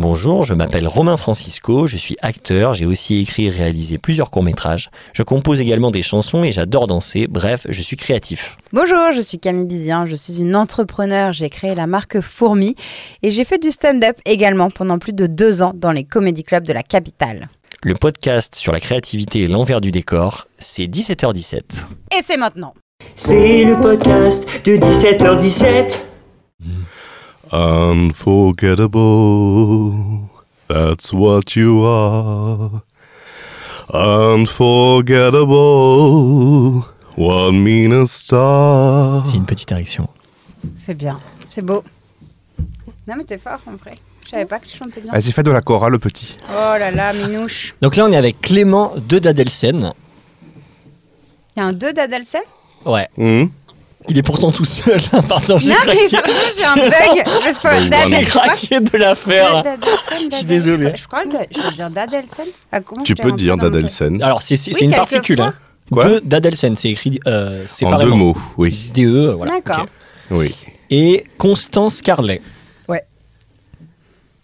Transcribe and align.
Bonjour, 0.00 0.44
je 0.44 0.54
m'appelle 0.54 0.86
Romain 0.86 1.16
Francisco, 1.16 1.88
je 1.88 1.96
suis 1.96 2.14
acteur, 2.22 2.72
j'ai 2.72 2.86
aussi 2.86 3.18
écrit 3.18 3.46
et 3.46 3.50
réalisé 3.50 3.98
plusieurs 3.98 4.30
courts-métrages. 4.30 4.90
Je 5.12 5.24
compose 5.24 5.60
également 5.60 5.90
des 5.90 6.02
chansons 6.02 6.44
et 6.44 6.52
j'adore 6.52 6.86
danser, 6.86 7.26
bref, 7.26 7.66
je 7.68 7.82
suis 7.82 7.96
créatif. 7.96 8.56
Bonjour, 8.72 9.10
je 9.12 9.20
suis 9.20 9.40
Camille 9.40 9.66
Bizien, 9.66 10.06
je 10.06 10.14
suis 10.14 10.38
une 10.38 10.54
entrepreneur, 10.54 11.32
j'ai 11.32 11.50
créé 11.50 11.74
la 11.74 11.88
marque 11.88 12.20
Fourmi 12.20 12.76
et 13.24 13.32
j'ai 13.32 13.42
fait 13.42 13.58
du 13.58 13.72
stand-up 13.72 14.16
également 14.24 14.70
pendant 14.70 15.00
plus 15.00 15.12
de 15.12 15.26
deux 15.26 15.62
ans 15.64 15.72
dans 15.74 15.90
les 15.90 16.04
comédie 16.04 16.44
clubs 16.44 16.64
de 16.64 16.72
la 16.72 16.84
capitale. 16.84 17.48
Le 17.82 17.94
podcast 17.94 18.54
sur 18.54 18.70
la 18.70 18.78
créativité 18.78 19.40
et 19.40 19.46
l'envers 19.48 19.80
du 19.80 19.90
décor, 19.90 20.46
c'est 20.60 20.86
17h17. 20.86 21.56
Et 22.16 22.22
c'est 22.24 22.36
maintenant 22.36 22.72
C'est 23.16 23.64
le 23.64 23.74
podcast 23.80 24.46
de 24.64 24.76
17h17. 24.76 26.07
Unforgettable, 27.50 30.28
that's 30.68 31.12
what 31.12 31.56
you 31.56 31.84
are. 31.84 32.82
Unforgettable, 33.92 36.84
one 37.16 37.62
mean 37.62 37.92
a 37.92 38.06
star. 38.06 39.28
J'ai 39.30 39.38
une 39.38 39.46
petite 39.46 39.72
érection. 39.72 40.08
C'est 40.76 40.94
bien, 40.94 41.18
c'est 41.44 41.64
beau. 41.64 41.82
Non 43.06 43.14
mais 43.16 43.24
t'es 43.24 43.38
fort 43.38 43.60
en 43.66 43.76
vrai. 43.76 43.98
Je 44.26 44.30
savais 44.30 44.44
pas 44.44 44.58
que 44.58 44.66
tu 44.66 44.76
chantais 44.76 45.00
bien. 45.00 45.12
Vas-y, 45.12 45.32
fais 45.32 45.42
de 45.42 45.50
la 45.50 45.62
chorale, 45.62 45.92
le 45.92 45.98
petit. 45.98 46.36
Oh 46.50 46.76
là 46.78 46.90
là, 46.90 47.14
minouche. 47.14 47.74
Donc 47.80 47.96
là, 47.96 48.04
on 48.04 48.12
est 48.12 48.16
avec 48.16 48.42
Clément 48.42 48.92
de 48.94 49.18
Dadelsen. 49.18 49.94
Il 51.56 51.60
y 51.60 51.62
a 51.62 51.66
un 51.66 51.72
2 51.72 51.94
d'Adelsen? 51.94 52.42
Ouais. 52.84 53.08
Hum 53.16 53.50
Il 54.10 54.16
est 54.18 54.22
pourtant 54.22 54.50
tout 54.50 54.64
seul. 54.64 55.00
Pardon, 55.28 55.58
j'ai 55.58 55.68
Non 55.70 55.76
mais 55.86 56.06
craqué. 56.06 56.16
pardon, 56.16 56.32
j'ai 56.56 56.64
un 56.64 56.74
bug. 56.74 57.24
C'est 57.44 57.60
pas 57.60 57.78
Oui, 57.78 57.88
Dad- 57.90 58.00
vraiment. 58.00 58.16
J'ai 58.18 58.24
je 58.24 58.30
crois 58.30 58.42
craqué 58.46 58.80
de 58.80 58.98
la 58.98 59.10
que- 59.10 59.14
faire. 59.18 59.62
Dadelsen, 59.62 60.32
suis 60.32 60.44
désolé. 60.46 60.92
Je 60.96 61.06
crois 61.06 61.24
que 61.24 61.36
je 61.54 61.60
veux 61.60 61.72
dire 61.72 61.90
Dadelsen. 61.90 62.46
Ah, 62.72 62.80
comment 62.80 63.02
Tu 63.02 63.12
je 63.12 63.16
t'ai 63.16 63.22
peux 63.22 63.28
rentré 63.30 63.42
dire 63.44 63.56
dans 63.56 63.68
Dadelsen. 63.70 64.22
Alors, 64.22 64.42
c'est 64.42 64.56
c'est- 64.56 64.70
Oui, 64.70 64.76
c'est 64.78 64.84
une 64.86 64.90
quelquefois. 64.92 65.10
particule. 65.18 65.40
Hein. 65.42 65.54
Quoi 65.90 66.04
De 66.06 66.20
Dadelsen, 66.24 66.76
c'est 66.76 66.90
écrit 66.90 67.18
euh, 67.26 67.64
En 67.64 67.68
séparément. 67.68 68.02
deux 68.12 68.16
mots, 68.16 68.36
oui. 68.56 68.90
DE, 68.94 69.32
voilà. 69.36 69.52
D'accord. 69.52 69.84
ok. 69.84 69.88
Oui. 70.30 70.54
Et 70.90 71.24
Constance 71.38 72.00
Carlet. 72.02 72.40
Ouais. 72.88 73.02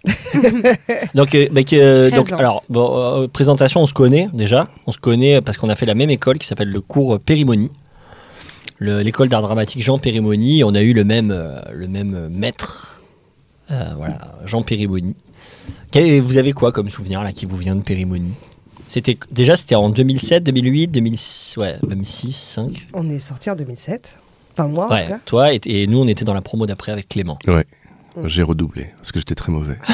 donc, 1.14 1.34
euh, 1.34 1.48
bah, 1.50 1.62
que- 1.62 2.10
donc, 2.10 2.24
Présente. 2.26 2.40
alors, 2.40 2.62
bon, 2.68 3.22
euh, 3.22 3.28
présentation, 3.28 3.80
on 3.80 3.86
se 3.86 3.94
connaît 3.94 4.28
déjà. 4.32 4.68
On 4.86 4.92
se 4.92 4.98
connaît 4.98 5.40
parce 5.40 5.56
qu'on 5.56 5.68
a 5.70 5.76
fait 5.76 5.86
la 5.86 5.94
même 5.94 6.10
école 6.10 6.38
qui 6.38 6.46
s'appelle 6.46 6.70
le 6.70 6.80
cours 6.80 7.18
Périmonie. 7.20 7.70
Le- 8.78 9.02
L'école 9.02 9.28
d'art 9.28 9.42
dramatique 9.42 9.82
Jean 9.82 9.98
Périmonie. 9.98 10.64
On 10.64 10.74
a 10.74 10.82
eu 10.82 10.92
le 10.92 11.04
même, 11.04 11.30
euh, 11.30 11.60
le 11.72 11.86
même 11.88 12.28
maître, 12.28 13.02
euh, 13.70 13.94
voilà, 13.96 14.34
Jean 14.46 14.62
Périmonie. 14.62 15.16
Quel- 15.90 16.20
Vous 16.20 16.36
avez 16.38 16.52
quoi 16.52 16.72
comme 16.72 16.90
souvenir 16.90 17.22
là 17.22 17.32
qui 17.32 17.46
vous 17.46 17.56
vient 17.56 17.76
de 17.76 17.82
Périmonie 17.82 18.34
C'était 18.88 19.16
déjà 19.30 19.56
c'était 19.56 19.76
en 19.76 19.88
2007, 19.90 20.42
2008, 20.44 20.88
2006, 20.88 21.56
ouais, 21.56 21.76
2006, 21.82 22.32
5. 22.36 22.86
On 22.92 23.08
est 23.08 23.18
sorti 23.20 23.48
en 23.50 23.54
2007. 23.56 24.18
Enfin, 24.52 24.68
moi, 24.68 24.86
en 24.86 24.90
Ouais, 24.90 25.04
tout 25.04 25.08
cas. 25.12 25.18
toi 25.24 25.52
et, 25.54 25.60
et 25.64 25.86
nous 25.86 25.98
on 26.00 26.06
était 26.06 26.24
dans 26.24 26.34
la 26.34 26.42
promo 26.42 26.66
d'après 26.66 26.92
avec 26.92 27.08
Clément. 27.08 27.38
Ouais. 27.46 27.64
J'ai 28.24 28.44
redoublé 28.44 28.90
parce 28.98 29.10
que 29.10 29.18
j'étais 29.18 29.34
très 29.34 29.50
mauvais. 29.50 29.76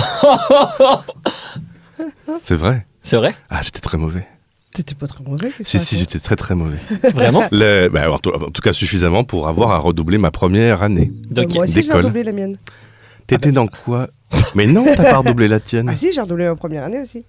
C'est 2.42 2.55
vrai? 2.56 2.86
C'est 3.02 3.16
vrai? 3.16 3.34
Ah, 3.48 3.62
j'étais 3.62 3.80
très 3.80 3.98
mauvais. 3.98 4.27
T'étais 4.72 4.94
pas 4.94 5.06
très 5.08 5.24
mauvais. 5.24 5.50
Si, 5.60 5.78
si, 5.80 5.98
j'étais 5.98 6.20
très 6.20 6.36
très 6.36 6.54
mauvais. 6.54 6.76
Vraiment 7.14 7.42
Le- 7.50 7.88
bah, 7.88 8.10
en, 8.10 8.18
tout, 8.18 8.30
en 8.30 8.50
tout 8.50 8.62
cas, 8.62 8.72
suffisamment 8.72 9.24
pour 9.24 9.48
avoir 9.48 9.72
à 9.72 9.78
redoubler 9.78 10.16
ma 10.18 10.30
première 10.30 10.82
année. 10.82 11.10
Donc, 11.28 11.52
Moi 11.54 11.64
aussi, 11.64 11.82
j'ai 11.82 11.92
redoublé 11.92 12.22
la 12.22 12.32
mienne. 12.32 12.56
T'étais 13.27 13.50
dans 13.52 13.66
quoi 13.66 14.08
Mais 14.54 14.66
non, 14.66 14.84
t'as 14.84 15.02
pas 15.04 15.18
redoublé 15.18 15.48
la 15.48 15.58
tienne. 15.60 15.88
Ah 15.88 15.96
si, 15.96 16.12
j'ai 16.12 16.20
redoublé 16.20 16.46
ma 16.46 16.54
première 16.56 16.84
année 16.84 17.00
aussi. 17.00 17.24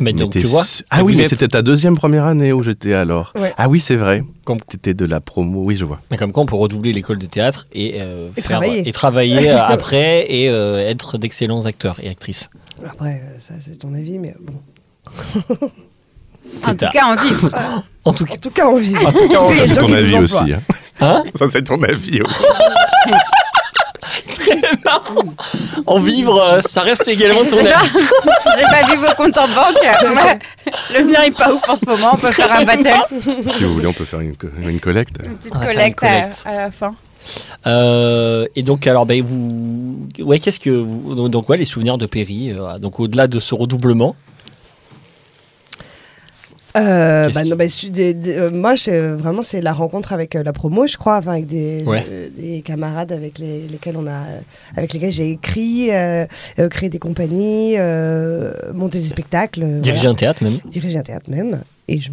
Mais 0.00 0.12
Mais 0.14 0.20
donc 0.20 0.32
tu 0.32 0.46
vois. 0.46 0.64
Ah 0.90 1.04
oui, 1.04 1.14
mais 1.16 1.28
c'était 1.28 1.48
ta 1.48 1.60
deuxième 1.60 1.96
première 1.96 2.24
année 2.24 2.52
où 2.52 2.62
j'étais 2.62 2.94
alors. 2.94 3.32
Ouais. 3.38 3.52
Ah 3.58 3.68
oui, 3.68 3.78
c'est 3.78 3.96
vrai. 3.96 4.22
Comme- 4.44 4.60
T'étais 4.60 4.94
de 4.94 5.04
la 5.04 5.20
promo. 5.20 5.62
Oui, 5.64 5.76
je 5.76 5.84
vois. 5.84 6.00
Mais 6.10 6.16
comme 6.16 6.32
quoi 6.32 6.42
on 6.42 6.46
peut 6.46 6.56
redoubler 6.56 6.92
l'école 6.94 7.18
de 7.18 7.26
théâtre 7.26 7.66
et, 7.74 7.96
euh, 8.00 8.28
Et 8.36 8.40
faire- 8.40 8.58
travailler. 8.60 8.88
et 8.88 8.92
travailler 8.92 9.50
euh, 9.50 9.62
après 9.66 10.30
et 10.32 10.48
euh, 10.48 10.78
être 10.88 11.18
d'excellents 11.18 11.66
acteurs 11.66 12.00
et 12.02 12.08
actrices. 12.08 12.48
Après, 12.86 13.20
ça, 13.38 13.54
c'est 13.60 13.76
ton 13.76 13.92
avis, 13.92 14.18
mais 14.18 14.34
bon. 14.40 15.68
En 16.66 16.74
tout 16.74 16.86
cas, 16.92 17.04
en 17.06 17.16
vivre. 17.16 17.50
En 18.04 18.12
tout 18.12 18.24
cas. 18.24 18.34
En 18.34 18.36
tout 18.38 18.50
cas, 18.50 18.66
on 18.66 18.76
vit. 18.78 18.96
En 18.96 19.12
tout 19.12 19.28
cas, 19.28 19.38
Ça, 19.52 19.64
c'est 19.68 19.74
ton 19.74 19.92
avis 19.92 20.18
aussi. 20.18 20.52
hein. 20.52 20.60
Hein 21.00 21.22
Ça, 21.36 21.48
c'est 21.48 21.62
ton 21.62 21.80
avis 21.84 22.20
aussi. 22.20 22.44
Très 24.34 24.60
marrant. 24.84 25.34
En 25.86 26.00
vivre, 26.00 26.42
euh, 26.42 26.60
ça 26.62 26.80
reste 26.80 27.06
également 27.06 27.44
ton 27.44 27.58
avis. 27.58 27.70
J'ai 27.94 28.62
pas 28.64 28.86
vu 28.92 28.96
vos 29.00 29.14
comptes 29.16 29.38
en 29.38 29.46
banque. 29.48 29.76
Le 30.92 31.04
mien 31.04 31.22
est 31.22 31.30
pas 31.36 31.52
ouf 31.52 31.66
en 31.68 31.76
ce 31.76 31.86
moment. 31.86 32.10
On 32.14 32.16
peut 32.16 32.32
faire 32.32 32.52
un 32.52 32.64
battle. 32.64 32.88
si 33.08 33.64
vous 33.64 33.74
voulez, 33.74 33.86
on 33.86 33.92
peut 33.92 34.04
faire 34.04 34.20
une, 34.20 34.36
co- 34.36 34.48
une 34.60 34.80
collecte. 34.80 35.14
Une 35.24 35.36
petite 35.36 35.54
une 35.54 35.60
collecte, 35.66 36.02
à- 36.44 36.52
la 36.54 36.70
fin. 36.72 36.94
Euh, 37.68 38.46
et 38.56 38.62
donc 38.62 38.84
alors 38.88 39.06
ben 39.06 39.22
vous, 39.24 39.96
ouais 40.18 40.40
qu'est-ce 40.40 40.58
que 40.58 40.70
vous, 40.70 41.28
donc, 41.28 41.48
ouais 41.48 41.56
les 41.56 41.64
souvenirs 41.64 41.96
de 41.96 42.06
Péri. 42.06 42.50
euh, 42.52 42.78
donc 42.80 42.98
au-delà 42.98 43.28
de 43.28 43.38
ce 43.38 43.54
redoublement. 43.54 44.16
Euh, 46.76 47.28
bah, 47.34 47.44
non, 47.44 47.56
bah, 47.56 47.64
des- 47.90 48.14
des- 48.14 48.36
euh, 48.36 48.50
moi, 48.50 48.76
c'est, 48.78 48.98
vraiment, 48.98 49.42
c'est 49.42 49.60
la 49.60 49.72
rencontre 49.74 50.12
avec 50.12 50.34
euh, 50.36 50.42
la 50.42 50.52
promo, 50.54 50.86
je 50.86 50.96
crois, 50.96 51.18
enfin, 51.18 51.32
avec 51.32 51.46
des, 51.46 51.82
Ouais. 51.84 52.04
euh, 52.10 52.28
des 52.34 52.62
camarades 52.62 53.12
avec 53.12 53.38
les, 53.38 53.68
lesquels 53.68 53.96
on 53.98 54.06
a, 54.06 54.22
avec 54.76 54.92
lesquels 54.94 55.12
j'ai 55.12 55.30
écrit, 55.32 55.90
créé 56.70 56.88
des 56.88 56.98
compagnies, 56.98 57.76
monté 58.74 58.98
des 59.00 59.04
spectacles, 59.04 59.80
Diriger 59.80 60.02
voilà. 60.02 60.10
un 60.10 60.14
théâtre 60.14 60.42
même. 60.44 60.58
diriger 60.64 60.98
un 60.98 61.02
théâtre 61.02 61.28
même. 61.30 61.60
Et 61.88 62.00
je, 62.00 62.10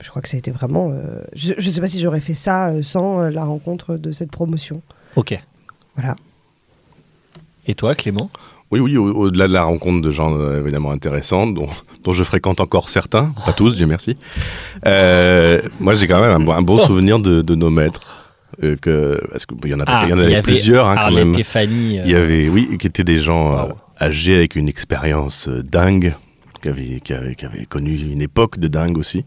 je 0.00 0.08
crois 0.08 0.22
que 0.22 0.28
ça 0.28 0.36
a 0.36 0.38
été 0.38 0.50
vraiment. 0.50 0.90
je, 1.34 1.52
je 1.56 1.70
sais 1.70 1.80
pas 1.80 1.86
si 1.86 2.00
j'aurais 2.00 2.20
fait 2.20 2.34
ça 2.34 2.72
sans 2.82 3.28
la 3.28 3.44
rencontre 3.44 3.96
de 3.96 4.10
cette 4.12 4.30
promotion. 4.30 4.80
Ok. 5.14 5.38
Voilà. 5.94 6.16
Et 7.66 7.74
toi 7.74 7.94
Clément? 7.94 8.30
Oui, 8.70 8.80
oui, 8.80 8.96
au- 8.98 9.12
au-delà 9.14 9.48
de 9.48 9.52
la 9.54 9.62
rencontre 9.62 10.02
de 10.02 10.10
gens 10.10 10.36
euh, 10.38 10.60
évidemment 10.60 10.90
intéressants, 10.90 11.46
dont, 11.46 11.68
dont 12.04 12.12
je 12.12 12.22
fréquente 12.22 12.60
encore 12.60 12.90
certains, 12.90 13.32
pas 13.46 13.52
tous, 13.54 13.76
Dieu 13.76 13.86
merci. 13.86 14.16
Euh, 14.86 15.62
moi, 15.80 15.94
j'ai 15.94 16.06
quand 16.06 16.20
même 16.20 16.30
un, 16.32 16.40
bon- 16.44 16.52
un 16.52 16.62
beau 16.62 16.78
Oh. 16.82 16.86
souvenir 16.86 17.18
de, 17.18 17.40
de 17.42 17.54
nos 17.54 17.70
maîtres. 17.70 18.14
euh, 18.62 18.76
que, 18.76 19.18
parce 19.30 19.46
qu'il 19.46 19.70
y 19.70 19.74
en, 19.74 19.80
a 19.80 20.06
y 20.06 20.12
en 20.12 20.18
Ah, 20.18 20.22
y 20.22 20.34
avait 20.34 20.42
plusieurs 20.42 20.86
hein, 20.88 20.96
quand 20.98 21.12
même. 21.12 21.32
Fanny. 21.44 21.98
euh, 21.98 22.02
Il 22.04 22.10
y 22.10 22.14
avait, 22.14 22.48
oui, 22.48 22.76
qui 22.78 22.86
étaient 22.88 23.04
des 23.04 23.18
gens 23.18 23.52
Wow. 23.68 23.72
âgés 24.00 24.34
avec 24.36 24.56
une 24.56 24.68
expérience 24.68 25.48
dingue, 25.48 26.14
qui 26.62 26.68
avaient, 26.68 27.00
qui, 27.00 27.12
avaient, 27.14 27.34
qui 27.36 27.44
avaient 27.46 27.66
connu 27.66 27.94
une 27.96 28.20
époque 28.22 28.58
de 28.58 28.66
dingue 28.68 28.98
aussi, 28.98 29.24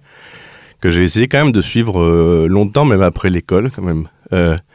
que 0.81 0.91
j'ai 0.91 1.03
essayé 1.03 1.27
quand 1.27 1.37
même 1.43 1.51
de 1.53 1.61
suivre 1.61 2.45
longtemps, 2.47 2.85
même 2.85 3.01
après 3.01 3.29
l'école 3.29 3.71
quand 3.75 3.83
même. 3.83 4.07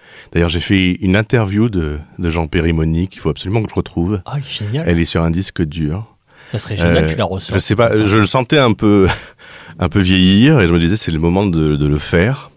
Euh, 0.06 0.28
D'ailleurs, 0.32 0.48
j'ai 0.48 0.60
fait 0.60 0.92
une 1.00 1.16
interview 1.16 1.68
de, 1.68 1.98
de 2.18 2.30
Jean 2.30 2.46
Périmoni 2.46 3.08
qu'il 3.08 3.20
faut 3.20 3.30
absolument 3.30 3.62
que 3.62 3.70
je 3.70 3.74
retrouve. 3.74 4.20
Ah 4.26 4.36
génial. 4.46 4.84
Elle 4.88 4.98
est 4.98 5.04
sur 5.04 5.22
un 5.22 5.30
disque 5.30 5.62
dur. 5.62 6.06
Ça 6.52 6.58
serait 6.58 6.76
génial 6.76 6.98
Euh, 6.98 7.06
que 7.06 7.10
tu 7.12 7.16
la 7.16 7.24
ressors. 7.24 7.54
Je 7.54 7.60
sais 7.60 7.74
pas, 7.76 7.90
je 7.94 8.16
le 8.18 8.26
sentais 8.26 8.58
un 8.58 8.72
peu, 8.72 9.08
un 9.78 9.88
peu 9.88 10.00
vieillir 10.00 10.60
et 10.60 10.66
je 10.66 10.72
me 10.72 10.78
disais 10.78 10.96
c'est 10.96 11.12
le 11.12 11.18
moment 11.18 11.46
de, 11.46 11.76
de 11.76 11.86
le 11.86 11.98
faire. 11.98 12.50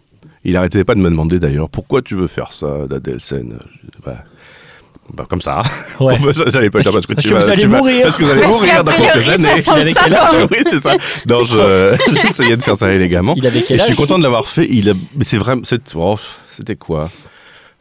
Il 0.46 0.56
arrêtait 0.58 0.84
pas 0.84 0.96
de 0.96 1.00
me 1.00 1.10
demander 1.10 1.40
d'ailleurs 1.40 1.70
pourquoi 1.70 2.02
tu 2.02 2.16
veux 2.16 2.28
faire 2.28 2.54
ça, 2.54 2.88
d'Adelsen. 2.90 3.58
Je 3.84 4.00
Bah, 4.06 4.24
bah, 5.14 5.26
comme 5.28 5.42
ça. 5.42 5.64
Ouais. 6.00 6.16
J'allais 6.48 6.70
pas 6.70 6.82
dire 6.82 6.92
parce 6.92 7.08
que 7.08 7.14
Parce 7.14 7.24
tu 7.26 7.30
que 7.30 7.34
vas, 7.36 7.44
vous 7.46 7.50
allez 7.50 7.62
tu 7.64 7.68
vas- 7.68 7.78
mourir. 7.80 8.04
Parce 8.04 8.16
que 8.16 8.24
vous 8.24 8.30
allez 8.32 8.42
Parce 8.42 8.54
mourir 8.54 8.84
dans 8.84 8.92
quelques 8.92 9.30
années. 9.30 9.50
âge? 9.50 10.48
oui, 10.52 10.58
c'est 10.70 10.80
ça. 10.80 10.96
Non, 11.28 11.44
je- 11.44 11.98
j'essayais 12.14 12.56
de 12.58 12.62
faire 12.62 12.78
ça 12.78 12.92
élégamment. 12.94 13.34
Il 13.38 13.46
avait 13.48 13.60
Et 13.60 13.64
quel 13.64 13.80
je 13.80 13.84
suis 13.86 13.92
âge? 13.94 13.98
content 13.98 14.18
de 14.20 14.24
l'avoir 14.24 14.48
fait. 14.48 14.68
Il 14.70 14.90
a, 14.90 14.94
mais 15.16 15.24
c'est 15.24 15.38
vraiment, 15.38 15.64
oh, 15.96 16.16
c'était 16.52 16.76
quoi? 16.76 17.10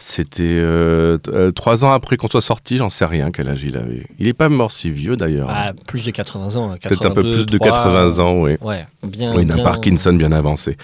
C'était 0.01 0.45
euh, 0.45 1.19
euh, 1.27 1.51
trois 1.51 1.85
ans 1.85 1.91
après 1.91 2.17
qu'on 2.17 2.29
soit 2.29 2.41
sorti, 2.41 2.77
j'en 2.77 2.89
sais 2.89 3.05
rien 3.05 3.33
quel 3.33 3.49
âge 3.49 3.65
il 3.65 3.77
avait. 3.77 4.05
Il 4.21 4.29
est 4.29 4.33
pas 4.33 4.49
mort 4.49 4.71
si 4.71 4.93
vieux 4.93 5.17
d'ailleurs. 5.17 5.49
Ah, 5.51 5.73
plus 5.89 6.05
de 6.07 6.13
80 6.13 6.55
ans. 6.55 6.69
Peut-être 6.81 7.05
un 7.07 7.11
peu 7.11 7.23
82, 7.23 7.35
plus 7.35 7.47
de 7.47 7.59
3, 7.59 7.73
80 7.73 8.19
ans, 8.21 8.41
oui. 8.41 8.57
Ouais, 8.61 8.87
bien. 9.03 9.35
Oui, 9.35 9.45
bien- 9.45 9.65
Parkinson 9.65 10.13
bien 10.13 10.31
avancé. 10.31 10.77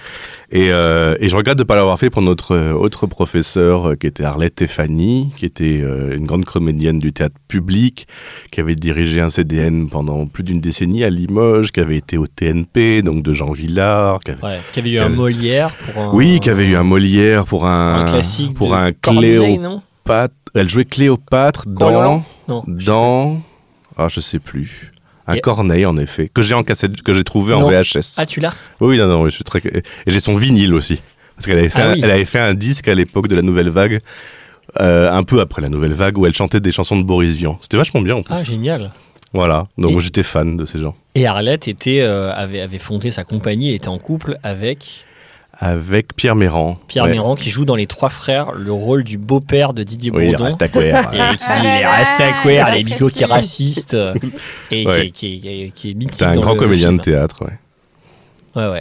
Et, 0.57 0.71
euh, 0.71 1.17
et 1.19 1.29
je 1.29 1.35
regrette 1.35 1.59
de 1.59 1.65
ne 1.65 1.67
pas 1.67 1.75
l'avoir 1.75 1.99
fait 1.99 2.11
pour 2.11 2.23
notre 2.23 2.53
euh, 2.53 2.73
autre 2.75 3.09
professeur 3.09 3.89
euh, 3.91 3.95
qui 3.97 4.07
était 4.07 4.23
Arlette 4.23 4.55
Tefani, 4.55 5.33
qui 5.37 5.47
était 5.47 5.81
une 5.81 6.25
grande 6.27 6.45
comédienne 6.45 7.01
du 7.01 7.13
théâtre 7.13 7.35
public, 7.49 8.07
qui 8.53 8.61
avait 8.61 8.77
dirigé 8.77 9.21
un 9.21 9.31
CDN 9.31 9.89
pendant 9.89 10.27
plus 10.27 10.45
d'une 10.45 10.61
décennie 10.61 11.03
à 11.03 11.11
Limoges, 11.11 11.73
qui 11.73 11.81
avait 11.81 11.97
été 11.97 12.19
au 12.19 12.29
TNP, 12.29 13.03
donc 13.03 13.25
de 13.25 13.33
Jean 13.33 13.51
Villard. 13.51 14.21
Qui 14.21 14.31
avait- 14.31 14.43
Ouais, 14.45 14.59
qui 14.73 14.79
avait 14.79 14.91
eu 14.91 14.93
Qui 14.93 14.99
un 15.01 15.09
Molière 15.09 15.75
pour 15.75 16.03
un. 16.05 16.11
Oui, 16.15 16.39
qui 16.41 16.51
avait 16.51 16.67
eu 16.67 16.77
un 16.77 16.85
Molière 16.85 17.45
pour 17.47 17.67
un, 17.67 18.05
un 18.05 18.09
classique. 18.09 18.55
pour 18.55 18.75
un 18.77 18.93
Cléopâtre. 18.93 20.35
Elle 20.55 20.69
jouait 20.71 20.85
Cléopâtre 20.85 21.65
dans, 21.67 22.23
Non. 22.47 22.63
dans, 22.69 23.41
ah 23.97 24.07
je 24.09 24.21
sais 24.21 24.39
plus, 24.39 24.93
un 25.27 25.39
Corneille 25.39 25.87
en 25.87 25.97
effet, 25.97 26.29
que 26.33 26.43
j'ai 26.43 26.55
en 26.55 26.63
cassette, 26.63 27.03
que 27.03 27.15
j'ai 27.15 27.25
trouvé 27.25 27.55
en. 27.55 27.69
VHS. 27.69 28.15
Ah, 28.19 28.27
tu 28.27 28.41
l'as 28.41 28.55
Oui, 28.81 28.99
non, 28.99 29.07
non, 29.07 29.23
oui, 29.23 29.31
je 29.31 29.37
suis 29.37 29.45
très. 29.45 29.61
Et 29.61 29.83
j'ai 30.07 30.21
son 30.21 30.37
vinyle 30.37 30.75
aussi. 30.75 31.01
Parce 31.37 31.47
qu'elle 31.47 31.59
avait, 31.59 31.69
fait 31.71 31.81
Ah 31.83 31.89
un- 31.91 31.93
oui. 31.95 32.01
elle 32.05 32.11
avait 32.11 32.25
fait 32.25 32.39
un 32.39 32.55
disque 32.55 32.87
à 32.89 32.95
l'époque 32.95 33.27
de 33.29 33.35
la 33.35 33.43
Nouvelle 33.43 33.69
Vague, 33.71 34.01
euh, 34.81 35.11
un 35.11 35.23
peu 35.23 35.41
après 35.41 35.63
la 35.63 35.69
Nouvelle 35.69 35.93
Vague, 35.93 36.17
où 36.19 36.27
elle 36.27 36.35
chantait 36.35 36.61
des 36.61 36.73
chansons 36.73 36.97
de 36.97 37.03
Boris 37.05 37.35
Vian. 37.35 37.59
C'était 37.61 37.77
vachement 37.77 38.01
bien 38.01 38.17
en 38.17 38.23
plus. 38.23 38.35
Ah, 38.35 38.45
génial. 38.45 38.93
Voilà. 39.33 39.67
Donc 39.79 39.99
j'étais 39.99 40.23
fan 40.23 40.57
de 40.57 40.65
ces 40.67 40.79
gens. 40.79 40.95
Et 41.17 41.27
Arlette 41.27 41.67
était, 41.67 42.01
euh, 42.03 42.33
avait, 42.35 42.61
avait 42.61 42.79
fondé 42.79 43.11
sa 43.11 43.25
compagnie 43.25 43.71
et 43.73 43.75
était 43.75 43.89
en 43.89 43.99
couple 43.99 44.39
avec 44.45 45.05
Avec 45.59 46.15
Pierre 46.17 46.35
Méran. 46.35 46.79
Pierre 46.89 47.05
Ouais. 47.05 47.11
Méran 47.13 47.37
qui 47.37 47.49
joue 47.51 47.65
dans 47.65 47.77
Les 47.77 47.87
Trois 47.87 48.09
Frères 48.09 48.53
le 48.53 48.73
rôle 48.73 49.05
du 49.05 49.19
beau-père 49.19 49.73
de 49.73 49.83
Didier 49.83 50.11
Oui, 50.13 50.25
il 50.25 50.31
Bourdon. 50.31 50.45
reste 50.45 50.63
à 50.63 50.69
courir. 50.69 50.97
Et 51.13 51.19
qui 51.37 51.61
dit, 51.61 51.67
Ah 51.85 52.03
à 52.19 52.33
courir, 52.43 52.71
les 52.75 52.83
bigots 52.85 53.09
qui 53.09 53.25
racistes 53.25 53.95
euh, 53.95 54.15
et 54.71 54.87
Ouais. 54.87 55.11
qui, 55.11 55.35
est- 55.37 55.39
qui, 55.41 55.49
est- 55.49 55.71
qui 55.71 55.91
est 55.91 55.95
mythique. 55.95 56.15
C'est 56.15 56.25
un 56.25 56.33
dans 56.33 56.41
grand 56.41 56.55
le 56.55 56.59
comédien 56.61 56.89
film. 56.89 56.99
de 56.99 57.03
théâtre, 57.03 57.45
ouais. 57.45 57.53
Ouais, 58.63 58.71
ouais. 58.71 58.81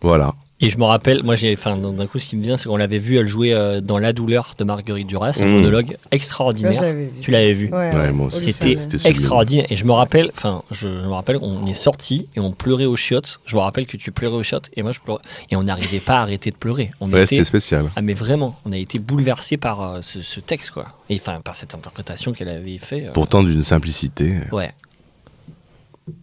Voilà. 0.00 0.34
Et 0.62 0.68
je 0.68 0.76
me 0.76 0.84
rappelle, 0.84 1.22
moi, 1.24 1.36
j'ai, 1.36 1.54
enfin, 1.54 1.74
d'un 1.78 2.06
coup, 2.06 2.18
ce 2.18 2.26
qui 2.26 2.36
me 2.36 2.42
vient, 2.42 2.58
c'est 2.58 2.68
qu'on 2.68 2.76
l'avait 2.76 2.98
vu, 2.98 3.16
elle 3.16 3.26
jouer 3.26 3.54
euh, 3.54 3.80
dans 3.80 3.96
La 3.96 4.12
douleur 4.12 4.54
de 4.58 4.64
Marguerite 4.64 5.06
Duras, 5.06 5.38
un 5.40 5.46
Mm. 5.46 5.52
monologue 5.52 5.96
extraordinaire. 6.10 6.82
vu. 6.92 7.08
Tu 7.22 7.30
l'avais 7.30 7.54
vu 7.54 7.70
Ouais, 7.72 7.94
Ouais, 7.96 8.12
moi 8.12 8.26
aussi. 8.26 8.36
au 8.36 8.52
C'était 8.52 8.76
extraordinaire. 9.08 9.64
Et 9.70 9.76
je 9.76 9.86
me 9.86 9.92
rappelle, 9.92 10.30
enfin, 10.36 10.62
je, 10.70 10.80
je 10.88 11.06
me 11.06 11.12
rappelle, 11.12 11.38
on 11.40 11.64
est 11.64 11.72
sorti 11.72 12.28
et 12.36 12.40
on 12.40 12.52
pleurait 12.52 12.84
aux 12.84 12.96
chiottes. 12.96 13.40
Je 13.46 13.56
me 13.56 13.60
rappelle 13.62 13.86
que 13.86 13.96
tu 13.96 14.12
pleurais 14.12 14.36
aux 14.36 14.42
chiottes 14.42 14.68
et 14.76 14.82
moi 14.82 14.92
je 14.92 15.00
pleurais. 15.00 15.22
Et 15.50 15.56
on 15.56 15.62
n'arrivait 15.62 15.98
pas 16.00 16.18
à 16.18 16.22
arrêter 16.22 16.50
de 16.50 16.56
pleurer. 16.56 16.90
On 17.00 17.10
Ouais, 17.10 17.20
était, 17.22 17.36
c'était 17.36 17.44
spécial. 17.44 17.86
ah 17.96 18.02
mais 18.02 18.12
vraiment, 18.14 18.58
on 18.66 18.72
a 18.72 18.76
été 18.76 18.98
bouleversé 18.98 19.56
par 19.56 19.80
euh, 19.80 19.98
ce, 20.02 20.20
ce 20.20 20.40
texte 20.40 20.72
quoi. 20.72 20.84
Et 21.08 21.14
enfin 21.14 21.40
par 21.40 21.56
cette 21.56 21.74
interprétation 21.74 22.32
qu'elle 22.32 22.50
avait 22.50 22.76
fait. 22.76 23.06
euh, 23.06 23.12
Pourtant 23.12 23.42
d'une 23.42 23.62
simplicité 23.62 24.40
Ouais. 24.52 24.72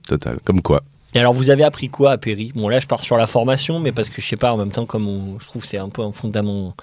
totale. 0.07 0.37
Comme 0.43 0.61
quoi. 0.61 0.83
Et 1.17 1.19
alors 1.19 1.33
vous 1.33 1.49
avez 1.49 1.63
appris 1.63 1.89
quoi 1.89 2.11
à 2.11 2.17
Péry 2.19 2.51
Bon 2.53 2.67
là 2.69 2.79
je 2.79 2.85
pars 2.85 3.03
sur 3.03 3.17
la 3.17 3.25
formation, 3.25 3.79
mais 3.79 3.91
parce 3.91 4.07
que 4.11 4.21
je 4.21 4.27
sais 4.27 4.35
pas 4.37 4.53
en 4.53 4.57
même 4.57 4.69
temps 4.69 4.85
comme 4.85 5.07
on- 5.07 5.39
je 5.39 5.47
trouve 5.47 5.65
c'est 5.65 5.79
un 5.79 5.89
peu 5.89 6.03
un 6.03 6.11
fondament. 6.11 6.75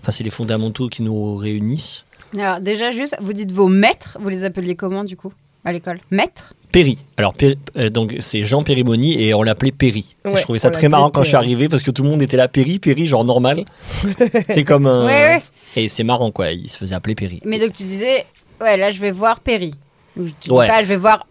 Enfin 0.00 0.12
c'est 0.12 0.22
les 0.22 0.30
fondamentaux 0.30 0.88
qui 0.88 1.02
nous 1.02 1.34
réunissent. 1.34 2.06
Alors, 2.38 2.60
déjà, 2.60 2.92
juste, 2.92 3.16
vous 3.20 3.32
dites 3.32 3.50
vos 3.50 3.66
maîtres, 3.66 4.16
vous 4.20 4.28
les 4.28 4.44
appeliez 4.44 4.76
comment 4.76 5.02
du 5.02 5.16
coup 5.16 5.32
à 5.64 5.72
l'école? 5.72 5.98
Maîtres? 6.12 6.54
Péry. 6.70 6.98
Alors 7.16 7.34
euh, 7.76 7.90
donc 7.90 8.14
c'est 8.20 8.44
Jean 8.44 8.62
Périmoni 8.62 9.20
et 9.20 9.34
on 9.34 9.42
l'appelait. 9.42 9.72
Et 9.82 10.04
Ouais, 10.24 10.36
je 10.36 10.42
trouvais 10.42 10.60
ça 10.60 10.70
très 10.70 10.88
marrant 10.88 11.10
quand 11.10 11.24
je 11.24 11.28
suis 11.30 11.36
arrivé 11.36 11.68
parce 11.68 11.82
que 11.82 11.90
tout 11.90 12.04
le 12.04 12.10
monde 12.10 12.22
était 12.22 12.36
là 12.36 12.46
Péry, 12.46 12.78
Péry 12.78 13.08
genre 13.08 13.24
normal. 13.24 13.64
c'est 14.50 14.62
comme 14.62 14.86
un... 14.86 15.04
Ouais, 15.04 15.34
ouais. 15.34 15.40
et 15.74 15.88
c'est 15.88 16.04
marrant 16.04 16.30
quoi, 16.30 16.52
il 16.52 16.70
se 16.70 16.76
faisait 16.78 16.94
appeler 16.94 17.16
Péry. 17.16 17.40
Mais 17.44 17.58
donc 17.58 17.72
tu 17.72 17.82
disais, 17.82 18.24
ouais, 18.60 18.76
là 18.76 18.92
je 18.92 19.00
vais 19.00 19.10
voir 19.10 19.40
Péry. 19.40 19.74
Ou 20.16 20.26
tu 20.26 20.32
dis 20.44 20.50
Ouais. 20.52 20.68
pas, 20.68 20.82
je 20.84 20.86
vais 20.88 20.96
voir 20.96 21.26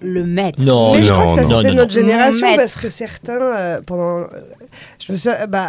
le 0.00 0.24
maître. 0.24 0.62
Non, 0.62 0.92
Mais 0.94 1.02
je 1.04 1.12
non, 1.12 1.20
crois 1.26 1.36
que 1.36 1.42
ça 1.44 1.56
c'était 1.60 1.74
notre 1.74 1.94
non. 1.94 2.00
génération 2.00 2.46
Maître. 2.46 2.58
parce 2.58 2.76
que 2.76 2.88
certains 2.88 3.40
euh, 3.40 3.80
pendant 3.84 4.26
je 5.04 5.12
me 5.12 5.16
souviens 5.16 5.46
bah 5.48 5.68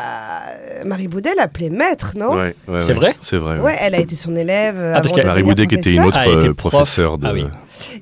Marie 0.85 1.07
Boudet 1.07 1.33
l'appelait 1.35 1.69
maître 1.69 2.13
non 2.17 2.33
Ouais, 2.35 2.55
ouais, 2.67 2.79
C'est 2.79 2.87
ouais. 2.89 2.93
vrai 2.93 3.15
C'est 3.21 3.37
vrai. 3.37 3.59
ouais. 3.59 3.75
elle 3.81 3.95
a 3.95 3.99
été 3.99 4.15
son 4.15 4.35
élève 4.35 4.75
Ah, 4.79 4.93
parce 5.01 5.07
avant 5.07 5.15
qu'elle- 5.15 5.25
Marie 5.27 5.43
Boudet 5.43 5.67
qui 5.67 5.75
était 5.75 5.93
une 5.95 6.03
autre 6.05 6.17
Ah, 6.19 6.27
euh, 6.27 6.53
prof. 6.53 6.71
professeure 6.73 7.17
de. 7.17 7.25
Ah 7.27 7.33
oui. 7.33 7.45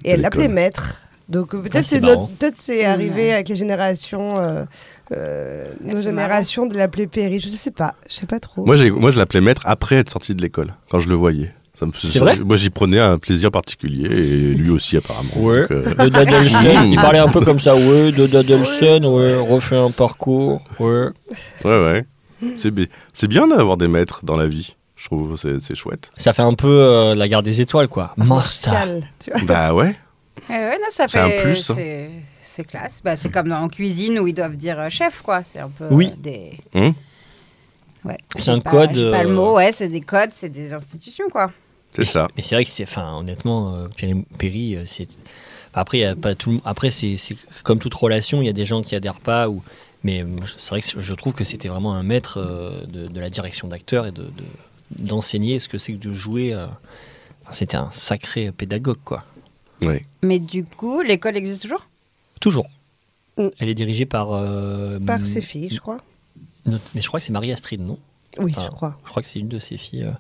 et 0.06 0.12
elle 0.12 0.22
l'appelait 0.22 0.48
maître 0.48 0.96
donc 1.30 1.56
euh, 1.56 1.60
peut-être 1.60 1.76
Ah, 1.78 1.84
c'est 1.84 2.02
peut-être 2.02 2.56
c'est 2.58 2.84
arrivé 2.86 3.34
avec 3.34 3.48
les 3.50 3.56
générations 3.56 4.30
euh, 4.42 4.64
euh, 5.14 5.64
nos 5.86 6.02
générations 6.02 6.66
de 6.66 6.78
l'appeler 6.78 7.08
Péry 7.08 7.40
je 7.40 7.48
sais 7.50 7.72
pas 7.72 7.96
je 8.10 8.16
sais 8.16 8.26
pas 8.26 8.40
trop 8.40 8.66
Moi, 8.66 8.76
j'ai- 8.76 8.92
moi, 8.92 9.12
je 9.12 9.18
l'appelais 9.18 9.42
maître 9.42 9.62
après 9.66 9.96
être 9.96 10.10
sorti 10.10 10.36
de 10.36 10.42
l'école, 10.42 10.74
quand 10.90 11.00
je 11.00 11.10
le 11.10 11.16
voyais. 11.16 11.54
Ça 11.82 11.88
me- 11.88 11.92
C'est 11.96 12.20
vrai 12.20 12.38
Moi, 12.38 12.58
j'y 12.58 12.70
prenais 12.70 13.00
un 13.00 13.18
plaisir 13.18 13.50
particulier, 13.50 14.06
et 14.06 14.54
lui 14.54 14.70
aussi, 14.70 14.98
apparemment. 14.98 15.32
Ouais. 15.38 15.62
Donc, 15.62 15.72
euh, 15.72 15.96
De 15.96 16.10
Dadelson, 16.10 16.84
il 16.92 16.96
parlait 16.96 17.18
un 17.20 17.28
peu 17.28 17.42
comme 17.42 17.60
ça, 17.60 17.76
ouais, 17.76 18.12
de 18.12 18.28
Dadelson, 18.28 19.04
ouais, 19.04 19.36
refait 19.36 19.78
un 19.78 19.90
parcours, 19.90 20.62
ouais. 20.80 21.08
ouais, 21.66 21.84
ouais. 21.84 22.06
C'est 22.58 22.70
bi- 22.72 22.88
c'est 23.14 23.28
bien 23.28 23.48
d'avoir 23.48 23.78
des 23.78 23.88
maîtres 23.88 24.24
dans 24.24 24.38
la 24.38 24.48
vie. 24.48 24.76
Je 24.96 25.06
trouve 25.08 25.36
c'est 25.38 25.60
c'est 25.60 25.74
chouette. 25.74 26.12
Ça 26.18 26.32
fait 26.34 26.44
un 26.44 26.54
peu 26.54 26.68
euh, 26.70 27.16
la 27.16 27.28
garde 27.28 27.46
des 27.46 27.60
étoiles, 27.62 27.88
quoi. 27.88 28.14
Master. 28.18 28.74
Martial, 28.74 29.04
tu 29.24 29.32
vois. 29.32 29.42
bah 29.42 29.74
ouais. 29.74 29.96
Ouais, 30.50 30.56
ouais, 30.56 30.78
non, 30.78 30.86
ça 30.90 31.06
C'est 31.08 31.18
fait. 31.20 31.40
un 31.40 31.44
plus, 31.44 31.70
hein. 31.72 31.76
C'est 32.44 32.64
classe. 32.64 33.02
Bah, 33.04 33.16
c'est 33.16 33.30
comme 33.32 33.48
dans- 33.50 33.62
en 33.64 33.70
cuisine 33.70 34.20
où 34.20 34.28
ils 34.28 34.34
doivent 34.36 34.56
dire 34.58 34.80
euh, 34.80 34.90
chef, 34.90 35.22
quoi. 35.24 35.42
C'est 35.42 35.60
un 35.60 35.70
peu 35.70 35.86
Oui. 35.90 36.12
euh, 36.14 36.22
des. 36.22 36.52
Hum, 36.76 36.94
Ouais. 38.04 38.18
C'est 38.36 38.46
J'ai 38.46 38.52
un 38.52 38.60
pas- 38.60 38.70
code, 38.72 39.12
Pas 39.12 39.24
le 39.24 39.30
euh, 39.30 39.34
mot, 39.34 39.56
ouais, 39.58 39.72
c'est 39.72 39.88
des 39.88 40.02
codes, 40.02 40.32
c'est 40.34 40.50
des 40.50 40.74
institutions, 40.74 41.30
quoi. 41.32 41.52
C'est 41.96 42.06
ça. 42.06 42.28
Mais 42.36 42.42
c'est 42.44 42.56
vrai 42.56 42.64
que 42.64 42.70
c'est, 42.70 42.84
enfin, 42.84 43.18
honnêtement, 43.18 43.76
euh, 43.76 43.88
Péry, 43.96 44.26
Péry, 44.38 44.76
euh, 44.76 44.84
c'est. 44.86 45.08
Après, 45.74 46.00
il 46.00 46.02
y 46.02 46.06
a 46.06 46.16
pas 46.16 46.36
tout. 46.36 46.62
Après, 46.66 46.92
c'est, 46.92 47.16
c'est 47.18 47.36
comme 47.64 47.80
toute 47.80 47.94
relation, 47.94 48.42
il 48.42 48.46
y 48.46 48.50
a 48.50 48.54
des 48.54 48.66
gens 48.66 48.82
qui 48.82 48.96
adhèrent 48.96 49.20
pas 49.22 49.50
ou. 49.50 49.64
Mais 50.04 50.24
euh, 50.24 50.28
c'est 50.58 50.70
vrai 50.72 50.82
que 50.82 51.00
je 51.00 51.14
trouve 51.14 51.34
que 51.34 51.44
c'était 51.44 51.68
vraiment 51.68 51.94
un 51.94 52.04
maître 52.04 52.38
euh, 52.40 52.86
de, 52.88 53.08
de 53.08 53.20
la 53.20 53.30
direction 53.30 53.68
d'acteur 53.68 54.08
et 54.08 54.12
de, 54.12 54.24
de- 54.24 55.04
d'enseigner 55.04 55.60
ce 55.60 55.70
que 55.70 55.78
c'est 55.78 55.94
que 55.94 55.98
de 55.98 56.12
jouer. 56.14 56.54
euh, 56.54 56.66
enfin, 57.44 57.52
c'était 57.52 57.78
un 57.78 57.90
sacré 57.92 58.52
pédagogue, 58.52 58.98
quoi. 59.06 59.24
Ouais. 59.82 60.06
Mais 60.24 60.40
du 60.40 60.64
coup, 60.66 61.02
l'école 61.02 61.38
existe 61.38 61.62
toujours? 61.62 61.88
Toujours. 62.40 62.68
Mm. 63.38 63.48
Elle 63.60 63.70
est 63.70 63.74
dirigée 63.76 64.06
par. 64.06 64.32
euh, 64.34 65.00
par 65.00 65.18
m- 65.20 65.24
ses 65.26 65.42
filles 65.42 65.70
je 65.72 65.80
crois 65.80 66.00
notre- 66.66 66.84
Mais 66.94 67.02
je 67.02 67.08
crois 67.08 67.20
que 67.20 67.26
c'est 67.26 67.32
Marie 67.32 67.52
Astrid, 67.54 67.80
non? 67.82 67.98
Oui 68.38 68.52
Enfin, 68.56 68.66
je 68.66 68.72
crois 68.72 68.98
Je 69.06 69.10
crois 69.10 69.22
que 69.24 69.28
c'est 69.30 69.40
une 69.40 69.48
de 69.48 69.58
ses 69.60 69.78
filles. 69.78 70.04
euh. 70.04 70.12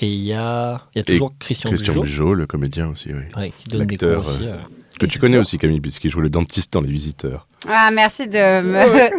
Et 0.00 0.08
il 0.08 0.24
y 0.24 0.32
a, 0.34 0.80
il 0.94 0.98
y 0.98 1.00
a 1.00 1.04
toujours 1.04 1.32
Christian, 1.38 1.70
Christian 1.70 1.94
Bugeaud, 1.94 2.02
Bugeaud, 2.04 2.34
le 2.34 2.46
comédien 2.46 2.88
aussi, 2.88 3.08
oui. 3.12 3.22
ouais, 3.36 3.52
qui 3.56 3.68
donne 3.68 3.86
des 3.86 3.96
cours 3.96 4.18
aussi. 4.18 4.42
euh, 4.42 4.52
euh. 4.52 4.56
Que 4.98 5.06
tu 5.06 5.18
connais 5.18 5.36
aussi, 5.38 5.58
Camille, 5.58 5.80
puisqu'il 5.80 6.10
joue 6.10 6.20
le 6.20 6.30
dentiste 6.30 6.72
dans 6.72 6.80
Les 6.80 6.90
Visiteurs. 6.90 7.46
Ah, 7.68 7.90
merci 7.92 8.26
de 8.28 8.62
me, 8.62 8.72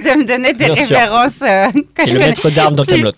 de 0.16 0.20
me 0.20 0.26
donner 0.26 0.54
des 0.54 0.66
Bien 0.66 0.74
références. 0.74 1.42
euh, 1.44 1.68
que 1.94 2.04
Et 2.04 2.08
je 2.08 2.14
le 2.14 2.14
connais. 2.14 2.26
maître 2.28 2.50
d'armes 2.50 2.76
dans. 2.76 2.84
Camelot. 2.84 3.12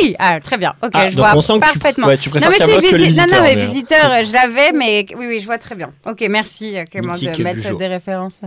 Oui, 0.00 0.14
ah, 0.18 0.38
très 0.40 0.56
bien. 0.58 0.74
Ok, 0.82 0.90
Ah, 0.94 1.10
je 1.10 1.16
vois 1.16 1.32
on 1.34 1.40
sent 1.40 1.54
que 1.60 1.72
tu- 1.72 1.78
parfaitement. 1.78 2.06
ouais, 2.06 2.16
tu 2.18 2.28
non, 2.30 2.34
mais 2.48 2.56
c'est 2.58 2.78
visi- 2.78 2.92
non, 2.92 2.98
non, 2.98 3.04
visiteurs, 3.06 3.42
mais 3.42 3.56
mais- 3.56 3.60
visiteurs, 3.64 4.12
euh, 4.12 4.24
je 4.24 4.32
l'avais, 4.32 4.72
mais 4.72 5.04
oui, 5.16 5.26
oui, 5.26 5.40
je 5.40 5.46
vois 5.46 5.58
très 5.58 5.74
bien. 5.74 5.90
Ok, 6.06 6.24
merci, 6.30 6.76
Clément, 6.90 7.12
Mythique 7.12 7.32
de 7.38 7.42
mettre 7.42 7.76
des 7.76 7.86
références 7.88 8.40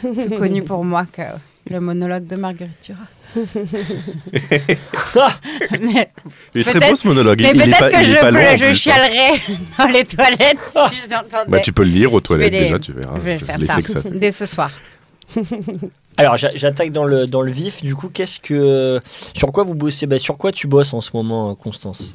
plus 0.00 0.30
connues 0.38 0.62
pour 0.62 0.82
moi 0.84 1.04
que 1.12 1.22
le 1.70 1.80
monologue 1.80 2.26
de 2.26 2.36
Marguerite 2.36 2.78
Duras. 2.86 3.08
mais 5.80 6.08
Il 6.54 6.60
est 6.60 6.64
très 6.64 6.80
beau 6.88 6.94
ce 6.94 7.06
monologue. 7.06 7.40
mais 7.40 7.52
peut-être 7.52 7.88
que 7.90 8.02
il 8.02 8.10
je, 8.10 8.18
peux- 8.18 8.56
je 8.56 8.64
hein. 8.66 8.74
chialerais 8.74 9.40
dans 9.78 9.86
les 9.86 10.04
toilettes 10.04 10.58
si 10.88 10.96
je 11.04 11.10
l'entendais. 11.10 11.50
Bah, 11.50 11.60
tu 11.60 11.72
peux 11.72 11.84
le 11.84 11.90
lire 11.90 12.12
aux 12.12 12.20
toilettes 12.20 12.52
les- 12.52 12.60
déjà, 12.60 12.78
tu 12.78 12.92
verras. 12.92 13.14
je 13.16 13.20
vais 13.20 13.38
faire 13.38 13.58
ça, 13.66 13.82
que 13.82 13.90
ça 13.90 14.02
fait. 14.02 14.10
dès 14.18 14.30
ce 14.30 14.46
soir. 14.46 14.70
Alors 16.16 16.36
j'a- 16.36 16.54
j'attaque 16.54 16.92
dans 16.92 17.04
le, 17.04 17.26
dans 17.26 17.42
le 17.42 17.50
vif. 17.50 17.82
Du 17.82 17.94
coup, 17.96 18.08
qu'est-ce 18.08 18.38
que 18.38 19.00
sur 19.32 19.50
quoi 19.52 19.64
vous 19.64 19.74
bossez? 19.74 20.06
Bah, 20.06 20.18
Sur 20.18 20.38
quoi 20.38 20.52
tu 20.52 20.66
bosses 20.66 20.94
en 20.94 21.00
ce 21.00 21.10
moment, 21.14 21.50
euh, 21.50 21.54
Constance? 21.54 22.14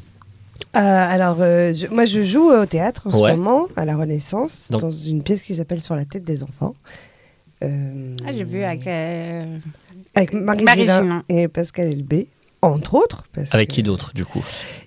Euh, 0.75 0.79
alors, 0.79 1.37
euh, 1.41 1.73
je- 1.73 1.87
moi, 1.87 2.05
je 2.05 2.23
joue 2.23 2.51
au 2.51 2.65
théâtre 2.65 3.01
en 3.05 3.19
Ouais. 3.19 3.31
ce 3.31 3.35
moment, 3.35 3.67
à 3.75 3.85
la 3.85 3.97
Renaissance, 3.97 4.69
Donc- 4.71 4.81
dans 4.81 4.91
une 4.91 5.23
pièce 5.23 5.41
qui 5.41 5.55
s'appelle 5.55 5.81
Sur 5.81 5.95
la 5.95 6.05
tête 6.05 6.23
des 6.23 6.43
enfants. 6.43 6.73
Euh, 7.63 8.15
Ah, 8.25 8.33
j'ai 8.33 8.43
vu 8.43 8.63
avec. 8.63 8.87
euh, 8.87 9.57
avec 10.15 10.33
Marie, 10.33 10.63
Marie 10.63 10.79
Gélin 10.85 11.23
et 11.29 11.47
Pascal 11.47 11.87
Elbé, 11.91 12.27
entre 12.61 12.95
autres. 12.95 13.23
parce 13.33 13.53
Avec 13.53 13.69
que- 13.69 13.75
qui 13.75 13.83
d'autre, 13.83 14.11
du 14.13 14.25
coup? 14.25 14.43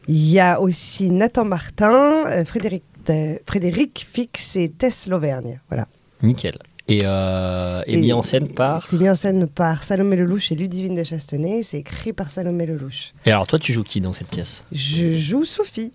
Il 0.08 0.28
y 0.30 0.40
a 0.40 0.60
aussi 0.60 1.10
Nathan 1.10 1.44
Martin, 1.44 2.24
euh, 2.26 2.44
Frédéric, 2.44 2.82
euh, 3.10 3.36
Frédéric 3.46 4.06
Fix 4.10 4.56
et 4.56 4.68
Tess 4.70 5.06
Lauvergne. 5.06 5.60
Voilà. 5.68 5.86
Nickel. 6.22 6.56
Et, 6.88 7.00
euh, 7.04 7.82
et 7.86 7.94
Et- 7.94 8.00
mis 8.00 8.12
en 8.12 8.22
scène 8.22 8.48
par. 8.48 8.82
C'est 8.84 8.96
mis 8.98 9.08
en 9.08 9.14
scène 9.14 9.46
par 9.46 9.84
Salomé 9.84 10.16
Lelouch 10.16 10.50
et 10.50 10.56
Ludivine 10.56 10.94
de 10.94 11.04
Chastenay. 11.04 11.62
C'est 11.62 11.78
écrit 11.78 12.12
par 12.12 12.30
Salomé 12.30 12.66
Lelouch. 12.66 13.12
Et 13.24 13.30
alors, 13.30 13.46
toi, 13.46 13.58
tu 13.58 13.72
joues 13.72 13.84
qui 13.84 14.00
dans 14.00 14.12
cette 14.12 14.28
pièce? 14.28 14.64
Je 14.72 15.16
joue 15.16 15.44
Sophie. 15.44 15.92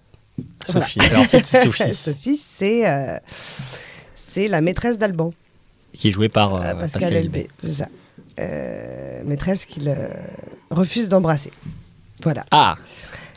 Voilà. 0.69 0.88
Sophie. 0.88 1.00
Alors, 1.12 1.25
c'est 1.25 1.43
Sophie, 1.65 1.93
Sophie, 1.93 2.38
c'est 2.38 2.88
euh, 2.89 3.17
c'est 4.15 4.48
la 4.48 4.62
maîtresse 4.62 4.98
d'Alban. 4.98 5.31
Qui 5.98 6.10
est 6.10 6.12
jouée 6.12 6.30
par 6.30 6.56
euh, 6.56 6.60
Euh, 6.60 6.74
Pascal, 6.75 7.01
Pascal 7.01 7.13
Elbé, 7.13 7.39
Elbé. 7.39 7.50
c'est 7.60 7.72
ça. 7.72 7.88
Euh, 8.39 9.22
maîtresse 9.25 9.66
qu'il 9.66 9.89
euh, 9.89 10.08
refuse 10.70 11.10
d'embrasser. 11.10 11.51
Voilà. 12.24 12.46
Ah, 12.51 12.75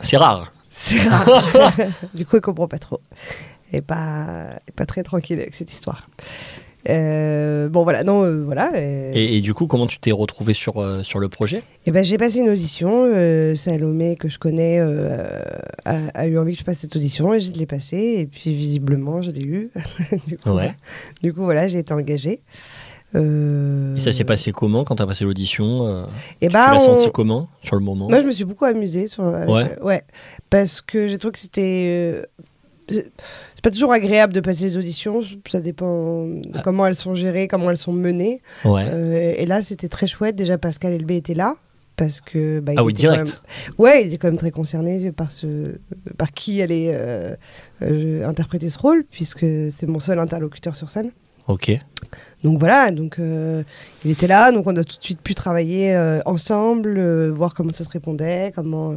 c'est 0.01 0.17
rare. 0.17 0.51
C'est 0.69 0.99
rare. 0.99 1.43
du 2.13 2.25
coup, 2.25 2.37
il 2.37 2.41
comprend 2.41 2.67
pas 2.67 2.79
trop. 2.79 3.01
Et 3.73 3.81
pas, 3.81 4.59
et 4.67 4.71
pas 4.71 4.85
très 4.85 5.01
tranquille 5.03 5.39
avec 5.39 5.55
cette 5.55 5.71
histoire. 5.71 6.07
Euh, 6.89 7.69
bon, 7.69 7.83
voilà, 7.83 8.03
non, 8.03 8.23
euh, 8.23 8.43
voilà. 8.43 8.71
euh, 8.75 9.11
Et, 9.13 9.37
et 9.37 9.41
du 9.41 9.53
coup, 9.53 9.67
comment 9.67 9.85
tu 9.87 9.99
t'es 9.99 10.11
retrouvé 10.11 10.53
sur, 10.53 10.73
sur 11.05 11.19
le 11.19 11.29
projet? 11.29 11.63
Et 11.85 11.91
ben, 11.91 12.03
j'ai 12.03 12.17
passé 12.17 12.39
une 12.39 12.49
audition. 12.49 13.07
Salomé, 13.55 14.15
que 14.15 14.29
je 14.29 14.39
connais, 14.39 14.79
a, 14.79 15.95
a 16.13 16.27
eu 16.27 16.37
envie 16.37 16.53
que 16.53 16.59
je 16.59 16.63
passe 16.63 16.79
cette 16.79 16.95
audition 16.95 17.33
et 17.33 17.39
je 17.39 17.51
l'ai 17.53 17.65
passée. 17.65 18.15
Et 18.19 18.25
puis, 18.25 18.53
visiblement, 18.53 19.21
je 19.21 19.31
l'ai 19.31 19.43
eu. 19.43 19.69
du, 20.27 20.37
coup, 20.37 20.49
Ouais. 20.51 20.71
du 21.21 21.33
coup, 21.33 21.43
voilà, 21.43 21.67
j'ai 21.67 21.79
été 21.79 21.93
engagée. 21.93 22.41
Et 23.13 23.99
ça 23.99 24.13
s'est 24.13 24.23
passé 24.23 24.53
comment 24.53 24.85
quand 24.85 24.95
t'as 24.95 25.05
passé 25.05 25.25
l'audition 25.25 26.05
et 26.39 26.47
Tu 26.47 26.53
ben, 26.53 26.59
l'as 26.71 26.75
on- 26.77 26.79
senti 26.97 27.11
comment 27.11 27.49
sur 27.61 27.75
le 27.75 27.81
moment? 27.81 28.07
Moi, 28.07 28.21
je 28.21 28.25
me 28.25 28.31
suis 28.31 28.45
beaucoup 28.45 28.63
amusée. 28.65 29.07
Sur, 29.07 29.25
Ouais. 29.25 29.77
ouais. 29.81 30.01
Parce 30.49 30.79
que 30.81 31.07
j'ai 31.09 31.17
trouvé 31.17 31.33
que 31.33 31.39
c'était. 31.39 32.21
C'est 32.89 33.11
pas 33.63 33.71
toujours 33.71 33.91
agréable 33.91 34.33
de 34.33 34.39
passer 34.39 34.65
les 34.65 34.77
auditions. 34.77 35.21
Ça 35.47 35.59
dépend 35.61 36.25
de 36.25 36.41
Ah. 36.53 36.61
comment 36.63 36.85
elles 36.87 36.95
sont 36.95 37.13
gérées, 37.15 37.47
comment 37.47 37.69
elles 37.69 37.77
sont 37.77 37.93
menées. 37.93 38.41
Ouais. 38.65 38.85
Euh, 38.87 39.33
et 39.37 39.45
là, 39.45 39.61
c'était 39.61 39.87
très 39.87 40.07
chouette. 40.07 40.35
Déjà, 40.35 40.57
Pascal 40.57 40.93
Elbé 40.93 41.17
était 41.17 41.33
là. 41.35 41.55
Parce 41.97 42.21
que. 42.21 42.59
bah, 42.61 42.73
il 42.73 42.79
ah 42.79 42.83
oui, 42.83 42.93
était 42.93 43.01
direct. 43.01 43.25
même- 43.27 43.75
Ouais, 43.77 44.01
il 44.01 44.07
était 44.07 44.17
quand 44.17 44.29
même 44.29 44.37
très 44.37 44.49
concerné 44.49 45.11
par, 45.11 45.29
ce... 45.29 45.75
par 46.17 46.31
qui 46.31 46.61
allait 46.61 46.91
euh, 46.93 47.35
euh, 47.83 48.27
interpréter 48.27 48.69
ce 48.69 48.79
rôle, 48.79 49.03
puisque 49.11 49.45
c'est 49.69 49.87
mon 49.87 49.99
seul 49.99 50.17
interlocuteur 50.17 50.75
sur 50.75 50.89
scène. 50.89 51.11
Ok. 51.47 51.71
Donc 52.43 52.57
voilà, 52.59 52.91
donc 52.91 53.19
euh, 53.19 53.63
il 54.05 54.11
était 54.11 54.27
là, 54.27 54.51
donc 54.51 54.65
on 54.67 54.71
a 54.77 54.83
tout 54.83 54.97
de 54.97 55.03
suite 55.03 55.21
pu 55.21 55.35
travailler 55.35 55.93
euh, 55.95 56.21
ensemble, 56.25 56.95
euh, 56.97 57.29
voir 57.31 57.53
comment 57.53 57.73
ça 57.73 57.83
se 57.83 57.89
répondait, 57.89 58.51
comment 58.55 58.95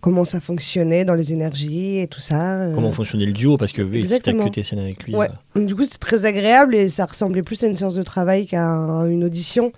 comment 0.00 0.24
ça 0.24 0.40
fonctionnait 0.40 1.04
dans 1.04 1.14
les 1.14 1.32
énergies 1.32 1.98
et 1.98 2.06
tout 2.06 2.20
ça. 2.20 2.54
euh. 2.54 2.74
Comment 2.74 2.90
fonctionnait 2.90 3.26
le 3.26 3.32
duo 3.32 3.56
Parce 3.56 3.72
que 3.72 3.82
oui, 3.82 3.98
Exactement. 4.00 4.44
que 4.44 4.50
tes 4.50 4.62
scènes 4.62 4.78
avec 4.78 5.04
lui. 5.04 5.14
Ouais. 5.14 5.28
euh, 5.56 5.64
du 5.64 5.74
coup, 5.76 5.84
c'est 5.84 5.98
très 5.98 6.26
agréable 6.26 6.74
et 6.74 6.88
ça 6.88 7.06
ressemblait 7.06 7.42
plus 7.42 7.62
à 7.64 7.66
une 7.66 7.76
séance 7.76 7.94
de 7.96 8.02
travail 8.02 8.46
qu'à 8.46 8.64
un- 8.64 9.06
une 9.08 9.24
audition. 9.24 9.72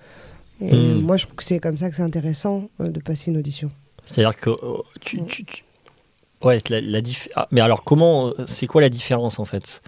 Et 0.61 0.73
Hmm. 0.75 1.01
moi, 1.01 1.17
je 1.17 1.25
trouve 1.25 1.35
que 1.37 1.45
c'est 1.45 1.59
comme 1.59 1.77
ça 1.77 1.91
que 1.91 1.97
c'est 1.97 2.03
intéressant 2.03 2.69
euh, 2.81 2.89
de 2.89 3.01
passer 3.01 3.31
une 3.33 3.37
audition. 3.39 3.71
C'est-à-dire 4.07 4.37
que 4.37 4.51
euh, 4.51 4.57
tu, 5.01 5.23
tu- 5.25 5.45
tu- 5.45 5.65
Ouais, 6.43 6.59
la, 6.71 6.81
la 6.81 6.99
ah, 7.37 7.47
mais 7.53 7.61
alors 7.61 7.85
comment, 7.85 8.33
c'est 8.47 8.67
quoi 8.67 8.81
la 8.81 8.89
différence 8.89 9.39
en 9.39 9.45
fait? 9.45 9.81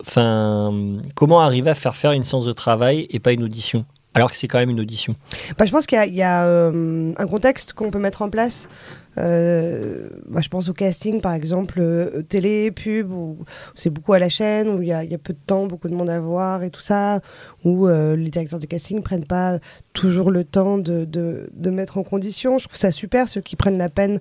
Enfin, 0.00 0.72
comment 1.14 1.40
arriver 1.40 1.70
à 1.70 1.74
faire 1.74 1.96
faire 1.96 2.12
une 2.12 2.24
séance 2.24 2.44
de 2.44 2.52
travail 2.52 3.06
et 3.10 3.18
pas 3.18 3.32
une 3.32 3.42
audition 3.44 3.84
alors 4.14 4.30
que 4.30 4.36
c'est 4.36 4.48
quand 4.48 4.58
même 4.58 4.70
une 4.70 4.80
audition? 4.80 5.14
Bah, 5.58 5.64
je 5.66 5.70
pense 5.72 5.86
qu'il 5.86 5.96
y 5.96 6.00
a, 6.00 6.06
il 6.06 6.14
y 6.14 6.22
a, 6.22 6.46
euh, 6.46 7.12
un 7.16 7.26
contexte 7.26 7.72
qu'on 7.74 7.90
peut 7.90 7.98
mettre 7.98 8.22
en 8.22 8.30
place. 8.30 8.68
Euh, 9.18 10.08
bah, 10.28 10.40
je 10.42 10.48
pense 10.48 10.68
au 10.68 10.72
casting, 10.72 11.20
par 11.20 11.32
exemple, 11.32 11.78
euh, 11.80 12.22
télé, 12.22 12.70
pub, 12.70 13.10
où 13.12 13.38
c'est 13.74 13.90
beaucoup 13.90 14.12
à 14.12 14.18
la 14.18 14.28
chaîne, 14.28 14.68
où 14.68 14.82
il 14.82 14.88
y 14.88 14.92
a, 14.92 15.04
il 15.04 15.10
y 15.10 15.14
a 15.14 15.18
peu 15.18 15.32
de 15.32 15.38
temps, 15.38 15.66
beaucoup 15.66 15.88
de 15.88 15.94
monde 15.94 16.10
à 16.10 16.20
voir 16.20 16.62
et 16.62 16.70
tout 16.70 16.80
ça, 16.80 17.20
où 17.66 17.88
euh, 17.88 18.14
les 18.14 18.30
directeurs 18.30 18.60
de 18.60 18.66
casting 18.66 19.02
prennent 19.02 19.24
pas 19.26 19.58
toujours 19.92 20.30
le 20.30 20.44
temps 20.44 20.78
de, 20.78 21.04
de, 21.04 21.50
de 21.52 21.70
mettre 21.70 21.98
en 21.98 22.04
condition. 22.04 22.58
Je 22.58 22.66
trouve 22.68 22.78
ça 22.78 22.92
super, 22.92 23.28
ceux 23.28 23.40
qui 23.40 23.56
prennent 23.56 23.76
la 23.78 23.88
peine 23.88 24.20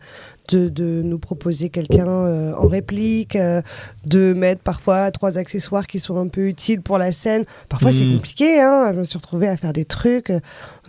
de, 0.50 0.68
de 0.70 1.02
nous 1.04 1.20
proposer 1.20 1.70
quelqu'un 1.70 2.08
euh, 2.08 2.54
en 2.56 2.68
réplique, 2.68 3.36
euh, 3.36 3.62
de 4.06 4.34
mettre 4.34 4.62
parfois 4.62 5.12
trois 5.12 5.38
accessoires 5.38 5.86
qui 5.86 6.00
sont 6.00 6.18
un 6.18 6.28
peu 6.28 6.48
utiles 6.48 6.82
pour 6.82 6.98
la 6.98 7.12
scène. 7.12 7.44
Parfois, 7.70 7.92
c'est 7.92 8.06
Mhm. 8.06 8.16
compliqué. 8.16 8.60
Hein. 8.62 8.92
Je 8.94 9.00
me 9.00 9.04
suis 9.04 9.18
retrouvée 9.18 9.48
à 9.48 9.58
faire 9.58 9.74
des 9.74 9.86
trucs, 9.86 10.32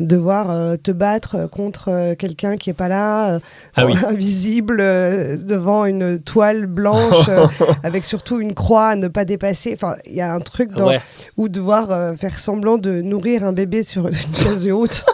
devoir 0.01 0.79
te 0.79 0.91
battre 0.93 1.49
contre 1.51 2.15
quelqu'un 2.15 2.57
qui 2.57 2.71
est 2.71 2.75
pas 2.75 2.89
là, 2.89 3.39
Ah 3.77 3.87
oui. 3.87 3.95
invisible, 4.09 4.79
devant 4.79 5.85
une 5.85 6.19
toile 6.21 6.67
blanche, 6.67 7.29
avec 7.83 8.05
surtout 8.05 8.41
une 8.41 8.55
croix 8.55 8.89
à 8.89 8.97
ne 8.97 9.09
pas 9.09 9.25
dépasser. 9.25 9.73
Enfin, 9.75 9.97
il 10.07 10.15
y 10.15 10.21
a 10.21 10.33
un 10.33 10.41
truc 10.41 10.73
dans, 10.73 10.87
Ouais, 10.89 11.01
ou 11.37 11.49
devoir 11.49 12.17
faire 12.17 12.39
semblant 12.47 12.79
de 12.79 13.03
nourrir 13.03 13.45
un 13.45 13.53
bébé 13.53 13.83
sur 13.83 14.07
une 14.07 14.15
chaise 14.37 14.69
haute. 14.71 15.05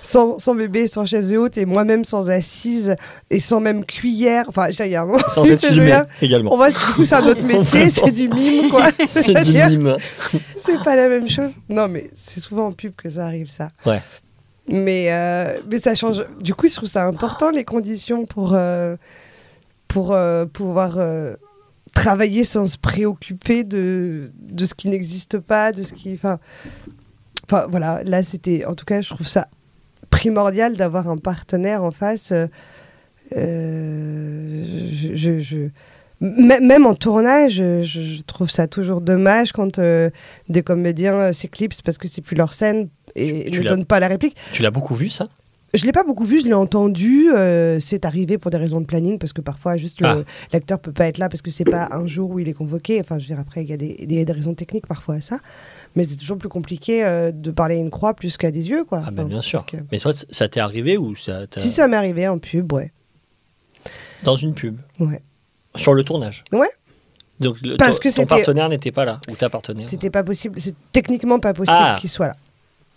sans, 0.00 0.38
sans 0.38 0.54
bébé, 0.54 0.86
sans 0.88 1.04
chaise 1.04 1.34
haute, 1.34 1.58
et 1.58 1.66
moi-même 1.66 2.04
sans 2.04 2.30
assise, 2.30 2.96
et 3.30 3.40
sans 3.40 3.60
même 3.60 3.84
cuillère. 3.84 4.46
Enfin, 4.48 4.68
il 4.70 4.86
y 4.86 4.96
a 4.96 5.02
un 5.02 5.06
moment, 5.06 5.18
sans 5.28 5.44
être 5.44 5.64
filmé 5.64 6.00
également. 6.22 6.54
On 6.54 6.56
va, 6.56 6.70
du 6.70 6.76
coup, 6.76 7.04
c'est 7.04 7.16
un 7.16 7.26
autre 7.26 7.42
métier, 7.42 7.90
c'est 7.90 8.10
du 8.10 8.28
mime, 8.28 8.70
quoi. 8.70 8.88
C'est 9.06 9.44
du 9.44 9.56
mime. 9.56 9.96
c'est 10.64 10.82
pas 10.82 10.96
la 10.96 11.08
même 11.08 11.28
chose. 11.28 11.52
Non, 11.68 11.86
mais 11.88 12.10
c'est 12.14 12.40
souvent 12.40 12.68
en 12.68 12.72
pub 12.72 12.94
que 12.96 13.10
ça 13.10 13.26
arrive, 13.26 13.50
ça. 13.50 13.70
Ouais. 13.84 14.00
Mais, 14.68 15.12
euh, 15.12 15.60
mais 15.70 15.78
ça 15.78 15.94
change. 15.94 16.24
Du 16.40 16.54
coup, 16.54 16.68
je 16.68 16.74
trouve 16.74 16.88
ça 16.88 17.04
important, 17.04 17.50
les 17.50 17.64
conditions 17.64 18.24
pour, 18.24 18.54
euh, 18.54 18.96
pour 19.86 20.12
euh, 20.12 20.46
pouvoir 20.46 20.94
euh, 20.96 21.34
travailler 21.94 22.44
sans 22.44 22.66
se 22.66 22.78
préoccuper 22.78 23.64
de, 23.64 24.30
de 24.40 24.64
ce 24.64 24.74
qui 24.74 24.88
n'existe 24.88 25.38
pas, 25.38 25.72
de 25.72 25.82
ce 25.82 25.92
qui. 25.92 26.12
Enfin, 26.14 26.38
enfin, 27.44 27.66
voilà, 27.70 28.02
là, 28.04 28.22
c'était. 28.22 28.64
En 28.64 28.74
tout 28.74 28.84
cas, 28.84 29.00
je 29.00 29.10
trouve 29.10 29.26
ça 29.26 29.48
primordial 30.10 30.76
d'avoir 30.76 31.08
un 31.08 31.16
partenaire 31.18 31.82
en 31.84 31.90
face. 31.90 32.32
euh, 33.36 34.64
je, 35.14 35.38
je- 35.38 35.68
Même 36.20 36.86
en 36.86 36.94
tournage, 36.94 37.54
je, 37.56 38.22
trouve 38.22 38.48
ça 38.50 38.66
toujours 38.66 39.00
dommage 39.00 39.52
quand 39.52 39.78
euh, 39.78 40.10
des 40.48 40.62
comédiens 40.62 41.14
euh, 41.14 41.32
s'éclipsent 41.32 41.82
parce 41.82 41.98
que 41.98 42.08
c'est 42.08 42.22
plus 42.22 42.36
leur 42.36 42.52
scène 42.52 42.88
et 43.14 43.50
Tu 43.50 43.60
ne 43.60 43.68
donnent 43.68 43.84
pas 43.84 44.00
la 44.00 44.08
réplique. 44.08 44.36
Tu 44.52 44.62
l'as 44.62 44.70
beaucoup 44.70 44.94
vu 44.94 45.08
ça? 45.10 45.26
Je 45.76 45.84
l'ai 45.84 45.92
pas 45.92 46.04
beaucoup 46.04 46.24
vu, 46.24 46.40
je 46.40 46.46
l'ai 46.46 46.54
entendu. 46.54 47.28
euh, 47.34 47.78
c'est 47.80 48.04
arrivé 48.04 48.38
pour 48.38 48.50
des 48.50 48.56
raisons 48.56 48.80
de 48.80 48.86
planning 48.86 49.18
parce 49.18 49.32
que 49.32 49.40
parfois 49.40 49.76
juste 49.76 49.98
Ah. 50.02 50.16
l'acteur 50.52 50.78
peut 50.80 50.92
pas 50.92 51.06
être 51.06 51.18
là 51.18 51.28
parce 51.28 51.42
que 51.42 51.50
c'est 51.50 51.64
pas 51.64 51.88
un 51.92 52.06
jour 52.06 52.30
où 52.30 52.38
il 52.38 52.48
est 52.48 52.54
convoqué. 52.54 52.98
Enfin, 53.00 53.18
je 53.18 53.24
veux 53.24 53.34
dire 53.34 53.38
après 53.40 53.62
il 53.62 53.70
y 53.70 53.72
a 53.72 53.76
des, 53.76 54.06
des- 54.06 54.24
des 54.24 54.32
raisons 54.32 54.54
techniques 54.54 54.86
parfois 54.86 55.16
à 55.16 55.20
ça, 55.20 55.38
mais 55.94 56.04
c'est 56.04 56.16
toujours 56.16 56.38
plus 56.38 56.48
compliqué 56.48 57.04
euh, 57.04 57.30
de 57.30 57.50
parler 57.50 57.76
à 57.76 57.78
une 57.78 57.90
croix 57.90 58.14
plus 58.14 58.36
qu'à 58.36 58.50
des 58.50 58.70
yeux 58.70 58.84
quoi. 58.84 59.02
Ah 59.06 59.10
ben 59.10 59.22
Enfin, 59.22 59.28
bien 59.28 59.40
sûr. 59.42 59.60
donc, 59.60 59.74
euh, 59.74 59.80
Mais 59.92 59.98
toi, 59.98 60.12
ça 60.30 60.48
t'est 60.48 60.60
arrivé 60.60 60.96
ou 60.96 61.14
ça 61.14 61.42
si 61.58 61.70
ça 61.70 61.86
m'est 61.88 61.96
arrivé 61.96 62.26
en 62.26 62.38
pub, 62.38 62.72
ouais, 62.72 62.90
dans 64.22 64.36
une 64.36 64.54
pub 64.54 64.78
ouais. 64.98 65.20
sur 65.74 65.92
le 65.94 66.02
tournage 66.04 66.42
Ouais. 66.52 66.70
Donc 67.38 67.60
le- 67.60 67.76
Parce 67.76 68.00
ton, 68.00 68.08
que 68.08 68.14
ton 68.16 68.24
partenaire 68.24 68.68
n'était 68.70 68.92
pas 68.92 69.04
là 69.04 69.20
ou 69.30 69.34
ta 69.36 69.50
partenaire. 69.50 69.84
C'était 69.84 70.08
pas 70.08 70.24
possible, 70.24 70.58
c'est 70.58 70.74
techniquement 70.92 71.38
pas 71.38 71.52
possible 71.52 71.76
Ah. 71.78 71.96
qu'il 72.00 72.08
soit 72.08 72.28
là. 72.28 72.32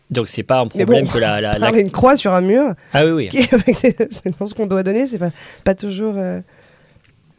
Donc 0.10 0.28
c'est 0.28 0.44
pas 0.44 0.60
un 0.62 0.68
problème 0.68 1.06
bon, 1.06 1.12
que 1.12 1.18
la, 1.20 1.40
la, 1.40 1.72
une 1.80 1.92
croix 1.92 2.16
sur 2.16 2.34
un 2.34 2.42
mur, 2.42 2.74
Ah 2.94 3.06
oui 3.06 3.12
oui. 3.12 3.30
c'est 3.76 4.46
ce 4.46 4.56
qu'on 4.56 4.66
doit 4.66 4.82
donner, 4.84 5.06
c'est 5.06 5.20
pas, 5.20 5.30
pas 5.64 5.76
toujours. 5.76 6.16
euh, 6.18 6.40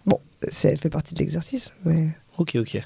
Bon, 0.06 0.18
c'est- 0.48 0.70
elle 0.72 0.78
fait 0.78 0.88
partie 0.90 1.14
de 1.14 1.18
l'exercice, 1.18 1.74
mais. 1.84 2.08
Ok, 2.38 2.56
ok. 2.56 2.80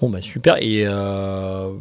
Bon, 0.00 0.08
bah 0.08 0.20
super. 0.22 0.56
Et, 0.62 0.84
euh, 0.86 1.72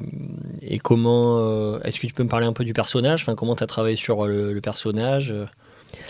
et 0.64 0.80
comment. 0.80 1.38
euh, 1.40 1.80
Est-ce 1.84 2.00
que 2.00 2.08
tu 2.08 2.14
peux 2.14 2.24
me 2.24 2.30
parler 2.30 2.48
un 2.48 2.54
peu 2.54 2.64
du 2.64 2.74
personnage? 2.74 3.22
Enfin, 3.22 3.36
Comment 3.36 3.56
tu 3.56 3.64
as 3.64 3.68
travaillé 3.68 3.96
sur 3.96 4.26
le, 4.26 4.54
le 4.54 4.62
personnage, 4.62 5.34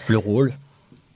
le 0.07 0.17
rôle? 0.17 0.53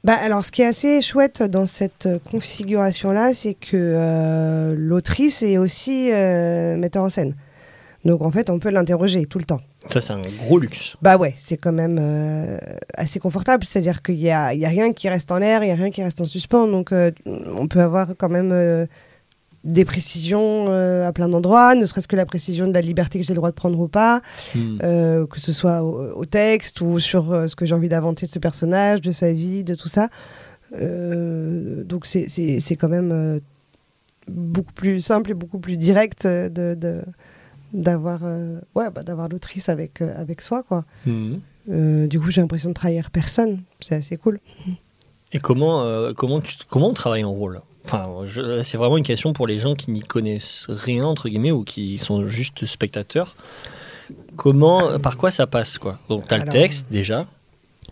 Bah, 0.03 0.15
alors, 0.21 0.43
ce 0.43 0.51
qui 0.51 0.61
est 0.63 0.65
assez 0.65 1.01
chouette 1.01 1.43
dans 1.43 1.65
cette 1.65 2.09
configuration-là, 2.29 3.33
c'est 3.33 3.53
que 3.53 4.75
l'autrice 4.77 5.41
est 5.43 5.57
aussi 5.57 6.09
metteur 6.11 7.03
en 7.05 7.09
scène. 7.09 7.35
Donc, 8.03 8.21
en 8.23 8.31
fait, 8.31 8.49
on 8.49 8.57
peut 8.59 8.69
l'interroger 8.71 9.25
tout 9.25 9.37
le 9.37 9.45
temps. 9.45 9.61
Ça, 9.89 10.01
c'est 10.01 10.13
un 10.13 10.21
gros 10.45 10.57
luxe. 10.57 10.95
Bah 11.01 11.17
ouais, 11.17 11.35
c'est 11.37 11.57
quand 11.57 11.71
même 11.71 11.97
euh, 12.01 12.57
assez 12.95 13.19
confortable. 13.19 13.63
C'est-à-dire 13.65 14.01
qu'il 14.01 14.17
n'y 14.17 14.31
a, 14.31 14.53
y 14.55 14.65
a 14.65 14.69
rien 14.69 14.91
qui 14.93 15.07
reste 15.09 15.31
en 15.31 15.37
l'air, 15.37 15.63
il 15.63 15.67
n'y 15.67 15.71
a 15.71 15.75
rien 15.75 15.91
qui 15.91 16.01
reste 16.01 16.19
en 16.21 16.25
suspens. 16.25 16.67
Donc, 16.67 16.91
euh, 16.91 17.11
on 17.25 17.67
peut 17.67 17.81
avoir 17.81 18.07
quand 18.17 18.29
même 18.29 18.51
euh, 18.51 18.85
des 19.63 19.85
précisions 19.85 20.65
à 21.05 21.11
plein 21.13 21.29
d'endroits, 21.29 21.75
ne 21.75 21.85
serait-ce 21.85 22.07
que 22.07 22.15
la 22.15 22.25
précision 22.25 22.67
de 22.67 22.73
la 22.73 22.81
liberté 22.81 23.19
que 23.19 23.25
j'ai 23.25 23.33
le 23.33 23.37
droit 23.37 23.51
de 23.51 23.55
prendre 23.55 23.79
ou 23.79 23.87
pas. 23.87 24.21
Hmm. 24.55 24.77
que 24.79 25.39
ce 25.39 25.51
soit 25.51 25.83
au, 25.83 26.13
au 26.15 26.25
texte 26.25 26.81
ou 26.81 26.97
sur 26.97 27.47
ce 27.47 27.55
que 27.55 27.67
j'ai 27.67 27.75
envie 27.75 27.89
d'inventer 27.89 28.25
de 28.25 28.31
ce 28.31 28.39
personnage, 28.39 29.01
de 29.01 29.11
sa 29.11 29.31
vie, 29.31 29.63
de 29.63 29.75
tout 29.75 29.87
ça. 29.89 30.09
Donc 30.79 32.05
c'est- 32.07 32.75
quand 32.75 32.89
même 32.89 33.39
beaucoup 34.27 34.73
plus 34.73 34.99
simple 34.99 35.29
et 35.31 35.33
beaucoup 35.35 35.59
plus 35.59 35.77
direct 35.77 36.25
de 36.25 36.73
de- 36.75 37.03
d'avoir 37.73 38.21
euh, 38.23 38.59
ouais, 38.75 38.89
bah, 38.89 39.03
d'avoir 39.03 39.29
l'autrice 39.29 39.69
avec, 39.69 40.01
euh, 40.01 40.13
avec 40.19 40.41
soi. 40.41 40.63
Quoi. 40.63 40.85
Hmm. 41.05 41.35
Euh, 41.69 42.07
du 42.07 42.19
coup 42.19 42.31
j'ai 42.31 42.41
l'impression 42.41 42.69
de 42.69 42.73
trahir 42.73 43.11
personne, 43.11 43.61
c'est 43.79 43.95
assez 43.95 44.17
cool. 44.17 44.39
Et 45.33 45.39
comment, 45.39 46.13
comment, 46.13 46.41
tu, 46.41 46.55
comment 46.69 46.89
on 46.89 46.93
travaille 46.93 47.23
en 47.23 47.31
rôle? 47.31 47.61
Enfin, 47.85 48.09
c'est 48.63 48.77
vraiment 48.77 48.97
une 48.97 49.03
question 49.03 49.31
pour 49.31 49.47
les 49.47 49.59
gens 49.59 49.75
qui 49.75 49.89
n'y 49.91 50.01
connaissent 50.01 50.65
rien, 50.67 51.05
entre 51.05 51.29
guillemets, 51.29 51.51
ou 51.51 51.63
qui 51.63 51.99
sont 51.99 52.27
juste 52.27 52.65
spectateurs. 52.65 53.35
Comment, 54.35 54.99
par 54.99 55.15
quoi 55.15 55.31
ça 55.31 55.47
passe, 55.47 55.77
quoi? 55.77 55.99
Donc, 56.09 56.27
tu 56.27 56.33
as 56.33 56.37
le 56.37 56.43
texte, 56.43 56.87
déjà, 56.91 57.25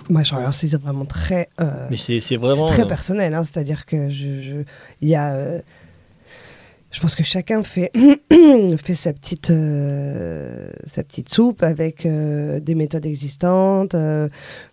Moi, 0.10 0.24
alors 0.32 0.54
c'est 0.54 0.76
vraiment 0.76 1.06
très... 1.06 1.48
mais 1.90 1.96
c'est 1.98 2.20
c'est 2.20 2.22
C'est 2.22 2.38
vraiment... 2.38 2.66
très 2.66 2.88
personnel, 2.88 3.34
hein, 3.34 3.44
c'est-à-dire 3.46 3.86
que 3.86 4.10
je, 4.10 4.64
il 5.02 5.08
y 5.08 5.16
a, 5.16 5.62
je 6.92 7.00
pense 7.00 7.16
que 7.16 7.24
chacun 7.24 7.64
fait 7.64 7.92
fait 8.84 8.96
sa 8.96 9.14
petite 9.14 9.52
euh, 9.52 10.72
sa 10.86 11.04
petite 11.04 11.30
soupe 11.30 11.62
avec 11.62 12.06
euh, 12.06 12.60
des 12.60 12.74
méthodes 12.74 13.06
existantes, 13.06 13.94
euh, 13.94 14.28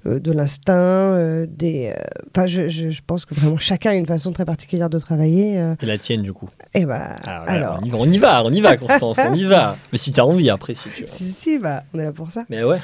de 0.04 0.32
l'instinct, 0.32 1.44
des. 1.46 1.92
Enfin, 2.34 2.46
je, 2.46 2.68
je, 2.70 2.90
je 2.90 3.00
pense 3.06 3.24
que 3.26 3.34
vraiment 3.34 3.58
chacun 3.58 3.90
a 3.90 3.94
une 3.94 4.06
façon 4.06 4.32
très 4.32 4.44
particulière 4.46 4.88
de 4.88 4.98
travailler. 4.98 5.54
Et 5.82 5.86
la 5.86 5.98
tienne, 5.98 6.22
du 6.22 6.32
coup? 6.32 6.48
et 6.74 6.86
bah, 6.86 7.16
Alors, 7.26 7.44
là, 7.44 7.52
alors, 7.52 7.80
On, 7.82 7.84
y 7.86 7.90
va, 7.90 7.98
on 7.98 8.06
y 8.10 8.18
va, 8.18 8.44
on 8.44 8.50
y 8.52 8.60
va, 8.62 8.76
Constance, 8.78 9.18
on 9.22 9.34
y 9.34 9.44
va. 9.44 9.76
Mais 9.92 9.98
si 9.98 10.10
tu 10.12 10.20
as 10.20 10.24
envie, 10.26 10.48
après, 10.48 10.72
si 10.74 10.88
tu 10.88 11.02
veux. 11.02 11.08
si 11.12 11.30
si, 11.30 11.58
bah, 11.58 11.82
on 11.92 11.98
est 11.98 12.04
là 12.04 12.12
pour 12.12 12.30
ça. 12.30 12.44
Mais 12.48 12.62
ouais. 12.64 12.80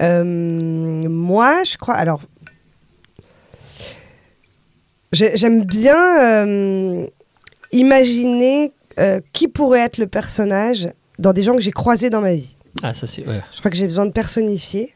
Moi, 0.00 1.62
je 1.64 1.76
crois. 1.76 1.94
Alors, 1.94 2.22
j'ai- 5.12 5.36
j'aime 5.36 5.64
bien 5.64 7.06
imaginer 7.72 8.72
euh, 9.00 9.20
qui 9.32 9.48
pourrait 9.48 9.80
être 9.80 9.98
le 9.98 10.06
personnage 10.06 10.88
dans 11.18 11.32
des 11.32 11.42
gens 11.42 11.54
que 11.54 11.62
j'ai 11.62 11.70
croisés 11.72 12.10
dans 12.10 12.20
ma 12.20 12.34
vie. 12.34 12.56
Ah, 12.82 12.94
ça, 12.94 13.06
c'est. 13.06 13.26
Ouais. 13.26 13.40
Je 13.52 13.58
crois 13.58 13.70
que 13.70 13.76
j'ai 13.76 13.86
besoin 13.86 14.06
de 14.06 14.12
personnifier. 14.12 14.94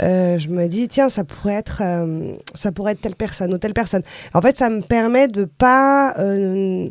Euh, 0.00 0.38
je 0.38 0.48
me 0.48 0.66
dis 0.66 0.88
tiens 0.88 1.08
ça 1.08 1.22
pourrait 1.22 1.54
être 1.54 1.82
euh, 1.84 2.32
ça 2.54 2.72
pourrait 2.72 2.92
être 2.92 3.02
telle 3.02 3.14
personne 3.14 3.52
ou 3.52 3.58
telle 3.58 3.74
personne 3.74 4.02
en 4.32 4.40
fait 4.40 4.56
ça 4.56 4.70
me 4.70 4.80
permet 4.80 5.28
de 5.28 5.44
pas 5.44 6.14
euh, 6.18 6.88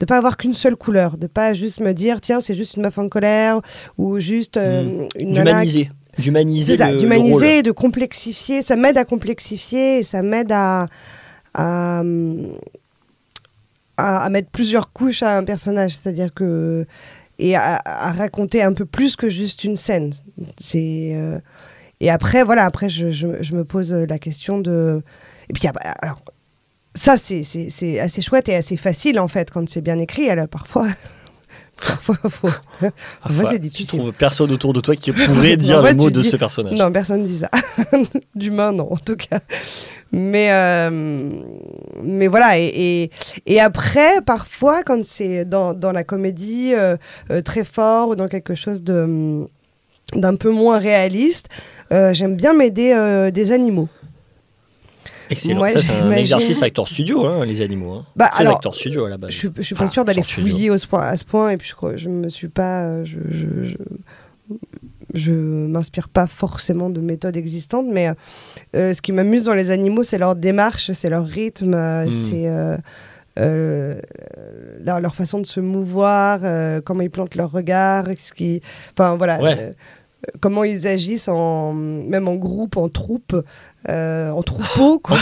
de 0.00 0.06
pas 0.06 0.16
avoir 0.16 0.36
qu'une 0.36 0.54
seule 0.54 0.76
couleur 0.76 1.18
de 1.18 1.26
pas 1.26 1.52
juste 1.52 1.80
me 1.80 1.92
dire 1.92 2.20
tiens 2.20 2.40
c'est 2.40 2.54
juste 2.54 2.76
une 2.76 2.84
meuf 2.84 2.96
en 2.96 3.08
colère 3.08 3.60
ou 3.98 4.18
juste 4.20 4.56
euh, 4.56 5.06
une 5.16 5.32
D'humaniser. 5.32 5.90
D'humaniser. 6.16 6.76
ça, 6.76 6.94
d'humaniser, 6.94 7.62
de 7.62 7.72
complexifier. 7.72 8.62
Ça 8.62 8.76
m'aide 8.76 8.96
à 8.96 9.04
complexifier 9.04 9.98
et 9.98 10.02
ça 10.04 10.22
m'aide 10.22 10.52
à, 10.52 10.86
à, 11.54 12.00
hum, 12.00 12.52
à, 13.96 14.28
mettre 14.30 14.50
plusieurs 14.50 14.92
couches 14.92 15.22
à 15.22 15.36
un 15.36 15.44
personnage, 15.44 15.96
c'est-à-dire 15.96 16.32
que 16.34 16.86
et 17.38 17.56
à, 17.56 17.80
raconter 18.12 18.62
un 18.62 18.72
peu 18.72 18.84
plus 18.84 19.16
que 19.16 19.28
juste 19.28 19.64
une 19.64 19.76
scène. 19.76 20.12
C'est 20.58 21.12
euh, 21.14 21.38
et 22.00 22.10
après 22.10 22.44
voilà, 22.44 22.64
après 22.64 22.88
je, 22.88 23.10
je, 23.10 23.42
je 23.42 23.54
me 23.54 23.64
pose 23.64 23.92
la 23.92 24.18
question 24.18 24.58
de 24.58 25.02
et 25.48 25.52
puis 25.52 25.66
ah 25.68 25.72
bah, 25.72 25.80
alors 26.00 26.20
ça 26.94 27.16
c'est 27.16 28.00
assez 28.00 28.22
chouette 28.22 28.48
et 28.48 28.54
assez 28.54 28.76
facile 28.76 29.18
en 29.18 29.28
fait 29.28 29.50
quand 29.50 29.68
c'est 29.68 29.80
bien 29.80 29.98
écrit. 29.98 30.28
Alors 30.28 30.48
parfois 30.48 30.86
parfois 31.86 32.16
faut- 32.30 32.48
parfois 32.48 32.90
Parfois, 33.22 33.44
c'est 33.50 33.54
Tu 33.56 33.60
difficile. 33.60 33.98
trouves 34.00 34.12
personne 34.12 34.50
autour 34.52 34.72
de 34.72 34.80
toi 34.80 34.94
qui 34.96 35.12
pourrait 35.12 35.56
dire 35.56 35.82
mots 35.94 36.06
tu 36.08 36.12
de 36.12 36.22
dis- 36.22 36.30
ce 36.30 36.36
personnage. 36.36 36.78
Non, 36.78 36.90
personne 36.92 37.22
ne 37.22 37.26
dit 37.26 37.36
ça. 37.38 37.50
D'humain, 38.34 38.72
non, 38.72 38.92
en 38.92 38.96
tout 38.96 39.16
cas. 39.16 39.40
Mais, 40.12 40.48
euh, 40.52 40.90
mais 42.02 42.26
voilà, 42.28 42.58
et, 42.58 42.66
et, 42.66 43.10
et 43.46 43.60
après, 43.60 44.20
parfois, 44.24 44.82
quand 44.84 45.04
c'est 45.04 45.44
dans, 45.44 45.74
dans 45.74 45.92
la 45.92 46.04
comédie 46.04 46.72
euh, 46.74 46.96
euh, 47.30 47.40
très 47.42 47.64
fort 47.64 48.10
ou 48.10 48.16
dans 48.16 48.28
quelque 48.28 48.54
chose 48.54 48.82
de 48.82 49.46
d'un 50.14 50.36
peu 50.36 50.50
moins 50.50 50.78
réaliste, 50.78 51.48
j'aime 51.90 52.36
bien 52.36 52.52
m'aider 52.52 52.94
des 53.32 53.50
animaux. 53.52 53.88
Excellent. 55.30 55.68
Ça, 55.68 55.80
c'est 55.80 55.92
un 55.92 56.10
exercice 56.12 56.62
acteur 56.62 56.86
studio, 56.88 57.26
hein, 57.26 57.44
les 57.44 57.60
animaux. 57.62 57.92
Hein. 57.94 58.04
Bah, 58.16 58.30
alors, 58.34 58.60
studio 58.74 59.04
à 59.06 59.10
la 59.10 59.16
base. 59.16 59.30
Je, 59.30 59.38
suis- 59.38 59.50
je 59.56 59.62
suis 59.62 59.74
pas 59.74 59.84
Enfin, 59.84 59.92
sûre 59.92 60.04
d'aller 60.04 60.22
fouiller 60.22 60.70
au 60.70 60.78
ce 60.78 60.86
point, 60.86 61.02
à 61.02 61.16
ce 61.16 61.24
point, 61.24 61.50
et 61.50 61.56
puis 61.56 61.68
je 61.68 61.74
crois, 61.74 61.96
je 61.96 62.08
me 62.08 62.28
suis 62.28 62.48
pas, 62.48 63.02
je, 63.04 63.18
je, 63.30 63.46
je, 63.68 63.76
je 65.14 65.32
m'inspire 65.32 66.08
pas 66.08 66.26
forcément 66.26 66.90
de 66.90 67.00
méthodes 67.00 67.36
existantes, 67.36 67.86
mais 67.90 68.10
euh, 68.74 68.92
ce 68.92 69.00
qui 69.00 69.12
m'amuse 69.12 69.44
dans 69.44 69.54
les 69.54 69.70
animaux, 69.70 70.02
c'est 70.02 70.18
leur 70.18 70.34
démarche, 70.36 70.90
c'est 70.92 71.08
leur 71.08 71.24
rythme, 71.26 71.74
euh, 71.74 72.04
Mm. 72.06 72.10
c'est 72.10 72.48
euh, 72.48 72.76
euh, 73.38 73.94
leur, 74.84 75.00
leur 75.00 75.14
façon 75.14 75.38
de 75.40 75.46
se 75.46 75.60
mouvoir, 75.60 76.40
comment 76.84 77.02
ils 77.02 77.10
plantent 77.10 77.34
leur 77.36 77.50
regard, 77.50 78.06
ce 78.18 78.32
qui, 78.32 78.60
enfin 78.92 79.16
voilà. 79.16 79.40
Ouais. 79.42 79.74
Comment 80.40 80.64
ils 80.64 80.86
agissent 80.86 81.28
en, 81.28 81.74
même 81.74 82.28
en 82.28 82.36
groupe, 82.36 82.78
en 82.78 82.88
troupe, 82.88 83.36
euh, 83.88 84.30
en 84.30 84.42
troupeau, 84.42 84.98
quoi. 84.98 85.18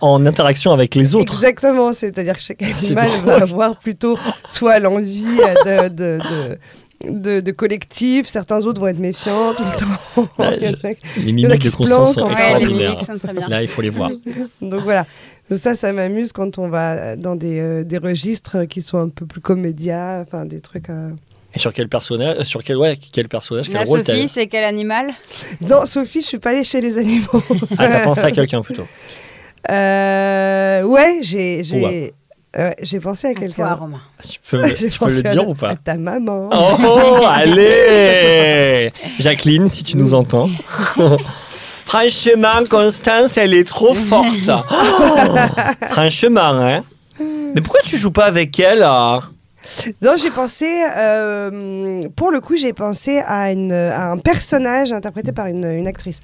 En, 0.00 0.12
en 0.14 0.26
interaction 0.26 0.72
avec 0.72 0.94
les 0.94 1.14
autres. 1.14 1.32
Exactement, 1.32 1.92
c'est-à-dire 1.92 2.34
que 2.34 2.40
chaque 2.42 2.62
animal 2.62 3.08
va 3.24 3.34
avoir 3.42 3.78
plutôt 3.78 4.18
soit 4.46 4.78
l'envie 4.78 5.24
de, 5.24 5.88
de, 5.88 6.18
de, 6.18 7.10
de- 7.10 7.40
de 7.40 7.50
collectif, 7.52 8.26
certains 8.26 8.64
autres 8.66 8.80
vont 8.80 8.86
être 8.88 8.98
méfiants 8.98 9.54
tout 9.56 9.64
le 9.64 9.76
temps. 9.78 10.28
En 10.38 10.44
je- 10.44 10.86
a- 10.86 11.22
Les 11.24 11.32
mimiques 11.32 11.62
de 11.64 11.70
Constance 11.70 12.14
sont 12.14 12.26
Ouais, 12.26 12.32
extraordinaires. 12.32 12.90
mimiques 12.90 13.06
sont 13.06 13.18
très 13.18 13.32
bien. 13.32 13.48
Là, 13.48 13.62
il 13.62 13.68
faut 13.68 13.82
les 13.82 13.88
voir. 13.90 14.10
Donc 14.60 14.82
voilà, 14.82 15.06
ça, 15.50 15.74
ça 15.74 15.92
m'amuse 15.92 16.32
quand 16.32 16.58
on 16.58 16.68
va 16.68 17.16
dans 17.16 17.34
des, 17.34 17.58
euh, 17.60 17.82
des 17.84 17.98
registres 17.98 18.64
qui 18.66 18.82
sont 18.82 18.98
un 18.98 19.08
peu 19.08 19.26
plus 19.26 19.40
comédia, 19.40 20.22
enfin 20.26 20.44
des 20.44 20.60
trucs. 20.60 20.90
euh. 20.90 21.10
Et 21.54 21.58
sur 21.58 21.72
quel 21.72 21.88
personnage 21.88 22.36
euh, 22.40 22.44
Sur 22.44 22.62
quel, 22.64 22.76
ouais, 22.78 22.98
quel 23.12 23.28
personnage 23.28 23.66
Quel 23.66 23.74
La 23.74 23.84
rôle 23.84 24.02
t'as 24.02 24.14
Sophie, 24.14 24.28
c'est 24.28 24.46
quel 24.46 24.64
animal? 24.64 25.12
Non, 25.68 25.84
Sophie, 25.84 26.22
je 26.22 26.26
suis 26.26 26.38
pas 26.38 26.50
allée 26.50 26.64
chez 26.64 26.80
les 26.80 26.96
animaux. 26.98 27.26
Ah, 27.78 27.88
t'as 27.88 28.00
pensé 28.04 28.22
à 28.24 28.30
quelqu'un 28.30 28.62
plutôt. 28.62 28.86
Euh, 29.70 30.82
ouais, 30.82 31.18
j'ai 31.22 31.62
j'ai 31.62 31.80
ouais, 31.80 32.12
j'ai 32.82 33.00
pensé 33.00 33.28
à 33.28 33.30
À 33.30 33.32
toi, 33.34 33.40
quelqu'un. 33.42 33.74
Romain. 33.74 34.00
Tu 34.28 34.38
peux, 34.50 34.60
me- 34.62 34.74
J'ai 34.74 34.88
tu 34.88 34.98
peux 34.98 35.10
le 35.10 35.22
dire 35.22 35.42
la- 35.42 35.48
ou 35.48 35.54
pas 35.54 35.70
À 35.70 35.76
ta 35.76 35.96
maman. 35.96 36.48
Oh, 36.52 37.24
allez 37.28 38.92
Jacqueline, 39.18 39.68
si 39.68 39.84
tu 39.84 39.96
nous 39.96 40.14
entends. 40.14 40.48
Franchement, 41.84 42.64
Constance, 42.70 43.36
elle 43.36 43.54
est 43.54 43.64
trop 43.68 43.94
forte. 43.94 44.48
Oh, 44.48 45.36
franchement, 45.90 46.40
hein. 46.40 46.82
Mais 47.54 47.60
pourquoi 47.60 47.80
tu 47.84 47.98
joues 47.98 48.10
pas 48.10 48.24
avec 48.26 48.58
elle 48.58 48.78
là 48.78 49.20
Non, 50.02 50.12
j'ai 50.16 50.30
pensé, 50.30 50.66
euh, 50.96 52.00
pour 52.16 52.30
le 52.30 52.40
coup, 52.40 52.56
j'ai 52.56 52.72
pensé 52.72 53.18
à, 53.26 53.52
une, 53.52 53.72
à 53.72 54.10
un 54.10 54.18
personnage 54.18 54.92
interprété 54.92 55.32
par 55.32 55.46
une, 55.46 55.64
une 55.64 55.86
actrice 55.86 56.20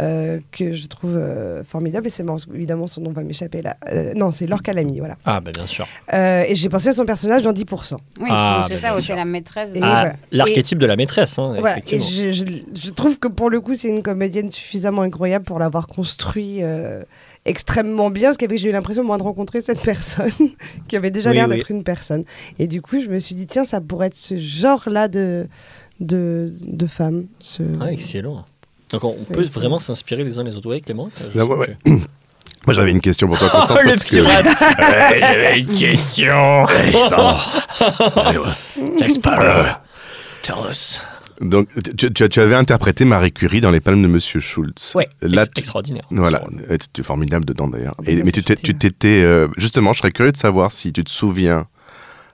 euh, 0.00 0.40
que 0.52 0.74
je 0.74 0.86
trouve 0.88 1.16
euh, 1.16 1.62
formidable. 1.64 2.06
Et 2.06 2.10
c'est 2.10 2.24
évidemment, 2.54 2.86
son 2.86 3.00
nom 3.00 3.12
va 3.12 3.22
m'échapper 3.22 3.62
là. 3.62 3.76
Euh, 3.92 4.12
non, 4.14 4.30
c'est 4.30 4.46
Laure 4.46 4.62
Calamy, 4.62 4.98
voilà. 4.98 5.14
Ah, 5.24 5.40
bah 5.40 5.50
bien 5.54 5.66
sûr. 5.66 5.86
Euh, 6.12 6.42
et 6.48 6.54
j'ai 6.54 6.68
pensé 6.68 6.88
à 6.88 6.92
son 6.92 7.04
personnage 7.04 7.42
dans 7.44 7.52
10%. 7.52 7.94
Oui, 8.20 8.28
Ah, 8.30 8.64
c'est 8.68 8.80
bah, 8.82 8.96
ça, 8.96 9.02
c'est 9.02 9.14
la 9.16 9.24
maîtresse. 9.24 9.70
Ah, 9.76 9.78
voilà. 9.78 10.12
L'archétype 10.32 10.78
de 10.78 10.86
la 10.86 10.96
maîtresse, 10.96 11.38
hein, 11.38 11.54
Voilà. 11.58 11.76
Et 11.76 11.80
effectivement. 11.80 12.06
je, 12.06 12.32
je- 12.32 12.80
je 12.86 12.90
trouve 12.90 13.18
que 13.18 13.28
pour 13.28 13.50
le 13.50 13.60
coup, 13.60 13.74
c'est 13.74 13.88
une 13.88 14.02
comédienne 14.02 14.50
suffisamment 14.50 15.02
incroyable 15.02 15.44
pour 15.44 15.58
l'avoir 15.58 15.86
construit. 15.86 16.60
Extrêmement 17.46 18.10
bien, 18.10 18.32
ce 18.32 18.38
qui 18.38 18.44
avait 18.44 18.56
que 18.56 18.60
j'ai 18.60 18.68
eu 18.70 18.72
l'impression 18.72 19.04
moi 19.04 19.18
de 19.18 19.22
rencontrer 19.22 19.60
cette 19.60 19.82
personne 19.82 20.30
qui 20.88 20.96
avait 20.96 21.10
déjà 21.10 21.30
Oui, 21.30 21.36
l'air 21.36 21.48
oui. 21.48 21.56
d'être 21.56 21.70
une 21.70 21.84
personne. 21.84 22.24
Et 22.58 22.66
du 22.66 22.80
coup, 22.82 23.00
je 23.00 23.08
me 23.08 23.18
suis 23.18 23.34
dit 23.34 23.46
tiens, 23.46 23.64
ça 23.64 23.80
pourrait 23.80 24.06
être 24.08 24.16
ce 24.16 24.36
genre-là 24.36 25.08
de 25.08 25.46
de, 26.00 26.52
de 26.60 26.86
femme. 26.86 27.26
Ce... 27.38 27.62
Ah, 27.80 27.92
excellent. 27.92 28.44
Donc 28.90 29.04
on 29.04 29.14
peut 29.32 29.44
vraiment 29.44 29.78
s'inspirer 29.78 30.24
les 30.24 30.38
uns 30.38 30.44
les 30.44 30.56
autres. 30.56 30.68
Ouais, 30.68 30.80
Clément 30.80 31.08
Là, 31.34 31.44
ouais, 31.46 31.66
que- 31.84 31.90
ouais. 31.90 32.00
Moi, 32.66 32.72
j'avais 32.74 32.92
une 32.92 33.00
question 33.02 33.28
pour 33.28 33.38
toi, 33.38 33.48
Oh, 33.52 33.56
Constance. 33.58 33.80
le 33.82 33.88
parce 33.88 34.04
que- 34.04 34.16
pirate 34.16 34.46
Ouais, 34.78 35.20
J'avais 35.20 35.60
une 35.60 35.66
question 35.68 36.64
Allez, 36.66 38.38
ouais. 38.38 38.96
Jack 38.98 39.10
Sparrow, 39.10 39.66
tell 40.42 40.54
us. 40.70 40.98
Donc, 41.40 41.68
tu, 41.96 42.12
tu- 42.12 42.28
tu 42.28 42.40
avais 42.40 42.54
interprété 42.54 43.04
Marie 43.04 43.32
Curie 43.32 43.60
dans 43.60 43.70
Les 43.70 43.80
Palmes 43.80 44.02
de 44.02 44.06
Monsieur 44.08 44.40
Schultz. 44.40 44.92
Ouais. 44.94 45.08
Là, 45.22 45.42
Ex- 45.42 45.50
Extraordinaire. 45.56 46.04
Voilà, 46.10 46.42
tu 46.92 47.00
es 47.00 47.04
formidable 47.04 47.44
dedans 47.44 47.68
d'ailleurs. 47.68 47.94
Ah, 47.98 48.02
bah 48.06 48.12
mais 48.24 48.32
tu 48.32 48.42
t'étais. 48.42 49.22
euh, 49.24 49.48
justement, 49.56 49.92
je 49.92 49.98
serais 49.98 50.12
curieux 50.12 50.32
de 50.32 50.36
savoir 50.36 50.70
si 50.72 50.92
tu 50.92 51.02
te 51.04 51.10
souviens 51.10 51.66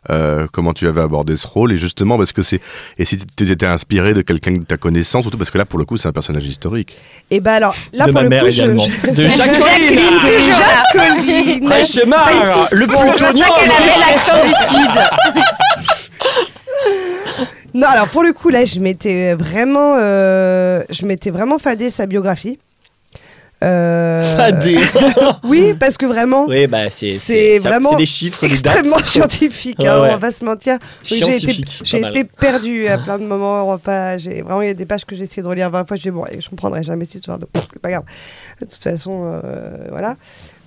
euh, 0.08 0.46
comment 0.52 0.72
tu 0.72 0.86
avais 0.88 1.02
abordé 1.02 1.36
ce 1.36 1.46
rôle. 1.46 1.72
Et 1.72 1.76
justement, 1.76 2.16
parce 2.16 2.32
que 2.32 2.42
c'est. 2.42 2.60
Et 2.98 3.04
si 3.04 3.18
tu 3.18 3.50
étais 3.50 3.66
inspiré 3.66 4.14
de 4.14 4.22
quelqu'un 4.22 4.52
de 4.52 4.64
ta 4.64 4.76
connaissance, 4.78 5.22
surtout 5.22 5.36
parce 5.38 5.50
que 5.50 5.58
là, 5.58 5.64
pour 5.66 5.78
le 5.78 5.84
coup, 5.84 5.96
c'est 5.98 6.08
un 6.08 6.12
personnage 6.12 6.46
historique. 6.46 6.96
Et 7.30 7.40
ben 7.40 7.52
alors 7.52 7.74
là 7.92 8.06
de 8.06 8.12
pour 8.12 8.20
ma 8.20 8.22
le 8.24 8.28
mère 8.30 8.44
coup, 8.44 8.50
je- 8.50 8.62
également. 8.62 8.82
je- 9.04 9.10
De 9.10 9.28
Jacqueline 9.28 10.00
Jacqueline. 10.94 11.66
Franchement, 11.68 12.16
le 12.72 12.86
plutonium 12.86 13.48
qu'elle 13.58 13.72
avait 13.72 13.98
l'accent 14.00 14.42
du 14.42 14.52
Sud. 14.68 15.00
Non, 17.74 17.86
alors 17.86 18.08
pour 18.08 18.22
le 18.22 18.32
coup 18.32 18.48
là, 18.48 18.64
je 18.64 18.80
m'étais 18.80 19.34
vraiment, 19.34 19.96
euh, 19.98 20.82
je 20.90 21.06
m'étais 21.06 21.30
vraiment 21.30 21.58
fadé 21.58 21.90
sa 21.90 22.06
biographie. 22.06 22.58
Euh, 23.62 24.36
Fadé. 24.36 24.78
Oui, 25.44 25.74
parce 25.78 25.98
que 25.98 26.06
vraiment. 26.06 26.46
Oui, 26.46 26.66
bah 26.66 26.88
c'est 26.90 27.58
vraiment 27.58 27.94
des 27.96 28.06
chiffres, 28.06 28.40
des 28.40 28.48
extrêmement 28.48 28.96
dates. 28.96 29.04
scientifique, 29.04 29.84
hein, 29.84 30.00
ouais. 30.00 30.08
on 30.08 30.12
va 30.12 30.18
pas 30.18 30.32
se 30.32 30.44
mentir. 30.44 30.78
J'ai 31.04 31.36
été, 31.36 31.64
j'ai 31.82 32.24
perdue 32.24 32.86
à 32.86 32.96
plein 32.96 33.18
de 33.18 33.24
moments. 33.24 33.64
On 33.66 33.70
va 33.72 33.78
pas, 33.78 34.16
j'ai 34.16 34.40
vraiment 34.40 34.62
il 34.62 34.68
y 34.68 34.70
a 34.70 34.74
des 34.74 34.86
pages 34.86 35.04
que 35.04 35.14
j'ai 35.14 35.24
essayé 35.24 35.42
de 35.42 35.48
relire 35.48 35.68
20 35.70 35.86
fois. 35.86 35.96
Je 35.96 36.02
dis 36.02 36.10
bon, 36.10 36.24
je 36.38 36.48
comprendrai 36.48 36.82
jamais 36.82 37.04
cette 37.04 37.16
histoire. 37.16 37.38
C'est 37.54 37.82
pas 37.82 37.90
grave. 37.90 38.04
De 38.60 38.66
toute 38.66 38.82
façon, 38.82 39.40
euh, 39.44 39.88
voilà. 39.90 40.16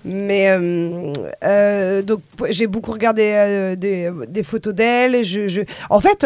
Mais 0.06 0.50
euh, 0.52 1.12
euh, 1.46 2.02
donc 2.02 2.22
j'ai 2.50 2.68
beaucoup 2.68 2.92
regardé 2.92 3.24
euh, 3.24 3.76
des, 3.76 4.12
des 4.28 4.44
photos 4.44 4.74
d'elle. 4.74 5.24
je, 5.24 5.62
en 5.90 6.00
fait. 6.00 6.26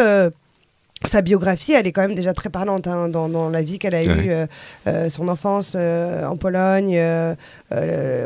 Sa 1.04 1.22
biographie, 1.22 1.72
elle 1.72 1.86
est 1.86 1.92
quand 1.92 2.02
même 2.02 2.14
déjà 2.16 2.32
très 2.32 2.50
parlante 2.50 2.86
hein, 2.88 3.08
dans, 3.08 3.28
dans 3.28 3.48
la 3.50 3.62
vie 3.62 3.78
qu'elle 3.78 3.94
a 3.94 3.98
Ouais. 4.00 4.06
eue, 4.06 4.30
euh, 4.30 4.46
euh, 4.88 5.08
son 5.08 5.28
enfance 5.28 5.74
euh, 5.78 6.26
en 6.26 6.36
Pologne, 6.36 7.00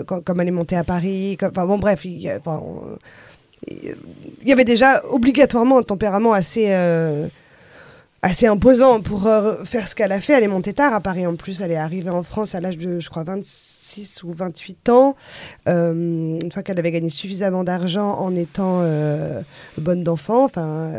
quand- 0.07 0.25
comme 0.25 0.41
elle 0.41 0.49
est 0.49 0.53
montée 0.53 0.77
à 0.77 0.85
Paris. 0.85 1.37
Enfin 1.43 1.67
bon, 1.67 1.79
bref, 1.79 2.05
il 2.05 2.19
y 2.21 2.31
a- 2.31 2.39
enfin, 2.39 2.63
on- 2.65 2.97
il 3.69 4.49
y 4.49 4.53
avait 4.53 4.65
déjà 4.65 5.03
obligatoirement 5.11 5.79
un 5.79 5.83
tempérament 5.83 6.33
assez, 6.33 6.67
assez 8.25 8.47
imposant 8.47 9.01
pour 9.01 9.27
euh, 9.27 9.65
faire 9.65 9.89
ce 9.89 9.97
qu'elle 9.97 10.13
a 10.13 10.21
fait. 10.21 10.35
Elle 10.35 10.45
est 10.45 10.49
montée 10.49 10.73
tard 10.73 10.95
à 10.95 11.01
Paris 11.01 11.27
en 11.27 11.35
plus. 11.35 11.61
Elle 11.61 11.73
est 11.73 11.77
arrivée 11.77 12.11
en 12.11 12.23
France 12.23 12.55
à 12.55 12.61
l'âge 12.61 12.79
de, 12.79 13.01
je 13.01 13.11
crois, 13.11 13.25
26 13.25 14.23
ou 14.23 14.33
28 14.33 14.89
ans. 14.91 15.17
Euh, 15.69 15.93
une 16.41 16.53
fois 16.53 16.63
qu'elle 16.63 16.79
avait 16.79 16.93
gagné 16.93 17.09
suffisamment 17.09 17.65
d'argent 17.65 18.13
en 18.19 18.37
étant 18.37 18.81
euh, 18.83 19.41
bonne 19.77 20.05
d'enfant, 20.05 20.45
enfin, 20.45 20.91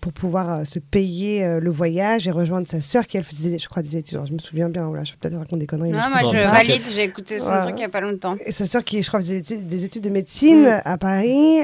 pour 0.00 0.12
pouvoir 0.12 0.66
se 0.66 0.78
payer 0.78 1.58
le 1.60 1.70
voyage 1.70 2.26
et 2.26 2.30
rejoindre 2.30 2.66
sa 2.68 2.80
sœur 2.80 3.06
qui, 3.06 3.16
elle, 3.16 3.24
faisait, 3.24 3.58
je 3.58 3.68
crois, 3.68 3.82
des 3.82 3.96
études. 3.96 4.14
Alors, 4.14 4.26
je 4.26 4.32
me 4.32 4.38
souviens 4.38 4.68
bien, 4.68 4.86
voilà, 4.88 5.04
je 5.04 5.12
vais 5.12 5.18
peut-être 5.20 5.36
raconter 5.38 5.60
des 5.60 5.66
conneries. 5.66 5.90
Non, 5.90 6.00
je 6.04 6.10
moi 6.10 6.20
je 6.32 6.36
que 6.36 6.42
ça. 6.42 6.50
valide, 6.50 6.82
j'ai 6.94 7.04
écouté 7.04 7.38
son 7.38 7.46
Ouais. 7.48 7.62
truc 7.62 7.74
il 7.78 7.82
y 7.82 7.84
a 7.84 7.88
pas 7.90 8.00
longtemps. 8.00 8.36
Et 8.44 8.52
sa 8.52 8.66
sœur 8.66 8.82
qui, 8.82 9.02
je 9.02 9.08
crois, 9.08 9.20
faisait 9.20 9.40
des 9.40 9.52
études, 9.54 9.66
des 9.66 9.84
études 9.84 10.04
de 10.04 10.10
médecine 10.10 10.62
Mm. 10.62 10.80
à 10.84 10.98
Paris. 10.98 11.58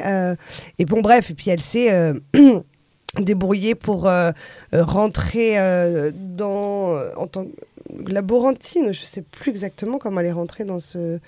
et 0.79 0.85
bon, 0.85 1.01
bref, 1.01 1.31
et 1.31 1.35
puis 1.35 1.51
elle 1.51 1.61
s'est 1.61 2.13
débrouillée 3.19 3.75
pour 3.75 4.09
euh, 4.09 4.31
euh, 4.75 4.85
rentrer 4.85 5.59
euh, 5.59 6.13
dans, 6.15 6.97
en 7.17 7.27
tant 7.27 7.45
que 7.45 8.13
laborantine. 8.13 8.93
Je 8.93 9.05
sais 9.05 9.23
plus 9.23 9.51
exactement 9.51 9.99
comment 9.99 10.21
elle 10.21 10.27
est 10.27 10.33
rentrée 10.33 10.65
dans 10.65 10.79
ce. 10.79 11.19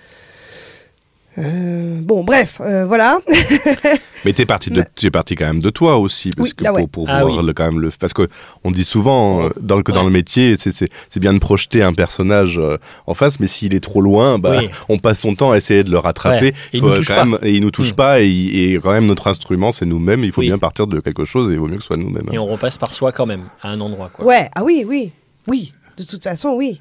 Euh, 1.38 1.98
bon, 2.02 2.24
bref, 2.24 2.60
euh, 2.60 2.84
voilà. 2.84 3.18
Mais 4.24 4.32
t'es 4.34 4.44
parti, 4.44 4.70
de, 4.70 4.84
t'es 4.94 5.10
parti 5.10 5.34
quand 5.34 5.46
même 5.46 5.62
de 5.62 5.70
toi 5.70 5.96
aussi, 5.98 6.28
parce 6.30 6.50
Oui, 6.50 6.54
que 6.54 6.62
là, 6.62 6.70
pour, 6.70 6.80
ouais. 6.80 6.86
pour 6.86 7.06
Ah 7.08 7.24
oui. 7.24 7.34
le, 7.44 7.52
quand 7.54 7.64
même 7.64 7.80
le, 7.80 7.90
parce 7.98 8.12
que 8.12 8.28
on 8.64 8.70
dit 8.70 8.84
souvent 8.84 9.44
euh, 9.44 9.48
dans 9.60 9.76
le, 9.76 9.82
que 9.82 9.92
dans 9.92 10.04
le 10.04 10.10
métier, 10.10 10.56
c'est, 10.56 10.88
bien 11.18 11.32
de 11.32 11.38
projeter 11.38 11.82
un 11.82 11.94
personnage 11.94 12.58
euh, 12.58 12.76
en 13.06 13.14
face, 13.14 13.40
mais 13.40 13.46
s'il 13.46 13.74
est 13.74 13.80
trop 13.80 14.00
loin, 14.02 14.38
bah, 14.38 14.56
Oui. 14.58 14.68
on 14.90 14.98
passe 14.98 15.20
son 15.20 15.34
temps 15.34 15.52
à 15.52 15.56
essayer 15.56 15.84
de 15.84 15.90
le 15.90 15.98
rattraper. 15.98 16.46
Ouais. 16.46 16.54
Et 16.72 16.76
il 16.76 16.80
Faut, 16.80 16.88
nous 16.90 16.96
touche 16.96 17.08
quand 17.08 17.14
pas. 17.14 17.24
même- 17.24 17.38
et 17.42 17.52
il 17.54 17.62
nous 17.62 17.70
touche 17.70 17.92
Mm. 17.92 17.96
pas, 17.96 18.20
et, 18.20 18.26
et 18.28 18.78
quand 18.82 18.92
même 18.92 19.06
notre 19.06 19.26
instrument, 19.28 19.72
c'est 19.72 19.86
nous-mêmes. 19.86 20.24
Il 20.24 20.32
faut 20.32 20.42
Oui. 20.42 20.48
bien 20.48 20.58
partir 20.58 20.86
de 20.86 21.00
quelque 21.00 21.24
chose, 21.24 21.48
et 21.50 21.54
il 21.54 21.58
vaut 21.58 21.66
mieux 21.66 21.76
que 21.76 21.80
ce 21.80 21.86
soit 21.86 21.96
nous-mêmes. 21.96 22.28
Et 22.30 22.38
on 22.38 22.46
repasse 22.46 22.76
par 22.76 22.92
soi 22.92 23.10
quand 23.12 23.26
même, 23.26 23.44
à 23.62 23.70
un 23.70 23.80
endroit. 23.80 24.10
Quoi. 24.12 24.26
Ouais, 24.26 24.50
ah 24.54 24.62
oui, 24.64 24.84
oui, 24.86 25.10
oui. 25.48 25.72
De 25.96 26.04
toute 26.04 26.22
façon, 26.22 26.50
oui. 26.56 26.80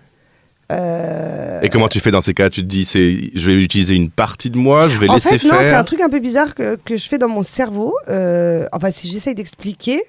Euh, 0.71 1.60
Et 1.62 1.69
comment 1.69 1.88
tu 1.89 1.99
fais 1.99 2.12
dans 2.12 2.21
ces 2.21 2.34
cas? 2.34 2.49
Tu 2.49 2.62
te 2.62 2.67
dis, 2.67 2.86
c'est, 2.86 3.31
je 3.36 3.51
vais 3.51 3.62
utiliser 3.62 3.95
une 3.95 4.10
partie 4.10 4.49
de 4.49 4.57
moi, 4.57 4.88
je 4.88 4.97
vais 4.97 5.10
En 5.10 5.13
laisser 5.15 5.38
fait, 5.38 5.47
non, 5.47 5.55
c'est 5.62 5.73
un 5.73 5.84
truc 5.84 6.01
un 6.01 6.10
peu 6.10 6.19
bizarre 6.19 6.55
que, 6.55 6.77
que 6.84 6.97
je 6.97 7.07
fais 7.07 7.17
dans 7.17 7.27
mon 7.29 7.43
cerveau. 7.43 7.93
Euh, 8.10 8.65
enfin, 8.71 8.89
si 8.91 9.10
j'essaye 9.10 9.36
d'expliquer, 9.36 10.01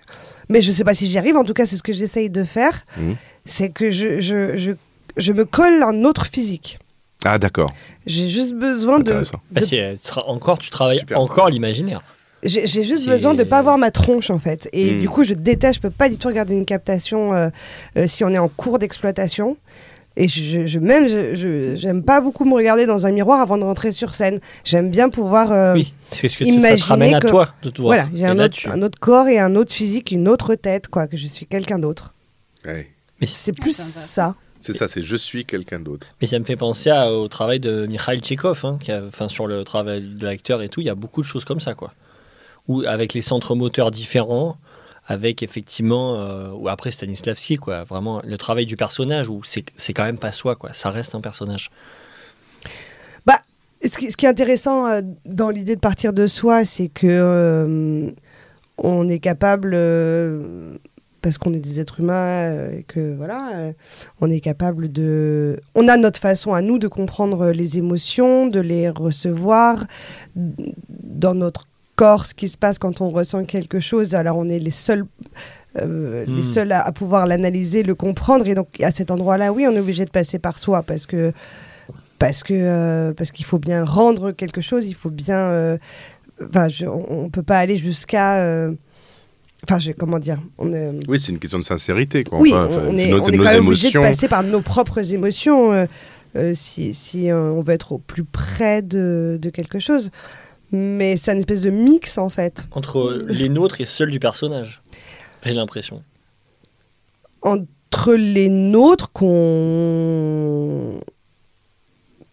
mais 0.48 0.60
je 0.60 0.70
sais 0.72 0.84
pas 0.84 0.94
si 0.94 1.06
j'y 1.08 1.18
arrive, 1.18 1.36
en 1.36 1.44
tout 1.44 1.54
cas, 1.54 1.66
c'est 1.66 1.76
ce 1.76 1.82
que 1.82 1.92
j'essaye 1.92 2.30
de 2.30 2.44
faire. 2.44 2.84
Mhm. 2.96 3.16
C'est 3.44 3.70
que 3.70 3.90
je, 3.90 4.20
je, 4.20 4.56
je, 4.56 4.70
je 5.16 5.32
me 5.32 5.44
colle 5.44 5.82
un 5.82 6.04
autre 6.04 6.26
physique. 6.26 6.78
Ah 7.24 7.38
d'accord, 7.38 7.70
J'ai 8.06 8.28
juste 8.28 8.54
besoin 8.54 8.98
de. 8.98 9.12
Bah, 9.52 9.60
tra- 9.60 10.24
encore, 10.26 10.58
tu 10.58 10.70
travailles 10.70 10.98
Super. 11.00 11.20
encore 11.20 11.48
l'imaginaire. 11.50 12.02
J'ai 12.44 12.66
j'ai 12.66 12.82
juste 12.82 13.04
C'est- 13.04 13.10
besoin 13.10 13.34
de 13.34 13.44
pas 13.44 13.58
avoir 13.58 13.78
ma 13.78 13.92
tronche 13.92 14.30
en 14.30 14.40
fait. 14.40 14.68
Et 14.72 14.94
Mm. 14.96 15.00
du 15.02 15.08
coup, 15.08 15.22
je 15.22 15.34
déteste, 15.34 15.76
je 15.76 15.80
peux 15.80 15.90
pas 15.90 16.08
du 16.08 16.18
tout 16.18 16.26
regarder 16.26 16.54
une 16.54 16.64
captation 16.64 17.32
euh, 17.32 17.50
euh, 17.96 18.08
si 18.08 18.24
on 18.24 18.30
est 18.30 18.38
en 18.38 18.48
cours 18.48 18.80
d'exploitation. 18.80 19.56
Et 20.16 20.28
je, 20.28 20.66
je- 20.66 20.78
même, 20.78 21.08
je- 21.08 21.74
j'aime 21.76 22.02
pas 22.02 22.20
beaucoup 22.20 22.44
me 22.44 22.52
regarder 22.54 22.84
dans 22.86 23.06
un 23.06 23.12
miroir 23.12 23.40
avant 23.40 23.56
de 23.56 23.64
rentrer 23.64 23.92
sur 23.92 24.14
scène. 24.14 24.40
J'aime 24.64 24.90
bien 24.90 25.08
pouvoir. 25.08 25.50
euh, 25.52 25.72
oui, 25.74 25.94
parce 26.10 26.20
que 26.22 26.28
ça 26.44 26.76
te 26.76 26.82
ramène 26.84 27.14
à 27.14 27.20
que- 27.20 27.28
toi 27.28 27.54
de 27.62 27.70
te 27.70 27.80
voir. 27.80 27.94
Voilà, 27.96 28.08
j'ai 28.14 28.26
un 28.26 28.34
là, 28.34 28.44
autre, 28.44 28.54
tu- 28.54 28.68
un 28.68 28.82
autre 28.82 28.98
corps 29.00 29.28
et 29.28 29.38
un 29.38 29.54
autre 29.56 29.72
physique, 29.72 30.10
une 30.10 30.28
autre 30.28 30.54
tête, 30.54 30.88
quoi, 30.88 31.06
que 31.06 31.16
je 31.16 31.26
suis 31.26 31.46
quelqu'un 31.46 31.78
d'autre. 31.78 32.12
Ouais. 32.66 32.90
Mais, 33.20 33.26
C'est 33.26 33.52
plus 33.58 33.78
Ah, 33.80 33.82
c'est 33.82 34.06
ça. 34.06 34.34
C'est 34.60 34.74
ça, 34.74 34.86
c'est 34.86 35.02
je 35.02 35.16
suis 35.16 35.44
quelqu'un 35.44 35.80
d'autre. 35.80 36.06
mais 36.20 36.26
ça 36.28 36.38
me 36.38 36.44
fait 36.44 36.54
penser 36.56 36.90
à- 36.90 37.10
au 37.10 37.26
travail 37.28 37.58
de 37.58 37.86
Mikhail 37.86 38.20
Tchekhov, 38.20 38.60
hein, 38.64 38.78
qui 38.80 38.92
a- 38.92 39.02
enfin, 39.08 39.28
sur 39.28 39.46
le 39.46 39.64
travail 39.64 40.02
de 40.02 40.24
l'acteur 40.24 40.62
et 40.62 40.68
tout, 40.68 40.80
il 40.80 40.86
y 40.86 40.90
a 40.90 40.94
beaucoup 40.94 41.22
de 41.22 41.26
choses 41.26 41.44
comme 41.44 41.58
ça, 41.60 41.74
quoi. 41.74 41.92
Ou 42.68 42.82
avec 42.86 43.12
les 43.14 43.22
centres 43.22 43.54
moteurs 43.56 43.90
différents, 43.90 44.56
avec 45.06 45.42
effectivement, 45.42 46.20
euh, 46.20 46.50
ou 46.52 46.68
après 46.68 46.90
Stanislavski, 46.90 47.56
quoi, 47.56 47.84
vraiment 47.84 48.22
le 48.24 48.38
travail 48.38 48.66
du 48.66 48.76
personnage, 48.76 49.28
où 49.28 49.42
c'est 49.44 49.92
quand 49.92 50.04
même 50.04 50.18
pas 50.18 50.32
soi, 50.32 50.54
quoi, 50.54 50.72
ça 50.72 50.90
reste 50.90 51.14
un 51.14 51.20
personnage. 51.20 51.70
Ce 53.84 53.98
qui, 53.98 54.12
ce 54.12 54.16
qui 54.16 54.26
est 54.26 54.28
intéressant 54.28 54.86
euh, 54.86 55.00
dans 55.26 55.50
l'idée 55.50 55.74
de 55.74 55.80
partir 55.80 56.12
de 56.12 56.28
soi, 56.28 56.64
c'est 56.64 56.86
que 56.86 57.08
euh, 57.08 58.12
on 58.78 59.08
est 59.08 59.18
capable, 59.18 59.76
parce 61.20 61.36
qu'on 61.36 61.52
est 61.52 61.58
des 61.58 61.80
êtres 61.80 61.98
humains, 61.98 62.68
que 62.86 63.16
voilà, 63.16 63.72
on 64.20 64.30
est 64.30 64.38
capable 64.38 64.92
de, 64.92 65.58
on 65.74 65.88
a 65.88 65.96
notre 65.96 66.20
façon 66.20 66.54
à 66.54 66.62
nous 66.62 66.78
de 66.78 66.86
comprendre 66.86 67.50
les 67.50 67.76
émotions, 67.76 68.46
de 68.46 68.60
les 68.60 68.88
recevoir 68.88 69.84
dans 70.36 71.34
notre 71.34 71.66
corps, 71.96 72.26
ce 72.26 72.34
qui 72.34 72.48
se 72.48 72.56
passe 72.56 72.78
quand 72.78 73.00
on 73.00 73.10
ressent 73.10 73.44
quelque 73.44 73.80
chose. 73.80 74.14
Alors 74.14 74.36
on 74.36 74.48
est 74.48 74.58
les 74.58 74.70
seuls. 74.70 75.04
euh, 75.80 76.24
Hmm. 76.26 76.36
les 76.36 76.42
seuls 76.42 76.70
à, 76.72 76.82
à 76.82 76.92
pouvoir 76.92 77.26
l'analyser, 77.26 77.82
le 77.82 77.94
comprendre. 77.94 78.46
Et 78.46 78.54
donc, 78.54 78.68
à 78.82 78.90
cet 78.92 79.10
endroit-là, 79.10 79.52
oui, 79.52 79.66
on 79.66 79.72
est 79.72 79.80
obligé 79.80 80.04
de 80.04 80.10
passer 80.10 80.38
par 80.38 80.58
soi 80.58 80.82
parce 80.82 81.06
que 81.06 81.32
parce 82.18 82.42
que 82.42 82.52
euh, 82.54 83.14
parce 83.14 83.32
qu'il 83.32 83.46
faut 83.46 83.58
bien 83.58 83.82
rendre 83.84 84.32
quelque 84.32 84.60
chose, 84.60 84.84
il 84.86 84.94
faut 84.94 85.10
bien. 85.10 85.36
euh, 85.38 85.78
Enfin, 86.48 86.68
on, 86.86 87.24
on 87.24 87.30
peut 87.30 87.42
pas 87.42 87.58
aller 87.58 87.78
jusqu'à. 87.78 88.42
Enfin, 89.64 89.78
comment 89.98 90.18
dire 90.18 90.40
on 90.58 90.72
est, 90.72 90.90
Oui, 91.08 91.20
c'est 91.20 91.30
une 91.32 91.38
question 91.38 91.58
de 91.58 91.64
sincérité. 91.64 92.24
Quoi. 92.24 92.40
Oui, 92.40 92.52
Enfin, 92.52 92.82
on, 92.88 92.96
est, 92.96 93.08
nos, 93.10 93.20
on 93.22 93.28
est 93.28 93.36
quand 93.36 93.44
même 93.44 93.66
obligé 93.66 93.90
de 93.90 93.98
passer 93.98 94.26
par 94.28 94.42
nos 94.42 94.60
propres 94.60 95.14
émotions 95.14 95.86
si, 96.52 96.94
si 96.94 97.28
on 97.32 97.60
veut 97.62 97.74
être 97.74 97.92
au 97.92 97.98
plus 97.98 98.24
près 98.24 98.82
de, 98.82 99.38
de 99.40 99.50
quelque 99.50 99.78
chose. 99.78 100.10
Mais 100.72 101.16
c'est 101.16 101.32
une 101.32 101.38
espèce 101.38 101.60
de 101.60 101.70
mix 101.70 102.16
en 102.18 102.28
fait 102.30 102.66
Entre 102.72 103.26
les 103.28 103.48
nôtres 103.48 103.80
et 103.80 103.84
ceux 103.84 104.06
du 104.06 104.18
personnage, 104.18 104.80
j'ai 105.44 105.54
l'impression. 105.54 106.02
entre 107.42 108.14
les 108.14 108.48
nôtres 108.48 109.12
qu'on 109.12 111.00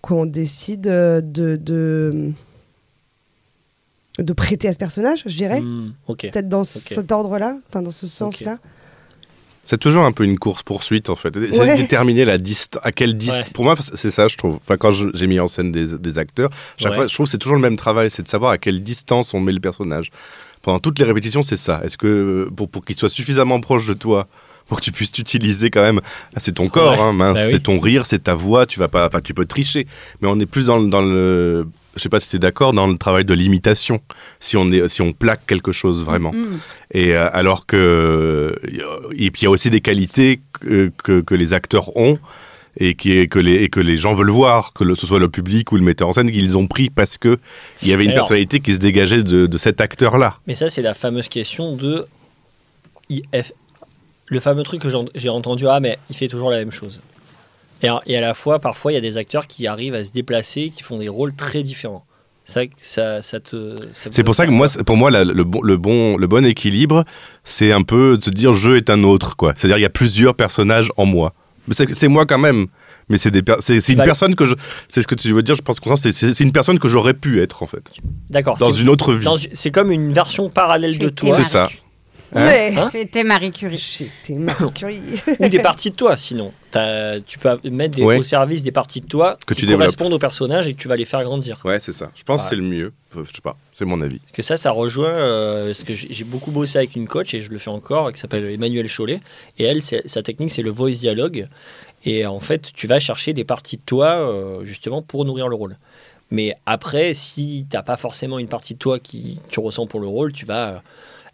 qu'on 0.02 0.26
décide 0.26 0.82
de, 0.82 1.58
de 1.62 2.32
de 4.20 4.34
prêter 4.34 4.68
à 4.68 4.74
ce 4.74 4.78
personnage, 4.78 5.24
je 5.26 5.36
dirais. 5.36 5.62
Hmm. 5.62 5.94
Peut-être 6.08 6.50
dans 6.50 6.64
cet 6.64 7.12
ordre-là, 7.12 7.58
enfin 7.68 7.82
dans 7.82 7.92
ce 7.92 8.08
sens-là. 8.08 8.60
C'est 9.70 9.78
toujours 9.78 10.04
un 10.04 10.12
peu 10.12 10.24
une 10.24 10.40
course 10.40 10.64
poursuite 10.64 11.12
en 11.12 11.16
fait. 11.16 11.32
C'est 11.52 11.60
Ouais. 11.60 11.78
déterminer 11.78 12.26
la 12.26 12.40
distance, 12.40 12.82
à 12.84 12.92
quelle 12.92 13.16
distance. 13.16 13.48
Ouais. 13.48 13.54
Pour 13.54 13.66
moi, 13.66 13.76
c'est 13.94 14.10
ça, 14.10 14.28
je 14.28 14.36
trouve. 14.36 14.56
Enfin, 14.56 14.78
quand 14.78 14.92
j'ai 14.92 15.28
mis 15.28 15.40
en 15.40 15.48
scène 15.48 15.72
des, 15.72 15.96
des 15.98 16.18
acteurs, 16.18 16.50
chaque 16.78 16.90
Ouais. 16.92 16.98
fois, 16.98 17.08
je 17.08 17.14
trouve 17.14 17.28
que 17.28 17.32
c'est 17.32 17.38
toujours 17.38 17.56
le 17.56 17.62
même 17.62 17.76
travail, 17.78 18.10
c'est 18.10 18.24
de 18.24 18.28
savoir 18.28 18.50
à 18.52 18.58
quelle 18.58 18.82
distance 18.82 19.36
on 19.36 19.40
met 19.40 19.52
le 19.52 19.60
personnage. 19.60 20.10
Pendant 20.64 20.80
toutes 20.80 20.98
les 20.98 21.06
répétitions, 21.06 21.44
c'est 21.44 21.56
ça. 21.56 21.82
Est-ce 21.84 21.98
que 22.00 22.50
pour, 22.56 22.68
pour 22.68 22.84
qu'il 22.84 22.98
soit 22.98 23.10
suffisamment 23.10 23.60
proche 23.62 23.86
de 23.86 23.94
toi, 23.94 24.28
pour 24.68 24.80
que 24.80 24.84
tu 24.84 24.92
puisses 24.92 25.12
t'utiliser 25.12 25.70
quand 25.70 25.82
même, 25.84 26.02
ah, 26.36 26.40
c'est 26.40 26.54
ton 26.54 26.68
corps, 26.68 26.94
Ouais. 26.94 27.00
hein, 27.00 27.14
mince, 27.14 27.38
Bah 27.38 27.44
oui. 27.46 27.52
c'est 27.52 27.62
ton 27.64 27.80
rire, 27.80 28.08
c'est 28.08 28.24
ta 28.24 28.34
voix. 28.34 28.66
Tu 28.66 28.80
vas 28.80 28.88
pas, 28.88 29.06
enfin, 29.06 29.22
tu 29.22 29.36
peux 29.36 29.46
tricher, 29.46 29.86
mais 30.22 30.28
on 30.28 30.40
est 30.40 30.46
plus 30.48 30.66
dans, 30.66 30.80
le- 30.80 30.90
dans 30.90 31.02
le, 31.04 31.68
je 31.96 32.02
sais 32.02 32.10
pas 32.10 32.20
si 32.20 32.30
tu 32.30 32.36
es 32.38 32.40
d'accord, 32.40 32.74
dans 32.74 32.88
le 32.88 32.98
travail 32.98 33.26
de 33.26 33.34
l'imitation. 33.34 34.00
Si 34.40 34.56
on 34.58 34.72
est, 34.72 34.88
si 34.88 35.02
on 35.02 35.12
plaque 35.14 35.46
quelque 35.46 35.72
chose 35.72 36.04
vraiment. 36.06 36.32
Mm. 36.32 36.58
Et 36.92 37.16
euh, 37.16 37.30
alors 37.34 37.66
que 37.66 38.56
et 39.16 39.32
puis 39.32 39.42
il 39.42 39.44
y 39.44 39.48
a 39.48 39.50
aussi 39.50 39.70
des 39.70 39.82
qualités 39.82 40.40
que, 40.60 40.92
que, 41.04 41.22
que 41.22 41.36
les 41.36 41.54
acteurs 41.54 41.96
ont 41.98 42.18
et 42.78 42.94
qui 42.96 43.28
que 43.28 43.40
les 43.40 43.56
et 43.64 43.70
que 43.70 43.80
les 43.80 43.98
gens 43.98 44.14
veulent 44.14 44.30
voir, 44.30 44.72
que 44.74 44.84
le- 44.84 44.96
ce 44.96 45.06
soit 45.08 45.20
le 45.20 45.28
public 45.30 45.72
ou 45.72 45.76
le 45.78 45.82
metteur 45.84 46.08
en 46.08 46.14
scène, 46.14 46.32
qu'ils 46.32 46.58
ont 46.58 46.68
pris 46.68 46.90
parce 46.90 47.18
que 47.18 47.38
il 47.82 47.88
y 47.90 47.94
avait 47.94 48.04
une 48.06 48.12
Alors- 48.12 48.22
personnalité 48.24 48.60
qui 48.60 48.74
se 48.74 48.80
dégageait 48.80 49.24
de, 49.24 49.48
de 49.48 49.58
cet 49.58 49.82
acteur-là. 49.82 50.36
Mais 50.48 50.56
ça, 50.56 50.70
c'est 50.70 50.82
la 50.84 50.94
fameuse 50.94 51.28
question 51.28 51.76
de. 51.76 52.06
IF. 53.10 53.52
Le 54.28 54.40
fameux 54.40 54.62
truc 54.62 54.82
que 54.84 54.90
j'ai 55.16 55.30
entendu, 55.30 55.68
ah, 55.68 55.80
mais 55.80 55.98
il 56.12 56.16
fait 56.16 56.28
toujours 56.28 56.52
la 56.52 56.58
même 56.58 56.72
chose. 56.72 57.02
Et 57.84 57.88
à, 57.88 58.02
et 58.06 58.18
à 58.18 58.22
la 58.22 58.34
fois, 58.34 58.60
parfois, 58.60 58.92
il 58.92 58.96
y 58.96 58.98
a 58.98 59.02
des 59.02 59.18
acteurs 59.18 59.48
qui 59.48 59.68
arrivent 59.68 59.96
à 59.96 60.04
se 60.04 60.12
déplacer, 60.12 60.72
qui 60.76 60.84
font 60.84 60.98
des 60.98 61.10
rôles 61.10 61.34
très 61.36 61.64
différents. 61.64 62.06
Ça, 62.46 62.62
ça, 62.82 63.22
ça 63.22 63.40
te. 63.40 63.76
ça 63.94 64.10
C'est 64.12 64.24
pour 64.24 64.34
ça 64.34 64.46
que 64.48 64.52
moi, 64.52 64.68
pour 64.86 64.98
moi, 64.98 65.12
la- 65.12 65.24
le, 65.24 65.44
bon, 65.44 65.62
le, 65.62 65.78
bon, 65.78 66.18
le 66.18 66.26
bon 66.28 66.44
équilibre, 66.46 67.06
c'est 67.44 67.72
un 67.72 67.84
peu 67.84 68.18
de 68.18 68.24
se 68.24 68.32
dire 68.32 68.54
je 68.54 68.72
est 68.72 68.90
un 68.90 69.04
autre, 69.04 69.36
quoi. 69.36 69.54
C'est-à-dire 69.56 69.78
il 69.78 69.82
y 69.82 69.86
a 69.86 69.90
plusieurs 69.92 70.34
personnages 70.36 70.92
en 70.98 71.06
moi. 71.06 71.34
C'est 71.72 72.08
moi 72.08 72.26
quand 72.26 72.40
même. 72.40 72.66
Mais 73.10 73.18
c'est 73.18 73.30
des 73.32 73.44
c'est 73.60 73.88
une 73.90 73.98
Bah, 74.00 74.04
personne 74.04 74.36
que 74.36 74.46
je. 74.46 74.56
C'est 74.88 75.04
ce 75.04 75.08
que 75.08 75.14
tu 75.16 75.32
veux 75.32 75.44
dire. 75.44 75.54
Je 75.56 75.62
pense 75.62 75.80
que 75.80 75.90
c'est 75.96 76.40
une 76.40 76.52
personne 76.52 76.80
que 76.80 76.88
j'aurais 76.88 77.14
pu 77.14 77.42
être 77.42 77.62
en 77.62 77.68
fait 77.68 77.92
D'accord. 78.32 78.58
dans 78.58 78.72
c'est- 78.72 78.82
une 78.82 78.90
autre 78.90 79.14
vie. 79.14 79.28
C'est 79.54 79.70
comme 79.72 79.92
une 79.92 80.12
version 80.14 80.50
parallèle 80.50 80.98
de 80.98 81.10
toi. 81.10 81.30
es 81.30 81.44
C'est 81.44 81.50
ça. 81.50 81.70
Hein 82.36 82.46
Ouais. 82.46 82.74
Hein 82.78 82.90
C'était 82.92 83.24
Marie 83.24 83.52
Curie. 83.52 83.78
J'étais 83.78 84.40
Marie 84.40 84.72
Curie. 84.74 85.02
ou 85.40 85.50
des 85.50 85.60
parties 85.60 85.90
de 85.90 85.96
toi, 85.96 86.16
sinon. 86.18 86.52
T'as- 86.72 87.20
tu 87.22 87.40
peux 87.40 87.58
mettre 87.72 87.96
des, 87.96 88.04
Ouais. 88.04 88.18
au 88.18 88.24
service 88.24 88.62
des 88.64 88.72
parties 88.72 89.02
de 89.02 89.08
toi 89.08 89.38
Que 89.48 89.54
qui 89.56 89.62
tu 89.62 89.66
développes. 89.66 89.80
correspondent 89.88 90.14
au 90.14 90.20
personnage 90.20 90.68
et 90.68 90.74
que 90.76 90.80
tu 90.80 90.88
vas 90.88 90.96
les 90.96 91.06
faire 91.06 91.24
grandir. 91.24 91.60
Ouais, 91.66 91.80
c'est 91.80 91.92
ça. 91.94 92.12
Je 92.16 92.24
pense 92.24 92.42
Ouais. 92.42 92.44
que 92.46 92.50
c'est 92.50 92.56
le 92.56 92.62
mieux. 92.68 92.94
Je 93.16 93.22
sais 93.24 93.42
pas. 93.42 93.58
C'est 93.74 93.86
mon 93.86 94.00
avis. 94.02 94.22
que 94.34 94.42
ça, 94.44 94.58
ça 94.58 94.70
rejoint 94.72 95.08
euh, 95.10 95.74
ce 95.74 95.84
que 95.84 95.94
j'ai 95.96 96.08
j'ai 96.12 96.24
beaucoup 96.24 96.52
bossé 96.52 96.78
avec 96.78 96.96
une 96.96 97.08
coach 97.08 97.34
et 97.34 97.42
je 97.42 97.50
le 97.50 97.58
fais 97.58 97.72
encore, 97.72 98.12
qui 98.12 98.20
s'appelle 98.20 98.46
Emmanuel 98.52 98.88
Chollet. 98.88 99.22
Et 99.58 99.64
elle, 99.64 99.82
c'est- 99.82 100.08
sa 100.08 100.22
technique, 100.22 100.52
c'est 100.52 100.62
le 100.62 100.70
voice 100.70 100.92
dialogue. 101.00 101.48
Et 102.06 102.26
en 102.28 102.40
fait, 102.40 102.72
tu 102.76 102.86
vas 102.86 103.00
chercher 103.00 103.34
des 103.34 103.44
parties 103.44 103.78
de 103.78 103.82
toi 103.84 104.08
euh, 104.20 104.64
justement 104.66 105.02
pour 105.02 105.26
nourrir 105.26 105.48
le 105.48 105.56
rôle. 105.56 105.78
Mais 106.32 106.54
après, 106.68 107.16
si 107.16 107.66
t'as 107.68 107.82
pas 107.82 107.98
forcément 107.98 108.38
une 108.38 108.48
partie 108.48 108.76
de 108.76 108.80
toi 108.80 109.00
qui 109.00 109.40
tu 109.50 109.60
ressens 109.60 109.88
pour 109.88 110.00
le 110.00 110.06
rôle, 110.08 110.32
tu 110.32 110.46
vas. 110.46 110.68
euh, 110.70 110.80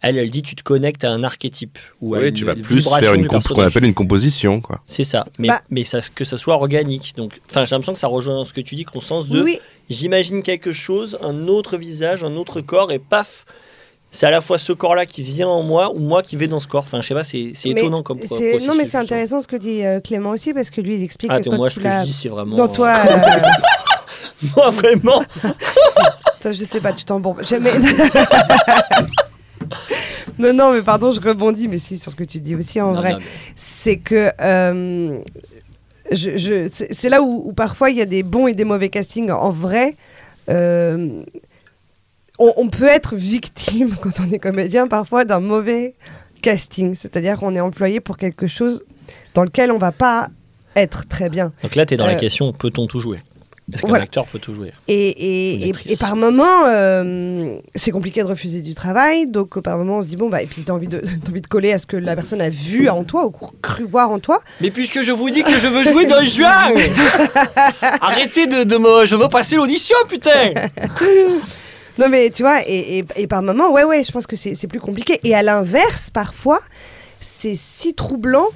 elle, 0.08 0.18
elle 0.18 0.30
dit, 0.30 0.42
tu 0.42 0.54
te 0.56 0.62
connectes 0.62 1.04
à 1.04 1.10
un 1.10 1.22
archétype 1.24 1.78
ou 2.00 2.14
à 2.14 2.18
Oui, 2.18 2.28
une- 2.28 2.34
tu 2.34 2.44
vas 2.44 2.54
plus 2.54 2.82
faire 2.82 3.14
une 3.14 3.28
ce 3.40 3.48
qu'on 3.48 3.62
appelle 3.62 3.84
une 3.84 3.94
composition, 3.94 4.60
quoi. 4.60 4.80
C'est 4.86 5.04
ça. 5.04 5.26
Mais, 5.38 5.48
Bah- 5.48 5.60
mais 5.70 5.84
ça, 5.84 6.00
que 6.14 6.24
ça 6.24 6.38
soit 6.38 6.54
organique. 6.54 7.14
Donc, 7.16 7.40
enfin, 7.50 7.64
j'ai 7.64 7.74
l'impression 7.74 7.92
que 7.92 7.98
ça 7.98 8.06
rejoint 8.08 8.44
ce 8.44 8.52
que 8.52 8.60
tu 8.60 8.74
dis, 8.74 8.84
Constance, 8.84 9.28
de 9.28 9.42
Oui, 9.42 9.58
j'imagine 9.90 10.42
quelque 10.42 10.72
chose, 10.72 11.18
un 11.22 11.48
autre 11.48 11.76
visage, 11.76 12.24
un 12.24 12.36
autre 12.36 12.60
corps, 12.60 12.90
et 12.92 12.98
paf, 12.98 13.44
c'est 14.10 14.26
à 14.26 14.30
la 14.30 14.40
fois 14.40 14.58
ce 14.58 14.72
corps-là 14.72 15.04
qui 15.04 15.22
vient 15.22 15.48
en 15.48 15.62
moi 15.62 15.92
ou 15.94 15.98
moi 15.98 16.22
qui 16.22 16.36
vais 16.36 16.46
dans 16.46 16.60
ce 16.60 16.68
corps. 16.68 16.84
Enfin, 16.84 17.00
je 17.02 17.06
sais 17.08 17.14
pas, 17.14 17.24
c'est 17.24 17.50
c'est 17.54 17.72
mais 17.74 17.80
étonnant 17.80 18.02
comme 18.02 18.18
processus. 18.18 18.66
Non, 18.66 18.74
mais 18.76 18.84
c'est 18.84 18.96
intéressant 18.98 19.40
ce 19.40 19.46
que 19.48 19.56
dit 19.56 19.84
euh, 19.84 20.00
Clément 20.00 20.30
aussi, 20.30 20.54
parce 20.54 20.70
que 20.70 20.80
lui, 20.80 20.94
il 20.96 21.02
explique 21.02 21.30
Ah, 21.34 21.40
que 21.40 21.50
quand 21.50 21.56
moi, 21.56 21.68
ce 21.68 21.80
que 21.80 21.86
a... 21.86 22.00
je 22.00 22.06
dis, 22.06 22.12
c'est 22.12 22.28
vraiment. 22.28 22.56
Dans 22.56 22.68
toi, 22.68 22.94
euh, 23.10 24.48
Moi, 24.56 24.70
vraiment 24.70 25.22
toi, 26.40 26.52
je 26.52 26.64
sais 26.64 26.80
pas, 26.80 26.92
tu 26.92 27.04
t'embourbes. 27.04 27.42
Jamais. 27.46 27.72
non, 30.38 30.52
non, 30.52 30.72
mais 30.72 30.82
pardon, 30.82 31.10
je 31.10 31.20
rebondis, 31.20 31.68
mais 31.68 31.78
si, 31.78 31.98
sur 31.98 32.10
ce 32.12 32.16
que 32.16 32.24
tu 32.24 32.40
dis 32.40 32.54
aussi, 32.54 32.80
en 32.80 32.92
Non, 32.92 33.00
vrai. 33.00 33.14
mais- 33.18 33.24
c'est 33.54 33.96
que 33.98 34.30
euh, 34.40 35.18
je, 36.12 36.36
je- 36.36 36.68
c'est 36.90 37.08
là 37.08 37.22
où, 37.22 37.48
où 37.48 37.52
parfois 37.52 37.90
il 37.90 37.96
y 37.96 38.02
a 38.02 38.06
des 38.06 38.22
bons 38.22 38.46
et 38.46 38.54
des 38.54 38.64
mauvais 38.64 38.88
castings. 38.88 39.30
En 39.30 39.50
vrai, 39.50 39.96
euh, 40.48 41.22
on, 42.38 42.52
on 42.56 42.68
peut 42.68 42.86
être 42.88 43.14
victime 43.16 43.94
quand 44.00 44.20
on 44.20 44.30
est 44.30 44.38
comédien 44.38 44.86
parfois 44.88 45.24
d'un 45.24 45.40
mauvais 45.40 45.94
casting, 46.42 46.94
c'est-à-dire 46.94 47.38
qu'on 47.38 47.54
est 47.56 47.60
employé 47.60 48.00
pour 48.00 48.16
quelque 48.18 48.46
chose 48.46 48.84
dans 49.34 49.42
lequel 49.42 49.72
on 49.72 49.78
va 49.78 49.92
pas 49.92 50.28
être 50.76 51.06
très 51.08 51.28
bien. 51.30 51.52
Donc 51.62 51.74
là, 51.74 51.86
tu 51.86 51.94
es 51.94 51.96
dans 51.96 52.06
la 52.06 52.14
Euh, 52.14 52.18
question 52.18 52.52
peut-on 52.52 52.86
tout 52.86 53.00
jouer? 53.00 53.18
Est-ce 53.72 53.82
qu'un 53.82 53.88
voilà. 53.88 54.04
acteur 54.04 54.26
peut 54.26 54.38
tout 54.38 54.54
jouer 54.54 54.72
Et, 54.86 55.64
et, 55.66 55.72
et, 55.86 55.96
par 55.96 56.14
moment, 56.14 56.66
euh, 56.68 57.58
c'est 57.74 57.90
compliqué 57.90 58.20
de 58.22 58.26
refuser 58.26 58.62
du 58.62 58.76
travail. 58.76 59.26
Donc, 59.26 59.56
euh, 59.56 59.60
par 59.60 59.76
moment, 59.76 59.96
on 59.98 60.02
se 60.02 60.06
dit, 60.06 60.16
bon, 60.16 60.28
bah, 60.28 60.40
et 60.40 60.46
puis 60.46 60.62
tu 60.62 60.70
as 60.70 60.74
envie, 60.74 60.86
de, 60.86 60.98
t'as 61.24 61.30
envie 61.30 61.40
de 61.40 61.46
coller 61.48 61.72
à 61.72 61.78
ce 61.78 61.86
que 61.86 61.96
la 61.96 62.14
personne 62.14 62.40
a 62.40 62.48
vu 62.48 62.88
en 62.88 63.02
toi 63.02 63.26
ou 63.26 63.30
cru- 63.30 63.52
cru 63.62 63.82
voir 63.84 64.10
en 64.10 64.20
toi. 64.20 64.40
Mais 64.60 64.70
puisque 64.70 65.02
je 65.02 65.10
vous 65.10 65.30
dis 65.30 65.42
que 65.42 65.58
je 65.58 65.66
veux 65.66 65.82
jouer 65.82 66.06
dans 66.06 66.22
juin 66.22 66.72
Arrêtez 68.00 68.46
de, 68.46 68.62
de 68.64 68.76
me... 68.76 69.04
Je 69.06 69.14
veux 69.16 69.28
passer 69.28 69.56
l'audition, 69.56 69.96
putain 70.08 70.52
Non, 71.98 72.08
mais 72.10 72.30
tu 72.30 72.42
vois, 72.42 72.60
et, 72.68 72.98
et, 72.98 73.04
et 73.16 73.26
par 73.26 73.42
moment, 73.42 73.72
ouais, 73.72 73.84
ouais, 73.84 74.04
je 74.04 74.12
pense 74.12 74.26
que 74.26 74.36
c'est, 74.36 74.54
c'est 74.54 74.66
plus 74.66 74.80
compliqué. 74.80 75.18
Et 75.24 75.34
à 75.34 75.42
l'inverse, 75.42 76.10
parfois, 76.10 76.60
c'est 77.20 77.54
si 77.56 77.94
troublant 77.94 78.48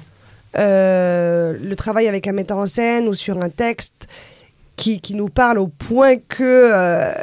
euh, 0.57 1.57
le 1.61 1.75
travail 1.75 2.07
avec 2.07 2.27
un 2.27 2.33
metteur 2.33 2.57
en 2.57 2.65
scène 2.67 3.07
ou 3.07 3.13
sur 3.13 3.41
un 3.41 3.49
texte 3.49 4.07
qui, 4.81 4.99
qui 4.99 5.13
nous 5.13 5.29
parle 5.29 5.59
au 5.59 5.67
point 5.67 6.15
que, 6.17 6.41
euh, 6.43 7.13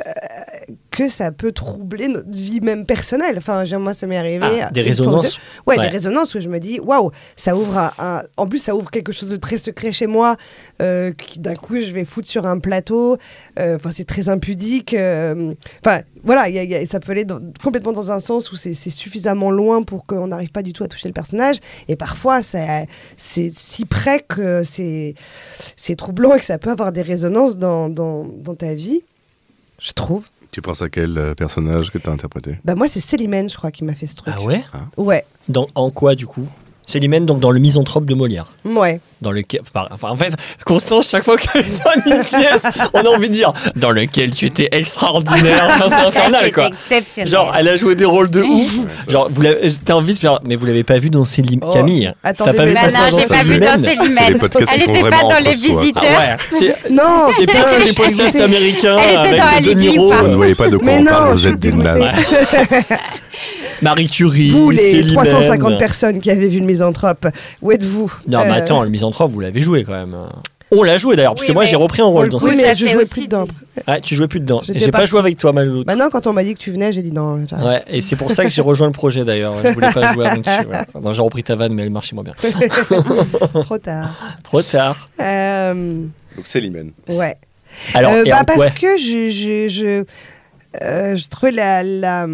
que 0.98 1.08
ça 1.08 1.30
peut 1.30 1.52
troubler 1.52 2.08
notre 2.08 2.30
vie 2.36 2.60
même 2.60 2.84
personnelle. 2.84 3.36
Enfin, 3.38 3.62
moi, 3.78 3.94
ça 3.94 4.08
m'est 4.08 4.16
arrivé. 4.16 4.62
Ah, 4.62 4.70
Des 4.72 4.82
résonances 4.82 5.38
Ouais, 5.64 5.76
Ouais. 5.78 5.84
des 5.84 5.90
résonances 5.90 6.34
où 6.34 6.40
je 6.40 6.48
me 6.48 6.58
dis, 6.58 6.80
waouh, 6.80 7.12
ça 7.36 7.54
ouvre 7.54 7.78
un, 7.78 7.92
un- 8.00 8.22
En 8.36 8.48
plus, 8.48 8.58
ça 8.58 8.74
ouvre 8.74 8.90
quelque 8.90 9.12
chose 9.12 9.28
de 9.28 9.36
très 9.36 9.58
secret 9.58 9.92
chez 9.92 10.08
moi, 10.08 10.36
euh, 10.82 11.12
d'un 11.36 11.54
coup, 11.54 11.80
je 11.80 11.92
vais 11.92 12.04
foutre 12.04 12.26
sur 12.28 12.46
un 12.46 12.58
plateau. 12.58 13.16
Euh, 13.60 13.76
Enfin, 13.76 13.90
c'est 13.92 14.04
très 14.06 14.28
impudique. 14.28 14.92
euh, 14.94 15.54
Enfin, 15.84 16.00
voilà, 16.24 16.48
il 16.48 16.56
y 16.56 16.58
a- 16.58 16.64
il 16.64 16.70
y 16.70 16.74
a- 16.74 16.84
ça 16.86 16.98
peut 16.98 17.12
aller 17.12 17.24
dans- 17.24 17.40
complètement 17.62 17.92
dans 17.92 18.10
un 18.10 18.18
sens 18.18 18.50
où 18.50 18.56
c'est 18.56 18.74
suffisamment 18.74 19.52
loin 19.52 19.84
pour 19.84 20.04
qu'on 20.04 20.26
n'arrive 20.26 20.50
pas 20.50 20.62
du 20.62 20.72
tout 20.72 20.82
à 20.82 20.88
toucher 20.88 21.06
le 21.08 21.14
personnage. 21.14 21.58
Et 21.86 21.94
parfois, 21.94 22.42
c'est 22.42 22.88
si 23.54 23.84
près 23.84 24.18
que 24.26 24.62
c'est 24.64 25.14
c'est 25.76 25.94
troublant 25.94 26.34
et 26.34 26.40
que 26.40 26.44
ça 26.44 26.58
peut 26.58 26.70
avoir 26.70 26.90
des 26.90 27.02
résonances 27.02 27.56
dans, 27.56 27.88
dans, 27.88 28.24
dans 28.24 28.56
ta 28.56 28.74
vie, 28.74 29.02
je 29.80 29.92
trouve. 29.92 30.26
Tu 30.52 30.62
penses 30.62 30.82
à 30.82 30.88
quel 30.88 31.18
euh, 31.18 31.34
personnage 31.34 31.90
que 31.90 31.98
tu 31.98 32.08
as 32.08 32.12
interprété? 32.12 32.58
Bah, 32.64 32.74
moi, 32.74 32.88
c'est 32.88 33.00
Célimène, 33.00 33.48
je 33.48 33.56
crois, 33.56 33.70
qui 33.70 33.84
m'a 33.84 33.94
fait 33.94 34.06
ce 34.06 34.16
truc. 34.16 34.32
Ah 34.36 34.42
ouais? 34.42 34.62
Ouais, 34.96 35.24
dans, 35.48 35.66
En 35.74 35.90
quoi, 35.90 36.14
du 36.14 36.26
coup? 36.26 36.46
Célimène, 36.88 37.26
donc 37.26 37.38
dans 37.40 37.50
le 37.50 37.60
misanthrope 37.60 38.06
de 38.06 38.14
Molière. 38.14 38.46
ouais. 38.64 39.00
Dans 39.20 39.32
lequel, 39.32 39.62
enfin, 39.74 40.10
en 40.12 40.14
fait, 40.14 40.32
Constance, 40.64 41.10
chaque 41.10 41.24
fois 41.24 41.36
qu'elle 41.36 41.64
donne 41.64 42.18
une 42.18 42.22
pièce, 42.22 42.62
on 42.94 43.00
a 43.00 43.08
envie 43.08 43.28
de 43.28 43.32
dire 43.34 43.52
dans 43.74 43.90
lequel 43.90 44.30
tu 44.30 44.46
étais 44.46 44.68
extraordinaire. 44.70 45.66
Enfin, 45.70 45.86
c'est 45.88 46.06
infernal, 46.06 46.52
quoi. 46.52 46.68
exceptionnel. 46.68 47.28
Genre, 47.28 47.52
elle 47.58 47.66
a 47.66 47.74
joué 47.74 47.96
des 47.96 48.04
rôles 48.04 48.30
de 48.30 48.42
ouf. 48.42 48.76
Genre, 49.08 49.28
vous 49.28 49.42
l'avez- 49.42 49.72
t'as 49.84 49.94
envie 49.94 50.14
de 50.14 50.18
faire, 50.20 50.38
mais 50.46 50.54
vous 50.54 50.66
l'avez 50.66 50.84
pas 50.84 51.00
vu 51.00 51.10
dans 51.10 51.24
Célim 51.24 51.58
Oh, 51.64 51.70
Camille. 51.72 52.08
attendez, 52.22 52.52
T'as 52.52 52.56
pas 52.56 52.66
vu 52.66 52.74
mais 52.74 52.80
non, 52.80 52.98
non, 52.98 53.10
dans 53.10 53.18
j'ai 53.20 53.26
pas 53.26 53.42
vu 53.42 53.48
Célimène 53.48 53.70
dans 53.70 53.88
Célimène. 53.88 54.40
Elle 54.72 54.82
était 54.82 55.10
pas 55.10 55.22
dans 55.22 55.38
les. 55.44 55.48
Ah 55.48 55.50
visiteurs. 55.50 56.02
ouais, 56.04 56.36
c'est 56.50 56.90
Non, 56.90 57.26
c'est 57.36 57.46
pas 57.46 57.64
pas 57.64 57.78
les 57.80 57.92
podcasts 57.92 58.38
américains 58.40 58.98
Elle 59.02 59.10
était 59.10 59.18
avec 59.18 59.36
dans 59.40 59.46
Alibi 59.74 59.96
Vous 59.98 60.28
ne 60.28 60.36
voyez 60.36 60.54
pas 60.54 60.68
de 60.68 60.76
quoi 60.76 60.86
Mais 60.86 60.98
on 60.98 61.02
non, 61.02 61.10
parle, 61.10 61.38
je 61.38 61.48
vous 61.48 61.54
êtes 61.54 61.58
des. 61.58 61.72
Marie 63.82 64.08
Curie, 64.08 64.50
Vous, 64.50 64.70
les 64.70 64.78
Célimène. 64.78 65.14
350 65.14 65.78
personnes 65.78 66.20
qui 66.20 66.30
avez 66.30 66.48
vu 66.48 66.60
le 66.60 66.66
misanthrope, 66.66 67.26
où 67.62 67.72
êtes-vous? 67.72 68.12
Non, 68.26 68.40
mais 68.44 68.50
Euh, 68.50 68.54
attends, 68.54 68.82
le 68.82 68.90
misanthrope, 68.90 69.30
vous 69.30 69.40
l'avez 69.40 69.60
joué 69.60 69.84
quand 69.84 69.92
même. 69.92 70.16
On 70.70 70.82
l'a 70.82 70.98
joué 70.98 71.16
d'ailleurs, 71.16 71.32
parce 71.32 71.42
Oui, 71.44 71.48
que 71.48 71.52
moi 71.54 71.64
j'ai 71.64 71.76
repris 71.76 72.02
un 72.02 72.06
rôle 72.06 72.28
dans 72.28 72.36
Oui, 72.40 72.50
Oui, 72.50 72.56
mais 72.62 72.74
je 72.74 72.86
jouais 72.86 73.06
plus 73.06 73.22
dedans. 73.24 73.46
Ouais, 73.86 74.00
tu 74.02 74.14
jouais 74.14 74.28
plus 74.28 74.40
dedans. 74.40 74.60
J'étais 74.62 74.80
J'ai 74.80 74.90
pas 74.90 75.06
joué 75.06 75.18
avec 75.18 75.38
toi, 75.38 75.50
Malouloute. 75.52 75.86
Maintenant, 75.86 76.10
quand 76.10 76.26
on 76.26 76.34
m'a 76.34 76.44
dit 76.44 76.52
que 76.52 76.58
tu 76.58 76.70
venais, 76.70 76.92
j'ai 76.92 77.00
dit 77.00 77.10
non. 77.10 77.40
j'arrête. 77.48 77.66
Ouais, 77.66 77.82
et 77.96 78.02
c'est 78.02 78.16
pour 78.16 78.30
ça 78.32 78.44
que 78.44 78.50
j'ai 78.50 78.60
rejoint 78.60 78.86
le 78.88 78.92
projet 78.92 79.24
d'ailleurs. 79.24 79.54
Je 79.64 79.68
voulais 79.70 79.90
pas 79.92 80.12
jouer 80.12 80.26
avec 80.26 80.46
ouais. 80.46 81.00
Non, 81.02 81.14
j'ai 81.14 81.22
repris 81.22 81.42
ta 81.42 81.56
vanne, 81.56 81.72
mais 81.72 81.84
elle 81.84 81.90
marchait 81.90 82.14
moins 82.14 82.22
bien. 82.24 82.34
Trop 83.62 83.78
tard. 83.78 84.10
Trop 84.42 84.60
tard. 84.60 85.08
Euh, 85.20 85.72
Donc 86.36 86.44
c'est 86.46 86.60
Limène. 86.60 86.90
ouais. 87.08 87.36
Alors, 87.94 88.12
Euh, 88.12 88.24
bah, 88.26 88.40
en- 88.40 88.44
parce 88.44 88.60
ouais. 88.60 88.70
que 88.78 88.98
je, 88.98 89.30
je, 89.30 89.68
je, 89.68 90.04
euh, 90.84 91.16
je 91.16 91.28
trouvais 91.28 91.52
la, 91.52 91.82
la, 91.82 92.26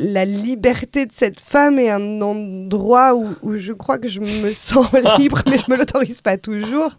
la 0.00 0.24
liberté 0.24 1.06
de 1.06 1.12
cette 1.12 1.40
femme 1.40 1.78
est 1.78 1.90
un 1.90 2.20
endroit 2.22 3.14
où, 3.14 3.28
où 3.42 3.56
je 3.58 3.72
crois 3.72 3.98
que 3.98 4.08
je 4.08 4.20
me 4.20 4.52
sens 4.52 4.86
libre, 5.18 5.40
mais 5.48 5.58
je 5.58 5.70
me 5.70 5.76
l'autorise 5.76 6.20
pas 6.20 6.36
toujours. 6.36 6.92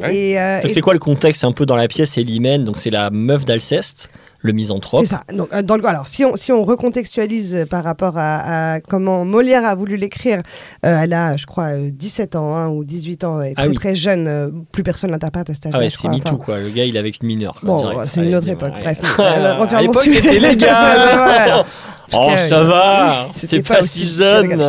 Ouais. 0.00 0.14
Et, 0.16 0.40
euh, 0.40 0.60
et 0.62 0.68
c'est 0.68 0.80
quoi 0.80 0.94
le 0.94 0.98
contexte 0.98 1.44
un 1.44 1.52
peu 1.52 1.66
dans 1.66 1.76
la 1.76 1.86
pièce 1.88 2.12
C'est 2.12 2.22
Limène, 2.22 2.64
donc 2.64 2.76
c'est 2.78 2.88
la 2.90 3.10
meuf 3.10 3.44
d'Alceste, 3.44 4.10
le 4.40 4.52
misanthrope. 4.52 5.00
C'est 5.02 5.06
ça. 5.10 5.22
Donc, 5.34 5.52
euh, 5.52 5.60
dans 5.60 5.76
le, 5.76 5.84
alors, 5.84 6.08
si 6.08 6.24
on, 6.24 6.34
si 6.34 6.50
on 6.50 6.64
recontextualise 6.64 7.66
par 7.68 7.84
rapport 7.84 8.14
à, 8.16 8.74
à 8.76 8.80
comment 8.80 9.26
Molière 9.26 9.66
a 9.66 9.74
voulu 9.74 9.96
l'écrire, 9.96 10.38
euh, 10.86 11.00
elle 11.02 11.12
a, 11.12 11.36
je 11.36 11.44
crois, 11.44 11.72
euh, 11.74 11.90
17 11.92 12.36
ans 12.36 12.54
hein, 12.56 12.68
ou 12.68 12.84
18 12.84 13.24
ans, 13.24 13.40
elle 13.42 13.50
est 13.50 13.54
Ah 13.58 13.62
très 13.62 13.68
oui. 13.68 13.74
très 13.74 13.94
jeune. 13.94 14.26
euh, 14.28 14.48
plus 14.72 14.82
personne 14.82 15.10
l'interprète 15.10 15.50
à 15.50 15.54
cet 15.54 15.66
âge-là. 15.66 15.78
Ah 15.78 15.84
ouais, 15.84 15.90
c'est. 15.90 16.08
MeToo 16.08 16.26
Enfin, 16.28 16.36
quoi. 16.36 16.58
Le 16.60 16.70
gars, 16.70 16.84
il 16.86 16.96
est 16.96 16.98
avec 16.98 17.20
une 17.22 17.26
mineure. 17.28 17.56
quoi, 17.60 17.66
Bon, 17.66 17.92
c'est 18.06 18.24
une 18.24 18.34
autre 18.34 18.48
époque. 18.48 18.72
ouais. 18.74 18.80
Bref, 18.80 18.98
euh, 19.18 19.54
refaire 19.56 19.78
à 19.78 19.82
mon 19.82 19.88
l'époque, 19.88 20.02
sujet. 20.04 20.22
c'était 20.22 20.38
légal. 20.38 21.64
Oh, 22.18 22.28
cas, 22.28 22.48
ça 22.48 22.58
euh, 22.60 22.64
va. 22.64 23.28
C'est 23.34 23.66
pas 23.66 23.82
si 23.82 24.04
jeune. 24.06 24.60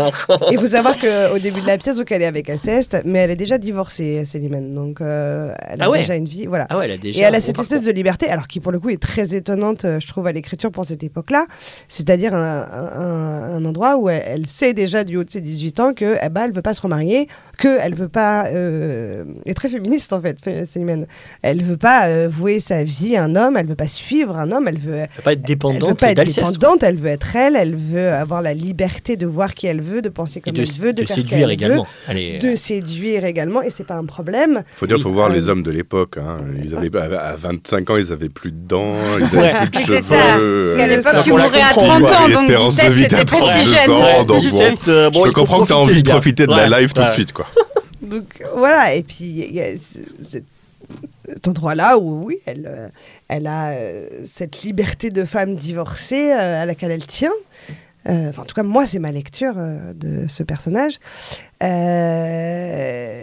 Il 0.52 0.60
faut 0.60 0.68
savoir 0.68 0.96
qu'au 0.98 1.40
début 1.40 1.62
de 1.62 1.68
la 1.68 1.78
pièce, 1.78 1.98
donc 1.98 2.12
elle 2.12 2.22
est 2.22 2.26
avec 2.28 2.50
Alceste, 2.50 2.98
mais 3.06 3.20
elle 3.20 3.32
est 3.32 3.36
déjà 3.36 3.58
divorcée, 3.58 4.24
Célimène. 4.26 4.72
Donc 4.72 5.02
euh, 5.02 5.54
elle 5.68 5.82
a 5.82 5.86
Ah 5.86 5.90
ouais. 5.90 6.00
déjà 6.02 6.16
une 6.16 6.26
vie. 6.28 6.46
Voilà. 6.48 6.68
Ah 6.70 6.78
ouais, 6.78 6.86
elle 6.86 6.92
a 6.92 6.98
déjà. 6.98 7.20
Et 7.20 7.22
elle 7.24 7.36
a 7.36 7.42
cette 7.42 7.60
espèce 7.60 7.80
parcours. 7.80 7.88
de 7.88 7.96
liberté, 7.96 8.30
alors 8.30 8.48
qui 8.48 8.60
pour 8.60 8.72
le 8.72 8.80
coup 8.80 8.90
est 8.90 9.02
très 9.02 9.36
étonnante, 9.36 9.86
euh, 9.86 10.00
je 10.00 10.08
trouve, 10.08 10.28
à 10.28 10.32
l'écriture 10.32 10.72
pour 10.72 10.86
cette 10.86 11.04
époque-là. 11.04 11.46
C'est-à-dire 11.88 12.34
un, 12.34 12.66
un- 12.72 13.56
un 13.56 13.66
endroit 13.66 13.98
où 13.98 14.10
elle, 14.10 14.24
elle 14.26 14.48
sait 14.48 14.74
déjà 14.74 15.04
du 15.04 15.18
haut 15.18 15.24
de 15.24 15.30
ses 15.30 15.42
18 15.42 15.80
ans 15.80 15.94
que 15.94 16.16
eh 16.22 16.30
ben, 16.30 16.44
elle 16.46 16.54
veut 16.54 16.62
pas 16.62 16.74
se 16.74 16.82
remarier, 16.82 17.28
qu'elle 17.60 17.96
veut 17.96 18.10
pas. 18.10 18.46
Euh, 18.48 19.24
elle 19.46 19.52
est 19.52 19.54
très 19.54 19.70
féministe 19.70 20.14
en 20.14 20.22
fait, 20.22 20.38
Célimène. 20.66 21.08
Elle 21.42 21.62
veut 21.64 21.78
pas 21.78 22.08
euh, 22.08 22.28
vouer 22.32 22.60
sa 22.60 22.84
vie 22.84 23.16
à 23.16 23.24
un 23.24 23.36
homme, 23.36 23.58
elle 23.58 23.68
veut 23.68 23.76
pas 23.76 23.88
suivre 23.88 24.38
un 24.38 24.52
homme, 24.52 24.68
elle 24.68 24.78
veut. 24.80 24.94
Elle 24.96 25.08
veut 25.16 25.22
pas 25.24 25.34
être 25.34 25.40
Elle 25.40 25.42
veut 25.42 25.44
dépendante 25.48 26.00
pas 26.00 26.12
être 26.12 26.24
dépendante, 26.24 26.84
elle 26.84 26.96
veut 26.98 27.10
être 27.10 27.33
elle, 27.36 27.56
elle 27.56 27.76
veut 27.76 28.10
avoir 28.12 28.42
la 28.42 28.54
liberté 28.54 29.16
de 29.18 29.26
voir 29.28 29.54
qui 29.54 29.68
elle 29.68 29.82
veut, 29.82 30.02
de 30.02 30.10
penser 30.10 30.42
comme 30.42 30.54
de, 30.54 30.62
elle 30.62 30.68
veut, 30.82 30.94
de, 30.94 31.02
de 31.02 31.08
faire 31.08 31.16
ce 31.16 31.22
séduire 31.22 31.40
qu'elle 31.42 31.52
également. 31.52 31.88
Elle 32.08 32.18
est- 32.18 32.40
veut, 32.42 32.52
de 32.52 32.56
séduire 32.56 33.26
également, 33.26 33.62
et 33.62 33.70
c'est 33.70 33.86
pas 33.86 33.96
un 33.96 34.06
problème. 34.06 34.64
Faut 34.76 34.88
dire, 34.88 35.00
faut 35.00 35.10
voir 35.12 35.30
Euh, 35.32 35.34
les 35.34 35.50
hommes 35.50 35.64
de 35.64 35.72
l'époque. 35.72 36.18
Hein. 36.18 36.38
Ils 36.64 36.76
avaient, 36.76 36.96
à 36.98 37.22
à 37.30 37.36
25 37.36 37.90
ans, 37.90 37.98
ils 37.98 38.12
avaient 38.12 38.30
plus 38.30 38.52
de 38.52 38.68
dents, 38.68 38.94
ils 39.18 39.24
avaient 39.24 39.38
Ouais. 39.38 39.54
plus 39.62 39.70
de 39.70 39.80
cheveux. 39.86 39.96
c'est 39.96 40.02
ça. 40.02 40.16
Parce 40.16 40.38
euh, 40.40 40.76
qu'à 40.78 40.88
l'époque, 40.88 41.14
tu 41.24 41.30
mourais 41.32 41.44
à 41.62 41.74
comprendre, 41.74 42.06
30 42.06 42.08
quoi. 42.08 42.18
ans, 42.18 42.22
donc 42.30 42.30
L'espérance 42.42 42.76
de 42.76 42.82
17, 42.82 42.94
vie, 42.94 43.08
t'as 43.08 43.18
c'était 43.20 43.32
pas 43.40 43.52
si 43.52 43.74
32 43.74 43.94
jeune. 43.94 44.26
donc 44.26 44.28
bon. 44.28 44.40
17, 44.40 44.88
euh, 44.88 45.10
bon, 45.10 45.20
je 45.24 45.30
il 45.30 45.34
peux 45.34 45.40
comprendre 45.42 45.62
que 45.64 45.68
tu 45.68 45.74
as 45.74 45.78
envie 45.78 46.04
de 46.04 46.10
profiter 46.10 46.48
de 46.48 46.52
la 46.56 46.80
live 46.80 46.94
tout 46.94 47.04
de 47.04 47.10
suite. 47.10 47.32
quoi. 47.34 47.48
Donc 48.02 48.44
voilà, 48.56 48.94
et 48.94 49.02
puis 49.04 49.24
il 49.50 49.56
y 49.56 49.62
a 49.62 49.66
ce- 49.78 50.38
cet 51.28 51.48
endroit-là 51.48 51.98
où 51.98 52.24
oui, 52.26 52.38
elle, 52.46 52.66
euh, 52.68 52.88
elle 53.28 53.48
a 53.48 53.72
euh, 53.72 54.08
cette 54.26 54.62
liberté 54.64 55.10
de 55.10 55.26
femme 55.26 55.56
divorcée 55.56 56.32
euh, 56.32 56.62
à 56.62 56.66
laquelle 56.66 56.92
elle 56.92 57.06
tient. 57.06 57.32
Euh, 58.10 58.30
enfin, 58.30 58.42
en 58.42 58.46
tout 58.46 58.54
cas, 58.56 58.64
moi, 58.64 58.86
c'est 58.86 59.00
ma 59.00 59.12
lecture 59.12 59.54
euh, 59.58 59.94
de 59.94 60.28
ce 60.28 60.44
personnage. 60.44 60.96
Euh, 61.64 63.22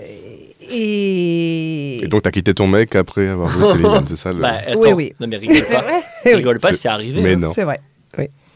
et... 0.73 2.03
Et 2.05 2.09
donc, 2.09 2.23
t'as 2.23 2.31
quitté 2.31 2.55
ton 2.55 2.67
mec 2.67 2.95
après 2.97 3.29
avoir 3.29 3.51
joué 3.51 3.65
Céline, 3.67 4.05
c'est 4.09 4.17
ça 4.17 4.33
le... 4.33 4.41
Bah, 4.41 4.61
attends. 4.67 4.81
Oui, 4.81 4.93
oui. 4.93 5.13
Non, 5.21 5.27
mais 5.27 5.37
rigole 5.37 5.63
pas. 5.71 5.85
oui, 6.25 6.35
Rigole 6.35 6.59
pas, 6.61 6.71
C'est- 6.71 6.77
c'est 6.77 6.89
arrivé. 6.89 7.21
Mais 7.21 7.33
hein. 7.35 7.37
non. 7.37 7.53
c'est 7.53 7.65
vrai, 7.65 7.81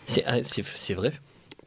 C'est 0.07 0.25
ah, 0.27 0.37
c'est- 0.43 0.65
c'est 0.75 0.95
vrai. 0.95 1.13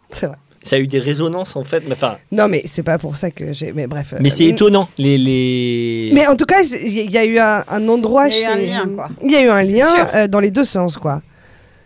c'est 0.10 0.28
vrai. 0.28 0.38
Ça 0.68 0.76
a 0.76 0.80
eu 0.80 0.88
des 0.88 1.00
résonances 1.00 1.56
en 1.56 1.64
fait. 1.64 1.84
Mais, 1.88 1.94
enfin, 1.94 2.18
Non, 2.32 2.48
mais 2.48 2.62
c'est 2.66 2.84
pas 2.84 2.98
pour 2.98 3.18
ça 3.18 3.32
que 3.32 3.54
j'ai. 3.54 3.72
Mais 3.74 3.88
bref. 3.88 4.14
mais 4.20 4.30
euh, 4.32 4.34
c'est 4.36 4.46
étonnant. 4.46 4.90
Les, 4.98 5.18
les... 5.18 6.12
Mais 6.14 6.28
en 6.28 6.36
tout 6.36 6.46
cas, 6.46 6.62
il 6.64 7.10
y 7.12 7.18
a 7.18 7.26
eu 7.26 7.38
un, 7.40 7.64
un 7.68 7.88
endroit 7.88 8.28
Il 8.28 8.34
y 8.40 8.46
a 8.46 8.52
eu 8.52 8.54
un 8.54 8.56
lien, 8.86 8.90
quoi. 8.96 9.10
Il 9.24 9.32
y 9.32 9.36
a 9.36 9.44
eu 9.44 9.50
un 9.50 9.64
lien 9.64 9.94
euh, 10.16 10.28
dans 10.28 10.40
les 10.40 10.52
deux 10.52 10.66
sens, 10.66 10.98
quoi. 10.98 11.22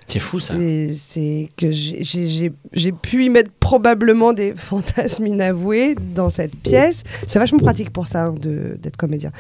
c'est 0.07 0.19
fou 0.19 0.39
ça. 0.41 0.55
C'est- 0.93 1.49
que 1.55 1.71
j'ai- 1.71 2.03
j'ai 2.03 2.27
j'ai- 2.27 2.51
j'ai 2.73 2.91
pu 2.91 3.25
y 3.25 3.29
mettre 3.29 3.51
probablement 3.61 4.33
des 4.33 4.53
fantasmes 4.57 5.25
inavoués 5.27 5.95
dans 6.15 6.29
cette 6.29 6.55
pièce. 6.55 7.03
C'est 7.27 7.39
vachement 7.39 7.59
pratique 7.59 7.91
pour 7.91 8.07
ça, 8.07 8.23
hein, 8.25 8.35
de- 8.37 8.77
d'être 8.81 8.97
comédien. 8.97 9.31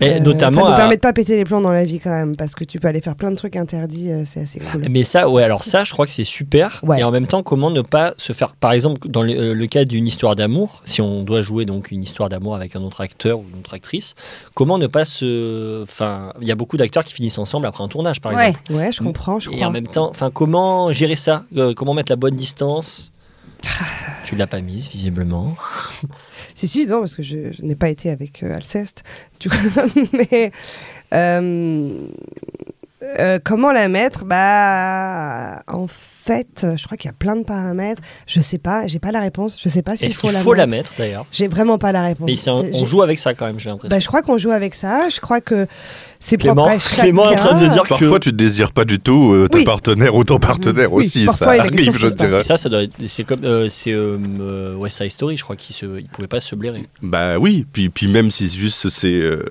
Et 0.00 0.14
Euh, 0.14 0.20
notamment. 0.20 0.60
ça 0.62 0.66
nous 0.68 0.72
à- 0.72 0.76
permet 0.76 0.94
de 0.96 1.00
pas 1.00 1.12
péter 1.12 1.36
les 1.36 1.44
plombs 1.44 1.60
dans 1.60 1.72
la 1.72 1.84
vie 1.84 1.98
quand 1.98 2.10
même, 2.10 2.36
parce 2.36 2.54
que 2.54 2.62
tu 2.64 2.78
peux 2.78 2.86
aller 2.88 3.00
faire 3.00 3.16
plein 3.16 3.30
de 3.30 3.36
trucs 3.36 3.56
interdits, 3.56 4.10
euh, 4.10 4.22
c'est 4.24 4.42
assez 4.42 4.60
cool. 4.60 4.86
Mais 4.90 5.02
ça, 5.02 5.28
ouais, 5.28 5.42
alors 5.42 5.64
ça, 5.64 5.82
je 5.84 5.92
crois 5.92 6.06
que 6.06 6.12
c'est 6.12 6.22
super. 6.24 6.80
Ouais. 6.84 7.00
Et 7.00 7.04
en 7.04 7.10
même 7.10 7.26
temps, 7.26 7.42
comment 7.42 7.70
ne 7.70 7.80
pas 7.82 8.14
se 8.16 8.32
faire, 8.32 8.54
par 8.54 8.72
exemple, 8.72 9.08
dans 9.08 9.22
le, 9.22 9.32
euh, 9.32 9.54
le 9.54 9.66
cas 9.66 9.84
d'une 9.84 10.06
histoire 10.06 10.36
d'amour, 10.36 10.82
si 10.84 11.00
on 11.02 11.22
doit 11.24 11.40
jouer 11.40 11.64
donc 11.64 11.90
une 11.90 12.02
histoire 12.02 12.28
d'amour 12.28 12.54
avec 12.54 12.76
un 12.76 12.82
autre 12.82 13.00
acteur 13.00 13.40
ou 13.40 13.44
une 13.52 13.58
autre 13.58 13.74
actrice, 13.74 14.14
comment 14.54 14.78
ne 14.78 14.86
pas 14.86 15.04
se, 15.04 15.82
enfin, 15.82 16.32
il 16.40 16.46
y 16.46 16.52
a 16.52 16.54
beaucoup 16.54 16.76
d'acteurs 16.76 17.04
qui 17.04 17.12
finissent 17.14 17.38
ensemble 17.38 17.66
après 17.66 17.82
un 17.82 17.88
tournage, 17.88 18.20
par 18.20 18.32
Ouais. 18.32 18.50
exemple. 18.50 18.72
Ouais, 18.72 18.92
je 18.92 19.02
comprends, 19.02 19.38
je 19.40 19.50
Et 19.50 19.54
crois. 19.56 19.66
en 19.66 19.70
même 19.72 19.86
temps, 19.88 20.08
enfin, 20.10 20.30
comment 20.30 20.92
gérer 20.92 21.16
ça? 21.16 21.44
Euh, 21.56 21.74
Comment 21.74 21.94
mettre 21.94 22.12
la 22.12 22.16
bonne 22.16 22.36
distance? 22.36 23.10
Tu 24.26 24.36
l'as 24.36 24.46
pas 24.46 24.60
mise 24.60 24.88
visiblement. 24.88 25.56
Si, 26.58 26.66
si, 26.66 26.86
non, 26.86 27.00
parce 27.00 27.14
que 27.14 27.22
je, 27.22 27.52
je 27.52 27.62
n'ai 27.62 27.76
pas 27.76 27.88
été 27.88 28.10
avec 28.10 28.42
euh, 28.42 28.56
Alceste. 28.56 29.04
Du 29.38 29.48
coup, 29.48 29.56
mais. 30.12 30.50
euh, 31.14 31.90
Euh, 33.20 33.38
comment 33.44 33.70
la 33.70 33.86
mettre? 33.88 34.24
Bah, 34.24 35.60
en 35.68 35.86
fait, 35.86 36.66
je 36.76 36.84
crois 36.84 36.96
qu'il 36.96 37.06
y 37.08 37.14
a 37.14 37.16
plein 37.16 37.36
de 37.36 37.44
paramètres. 37.44 38.02
Je 38.26 38.40
sais 38.40 38.58
pas, 38.58 38.88
j'ai 38.88 38.98
pas 38.98 39.12
la 39.12 39.20
réponse. 39.20 39.56
Je 39.62 39.68
sais 39.68 39.82
pas 39.82 39.96
s'il 39.96 40.08
Est-ce 40.08 40.18
faut, 40.18 40.32
la, 40.32 40.40
faut 40.40 40.52
la 40.52 40.66
mettre. 40.66 40.92
d'ailleurs? 40.98 41.24
J'ai 41.30 41.46
vraiment 41.46 41.78
pas 41.78 41.92
la 41.92 42.02
réponse. 42.02 42.28
Mais 42.28 42.50
on 42.74 42.84
joue 42.84 43.02
avec 43.02 43.20
ça 43.20 43.34
quand 43.34 43.46
même, 43.46 43.60
j'ai 43.60 43.70
l'impression. 43.70 43.94
Bah, 43.96 44.00
je 44.00 44.06
crois 44.08 44.22
qu'on 44.22 44.36
joue 44.36 44.50
avec 44.50 44.74
ça. 44.74 45.08
Je 45.10 45.20
crois 45.20 45.40
que 45.40 45.68
c'est 46.18 46.36
propre 46.36 46.54
Clément, 46.54 46.68
à 46.68 46.78
chacun. 46.78 47.02
Clément 47.02 47.30
est 47.30 47.40
en 47.40 47.44
train 47.44 47.60
de 47.62 47.68
dire 47.68 47.82
Parfois, 47.88 48.18
que. 48.18 48.24
tu 48.24 48.28
ne 48.32 48.36
désires 48.36 48.72
pas 48.72 48.84
du 48.84 48.98
tout 48.98 49.32
euh, 49.34 49.48
ta 49.48 49.58
Oui. 49.58 49.64
partenaire 49.64 50.14
ou 50.14 50.24
ton 50.24 50.38
partenaire 50.38 50.92
Oui, 50.92 51.04
aussi. 51.06 51.24
parfois, 51.26 51.54
ça 51.56 51.62
arrive, 51.62 51.80
je 51.80 52.08
dirais. 52.14 52.44
Ça, 52.44 52.56
ça 52.56 52.68
doit 52.68 52.82
être- 52.82 52.94
c'est 53.06 53.24
comme 53.24 53.44
euh, 53.44 53.68
c'est 53.68 53.92
euh, 53.92 54.16
euh, 54.40 54.74
West 54.74 54.98
Side 54.98 55.10
Story, 55.10 55.36
je 55.36 55.42
crois 55.44 55.56
qu'il 55.56 55.74
se, 55.74 55.86
il 56.00 56.08
pouvait 56.08 56.28
pas 56.28 56.40
se 56.40 56.54
blairer. 56.54 56.84
Bah 57.02 57.38
oui, 57.38 57.66
puis, 57.72 57.88
puis 57.88 58.08
même 58.08 58.30
si 58.30 58.48
juste 58.48 58.88
c'est. 58.88 59.08
euh, 59.08 59.44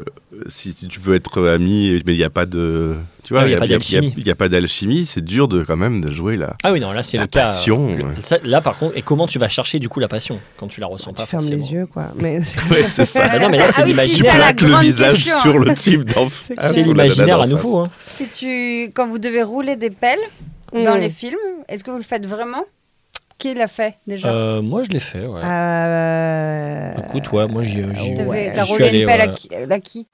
si, 0.48 0.72
si 0.74 0.88
tu 0.88 1.00
peux 1.00 1.16
être 1.16 1.48
ami, 1.48 2.02
mais 2.06 2.14
il 2.14 2.18
n'y 2.18 2.24
a 2.24 2.30
pas 2.30 2.46
de. 2.46 2.94
Tu 3.24 3.34
vois, 3.34 3.42
Ah 3.44 3.48
il 3.48 3.52
y 3.52 3.56
a 3.56 3.58
pas 3.58 3.66
il 3.66 3.72
y 3.72 3.74
a- 3.74 3.78
d'alchimie. 3.78 4.14
Il 4.18 4.24
n'y 4.24 4.30
a, 4.30 4.36
pas 4.36 4.48
d'alchimie, 4.48 5.06
c'est 5.06 5.24
dur 5.24 5.50
de, 5.50 5.62
quand 5.64 5.76
même 5.76 6.00
de 6.00 6.10
jouer 6.12 6.38
là. 6.38 6.56
Ah 6.64 6.72
oui, 6.72 6.80
non, 6.80 6.94
là 6.94 7.04
c'est 7.04 7.18
La 7.18 7.24
le 7.24 7.28
cas. 7.28 7.42
passion, 7.42 7.98
ça, 8.22 8.38
là 8.46 8.62
par 8.62 8.78
contre, 8.78 8.96
et 8.96 9.02
comment 9.02 9.28
tu 9.28 9.38
vas 9.38 9.50
chercher 9.50 9.80
du 9.80 9.90
coup 9.90 10.00
la 10.00 10.08
passion 10.08 10.40
quand 10.56 10.68
tu 10.68 10.80
la 10.80 10.88
ressens 10.88 11.10
Tu 11.12 11.16
pas 11.18 11.26
fermes 11.26 11.42
forcément 11.44 11.62
les 11.66 11.74
yeux, 11.74 11.88
quoi. 11.92 12.06
Mais 12.18 12.40
Ouais, 12.72 12.86
c'est 12.88 13.04
ça. 13.04 13.24
Ah 13.30 13.40
non, 13.40 13.50
mais 13.50 13.58
là, 13.58 13.66
c'est 13.68 13.82
Ah 13.82 13.84
oui, 13.84 13.90
l'imaginaire. 13.90 14.32
si, 14.32 14.32
Tu 14.32 14.38
plaques 14.38 14.62
le 14.62 14.76
visage 14.78 15.14
question. 15.26 15.42
sur 15.42 15.60
le 15.60 15.76
type 15.76 16.06
d'enfant. 16.06 16.54
C'est 16.60 16.66
Ah, 16.66 16.72
C'est 16.74 16.82
l'imaginaire 16.84 17.42
à 17.42 17.48
nouveau. 17.48 17.78
Hein. 17.80 17.90
Si 18.00 18.28
tu, 18.30 18.92
quand 18.94 19.08
vous 19.08 19.20
devez 19.20 19.44
rouler 19.44 19.76
des 19.76 19.90
pelles 19.92 20.20
dans 20.74 20.96
Mm. 20.96 21.00
les 21.00 21.10
films, 21.10 21.38
est-ce 21.68 21.84
que 21.84 21.92
vous 21.92 21.98
le 21.98 22.04
faites 22.04 22.26
vraiment? 22.26 22.64
Qui 23.38 23.54
l'a 23.54 23.68
fait 23.68 23.96
déjà? 24.08 24.30
Euh, 24.30 24.62
moi 24.64 24.82
je 24.84 24.90
l'ai 24.90 25.00
fait, 25.00 25.26
ouais. 25.28 25.42
Euh, 25.44 26.92
Écoute, 27.08 27.32
ouais, 27.32 27.48
moi 27.48 27.62
j'y 27.64 27.84
ouais, 27.84 28.52
T'as 28.56 28.64
roulé 28.64 28.88
allé, 28.88 29.00
une 29.02 29.08
pelle 29.08 29.22
à 29.22 29.28
ouais, 29.28 29.34
qui, 29.34 29.54
à 29.56 29.80
qui? 29.80 30.08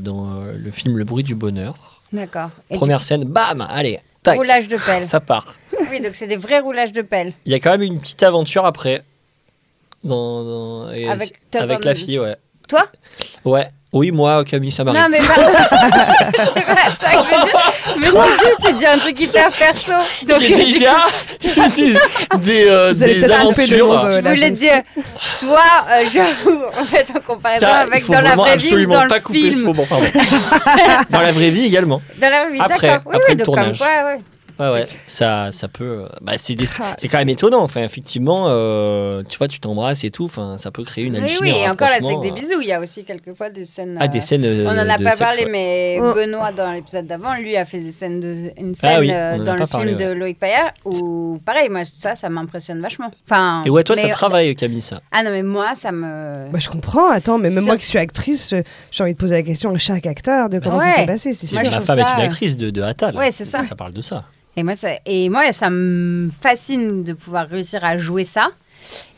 Dans 0.00 0.40
euh, 0.40 0.52
le 0.56 0.70
film 0.70 0.96
Le 0.96 1.04
bruit 1.04 1.22
du 1.22 1.34
bonheur. 1.34 1.74
D'accord. 2.12 2.50
Première 2.70 3.02
scène, 3.02 3.24
bam, 3.24 3.66
allez, 3.68 4.00
tac, 4.22 4.36
Roulage 4.38 4.68
de 4.68 4.76
pelle. 4.78 5.04
ça 5.04 5.20
part. 5.20 5.54
Oui, 5.90 6.00
donc 6.00 6.14
c'est 6.14 6.26
des 6.26 6.36
vrais 6.36 6.60
roulages 6.60 6.92
de 6.92 7.02
pelle. 7.02 7.32
Il 7.44 7.52
y 7.52 7.54
a 7.54 7.58
quand 7.60 7.70
même 7.70 7.82
une 7.82 8.00
petite 8.00 8.22
aventure 8.22 8.64
après. 8.64 9.02
Dans, 10.02 10.42
dans- 10.44 10.92
et- 10.92 11.08
Avec- 11.08 11.84
la 11.84 11.94
fille, 11.94 12.18
ouais. 12.18 12.36
Toi? 12.68 12.84
Ouais. 13.44 13.68
Oui, 13.94 14.10
moi, 14.10 14.42
Camille, 14.44 14.72
ça 14.72 14.82
m'arrive. 14.82 15.00
Non, 15.02 15.06
mais 15.08 15.18
pardon. 15.18 15.56
c'est 16.34 16.66
pas 16.66 16.74
ça 16.98 17.12
que 17.12 17.18
je 17.30 17.38
veux 17.38 17.44
dire. 17.44 17.74
Mais 17.96 18.02
si, 18.02 18.66
tu 18.66 18.72
dis 18.74 18.86
un 18.86 18.98
truc 18.98 19.20
hyper 19.20 19.50
perso. 19.52 19.92
Donc, 20.26 20.40
J'ai 20.40 20.52
déjà 20.52 20.96
des, 21.40 21.48
des, 22.40 22.68
euh, 22.68 22.92
Vous 22.92 23.04
des 23.04 23.30
aventures. 23.30 24.04
de 24.04 24.12
je 24.14 24.20
la 24.20 24.30
voulais 24.34 24.50
dire, 24.50 24.82
toi, 25.38 25.62
euh, 25.92 26.04
j'avoue, 26.10 26.60
en 26.80 26.84
fait, 26.86 27.06
en 27.16 27.20
comparaison 27.20 27.66
Ça, 27.66 27.76
avec 27.76 28.04
dans 28.08 28.20
la 28.20 28.34
vraie 28.34 28.56
vie 28.56 28.74
ou 28.74 28.86
dans 28.86 29.06
pas 29.06 29.14
le 29.14 29.20
couper 29.22 29.52
ce 29.52 29.62
moment, 29.62 29.84
pardon. 29.88 30.06
dans 31.10 31.20
la 31.20 31.30
vraie 31.30 31.50
vie 31.50 31.66
également. 31.66 32.02
Dans 32.20 32.30
la 32.30 32.44
vraie 32.46 32.52
vie, 32.52 32.60
Après, 32.60 32.88
d'accord. 32.88 33.02
Oui, 33.06 33.16
après 33.16 33.32
oui, 33.32 33.38
le 33.38 33.44
donc 33.44 33.46
comme 33.46 33.54
tournage. 33.54 33.78
quoi, 33.78 33.86
ouais. 33.86 34.20
Ouais, 34.58 34.70
ouais. 34.72 34.86
Ça, 35.06 35.50
ça 35.52 35.68
peut. 35.68 36.06
bah, 36.22 36.34
c'est 36.36 36.54
des- 36.54 36.66
Ah, 36.80 36.94
c'est 36.98 37.08
quand 37.08 37.18
même 37.18 37.28
étonnant. 37.28 37.62
Enfin, 37.62 37.82
effectivement, 37.82 38.44
euh, 38.48 39.22
tu 39.28 39.36
vois, 39.38 39.48
tu 39.48 39.58
t'embrasses 39.60 40.04
et 40.04 40.10
tout. 40.10 40.24
Enfin, 40.24 40.58
ça 40.58 40.70
peut 40.70 40.84
créer 40.84 41.04
une 41.04 41.14
Oui, 41.16 41.22
alchimie. 41.22 41.50
oui, 41.52 41.58
et 41.58 41.66
un 41.66 41.72
encore 41.72 41.88
là, 41.88 41.94
c'est 42.00 42.14
que 42.14 42.20
des 42.22 42.30
euh. 42.30 42.34
bisous. 42.34 42.60
Il 42.60 42.68
y 42.68 42.72
a 42.72 42.80
aussi 42.80 43.04
quelquefois 43.04 43.50
des 43.50 43.64
scènes. 43.64 43.98
Ah, 44.00 44.06
des 44.08 44.18
euh, 44.18 44.20
scènes. 44.20 44.44
euh, 44.44 44.64
On 44.66 44.72
en 44.78 44.88
a 44.88 44.96
pas 44.98 45.04
sexe, 45.10 45.18
parlé, 45.18 45.44
ouais. 45.44 45.50
mais 45.50 45.98
Mm. 46.00 46.12
Benoît, 46.14 46.52
dans 46.52 46.72
l'épisode 46.72 47.06
d'avant, 47.06 47.34
lui 47.34 47.56
a 47.56 47.64
fait 47.64 47.78
des 47.80 47.92
scènes 47.92 48.20
de, 48.20 48.52
une 48.58 48.74
scène 48.74 48.90
Ah 48.94 49.00
oui, 49.00 49.10
euh, 49.10 49.34
a 49.34 49.38
dans 49.38 49.54
le 49.56 49.66
film 49.66 49.96
de 49.96 50.12
Loïc 50.12 50.38
Payard 50.38 50.72
où, 50.84 51.38
pareil, 51.44 51.68
moi, 51.68 51.82
ça, 51.96 52.14
ça 52.14 52.28
m'impressionne 52.28 52.80
vachement. 52.80 53.10
Enfin, 53.28 53.62
Et 53.66 53.70
ouais, 53.70 53.82
toi, 53.82 53.96
ça 53.96 54.04
mais- 54.06 54.10
travaille, 54.10 54.54
Camille, 54.54 54.82
ça. 54.82 55.00
Ah 55.12 55.22
non, 55.24 55.30
mais 55.30 55.42
moi, 55.42 55.74
ça 55.74 55.90
me. 55.92 56.50
Bah, 56.52 56.58
je 56.60 56.68
comprends, 56.68 57.10
attends, 57.10 57.38
mais 57.38 57.50
même 57.50 57.58
Sur- 57.64 57.66
moi 57.72 57.76
qui 57.76 57.86
suis 57.86 57.98
actrice, 57.98 58.54
j'ai 58.90 59.02
envie 59.02 59.14
de 59.14 59.18
poser 59.18 59.34
la 59.34 59.42
question 59.42 59.74
à 59.74 59.78
chaque 59.78 60.06
acteur 60.06 60.48
de 60.48 60.58
comment 60.60 60.78
ça 60.80 60.94
s'est 60.96 61.06
passé, 61.06 61.32
c'est 61.32 61.46
sûr. 61.46 61.58
Ma 61.58 61.64
femme 61.64 61.98
est 61.98 62.02
ça, 62.02 62.14
une 62.16 62.20
euh, 62.20 62.24
actrice 62.26 62.56
de, 62.56 62.70
de 62.70 62.82
Attal. 62.82 63.16
Ouais, 63.16 63.30
c'est 63.30 63.44
ça. 63.44 63.62
Ça 63.62 63.74
parle 63.74 63.92
de 63.94 64.00
ça. 64.00 64.24
Et 64.56 64.62
moi, 64.62 64.76
ça, 64.76 64.90
et 65.04 65.28
moi, 65.28 65.52
ça 65.52 65.68
me 65.70 66.30
fascine 66.40 67.02
de 67.04 67.12
pouvoir 67.12 67.48
réussir 67.48 67.84
à 67.84 67.98
jouer 67.98 68.24
ça. 68.24 68.50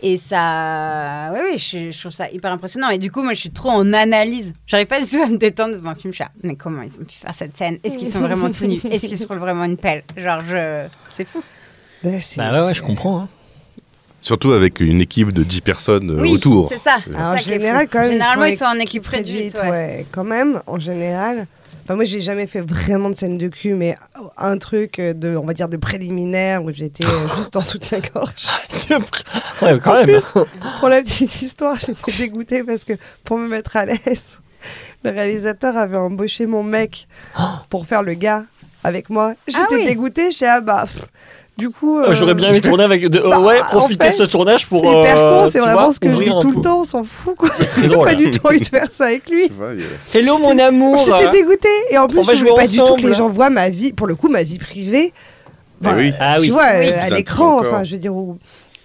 Et 0.03 0.17
ça. 0.17 1.33
Oui, 1.35 1.41
oui, 1.53 1.59
je, 1.59 1.91
je 1.91 1.99
trouve 1.99 2.13
ça 2.13 2.31
hyper 2.31 2.53
impressionnant. 2.53 2.89
Et 2.91 2.99
du 2.99 3.11
coup, 3.11 3.23
moi, 3.23 3.35
je 3.35 3.41
suis 3.41 3.51
trop 3.51 3.71
en 3.71 3.93
analyse. 3.93 4.55
J'arrive 4.67 4.87
pas 4.87 5.01
du 5.01 5.07
tout 5.09 5.21
à 5.23 5.27
me 5.27 5.37
détendre 5.37 5.75
devant 5.75 5.91
un 5.91 5.95
film. 5.97 6.13
Je 6.13 6.17
suis 6.17 6.25
là, 6.25 6.31
mais 6.45 6.55
comment 6.55 6.83
ils 6.83 6.93
ont 7.01 7.05
pu 7.05 7.17
faire 7.17 7.35
cette 7.35 7.57
scène? 7.57 7.79
Est-ce 7.83 7.99
qu'ils 7.99 8.09
sont 8.11 8.21
vraiment 8.21 8.51
tout 8.51 8.67
nus? 8.67 8.81
Est-ce 8.91 9.09
qu'ils 9.09 9.19
se 9.19 9.27
roulent 9.27 9.39
vraiment 9.39 9.65
une 9.65 9.77
pelle? 9.77 10.05
Genre, 10.17 10.41
je. 10.49 10.87
C'est 11.09 11.27
fou. 11.27 11.43
C'est- 12.03 12.37
Bah 12.37 12.53
ouais, 12.53 12.67
ouais, 12.69 12.75
je 12.75 12.83
comprends. 12.83 13.23
hein. 13.23 13.29
Surtout 14.23 14.53
avec 14.53 14.81
une 14.81 15.01
équipe 15.01 15.31
de 15.33 15.43
10 15.45 15.61
personnes 15.61 16.11
euh, 16.11 16.21
Oui, 16.21 16.33
autour. 16.33 16.69
c'est 16.69 16.79
ça. 16.79 16.99
Alors, 17.15 17.33
en 17.33 17.37
ça 17.37 17.43
général, 17.43 17.87
quand 17.91 18.01
même, 18.01 18.13
Généralement, 18.13 18.45
ils 18.45 18.57
sont 18.57 18.65
en 18.65 18.79
équipe 18.79 19.07
réduite. 19.07 19.55
ouais. 19.63 19.71
ouais. 19.71 20.07
Quand 20.13 20.25
même, 20.25 20.61
en 20.67 20.79
général. 20.79 21.47
Enfin, 21.87 21.95
moi, 21.95 22.05
j'ai 22.05 22.21
jamais 22.21 22.49
fait 22.49 22.63
vraiment 22.63 23.11
de 23.11 23.15
scène 23.15 23.39
de 23.39 23.47
cul, 23.47 23.75
mais 23.75 23.97
un 24.37 24.59
truc 24.59 25.01
de, 25.01 25.37
on 25.37 25.47
va 25.47 25.53
dire, 25.53 25.69
de 25.69 25.77
préliminaire 25.77 26.65
où 26.65 26.73
j'étais 26.73 27.05
euh, 27.05 27.29
juste 27.37 27.55
en 27.55 27.61
soutien-gorge. 27.63 28.33
Ouais, 29.63 29.79
quand 29.83 29.93
En 29.93 29.95
même. 29.95 30.05
plus, 30.05 30.23
pour 30.81 30.89
la 30.89 31.01
petite 31.01 31.41
histoire, 31.43 31.79
j'étais 31.79 32.13
dégoûtée 32.13 32.63
parce 32.65 32.85
que 32.85 32.95
pour 33.25 33.39
me 33.39 33.47
mettre 33.49 33.77
à 33.77 33.87
l'aise, 33.87 34.41
le 35.05 35.11
réalisateur 35.11 35.77
avait 35.77 35.97
embauché 35.97 36.47
mon 36.47 36.63
mec 36.65 37.07
pour 37.71 37.87
faire 37.87 38.03
le 38.03 38.15
gars 38.15 38.45
avec 38.85 39.09
moi. 39.09 39.35
J'étais 39.47 39.61
Ah 39.63 39.67
oui. 39.75 39.85
dégoûtée, 39.85 40.31
j'étais 40.33 40.47
ah 40.47 40.61
bah. 40.61 40.85
pff, 40.87 41.05
du 41.57 41.71
coup. 41.71 41.99
Euh, 41.99 42.15
J'aurais 42.15 42.33
euh, 42.33 42.35
bien 42.35 42.49
aimé 42.51 42.61
tourner 42.61 42.85
avec. 42.85 43.09
de- 43.09 43.19
euh, 43.19 43.29
Bah, 43.31 43.41
ouais, 43.41 43.61
en 43.61 43.65
profiter 43.65 44.07
fait, 44.07 44.11
de 44.13 44.17
ce 44.17 44.23
tournage 44.25 44.67
pour. 44.67 44.81
C'est 44.83 44.89
hyper 45.01 45.17
euh, 45.19 45.43
con, 45.45 45.51
c'est 45.51 45.59
tu 45.59 45.65
vraiment 45.65 45.83
vois, 45.85 45.93
ce 45.93 46.01
que 46.01 46.09
je 46.11 46.17
dis 46.17 46.31
tout 46.41 46.51
le 46.53 46.61
temps, 46.61 46.81
on 46.81 46.85
s'en 46.85 47.05
fout 47.05 47.37
quoi. 47.37 47.49
drôle. 47.85 48.05
pas 48.05 48.15
du 48.15 48.31
tout 48.31 48.47
envie 48.47 48.61
de 48.61 48.65
faire 48.67 48.87
ça 48.91 49.07
avec 49.07 49.29
lui. 49.31 49.51
Hello, 50.15 50.39
mon 50.39 50.59
amour. 50.59 50.99
J'étais 51.05 51.31
dégoûtée 51.31 51.69
et 51.91 51.99
en 51.99 52.07
plus 52.09 52.23
je 52.25 52.39
voulais 52.41 52.55
pas 52.55 52.67
du 52.67 52.79
tout 52.79 52.97
que 52.97 53.07
les 53.07 53.15
gens 53.15 53.29
voient 53.29 53.51
ma 53.51 53.69
vie, 53.71 53.93
pour 53.93 54.07
le 54.07 54.15
coup 54.15 54.29
ma 54.29 54.43
vie 54.43 54.59
privée. 54.59 55.13
Oui. 55.85 56.13
Ah 56.19 56.35
tu 56.37 56.41
oui. 56.43 56.51
vois, 56.51 56.63
Oui. 56.79 56.87
euh, 56.89 57.03
à 57.03 57.11
l'écran, 57.11 57.61
enfin 57.61 57.85
je 57.85 57.95
veux 57.97 58.01
dire. 58.01 58.15
où- 58.15 58.39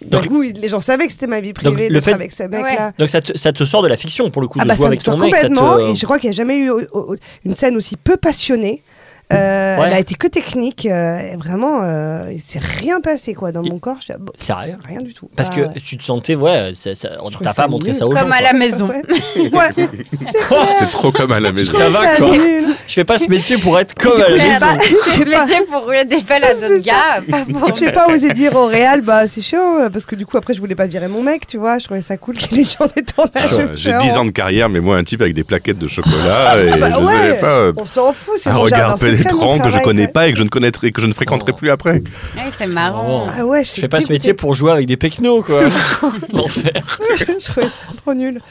Donc- 0.06 0.28
coup, 0.28 0.42
les 0.42 0.68
gens 0.68 0.80
savaient 0.80 1.06
que 1.06 1.14
c'était 1.14 1.28
ma 1.28 1.40
vie 1.42 1.54
privée 1.54 1.88
le 1.88 1.94
d'être 1.94 2.04
fait- 2.06 2.14
avec 2.14 2.32
ce 2.32 2.44
mec-là. 2.44 2.92
Donc 2.98 3.08
ça 3.08 3.22
te, 3.22 3.38
ça 3.38 3.54
te 3.54 3.64
sort 3.66 3.84
de 3.84 3.88
la 3.88 3.96
fiction 3.96 4.30
pour 4.32 4.42
le 4.42 4.48
coup 4.48 4.58
Ah 4.60 4.64
de 4.64 4.68
bah 4.70 4.74
jouer 4.76 4.84
ça 4.84 4.88
me 4.90 4.94
avec 4.94 5.04
ton 5.04 5.12
sort 5.12 5.22
mec. 5.22 5.36
ça 5.36 5.42
te- 5.44 5.48
complètement 5.48 5.78
et 5.88 5.96
je 5.96 6.06
crois 6.06 6.18
qu'il 6.20 6.30
n'y 6.32 6.36
a 6.36 6.38
jamais 6.38 6.56
eu 6.58 6.72
euh, 6.72 6.86
euh, 6.96 7.16
une 7.46 7.54
scène 7.54 7.78
aussi 7.78 7.96
peu 7.98 8.18
passionnée. 8.18 8.84
Euh, 9.34 9.62
Ouais. 9.72 9.88
Elle 9.88 9.94
a 9.94 10.00
été 10.00 10.16
que 10.16 10.28
technique, 10.28 10.86
euh, 10.86 11.20
vraiment, 11.40 11.80
euh, 11.84 12.26
il 12.32 12.42
s'est 12.42 12.60
rien 12.60 13.00
passé 13.00 13.34
quoi 13.34 13.52
dans 13.52 13.64
mon 13.64 13.80
corps. 13.80 13.98
Je 14.06 14.14
bon, 14.20 14.32
C'est 14.38 14.54
rien. 14.54 14.78
rien 14.86 15.02
du 15.02 15.14
tout. 15.14 15.30
Parce 15.36 15.50
Ah, 15.54 15.56
que 15.74 15.80
tu 15.80 15.98
te 15.98 16.04
sentais, 16.04 16.36
ouais, 16.36 16.74
ça- 16.76 16.94
ça- 16.94 17.10
on 17.24 17.30
trouvais 17.30 17.46
t'a 17.50 17.54
ça 17.54 17.64
pas 17.64 17.68
montré 17.70 17.90
nul. 17.90 17.96
ça 17.96 18.06
aux 18.06 18.10
Comme 18.10 18.20
gens. 18.20 18.26
à 18.32 18.38
quoi. 18.38 18.42
la 18.42 18.54
maison. 18.54 18.88
Ouais, 18.90 19.02
ouais. 19.54 19.88
c'est 20.78 20.90
trop 20.90 21.12
comme 21.12 21.32
à 21.32 21.40
la 21.40 21.50
Je 21.50 21.54
maison. 21.56 21.78
Ça 21.78 21.90
va, 21.90 22.00
ça 22.06 22.18
quoi. 22.18 22.32
nul. 22.32 22.66
Je 22.88 22.94
fais 22.94 23.06
pas 23.06 23.18
ce 23.18 23.30
métier 23.30 23.58
pour 23.58 23.80
être 23.80 23.96
comme 23.96 24.22
à 24.22 24.30
la 24.30 24.36
maison. 24.36 24.60
Bah, 24.60 24.78
Je 24.84 25.12
j'ai 25.18 25.26
pas- 25.26 25.46
métier 25.46 25.66
pour 25.72 25.84
rouler 25.84 26.06
des 26.06 26.18
pelles 26.22 26.44
à 26.44 26.54
d'autres 26.54 26.84
gars, 26.84 27.22
pas 27.30 27.46
pour. 27.46 27.76
J'ai 27.76 27.92
pas 27.92 28.08
osé 28.10 28.30
dire 28.34 28.56
au 28.56 28.66
réal, 28.68 29.02
bah 29.02 29.28
c'est 29.28 29.42
chiant, 29.42 29.80
euh, 29.80 29.90
parce 29.90 30.06
que 30.06 30.16
du 30.16 30.26
coup 30.26 30.38
après 30.38 30.54
je 30.54 30.60
voulais 30.60 30.76
pas 30.76 30.86
virer 30.88 31.08
mon 31.08 31.24
mec, 31.24 31.48
tu 31.48 31.58
vois, 31.58 31.80
je 31.80 31.86
trouvais 31.86 32.02
ça 32.02 32.18
cool 32.18 32.36
qu'il 32.36 32.60
ait 32.60 32.66
dans 32.80 32.88
des 32.96 33.04
tournages. 33.04 33.70
J'ai 33.76 33.98
10 33.98 34.18
ans 34.18 34.26
de 34.26 34.32
carrière, 34.32 34.70
mais 34.70 34.80
moi, 34.80 34.98
un 34.98 35.04
type 35.04 35.22
avec 35.22 35.34
des 35.34 35.44
plaquettes 35.44 35.80
de 35.80 35.88
chocolat, 35.88 36.58
et 36.62 36.78
Bah 36.78 36.88
je 36.92 37.40
pas. 37.40 37.48
euh, 37.48 37.74
On 37.78 37.86
s'en 37.86 38.12
fout, 38.14 38.34
c'est 38.38 38.50
Un 38.50 38.54
mon 38.54 38.68
jardin 38.68 38.96
pénétrant 39.24 39.60
que 39.60 39.70
je 39.70 39.80
connais 39.80 40.08
pas 40.08 40.28
et 40.28 40.32
que 40.34 40.38
je 40.38 40.44
ne 40.44 40.50
connaîtrai, 40.50 40.92
que 40.92 41.02
je 41.02 41.08
ne 41.08 41.14
fréquenterai 41.14 41.52
Oh. 41.54 41.58
plus 41.58 41.70
après. 41.70 41.94
Ouais, 42.36 42.50
c'est 42.58 42.68
marrant. 42.68 43.26
Ah 43.38 43.46
ouais, 43.46 43.64
Je 43.64 43.72
fais 43.72 43.88
pas 43.88 44.02
ce 44.02 44.12
métier 44.12 44.34
pour 44.34 44.54
jouer 44.54 44.72
avec 44.72 44.88
des 44.88 44.98
pecnos, 44.98 45.44
quoi. 45.44 45.64
L'enfer. 46.34 47.00
je 47.18 47.46
trouvais 47.52 47.70
ça 47.70 47.86
trop 47.98 48.14
nul. 48.14 48.42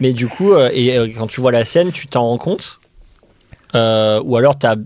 Mais 0.00 0.12
du 0.12 0.26
coup, 0.28 0.52
euh, 0.52 0.70
et 0.72 0.96
euh, 0.98 1.08
quand 1.16 1.26
tu 1.26 1.40
vois 1.40 1.52
la 1.52 1.64
scène, 1.64 1.92
tu 1.92 2.06
t'en 2.06 2.22
rends 2.22 2.38
compte? 2.38 2.80
Euh, 3.74 4.22
Ou 4.24 4.36
alors 4.36 4.58
t'as, 4.58 4.76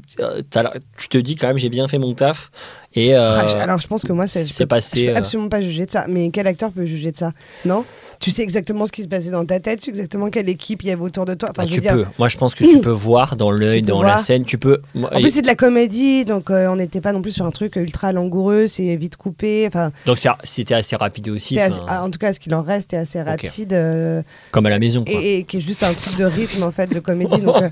t'as- 0.51 0.73
tu 0.99 1.09
te 1.09 1.19
dis 1.19 1.37
quand 1.37 1.47
même, 1.47 1.59
j'ai 1.59 1.69
bien 1.69 1.87
fait 1.87 1.99
mon 1.99 2.15
taf. 2.15 2.51
Et 2.95 3.15
euh, 3.15 3.39
Ah, 3.41 3.63
Alors 3.63 3.81
je 3.81 3.87
pense 3.87 4.03
que 4.03 4.13
moi, 4.13 4.27
je 4.27 4.33
c'est 4.41 4.65
peux- 4.65 4.67
passé, 4.67 5.01
Je 5.01 5.07
peux 5.07 5.13
euh, 5.13 5.19
absolument 5.19 5.49
pas 5.49 5.61
juger 5.61 5.87
de 5.87 5.91
ça. 5.91 6.07
Mais 6.09 6.31
quel 6.31 6.47
acteur 6.47 6.73
peut 6.73 6.85
juger 6.85 7.13
de 7.13 7.17
ça? 7.17 7.31
Non? 7.65 7.85
Tu 8.23 8.31
sais 8.31 8.43
exactement 8.43 8.87
ce 8.87 8.93
qui 8.93 9.03
se 9.03 9.09
passait 9.09 9.31
dans 9.33 9.45
ta 9.45 9.59
tête, 9.59 9.81
tu 9.81 9.87
sais 9.87 9.91
exactement 9.91 10.31
quelle 10.31 10.49
équipe 10.49 10.83
il 10.85 10.89
y 10.89 10.91
avait 10.93 11.03
autour 11.03 11.25
de 11.25 11.35
toi. 11.35 11.49
Enfin, 11.51 11.65
je 11.69 11.75
tu 11.75 11.81
dire, 11.81 11.93
peux. 11.95 12.05
Moi, 12.19 12.29
je 12.29 12.39
pense 12.39 12.55
que 12.55 12.65
tu 12.71 12.79
peux 12.79 12.89
voir 12.91 13.35
dans 13.35 13.51
l'œil, 13.51 13.83
dans 13.83 14.01
la 14.01 14.11
voir. 14.11 14.21
scène. 14.21 14.45
Tu 14.45 14.59
peux. 14.59 14.81
En 14.97 15.09
plus, 15.21 15.29
c'est 15.31 15.43
de 15.43 15.47
la 15.49 15.57
comédie, 15.57 16.25
donc 16.25 16.49
euh, 16.51 16.69
on 16.69 16.77
n'était 16.77 17.01
pas 17.01 17.13
non 17.13 17.21
plus 17.21 17.33
sur 17.33 17.45
un 17.45 17.51
truc 17.51 17.75
ultra 17.77 18.13
langoureux, 18.13 18.69
c'est 18.69 18.95
vite 18.95 19.17
coupé. 19.17 19.65
Enfin, 19.67 19.91
donc 20.07 20.19
c'était 20.45 20.75
assez 20.75 20.95
rapide 20.95 21.29
aussi, 21.31 21.59
assez- 21.59 21.81
ah, 21.89 22.05
en 22.05 22.11
tout 22.11 22.19
cas, 22.21 22.33
ce 22.33 22.39
qu'il 22.39 22.55
en 22.55 22.63
reste 22.63 22.95
est 22.95 22.99
assez 22.99 23.21
rapide 23.21 23.73
euh, 23.73 24.23
comme 24.53 24.67
à 24.67 24.71
la 24.71 24.79
maison. 24.79 25.05
Quoi. 25.05 25.15
et, 25.21 25.39
et 25.39 25.43
qui 25.45 25.57
est 25.57 25.61
juste 25.61 25.83
un 25.83 25.93
truc 25.93 26.17
de 26.17 26.25
rythme 26.25 26.63
en 26.63 26.71
fait 26.71 26.87
de 26.95 27.01
comédie. 27.01 27.41
donc, 27.41 27.57
euh. 27.61 27.69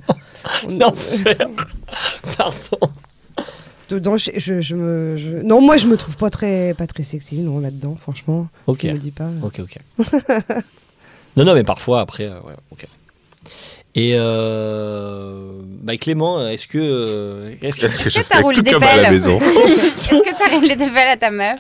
Pardon. 2.36 2.92
Dedans, 3.90 4.16
je, 4.16 4.30
je- 4.36 4.60
je 4.60 4.74
me, 4.76 5.16
je- 5.18 5.42
non, 5.44 5.60
moi 5.60 5.76
je 5.76 5.86
me 5.88 5.96
trouve 5.96 6.16
pas 6.16 6.30
très, 6.30 6.74
pas 6.74 6.86
très 6.86 7.02
sexy 7.02 7.38
non 7.38 7.58
là-dedans, 7.60 7.96
franchement. 8.00 8.48
Ok. 8.66 8.80
Je 8.84 8.88
me 8.92 8.98
dis 8.98 9.10
pas. 9.10 9.28
Ok, 9.42 9.60
ok. 9.60 9.76
non, 11.36 11.44
non, 11.44 11.54
mais 11.54 11.64
parfois 11.64 12.00
après, 12.00 12.24
euh, 12.24 12.40
ouais, 12.40 12.54
ok. 12.72 12.84
Et 13.96 14.12
euh, 14.14 15.50
bah, 15.82 15.96
Clément, 15.96 16.46
est-ce 16.46 16.68
que. 16.68 16.78
euh, 16.78 17.50
Est-ce 17.60 17.76
que... 17.80 17.86
Qu'est-ce 17.86 18.04
que 18.04 18.22
que 18.22 18.28
t'as 18.28 18.40
roulé 18.40 18.62
des 18.62 18.70
comme 18.70 18.82
à 18.84 18.94
la 18.96 19.02
pelles 19.02 19.10
maison 19.12 19.40
Est-ce 19.40 20.10
que 20.10 20.38
t'as 20.38 20.48
réglé 20.60 20.76
des 20.76 20.86
pelles 20.86 21.08
à 21.08 21.16
ta 21.16 21.32
meuf 21.32 21.58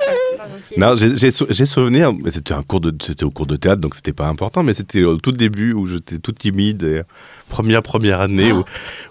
Non, 0.76 0.94
j'ai- 0.94 1.18
j'ai 1.18 1.32
sou- 1.32 1.46
j'ai 1.50 1.64
souvenir, 1.66 2.12
mais 2.12 2.30
c'était 2.30 2.54
un 2.54 2.62
cours 2.62 2.80
de, 2.80 2.94
c'était 3.04 3.24
au 3.24 3.30
cours 3.32 3.46
de 3.48 3.56
théâtre, 3.56 3.80
donc 3.80 3.96
c'était 3.96 4.12
pas 4.12 4.28
important, 4.28 4.62
mais 4.62 4.74
c'était 4.74 5.02
au 5.02 5.16
tout 5.16 5.32
début 5.32 5.72
où 5.72 5.88
j'étais 5.88 6.18
tout 6.18 6.30
timide, 6.30 6.84
et 6.84 7.02
première 7.50 7.82
première 7.82 8.20
année 8.22 8.52
où, 8.52 8.64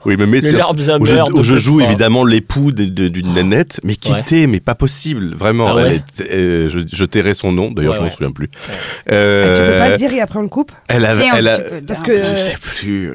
où 0.06 0.12
il 0.12 0.18
me 0.18 0.26
met 0.26 0.42
sur, 0.42 0.58
où 1.00 1.06
je, 1.06 1.32
où 1.34 1.44
je 1.44 1.56
joue 1.58 1.82
évidemment 1.82 2.26
l'époux 2.26 2.72
d'une 2.72 3.32
nanette, 3.36 3.80
mais 3.84 3.92
Ouais. 3.94 3.98
quitté, 3.98 4.48
mais 4.48 4.60
pas 4.60 4.74
possible, 4.76 5.36
vraiment. 5.36 5.68
Ah 5.68 5.76
ouais 5.76 5.84
Elle 5.88 5.94
était- 5.96 6.34
euh, 6.34 6.70
je, 6.70 6.80
je 6.92 7.06
tairai 7.06 7.34
son 7.36 7.52
nom, 7.52 7.70
d'ailleurs 7.72 7.92
Ouais, 7.92 7.98
je 7.98 8.02
m'en 8.02 8.08
ouais. 8.08 8.14
souviens 8.14 8.32
plus. 8.32 8.46
Et 8.46 9.14
Ah, 9.14 9.52
tu 9.54 9.62
peux 9.62 9.78
pas 9.78 9.90
le 9.90 9.98
dire 9.98 10.12
et 10.14 10.22
après 10.22 10.40
on 10.40 10.44
le 10.44 10.48
coupe 10.48 10.72
Elle 10.88 11.06
a, 11.06 11.14
Si, 11.14 11.22
elle 11.36 11.48
a- 11.48 11.60
peux 11.60 11.82
Parce 11.88 12.02
que. 12.02 12.12
je 12.14 12.36
sais 12.36 12.58
plus. 12.60 13.14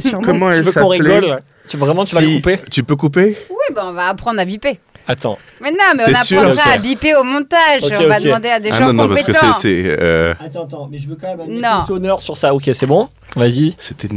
sûrement. 0.00 0.24
Comment 0.24 0.50
elle 0.50 0.62
veux 0.62 0.72
qu'on 0.72 0.90
s'appelait 0.92 1.18
rigole? 1.18 1.40
Tu, 1.68 1.76
Vraiment, 1.76 2.04
tu 2.04 2.14
vas 2.14 2.20
le 2.20 2.36
couper? 2.36 2.58
Tu 2.70 2.82
peux 2.82 2.96
couper? 2.96 3.36
Oui, 3.48 3.74
bah 3.74 3.84
on 3.86 3.92
va 3.92 4.08
apprendre 4.08 4.40
à 4.40 4.44
biper. 4.44 4.78
Attends. 5.06 5.38
Mais 5.60 5.70
non, 5.70 5.76
mais 5.96 6.04
on 6.06 6.38
apprendra 6.40 6.70
à 6.72 6.78
biper 6.78 7.14
au 7.14 7.24
montage. 7.24 7.82
On 7.82 8.08
va 8.08 8.20
demander 8.20 8.48
à 8.50 8.60
des 8.60 8.70
Ah 8.72 8.78
gens 8.78 8.86
non, 8.92 9.04
non, 9.04 9.08
parce 9.08 9.22
que 9.22 9.26
compétents. 9.32 9.54
c'est. 9.60 9.82
euh, 9.86 10.34
Attends, 10.44 10.64
attends, 10.64 10.88
mais 10.90 10.98
je 10.98 11.08
veux 11.08 11.16
quand 11.20 11.34
même 11.36 11.48
le 11.48 11.86
sonore 11.86 12.22
sur 12.22 12.36
ça. 12.36 12.52
Ok, 12.54 12.68
c'est 12.74 12.86
bon? 12.86 13.08
Vas-y. 13.36 13.74
C'était 13.78 14.08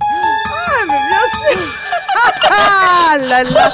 Ah 2.50 3.16
là 3.18 3.42
là 3.44 3.72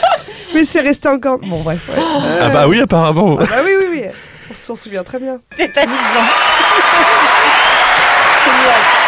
Mais 0.54 0.64
c'est 0.64 0.80
resté 0.80 1.08
encore. 1.08 1.38
Bon, 1.38 1.60
bref. 1.62 1.80
ouais. 1.88 2.02
Ah 2.42 2.48
bah 2.50 2.66
oui, 2.68 2.80
apparemment. 2.80 3.36
Ah 3.40 3.44
bah 3.44 3.56
oui, 3.64 3.72
oui, 3.78 3.86
oui. 3.90 4.04
On 4.50 4.54
s'en 4.54 4.74
souvient 4.74 5.04
très 5.04 5.18
bien. 5.18 5.38
Tétanisant. 5.56 5.96
Génial. 8.44 8.99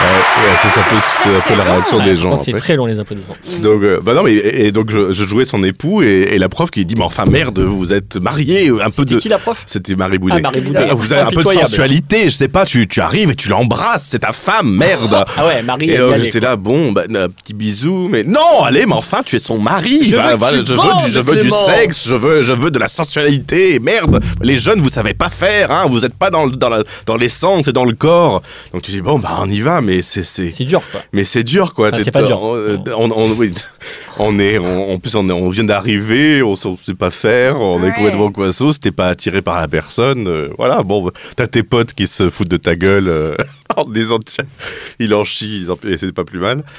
Ouais, 0.00 0.50
c'est 0.60 0.80
un 0.80 0.82
peu, 0.82 0.96
c'est 1.22 1.28
un 1.36 1.40
peu 1.40 1.56
la 1.56 1.64
réaction 1.72 2.04
des 2.04 2.16
gens. 2.16 2.36
C'est 2.38 2.52
très 2.52 2.76
long 2.76 2.86
les 2.86 3.00
applaudissements. 3.00 3.36
Donc, 3.62 3.82
euh, 3.82 4.00
bah 4.02 4.12
non, 4.12 4.22
mais 4.22 4.34
et, 4.34 4.66
et 4.66 4.72
donc 4.72 4.90
je, 4.90 5.12
je 5.12 5.24
jouais 5.24 5.46
son 5.46 5.62
époux 5.62 6.02
et, 6.02 6.28
et 6.32 6.38
la 6.38 6.48
prof 6.48 6.70
qui 6.70 6.84
dit 6.84 6.94
mais 6.96 7.04
enfin 7.04 7.24
merde, 7.26 7.58
vous 7.60 7.92
êtes 7.92 8.16
mariés, 8.16 8.68
un 8.68 8.86
peu 8.86 8.90
C'était 8.90 9.14
de. 9.14 9.20
qui 9.20 9.28
la 9.28 9.38
prof? 9.38 9.62
C'était 9.66 9.94
Marie 9.94 10.18
Boulet. 10.18 10.34
Ah, 10.38 10.40
Marie. 10.40 10.62
Ah, 10.76 10.94
Vous 10.94 11.12
avez 11.12 11.22
un 11.22 11.26
peu 11.30 11.42
de 11.42 11.48
sensualité, 11.48 12.24
je 12.24 12.30
sais 12.36 12.48
pas, 12.48 12.66
tu, 12.66 12.86
tu 12.88 13.00
arrives 13.00 13.30
et 13.30 13.34
tu 13.36 13.48
l'embrasses, 13.48 14.06
c'est 14.10 14.18
ta 14.20 14.32
femme, 14.32 14.74
merde. 14.76 15.24
Ah 15.36 15.46
ouais, 15.46 15.62
Marie. 15.62 15.90
Et 15.90 15.98
euh, 15.98 16.18
j'étais 16.22 16.40
là, 16.40 16.56
bon, 16.56 16.92
bah, 16.92 17.04
un 17.08 17.28
petit 17.28 17.54
bisou, 17.54 18.08
mais 18.10 18.24
non, 18.24 18.62
allez, 18.64 18.86
mais 18.86 18.92
enfin, 18.94 19.22
tu 19.24 19.36
es 19.36 19.38
son 19.38 19.58
mari. 19.58 20.00
Je 20.04 20.16
veux 20.16 20.22
je, 20.22 20.56
veux, 20.74 21.04
du, 21.06 21.10
je 21.12 21.18
veux 21.20 21.34
du 21.36 21.40
Clément. 21.42 21.66
sexe, 21.66 22.06
je 22.08 22.14
veux, 22.14 22.42
je 22.42 22.52
veux 22.52 22.70
de 22.70 22.78
la 22.78 22.88
sensualité. 22.88 23.80
Merde, 23.80 24.22
les 24.42 24.58
jeunes, 24.58 24.80
vous 24.80 24.88
savez 24.90 25.14
pas 25.14 25.28
faire, 25.30 25.70
hein, 25.70 25.86
vous 25.88 26.04
êtes 26.04 26.14
pas 26.16 26.30
dans, 26.30 26.46
le- 26.46 26.52
dans, 26.52 26.68
la, 26.68 26.82
dans 27.06 27.16
l'essence 27.16 27.68
et 27.68 27.72
dans 27.72 27.84
le 27.84 27.94
corps. 27.94 28.42
Donc 28.72 28.82
tu 28.82 28.90
dis, 28.92 29.00
bon, 29.00 29.18
bah, 29.18 29.36
on 29.40 29.50
y 29.50 29.60
va, 29.60 29.80
mais 29.84 30.02
c'est. 30.02 30.24
c'est- 30.24 30.64
dur 30.64 30.82
quoi. 30.90 31.02
mais 31.12 31.24
c'est 31.24 31.44
dur, 31.44 31.74
quoi. 31.74 31.88
Enfin, 31.88 31.98
c'est 32.02 32.10
pas 32.10 32.22
dur. 32.22 32.40
On, 32.42 32.56
euh, 32.56 32.78
on, 32.96 33.10
on- 33.10 33.30
oui. 33.32 33.52
On 34.18 34.38
est, 34.38 34.58
on- 34.58 34.92
en 34.92 34.98
plus, 34.98 35.14
on, 35.16 35.28
est- 35.28 35.32
on 35.32 35.48
vient 35.48 35.64
d'arriver, 35.64 36.42
on 36.42 36.54
sait 36.54 36.68
sait 36.84 36.94
pas 36.94 37.10
faire, 37.10 37.60
on 37.60 37.80
est 37.82 37.86
Ouais. 37.88 37.92
complètement 37.94 38.30
coassos, 38.30 38.78
t'es 38.80 38.92
pas 38.92 39.08
attiré 39.08 39.42
par 39.42 39.60
la 39.60 39.66
personne. 39.66 40.28
euh, 40.28 40.48
voilà, 40.56 40.82
bon, 40.84 41.10
t'as 41.36 41.46
tes 41.48 41.62
potes 41.64 41.94
qui 41.94 42.06
se 42.06 42.28
foutent 42.30 42.48
de 42.50 42.56
ta 42.56 42.76
gueule 42.76 43.08
euh, 43.08 43.34
en 43.76 43.84
disant, 43.86 44.18
tiens, 44.24 44.44
il 45.00 45.12
en 45.14 45.24
chie, 45.24 45.66
et 45.88 45.96
c'est 45.96 46.12
pas 46.12 46.24
plus 46.24 46.38
mal. 46.38 46.62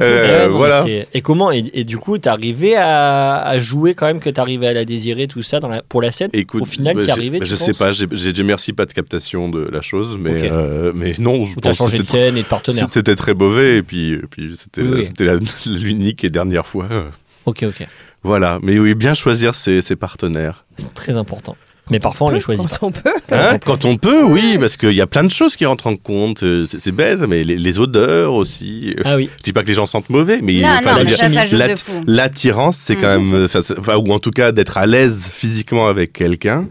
Euh, 0.00 0.46
Ouais, 0.46 0.48
non, 0.50 0.56
voilà. 0.56 0.84
Et 1.12 1.20
comment 1.20 1.50
et, 1.52 1.64
et 1.74 1.84
du 1.84 1.98
coup, 1.98 2.16
t'es 2.18 2.28
arrivé 2.28 2.76
à, 2.76 3.38
à 3.42 3.58
jouer 3.58 3.94
quand 3.94 4.06
même 4.06 4.20
que 4.20 4.30
t'arrivais 4.30 4.68
à 4.68 4.72
la 4.72 4.84
désirer 4.84 5.26
tout 5.28 5.42
ça 5.42 5.60
dans 5.60 5.68
la- 5.68 5.82
pour 5.82 6.00
la 6.02 6.12
scène? 6.12 6.30
Écoute, 6.32 6.62
Au 6.62 6.64
final, 6.64 6.94
bah, 6.96 7.02
t'y 7.04 7.10
arrivé, 7.10 7.38
bah, 7.40 7.44
Je 7.46 7.54
sais 7.54 7.72
pas, 7.74 7.92
j'ai 7.92 8.32
Dieu 8.32 8.44
merci 8.44 8.72
pas 8.72 8.86
de 8.86 8.92
captation 8.92 9.48
de 9.48 9.66
la 9.70 9.80
chose, 9.82 10.16
mais, 10.20 10.50
euh, 10.50 10.92
mais 10.94 11.12
non, 11.18 11.44
je 11.44 11.52
Ou 11.56 11.60
pense 11.60 11.76
changé 11.76 11.98
que 11.98 12.02
de 12.02 12.06
scène 12.08 12.36
et 12.36 12.42
de 12.42 12.46
partenaire. 12.46 12.86
c'était 12.90 13.14
très 13.16 13.34
mauvais, 13.34 13.78
et 13.78 13.82
puis, 13.82 14.12
et 14.14 14.20
puis 14.30 14.54
c'était 14.56 14.82
Oui, 14.82 14.88
oui. 14.98 15.04
c'était 15.04 15.24
la- 15.24 15.36
l'unique 15.66 16.24
et 16.24 16.30
dernière 16.30 16.66
fois. 16.66 16.77
Euh, 16.82 17.08
Ok, 17.46 17.64
ok. 17.66 17.86
Voilà, 18.22 18.58
mais 18.62 18.78
oui, 18.78 18.94
bien 18.94 19.14
choisir 19.14 19.54
ses, 19.54 19.80
ses 19.80 19.96
partenaires. 19.96 20.64
C'est 20.76 20.92
très 20.94 21.16
important. 21.16 21.56
Mais 21.90 22.00
parfois, 22.00 22.26
on 22.28 22.30
les 22.32 22.40
choisit 22.40 22.68
pas. 22.68 22.76
Quand 22.78 22.86
on 22.88 22.90
peut. 22.92 23.10
Hein, 23.32 23.58
quand 23.64 23.84
on 23.86 23.96
peut, 23.96 24.22
oui, 24.22 24.58
parce 24.60 24.76
qu'il 24.76 24.92
y 24.92 25.00
a 25.00 25.06
plein 25.06 25.24
de 25.24 25.30
choses 25.30 25.56
qui 25.56 25.64
rentrent 25.64 25.86
en 25.86 25.96
compte. 25.96 26.42
Euh, 26.42 26.66
C'est 26.68 26.80
c'est 26.80 26.92
bête, 26.92 27.20
mais 27.20 27.44
les, 27.44 27.56
les 27.56 27.78
odeurs 27.78 28.34
aussi. 28.34 28.94
Ah 29.06 29.16
oui. 29.16 29.30
Je 29.38 29.42
dis 29.44 29.52
pas 29.54 29.62
que 29.62 29.68
les 29.68 29.74
gens 29.74 29.86
sentent 29.86 30.10
mauvais, 30.10 30.40
mais 30.42 30.60
Non, 30.60 30.68
enfin, 30.68 30.82
non, 30.82 30.90
je 30.90 30.98
veux 30.98 31.04
mais 31.04 31.04
dire, 31.04 31.16
ça, 31.16 31.30
ça 31.30 31.46
joue 31.46 31.56
l'at- 31.56 31.68
de 31.68 31.76
fou. 31.78 31.92
l'attirance, 32.06 32.76
c'est 32.76 32.96
quand 32.96 33.18
Mhm. 33.18 33.30
même, 33.32 33.48
enfin, 33.78 33.96
ou 33.96 34.12
en 34.12 34.18
tout 34.18 34.30
cas 34.32 34.52
d'être 34.52 34.76
à 34.76 34.84
l'aise 34.84 35.30
physiquement 35.32 35.88
avec 35.88 36.12
quelqu'un. 36.12 36.66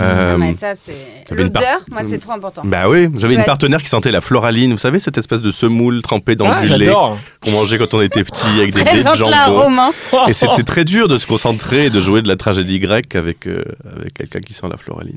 Euh, 0.00 0.36
mais 0.36 0.54
ça, 0.54 0.74
c'est. 0.74 1.24
L'odeur, 1.34 1.80
moi, 1.90 2.02
c'est 2.08 2.18
trop 2.18 2.32
important. 2.32 2.62
bah 2.64 2.88
oui, 2.88 3.08
j'avais 3.16 3.34
une 3.34 3.44
partenaire 3.44 3.82
qui 3.82 3.88
sentait 3.88 4.10
la 4.10 4.20
floraline, 4.20 4.72
vous 4.72 4.78
savez, 4.78 4.98
cette 5.00 5.18
espèce 5.18 5.42
de 5.42 5.50
semoule 5.50 6.02
trempée 6.02 6.36
dans 6.36 6.48
Ah, 6.50 6.64
du 6.64 6.74
lait 6.76 6.92
qu'on 7.40 7.50
mangeait 7.50 7.78
quand 7.78 7.94
on 7.94 8.00
était 8.02 8.24
petit 8.24 8.46
avec 8.58 8.74
des 8.74 8.84
dés 8.84 9.02
de 9.04 9.14
jambon. 9.14 9.90
Et 10.28 10.32
c'était 10.32 10.62
très 10.62 10.84
dur 10.84 11.08
de 11.08 11.18
se 11.18 11.26
concentrer 11.26 11.86
et 11.86 11.90
de 11.90 12.00
jouer 12.00 12.22
de 12.22 12.28
la 12.28 12.36
tragédie 12.36 12.80
grecque 12.80 13.14
avec, 13.16 13.46
euh, 13.46 13.62
avec 13.96 14.14
quelqu'un 14.14 14.40
qui 14.40 14.52
sent 14.54 14.66
la 14.70 14.76
floraline. 14.76 15.16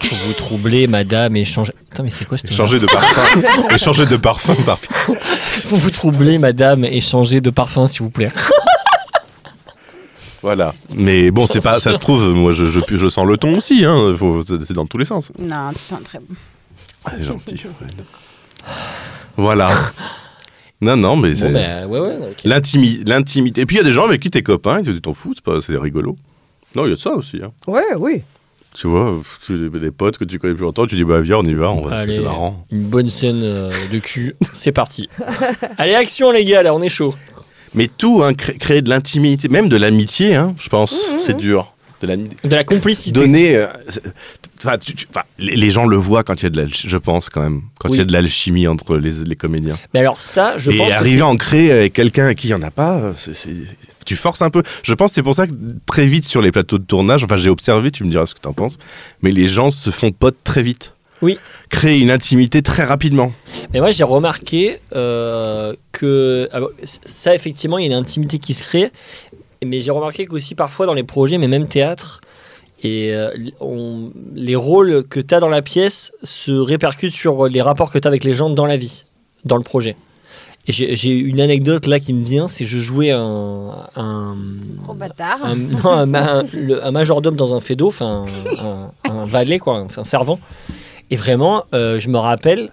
Faut 0.00 0.14
vous 0.26 0.32
troubler, 0.32 0.86
madame, 0.86 1.34
et 1.36 1.44
changer. 1.44 1.72
Putain, 1.90 2.04
mais 2.04 2.10
c'est 2.10 2.24
quoi 2.24 2.38
cette 2.38 2.52
Changer 2.52 2.78
de 2.80 2.86
parfum. 2.86 3.40
et 3.74 3.78
changer 3.78 4.06
de 4.06 4.16
parfum 4.16 4.54
par 4.64 4.78
Faut 4.78 5.74
vous 5.76 5.90
troubler, 5.90 6.38
madame, 6.38 6.84
et 6.84 7.00
changer 7.00 7.40
de 7.40 7.50
parfum, 7.50 7.86
s'il 7.88 8.02
vous 8.02 8.10
plaît. 8.10 8.28
Voilà. 10.42 10.74
Mais 10.94 11.30
bon, 11.30 11.46
c'est 11.46 11.62
pas, 11.62 11.80
ça 11.80 11.92
se 11.92 11.98
trouve, 11.98 12.28
moi 12.34 12.52
je, 12.52 12.66
je, 12.66 12.80
je 12.88 13.08
sens 13.08 13.26
le 13.26 13.36
ton 13.36 13.56
aussi, 13.56 13.84
hein. 13.84 14.14
Faut- 14.16 14.42
c'est 14.42 14.72
dans 14.72 14.86
tous 14.86 14.98
les 14.98 15.04
sens. 15.04 15.32
Non, 15.40 15.70
tu 15.72 15.78
sens 15.80 16.02
très 16.04 16.18
bon. 16.18 16.34
Ah, 17.04 17.12
c'est 17.18 17.24
gentil. 17.24 17.56
Fred. 17.58 17.92
Voilà. 19.36 19.70
Non, 20.80 20.96
non, 20.96 21.16
mais 21.16 21.34
c'est. 21.34 21.48
Bon, 21.48 21.52
bah, 21.54 21.86
ouais, 21.86 22.00
ouais, 22.00 22.16
ok. 22.30 22.42
L'intimi- 22.44 23.02
L'intimité. 23.06 23.62
Et 23.62 23.66
puis 23.66 23.76
il 23.76 23.78
y 23.78 23.82
a 23.82 23.84
des 23.84 23.92
gens 23.92 24.04
avec 24.04 24.20
qui 24.20 24.30
t'es 24.30 24.42
copain, 24.42 24.82
tu 24.82 25.00
t'en 25.00 25.14
fous, 25.14 25.32
c'est 25.34 25.42
pas- 25.44 25.60
c'est 25.60 25.76
rigolo. 25.76 26.16
Non, 26.76 26.84
il 26.84 26.90
y 26.90 26.92
a 26.92 26.94
de 26.96 27.00
ça 27.00 27.12
aussi. 27.14 27.40
Hein. 27.42 27.50
Ouais, 27.66 27.82
oui. 27.98 28.22
Tu 28.74 28.86
vois, 28.86 29.16
tu- 29.44 29.70
des 29.70 29.90
potes 29.90 30.18
que 30.18 30.24
tu 30.24 30.38
connais 30.38 30.54
plus 30.54 30.62
longtemps, 30.62 30.86
tu 30.86 30.94
dis 30.94 31.02
bah 31.02 31.20
viens, 31.20 31.38
on 31.38 31.42
y 31.42 31.54
va, 31.54 31.70
on 31.70 31.82
va, 31.84 32.06
c'est 32.06 32.20
marrant. 32.20 32.64
une 32.70 32.84
bonne 32.84 33.08
scène 33.08 33.40
euh, 33.42 33.72
de 33.90 33.98
cul. 33.98 34.36
C'est 34.52 34.70
parti. 34.72 35.08
Allez, 35.78 35.94
action, 35.94 36.30
les 36.30 36.44
gars, 36.44 36.62
là, 36.62 36.72
on 36.74 36.82
est 36.82 36.88
chaud. 36.88 37.14
Mais 37.74 37.88
tout, 37.88 38.22
hein, 38.22 38.34
cré- 38.34 38.56
créer 38.58 38.82
de 38.82 38.88
l'intimité, 38.90 39.48
même 39.48 39.68
de 39.68 39.76
l'amitié, 39.76 40.34
hein, 40.34 40.54
je 40.58 40.68
pense, 40.68 40.92
Mmh, 41.12 41.18
c'est 41.18 41.36
dur. 41.36 41.74
De 42.00 42.06
l'amitié. 42.06 42.36
De 42.44 42.54
la 42.54 42.62
complicité. 42.64 43.18
Donner. 43.18 43.56
euh, 43.56 43.66
c'est- 43.88 44.02
enfin, 44.64 44.78
tu- 44.78 44.94
tu- 44.94 45.06
enfin, 45.10 45.22
les, 45.38 45.56
les 45.56 45.70
gens 45.70 45.84
le 45.84 45.96
voient 45.96 46.22
quand 46.22 46.34
il 46.40 46.44
y 46.44 46.46
a 46.46 46.50
de 46.50 46.62
la, 46.62 46.68
je 46.68 46.96
pense 46.96 47.28
quand 47.28 47.40
même, 47.42 47.62
quand 47.80 47.88
il 47.88 47.96
y 47.96 48.00
a 48.00 48.04
de 48.04 48.12
l'alchimie 48.12 48.68
entre 48.68 48.96
les, 48.96 49.10
les 49.24 49.34
comédiens. 49.36 49.76
Mais 49.92 50.00
alors, 50.00 50.20
ça, 50.20 50.54
je 50.58 50.70
et 50.70 50.76
pense 50.76 50.90
que 50.90 50.96
arriver 50.96 51.22
à 51.22 51.26
en 51.26 51.36
créer 51.36 51.72
avec 51.72 51.92
quelqu'un 51.94 52.26
à 52.26 52.34
qui 52.34 52.46
il 52.48 52.50
n'y 52.50 52.54
en 52.54 52.62
a 52.62 52.70
pas, 52.70 52.98
euh, 52.98 53.12
c'est- 53.18 53.34
c'est- 53.34 53.50
tu 54.06 54.14
forces 54.16 54.42
un 54.42 54.50
peu. 54.50 54.62
Je 54.84 54.94
pense 54.94 55.10
que 55.10 55.14
c'est 55.16 55.22
pour 55.24 55.34
ça 55.34 55.46
que 55.48 55.52
très 55.86 56.06
vite 56.06 56.24
sur 56.24 56.40
les 56.40 56.52
plateaux 56.52 56.78
de 56.78 56.84
tournage, 56.84 57.24
enfin 57.24 57.36
j'ai 57.36 57.50
observé, 57.50 57.90
tu 57.90 58.04
me 58.04 58.10
diras 58.10 58.26
ce 58.26 58.34
que 58.34 58.40
tu 58.40 58.48
en 58.48 58.52
penses, 58.52 58.78
mais 59.22 59.32
les 59.32 59.48
gens 59.48 59.70
se 59.72 59.90
font 59.90 60.12
potes 60.12 60.38
très 60.44 60.62
vite. 60.62 60.94
Oui. 61.22 61.38
Créer 61.68 61.98
une 62.00 62.10
intimité 62.10 62.62
très 62.62 62.84
rapidement. 62.84 63.32
Mais 63.72 63.80
moi, 63.80 63.90
j'ai 63.90 64.04
remarqué 64.04 64.78
euh, 64.94 65.74
que 65.92 66.48
ah 66.52 66.60
ça, 67.04 67.34
effectivement, 67.34 67.78
il 67.78 67.86
y 67.86 67.88
a 67.92 67.96
une 67.96 68.00
intimité 68.02 68.38
qui 68.38 68.54
se 68.54 68.62
crée. 68.62 68.90
Mais 69.64 69.80
j'ai 69.80 69.90
remarqué 69.90 70.26
qu'aussi 70.26 70.54
parfois 70.54 70.86
dans 70.86 70.94
les 70.94 71.02
projets, 71.02 71.36
mais 71.38 71.48
même 71.48 71.66
théâtre, 71.66 72.20
et 72.84 73.12
euh, 73.12 73.30
on- 73.60 74.12
les 74.36 74.54
rôles 74.54 75.02
que 75.08 75.18
tu 75.18 75.34
as 75.34 75.40
dans 75.40 75.48
la 75.48 75.62
pièce 75.62 76.12
se 76.22 76.52
répercutent 76.52 77.12
sur 77.14 77.48
les 77.48 77.60
rapports 77.60 77.90
que 77.90 77.98
tu 77.98 78.06
as 78.06 78.10
avec 78.10 78.22
les 78.22 78.34
gens 78.34 78.50
dans 78.50 78.66
la 78.66 78.76
vie, 78.76 79.04
dans 79.44 79.56
le 79.56 79.64
projet. 79.64 79.96
Et 80.68 80.72
j'ai 80.72 81.10
une 81.16 81.40
anecdote 81.40 81.86
là 81.86 81.98
qui 81.98 82.12
me 82.12 82.22
vient, 82.22 82.46
c'est 82.46 82.64
que 82.64 82.70
je 82.70 82.76
jouais 82.78 83.10
un, 83.10 83.72
un, 83.96 84.36
Gros 84.84 84.92
bâtard. 84.92 85.38
un, 85.42 85.56
non, 85.56 85.90
un 85.90 86.04
ma- 86.06 86.42
le- 86.52 86.84
un 86.84 86.90
majordome 86.90 87.36
dans 87.36 87.54
un 87.54 87.60
fédo, 87.60 87.88
enfin 87.88 88.26
un, 88.60 88.92
un 89.10 89.24
valet, 89.24 89.58
quoi, 89.58 89.86
un 89.96 90.04
servant. 90.04 90.38
Et 91.10 91.16
vraiment, 91.16 91.64
euh, 91.74 91.98
je 92.00 92.08
me 92.08 92.18
rappelle, 92.18 92.70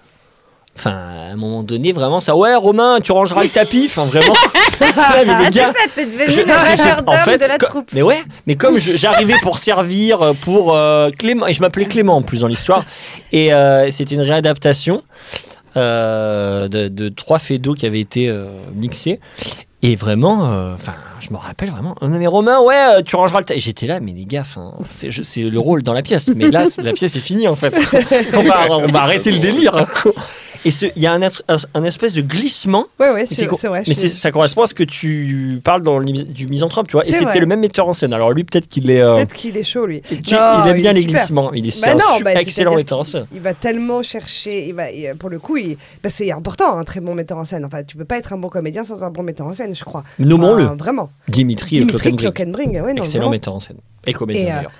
enfin 0.78 0.92
à 0.92 1.32
un 1.32 1.36
moment 1.36 1.64
donné, 1.64 1.92
vraiment 1.94 2.20
ça, 2.20 2.36
ouais 2.36 2.54
Romain, 2.56 3.00
tu 3.02 3.12
rangeras 3.12 3.44
le 3.44 3.50
tapis, 3.50 3.86
enfin 3.88 4.06
vraiment. 4.06 4.34
Là, 4.80 4.88
mais 5.26 5.40
les 5.40 5.46
c'est 5.46 5.52
gars, 5.52 5.68
ça, 5.72 5.80
t'es 5.96 6.06
devenu 6.06 6.20
je- 6.28 6.42
le 6.42 6.48
j'étais- 6.48 6.78
majordome 6.84 7.08
en 7.16 7.18
fait, 7.18 7.38
de 7.38 7.46
la 7.46 7.58
co- 7.58 7.66
troupe. 7.68 7.90
Mais 7.94 8.02
ouais, 8.02 8.22
mais 8.46 8.56
comme 8.56 8.78
je- 8.78 8.96
j'arrivais 8.96 9.36
pour 9.42 9.58
servir 9.58 10.22
euh, 10.22 10.34
pour 10.34 10.76
euh, 10.76 11.10
Clément, 11.18 11.48
et 11.48 11.54
je 11.54 11.62
m'appelais 11.62 11.86
Clément 11.86 12.18
en 12.18 12.22
plus 12.22 12.42
dans 12.42 12.48
l'histoire, 12.48 12.84
et 13.32 13.54
euh, 13.54 13.90
c'était 13.92 14.16
une 14.16 14.22
réadaptation 14.22 15.02
euh, 15.78 16.68
de, 16.68 16.88
de 16.88 17.10
trois 17.10 17.40
faits 17.40 17.62
d'eau 17.62 17.74
qui 17.74 17.86
avaient 17.86 18.00
été 18.00 18.34
mixés. 18.74 19.20
Et 19.82 19.96
vraiment, 19.96 20.74
enfin, 20.74 20.94
je 21.28 21.34
me 21.34 21.38
rappelle 21.38 21.70
vraiment. 21.70 21.96
Non 22.02 22.10
mais 22.10 22.28
Romain, 22.28 22.60
ouais, 22.60 22.98
euh, 22.98 23.02
tu 23.02 23.16
rangeras 23.16 23.40
le. 23.40 23.46
j'étais 23.58 23.88
là, 23.88 24.00
mais 24.00 24.14
les 24.14 24.26
gars, 24.26 24.44
'fin, 24.44 24.74
c'est 24.90 25.42
le 25.42 25.60
rôle 25.60 25.84
dans 25.84 25.94
la 25.94 26.02
pièce. 26.02 26.30
Mais 26.36 26.50
là, 26.50 26.66
la 26.78 26.94
pièce 26.94 27.16
est 27.16 27.20
finie 27.20 27.48
en 27.48 27.56
fait. 27.56 27.76
on, 28.34 28.44
va, 28.44 28.68
on 28.70 28.88
va 28.88 29.02
arrêter 29.02 29.32
le 29.32 29.40
délire. 29.40 29.88
Et 30.66 30.72
il 30.96 31.02
y 31.02 31.06
a 31.06 31.14
un, 31.14 31.22
être- 31.22 31.44
un, 31.48 31.58
un 31.76 31.84
espèce 31.84 32.14
de 32.14 32.22
glissement. 32.22 32.86
Ouais, 33.00 33.12
ouais, 33.12 33.26
c'est 33.28 33.46
vrai. 33.68 33.84
mais 33.88 33.94
suis- 33.94 34.10
ça 34.10 34.32
correspond 34.32 34.64
à 34.64 34.68
ce 34.68 34.74
que 34.74 34.84
tu 34.84 35.62
parles 35.64 35.82
dans 35.84 36.00
le, 36.00 36.06
du 36.12 36.48
misanthrope, 36.48 36.88
tu 36.88 36.94
vois. 36.94 37.06
Et 37.06 37.12
c'était 37.14 37.40
le 37.40 37.46
même 37.46 37.60
metteur 37.60 37.88
en 37.88 37.94
scène. 37.94 38.14
Alors 38.14 38.32
lui, 38.32 38.44
peut-être 38.44 38.68
qu'il 38.68 38.90
est. 38.90 39.00
euh, 39.02 39.14
Peut-être 39.14 39.34
qu'il 39.34 39.56
est 39.58 39.64
chaud, 39.64 39.86
lui. 39.86 40.02
tu- 40.02 40.16
Non, 40.34 40.64
il 40.66 40.70
aime 40.72 40.78
bien 40.78 40.92
est 40.92 40.94
les 40.96 41.02
super. 41.02 41.16
glissements. 41.20 41.54
Il 41.54 41.68
est 41.68 41.82
Bah 41.82 41.94
non, 41.94 42.18
su- 42.18 42.24
bah, 42.24 42.34
excellent 42.42 42.76
metteur 42.76 43.00
en 43.00 43.04
scène. 43.04 43.28
Il 43.34 43.42
va 43.42 43.54
tellement 43.54 44.02
chercher, 44.02 44.68
il 44.68 44.74
va, 44.74 44.92
il- 44.92 45.16
pour 45.16 45.30
le 45.30 45.38
coup, 45.40 45.58
bah, 46.04 46.10
c'est 46.10 46.32
important, 46.32 46.78
un 46.78 46.84
très 46.84 47.00
bon 47.00 47.14
metteur 47.14 47.38
en 47.38 47.46
scène. 47.46 47.64
Enfin, 47.66 47.84
tu 47.84 47.96
peux 47.96 48.06
pas 48.06 48.18
être 48.18 48.34
un 48.34 48.38
bon 48.38 48.50
comédien 48.50 48.84
sans 48.84 49.04
un 49.04 49.12
bon 49.12 49.22
metteur 49.24 49.46
en 49.48 49.54
scène, 49.54 49.76
je 49.76 49.84
crois. 49.84 50.04
Nommons-le. 50.20 50.66
Enfin, 50.66 50.76
vraiment. 50.76 51.12
Dimitri, 51.28 51.78
Dimitri 51.78 52.10
Clockenbrink. 52.16 52.20
Clockenbring, 52.36 52.82
ouais, 52.82 52.94
non, 52.94 53.04
Excellent 53.04 53.20
vraiment. 53.26 53.30
metteur 53.32 53.54
en 53.54 53.60
scène. 53.60 53.78
Et 54.08 54.14
comédien 54.14 54.44
euh, 54.46 54.56
d'ailleurs. 54.56 54.72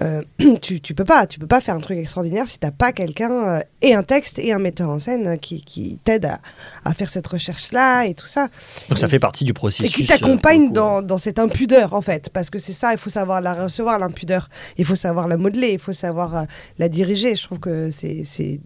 Euh, 0.00 0.22
tu, 0.62 0.80
tu 0.80 0.94
peux 0.94 1.04
pas, 1.04 1.26
tu 1.26 1.38
peux 1.38 1.46
pas 1.46 1.60
faire 1.60 1.74
un 1.74 1.80
truc 1.80 1.98
extraordinaire 1.98 2.48
si 2.48 2.58
t'as 2.58 2.70
pas 2.70 2.92
quelqu'un 2.92 3.30
euh, 3.30 3.60
et 3.82 3.94
un 3.94 4.02
texte 4.02 4.38
et 4.38 4.52
un 4.52 4.58
metteur 4.58 4.88
en 4.88 4.98
scène 4.98 5.26
euh, 5.26 5.36
qui, 5.36 5.62
qui 5.62 5.98
t'aide 6.02 6.24
à, 6.24 6.40
à 6.84 6.94
faire 6.94 7.10
cette 7.10 7.26
recherche-là 7.26 8.04
et 8.06 8.14
tout 8.14 8.26
ça. 8.26 8.48
Donc 8.88 8.98
ça 8.98 9.08
fait 9.08 9.18
partie 9.18 9.44
du 9.44 9.50
Et 9.50 9.52
processus. 9.52 9.92
qui 9.94 10.02
euh, 10.04 10.06
pour 10.06 10.16
t'accompagne 10.18 10.68
coup. 10.68 10.74
dans, 10.74 11.02
dans 11.02 11.18
cette 11.18 11.38
impudeur, 11.38 11.92
en 11.92 12.00
fait. 12.00 12.30
Parce 12.30 12.48
que 12.48 12.58
c'est 12.58 12.72
ça, 12.72 12.92
il 12.92 12.98
faut 12.98 13.10
savoir 13.10 13.40
la 13.42 13.52
recevoir, 13.54 13.98
l'impudeur. 13.98 14.48
Il 14.78 14.84
faut 14.86 14.94
savoir 14.96 15.28
la 15.28 15.36
modeler, 15.36 15.72
il 15.72 15.78
faut 15.78 15.92
savoir 15.92 16.36
euh, 16.36 16.44
la 16.78 16.88
diriger. 16.88 17.36
Je 17.36 17.42
trouve 17.42 17.60
que 17.60 17.90
c'est. 17.90 18.60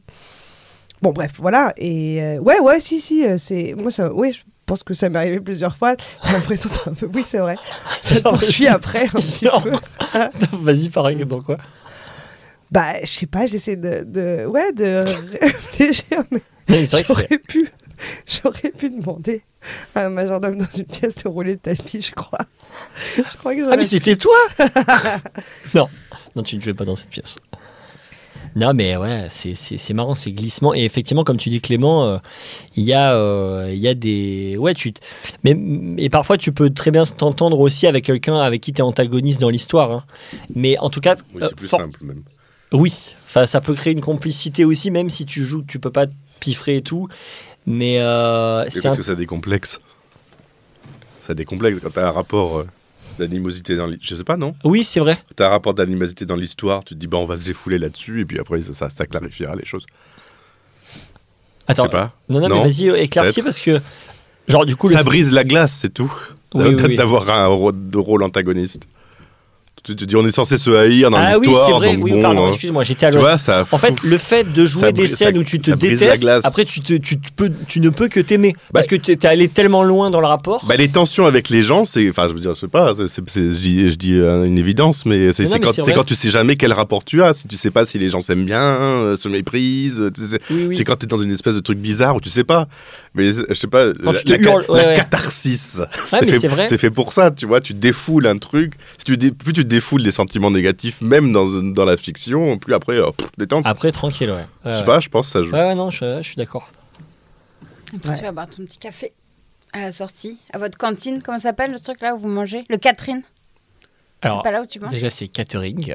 Bon, 1.03 1.11
bref, 1.13 1.33
voilà. 1.39 1.73
Et 1.77 2.23
euh, 2.23 2.39
ouais, 2.39 2.59
ouais, 2.61 2.81
si, 2.81 3.01
si. 3.01 3.27
euh, 3.27 3.37
c'est 3.37 3.75
Moi, 3.77 3.91
ça, 3.91 4.13
oui, 4.15 4.33
je 4.33 4.43
pense 4.67 4.83
que 4.83 4.95
ça 4.95 5.09
m'est 5.09 5.19
arrivé 5.19 5.41
plusieurs 5.41 5.77
fois. 5.77 5.95
J'ai 6.25 6.33
l'impression 6.33 6.71
d'un 6.85 6.93
peu. 6.95 7.09
Oui, 7.15 7.25
c'est 7.27 7.39
vrai. 7.39 7.57
Ça 8.01 8.17
te 8.17 8.29
poursuit 8.29 8.67
après 8.67 9.09
un. 9.15 10.29
Vas-y, 10.53 10.89
par 10.89 11.09
exemple, 11.09 11.29
dans 11.29 11.43
quoi 11.43 11.57
Bah, 12.71 12.95
je 13.03 13.07
sais 13.11 13.27
pas, 13.27 13.47
j'essaie 13.47 13.77
de, 13.77 14.05
de. 14.05 14.45
Ouais, 14.47 14.73
de 14.73 15.05
réfléchir, 15.41 16.25
mais 16.31 16.43
j'aurais 17.07 17.39
pu. 17.39 17.69
J'aurais 18.27 18.71
pu 18.71 18.91
demander 18.91 19.43
à 19.95 20.07
un 20.07 20.11
majordome 20.11 20.59
dans 20.59 20.67
une 20.77 20.85
pièce 20.85 21.15
de 21.17 21.29
rouler 21.29 21.53
le 21.53 21.59
tapis, 21.59 22.03
je 22.03 22.13
crois. 22.13 22.41
Je 23.17 23.37
crois 23.39 23.55
que 23.55 23.73
Ah, 23.73 23.77
mais 23.77 23.85
c'était 23.85 24.17
toi 24.17 24.37
Non, 25.75 25.89
non, 26.35 26.43
tu 26.43 26.57
ne 26.57 26.61
jouais 26.61 26.75
pas 26.75 26.85
dans 26.85 26.95
cette 26.97 27.09
pièce. 27.09 27.39
Non, 28.57 28.73
mais 28.75 28.97
ouais, 28.97 29.27
c'est- 29.29 29.93
marrant 29.93 30.15
ces 30.15 30.33
glissements. 30.33 30.75
Et 30.75 30.85
effectivement, 30.85 31.23
comme 31.25 31.37
tu 31.37 31.51
dis, 31.51 31.61
Clément, 31.61 32.07
euh, 32.07 32.19
il 32.75 32.85
y, 32.85 32.93
a, 32.95 33.15
euh, 33.15 33.71
y 33.73 33.87
a 33.87 33.93
des. 33.95 34.57
Ouais, 34.59 34.75
tu. 34.75 34.93
t- 34.95 35.01
Mais, 35.45 35.55
et 36.03 36.09
parfois, 36.09 36.39
tu 36.39 36.53
peux 36.53 36.71
très 36.71 36.91
bien 36.91 37.05
t'entendre 37.05 37.61
aussi 37.61 37.87
avec 37.87 38.05
quelqu'un 38.07 38.39
avec 38.41 38.63
qui 38.63 38.73
tu 38.73 38.79
es 38.79 38.83
antagoniste 38.83 39.41
dans 39.43 39.51
l'histoire. 39.51 39.91
hein. 39.93 40.05
Mais 40.55 40.79
en 40.79 40.89
tout 40.91 41.01
cas. 41.01 41.17
Oui, 41.35 41.43
euh, 41.43 41.49
c'est 41.51 41.55
plus 41.57 41.69
for- 41.69 41.81
simple 41.81 42.03
même. 42.05 42.23
Oui, 42.73 42.93
enfin, 43.27 43.47
ça 43.47 43.61
peut 43.61 43.75
créer 43.75 43.93
une 43.93 44.01
complicité 44.01 44.65
aussi, 44.65 44.91
même 44.91 45.11
si 45.11 45.25
tu 45.27 45.45
joues, 45.45 45.63
tu 45.63 45.79
peux 45.79 45.93
pas 45.93 46.07
te 46.07 46.13
piffrer 46.41 46.77
et 46.79 46.83
tout. 46.83 47.09
Mais 47.67 47.99
euh, 48.01 48.65
Et 48.65 48.71
c'est 48.71 48.83
parce 48.83 48.95
un- 48.95 48.97
que 48.97 49.03
ça 49.05 49.15
décomplexe. 49.15 49.81
Ça 51.21 51.35
décomplexe 51.35 51.79
quand 51.83 51.91
t'as 51.91 52.09
un 52.09 52.13
rapport 52.13 52.59
euh, 52.59 52.67
d'animosité 53.19 53.77
dans 53.77 53.87
l'histoire. 53.87 54.09
Je 54.11 54.17
sais 54.17 54.25
pas, 54.25 54.37
non? 54.37 54.55
Oui, 54.65 54.85
c'est 54.85 55.01
vrai. 55.01 55.19
T'as 55.35 55.47
un 55.47 55.51
rapport 55.51 55.75
d'animosité 55.75 56.25
dans 56.25 56.37
l'histoire, 56.37 56.85
tu 56.85 56.95
te 56.95 57.01
dis, 57.01 57.07
bah, 57.07 57.19
on 57.19 57.25
va 57.25 57.37
se 57.37 57.47
défouler 57.47 57.79
là-dessus, 57.79 58.21
et 58.21 58.25
puis 58.25 58.39
après, 58.39 58.61
ça, 58.61 58.75
ça, 58.75 58.91
ça 58.91 59.05
clarifiera 59.07 59.55
les 59.57 59.65
choses. 59.65 59.87
Attends. 61.69 61.85
je 61.85 61.89
sais 61.89 61.93
pas. 61.93 62.13
Non, 62.29 62.41
non, 62.41 62.49
mais 62.49 62.71
vas-y, 62.71 62.89
éclaircis 62.89 63.43
parce 63.43 63.61
que. 63.61 63.81
Genre, 64.49 64.65
du 64.65 64.77
coup, 64.77 64.89
le 64.89 64.95
Ça 64.95 65.03
brise 65.03 65.33
la 65.33 65.43
glace, 65.45 65.73
c'est 65.73 65.93
tout. 65.93 66.13
Oui. 66.55 66.77
D'avoir 66.97 67.29
un 67.31 67.47
rôle 67.47 68.23
antagoniste. 68.23 68.87
Tu 69.87 69.95
te 69.95 70.05
dis, 70.05 70.17
on 70.17 70.27
est 70.27 70.33
censé 70.33 70.59
se 70.59 70.69
haïr 70.71 71.11
dans 71.11 71.17
ah 71.19 71.35
oui, 71.39 71.47
l'histoire. 71.47 71.67
c'est 71.67 71.73
vrai, 71.73 71.97
oui, 71.97 72.11
bon, 72.11 72.21
pardon, 72.21 72.47
euh, 72.47 72.49
excuse-moi, 72.49 72.83
j'étais 72.83 73.07
à 73.07 73.11
Tu 73.13 73.19
ça. 73.39 73.65
En 73.71 73.79
fait, 73.79 73.95
le 74.03 74.19
fait 74.19 74.53
de 74.53 74.67
jouer 74.67 74.91
des 74.91 75.07
scènes 75.07 75.35
ça- 75.35 75.39
où 75.39 75.45
tu 75.45 75.61
te 75.61 75.71
détestes, 75.71 76.27
après 76.43 76.65
tu, 76.65 76.81
te, 76.81 76.95
tu, 76.95 77.21
te 77.21 77.33
peux, 77.37 77.53
tu 77.69 77.79
ne 77.81 77.91
peux 77.91 78.09
que 78.09 78.19
t'aimer. 78.19 78.57
Parce 78.73 78.89
que 78.89 78.97
tu 78.97 79.13
es 79.13 79.27
allé 79.27 79.47
tellement 79.47 79.85
loin 79.85 80.11
dans 80.11 80.21
le 80.21 80.27
rapport. 80.27 80.65
Bah, 80.67 80.75
les 80.75 80.89
tensions 80.89 81.25
avec 81.25 81.51
les 81.51 81.63
gens, 81.63 81.85
c'est. 81.85 82.11
Enfin, 82.11 82.27
je 82.27 82.33
veux 82.35 82.41
dire, 82.41 82.55
je 82.55 82.61
sais 82.61 82.69
pas, 82.69 82.95
c'est- 83.07 83.53
je 83.53 83.59
dis, 83.59 83.89
je 83.91 83.95
dis, 83.95 84.15
euh, 84.15 84.45
une 84.45 84.59
évidence, 84.59 85.07
mais 85.07 85.33
c'est 85.33 85.45
quand, 85.61 85.71
quand 85.95 86.05
tu 86.05 86.17
sais 86.17 86.31
jamais 86.31 86.57
quel 86.57 86.73
rapport 86.73 87.05
tu 87.05 87.23
as. 87.23 87.35
Si 87.35 87.47
tu 87.47 87.57
sais 87.57 87.71
pas 87.71 87.87
si 87.87 87.99
les 88.01 88.09
gens 88.09 88.21
s'aiment 88.21 88.45
bien, 88.45 88.61
euh, 88.61 89.15
se 89.17 89.29
méprisent. 89.29 90.03
tu. 90.15 90.75
C'est 90.75 90.83
quand 90.85 90.97
t'es 90.97 91.07
dans 91.07 91.17
une 91.17 91.31
espèce 91.31 91.55
de 91.55 91.61
truc 91.61 91.79
bizarre 91.79 92.17
où 92.17 92.21
tu 92.21 92.31
sais 92.31 92.45
pas. 92.45 92.67
Mais 93.17 93.33
je 93.33 93.55
sais 93.55 93.67
pas. 93.67 93.93
Quand 94.05 94.13
la, 94.13 94.19
tu 94.19 94.25
te 94.27 94.33
la 94.33 94.39
ca- 94.39 94.45
hurles, 94.51 94.65
ouais, 94.69 94.83
la 94.83 94.89
ouais. 94.91 94.97
catharsis. 94.97 95.81
fait, 96.07 96.27
c'est 96.39 96.49
vrai. 96.49 96.69
C'est 96.69 96.79
fait 96.79 96.91
pour 96.91 97.13
ça, 97.13 97.31
tu 97.31 97.47
vois. 97.47 97.61
Tu 97.61 97.73
défoules 97.75 98.27
un 98.27 98.37
truc. 98.39 98.75
Si 98.99 99.05
tu 99.07 99.17
dé- 99.17 99.33
plus 99.33 99.53
tu 99.55 99.65
défoules 99.65 100.03
les 100.03 100.13
sentiments 100.13 100.51
négatifs, 100.51 101.01
même 101.01 101.33
dans, 101.33 101.47
dans 101.47 101.85
la 101.85 101.97
fiction, 101.97 102.59
plus 102.59 102.75
après, 102.75 102.97
euh, 102.97 103.11
pff, 103.11 103.29
détente. 103.39 103.65
Après, 103.67 103.91
tranquille, 103.91 104.31
ouais. 104.31 104.37
Ouais, 104.37 104.47
je 104.67 104.71
sais 104.73 104.79
ouais. 104.81 104.85
pas, 104.85 105.01
je 105.01 105.09
pense 105.09 105.27
que 105.29 105.33
ça 105.33 105.43
joue. 105.43 105.51
Ouais, 105.51 105.65
ouais, 105.67 105.75
non, 105.75 105.91
je, 105.91 106.19
je 106.19 106.27
suis 106.27 106.37
d'accord. 106.37 106.71
Après, 107.97 108.17
tu 108.19 108.23
vas 108.23 108.33
boire 108.33 108.49
ton 108.49 108.65
petit 108.65 108.79
café 108.79 109.11
à 109.73 109.81
la 109.81 109.93
sortie, 109.93 110.39
à 110.53 110.59
votre 110.59 110.77
cantine. 110.77 111.23
Comment 111.25 111.39
ça 111.39 111.49
s'appelle 111.51 111.73
le 111.73 111.81
truc 111.81 112.01
là 112.03 112.15
où 112.15 112.19
vous 112.19 112.29
mangez? 112.29 112.65
Le 112.69 112.77
Catherine. 112.77 113.23
Alors, 114.23 114.39
C'est 114.43 114.51
pas 114.51 114.53
là 114.53 114.63
où 114.63 114.67
tu 114.67 114.81
manges? 114.81 114.91
déjà, 114.91 115.09
c'est 115.11 115.29
catering. 115.29 115.95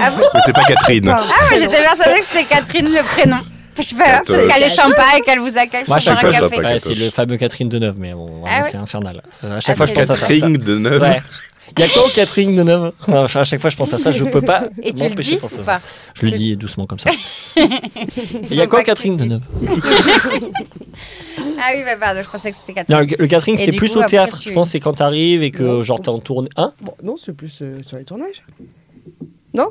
Ah 0.00 0.10
bon? 0.10 0.22
Mais 0.34 0.40
c'est 0.44 0.52
pas 0.52 0.64
Catherine. 0.64 1.08
Ah, 1.08 1.24
mais 1.50 1.58
j'étais 1.58 1.80
persuadée 1.82 2.20
que 2.20 2.26
c'était 2.26 2.44
Catherine 2.44 2.86
le 2.86 3.02
prénom. 3.04 3.38
Je 3.76 3.82
sais 3.82 3.94
pas, 3.96 4.04
Catherine. 4.04 4.24
parce 4.26 4.46
qu'elle 4.46 4.62
est 4.64 4.68
sympa 4.74 5.02
et 5.16 5.20
qu'elle 5.22 5.38
vous 5.38 5.56
accueille 5.56 5.84
Moi, 5.88 5.96
à 5.96 6.00
fois, 6.00 6.12
un 6.12 6.16
ça 6.32 6.40
café. 6.48 6.58
Ouais, 6.60 6.78
c'est 6.78 6.94
le 6.94 7.10
fameux 7.10 7.36
Catherine 7.38 7.68
Deneuve, 7.68 7.96
mais 7.98 8.12
bon, 8.12 8.26
vraiment, 8.26 8.44
Ah 8.50 8.62
ouais 8.62 8.68
c'est 8.70 8.76
infernal. 8.76 9.22
À 9.42 9.60
chaque 9.60 9.74
Ah, 9.74 9.76
fois, 9.76 9.86
je 9.86 9.92
pense 9.94 10.10
à 10.10 10.16
ça. 10.16 10.26
Catherine 10.26 10.60
ça. 10.60 10.66
de 10.66 10.78
Neuf. 10.78 11.02
Ouais. 11.02 11.22
Il 11.78 11.80
y 11.80 11.84
a 11.84 11.88
quoi 11.88 12.06
au 12.06 12.10
Catherine 12.10 12.54
Deneuve? 12.54 12.92
Non, 13.08 13.24
À 13.24 13.44
chaque 13.44 13.60
fois, 13.60 13.70
je 13.70 13.76
pense 13.76 13.94
à 13.94 13.98
ça, 13.98 14.10
je 14.12 14.24
peux 14.24 14.42
pas. 14.42 14.64
Et 14.82 14.92
tu 14.92 15.04
le 15.04 15.14
dis 15.22 15.36
de 15.36 15.40
à 15.40 15.44
ou 15.46 15.48
ça. 15.48 15.62
pas? 15.62 15.80
Je 16.12 16.26
le 16.26 16.32
dis 16.32 16.54
doucement 16.56 16.84
comme 16.84 16.98
ça. 16.98 17.08
Il 17.56 18.54
y 18.54 18.60
a 18.60 18.66
quoi 18.66 18.80
au 18.80 18.84
Catherine 18.84 19.16
Deneuve? 19.16 19.40
Ah 21.58 21.70
oui, 21.74 21.82
bah 21.84 21.96
pardon, 21.98 22.20
je 22.22 22.28
pensais 22.28 22.50
que 22.50 22.56
c'était 22.58 22.72
Non, 22.92 22.98
Catherine. 22.98 23.16
le, 23.18 23.22
le 23.24 23.28
catering, 23.28 23.54
Et 23.58 23.64
c'est 23.64 23.72
plus 23.72 23.92
coup, 23.94 24.00
au 24.00 24.04
théâtre. 24.04 24.38
tu- 24.38 24.48
Je 24.50 24.54
pense 24.54 24.68
que 24.68 24.72
c'est 24.72 24.80
quand 24.80 24.92
t'arrives 24.94 25.42
et 25.42 25.50
que, 25.50 25.62
Non. 25.62 25.82
genre, 25.82 26.00
t'es 26.00 26.08
en 26.10 26.18
tournée. 26.18 26.48
Hein 26.56 26.72
Bon, 26.80 26.94
non, 27.02 27.16
c'est 27.16 27.32
plus 27.32 27.58
euh, 27.62 27.78
sur 27.82 27.96
les 27.96 28.04
tournages. 28.04 28.44
Non? 29.54 29.68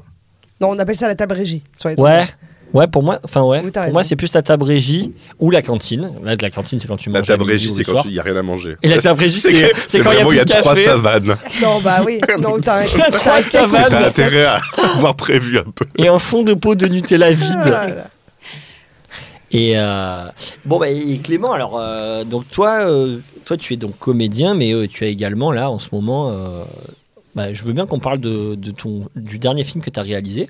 Non, 0.59 0.69
on 0.69 0.79
appelle 0.79 0.95
ça 0.95 1.07
la 1.07 1.15
table 1.15 1.33
régie. 1.33 1.63
Sur 1.77 1.89
les 1.89 1.95
Ouais. 1.95 1.97
tournages. 1.97 2.27
Ouais, 2.73 2.87
pour 2.87 3.03
moi, 3.03 3.19
enfin 3.23 3.41
ouais, 3.41 3.61
Oui, 3.65 3.71
pour 3.71 3.91
moi 3.91 4.03
c'est 4.03 4.15
plus 4.15 4.33
la 4.33 4.41
table 4.41 4.63
régie 4.63 5.13
ou 5.39 5.51
la 5.51 5.61
cantine. 5.61 6.09
Là, 6.23 6.35
de 6.35 6.41
la 6.41 6.49
cantine, 6.49 6.79
c'est 6.79 6.87
quand 6.87 6.97
tu 6.97 7.09
La 7.09 7.19
manges 7.19 7.29
à 7.29 7.33
table 7.37 7.43
régie, 7.49 7.69
c'est 7.71 7.83
quand 7.83 8.03
il 8.05 8.11
n'y 8.11 8.19
a 8.19 8.23
rien 8.23 8.35
à 8.37 8.41
manger. 8.43 8.77
Et 8.81 8.87
la 8.87 9.01
table 9.01 9.19
régie, 9.19 9.39
c'est 9.39 9.51
quand 9.99 10.11
il 10.11 10.17
y 10.17 10.21
a 10.21 10.25
plus 10.25 10.35
il 10.35 10.37
y 10.37 10.39
a 10.39 10.45
de 10.45 10.49
trois 10.53 10.73
café. 10.73 10.83
savanes. 10.85 11.37
Non, 11.61 11.81
bah 11.81 12.01
oui. 12.05 12.21
Non, 12.39 12.57
t'as 12.59 12.85
Il 12.85 12.97
y 12.97 13.01
a 13.01 13.11
trois 13.11 13.41
savanes. 13.41 13.87
T'as 13.89 14.07
intérêt 14.07 14.45
à 14.45 14.59
avoir 14.95 15.15
prévu 15.15 15.57
un 15.57 15.65
peu. 15.75 15.85
et 15.97 16.07
un 16.07 16.19
fond 16.19 16.43
de 16.43 16.53
pot 16.53 16.75
de 16.75 16.87
Nutella 16.87 17.27
Ah, 17.27 17.31
vide. 17.31 18.03
Et 19.53 19.73
euh, 19.75 20.23
bon, 20.63 20.79
bah, 20.79 20.89
et 20.89 21.17
Clément, 21.17 21.51
alors, 21.51 21.77
euh, 21.77 22.23
donc 22.23 22.49
toi, 22.49 22.85
euh, 22.87 23.17
toi, 23.43 23.57
tu 23.57 23.73
es 23.73 23.77
donc 23.77 23.97
comédien, 23.99 24.53
mais 24.55 24.73
euh, 24.73 24.87
tu 24.87 25.03
as 25.03 25.07
également 25.07 25.51
là 25.51 25.69
en 25.69 25.77
ce 25.77 25.89
moment. 25.91 26.29
euh, 26.31 26.63
bah, 27.35 27.51
je 27.53 27.63
veux 27.65 27.73
bien 27.73 27.85
qu'on 27.85 27.99
parle 27.99 28.19
de, 28.19 28.55
de 28.55 28.71
ton 28.71 29.09
du 29.15 29.39
dernier 29.39 29.63
film 29.65 29.83
que 29.83 29.89
tu 29.89 29.99
as 29.99 30.03
réalisé. 30.03 30.47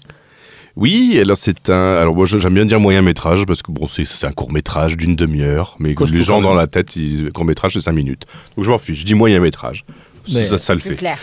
Oui, 0.75 1.19
alors 1.21 1.37
c'est 1.37 1.69
un. 1.69 1.97
Alors 1.97 2.15
moi 2.15 2.25
j'aime 2.25 2.53
bien 2.53 2.65
dire 2.65 2.79
moyen 2.79 3.01
métrage 3.01 3.45
parce 3.45 3.61
que 3.61 3.71
bon 3.71 3.87
c'est 3.87 4.05
un 4.25 4.31
court 4.31 4.51
métrage 4.51 4.95
d'une 4.97 5.15
demi-heure, 5.15 5.75
mais 5.79 5.93
Costaud 5.95 6.15
les 6.15 6.23
gens 6.23 6.41
dans 6.41 6.53
la 6.53 6.67
tête, 6.67 6.95
ils- 6.95 7.31
court 7.33 7.45
métrage 7.45 7.73
c'est 7.73 7.81
cinq 7.81 7.91
minutes. 7.93 8.23
Donc 8.55 8.65
je 8.65 8.69
m'en 8.71 8.77
fiche, 8.77 8.99
je 8.99 9.05
dis 9.05 9.13
moyen 9.13 9.39
métrage. 9.39 9.83
Mais- 10.31 10.45
Ça, 10.47 10.57
ça 10.57 10.73
le 10.73 10.79
fait. 10.79 10.95
clair. 10.95 11.17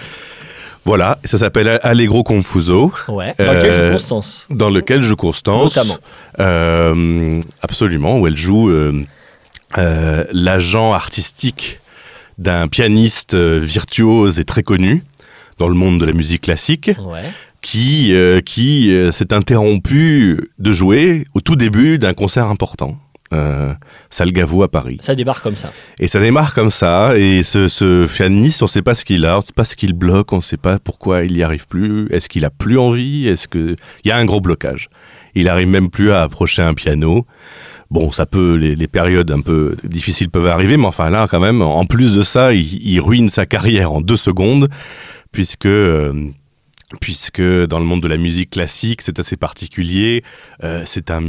Voilà, 0.85 1.19
ça 1.25 1.37
s'appelle 1.39 1.81
Allegro 1.83 2.23
Confuso, 2.23 2.93
Ouais. 3.09 3.35
Dans 3.39 3.53
lequel 3.53 3.73
je 3.73 3.83
Euh, 3.83 3.93
Constance. 3.93 4.47
dans 4.51 4.71
lequel 4.71 5.03
je 5.03 5.13
Constance. 5.15 5.77
Notamment. 5.77 5.99
Euh, 6.41 7.41
absolument, 7.63 8.19
où 8.19 8.27
elle 8.27 8.37
joue 8.37 8.71
euh, 8.71 9.05
euh, 9.77 10.25
l'agent 10.33 10.93
artistique 10.95 11.81
d'un 12.39 12.69
pianiste 12.69 13.35
euh, 13.35 13.59
virtuose 13.63 14.39
et 14.39 14.45
très 14.45 14.63
connu 14.63 15.03
dans 15.59 15.69
le 15.69 15.75
monde 15.75 15.99
de 16.01 16.05
la 16.07 16.13
musique 16.13 16.43
classique, 16.43 16.91
Ouais. 17.05 17.21
Qui, 17.61 18.13
euh, 18.13 18.41
qui 18.41 18.93
euh, 18.93 19.13
s'est 19.13 19.33
interrompu 19.33 20.51
de 20.59 20.73
jouer 20.73 21.27
au 21.35 21.41
tout 21.41 21.57
début 21.57 21.99
d'un 21.99 22.15
concert 22.15 22.47
important. 22.47 22.99
Euh, 23.35 23.75
Salgavo 24.09 24.63
à 24.63 24.69
Paris. 24.69 24.97
Ça 25.01 25.15
débarque 25.15 25.43
comme 25.43 25.55
ça. 25.55 25.71
Et 25.99 26.07
ça 26.07 26.19
démarre 26.19 26.55
comme 26.55 26.71
ça, 26.71 27.19
et 27.19 27.43
ce, 27.43 27.69
ce 27.69 28.07
pianiste, 28.07 28.63
on 28.63 28.65
ne 28.65 28.71
sait 28.71 28.81
pas 28.81 28.95
ce 28.95 29.05
qu'il 29.05 29.27
a, 29.27 29.35
on 29.35 29.41
ne 29.41 29.43
sait 29.43 29.53
pas 29.53 29.65
ce 29.65 29.77
qu'il 29.77 29.93
bloque, 29.93 30.33
on 30.33 30.37
ne 30.37 30.41
sait 30.43 30.57
pas 30.57 30.79
pourquoi 30.79 31.25
il 31.25 31.35
n'y 31.35 31.43
arrive 31.43 31.67
plus, 31.67 32.09
est-ce 32.11 32.31
qu'il 32.31 32.47
a 32.47 32.51
plus 32.51 32.79
envie, 32.79 33.29
est-ce 33.29 33.47
que... 33.47 33.77
Il 34.03 34.09
y 34.09 34.13
a 34.13 34.17
un 34.17 34.25
gros 34.25 34.41
blocage. 34.41 34.89
Il 35.35 35.51
arrive 35.51 35.69
même 35.69 35.91
plus 35.91 36.11
à 36.11 36.23
approcher 36.23 36.63
un 36.63 36.73
piano. 36.73 37.27
Bon, 37.91 38.11
ça 38.11 38.25
peut, 38.25 38.55
les, 38.55 38.75
les 38.75 38.89
périodes 38.89 39.31
un 39.31 39.43
peu 39.43 39.77
difficiles 39.85 40.31
peuvent 40.31 40.47
arriver, 40.47 40.79
mais 40.79 40.87
enfin 40.87 41.11
là, 41.11 41.27
quand 41.31 41.41
même, 41.41 41.61
en 41.61 41.85
plus 41.85 42.15
de 42.15 42.23
ça, 42.23 42.55
il, 42.55 42.83
il 42.83 42.99
ruine 42.99 43.29
sa 43.29 43.45
carrière 43.45 43.93
en 43.93 44.01
deux 44.01 44.17
secondes, 44.17 44.69
puisque 45.33 45.67
euh, 45.67 46.31
puisque 47.01 47.43
dans 47.43 47.79
le 47.79 47.85
monde 47.85 48.03
de 48.03 48.09
la 48.09 48.17
musique 48.17 48.51
classique, 48.51 49.03
c'est 49.03 49.19
assez 49.19 49.37
particulier. 49.37 50.25
Euh, 50.65 50.83
c'est 50.87 51.11
un, 51.11 51.21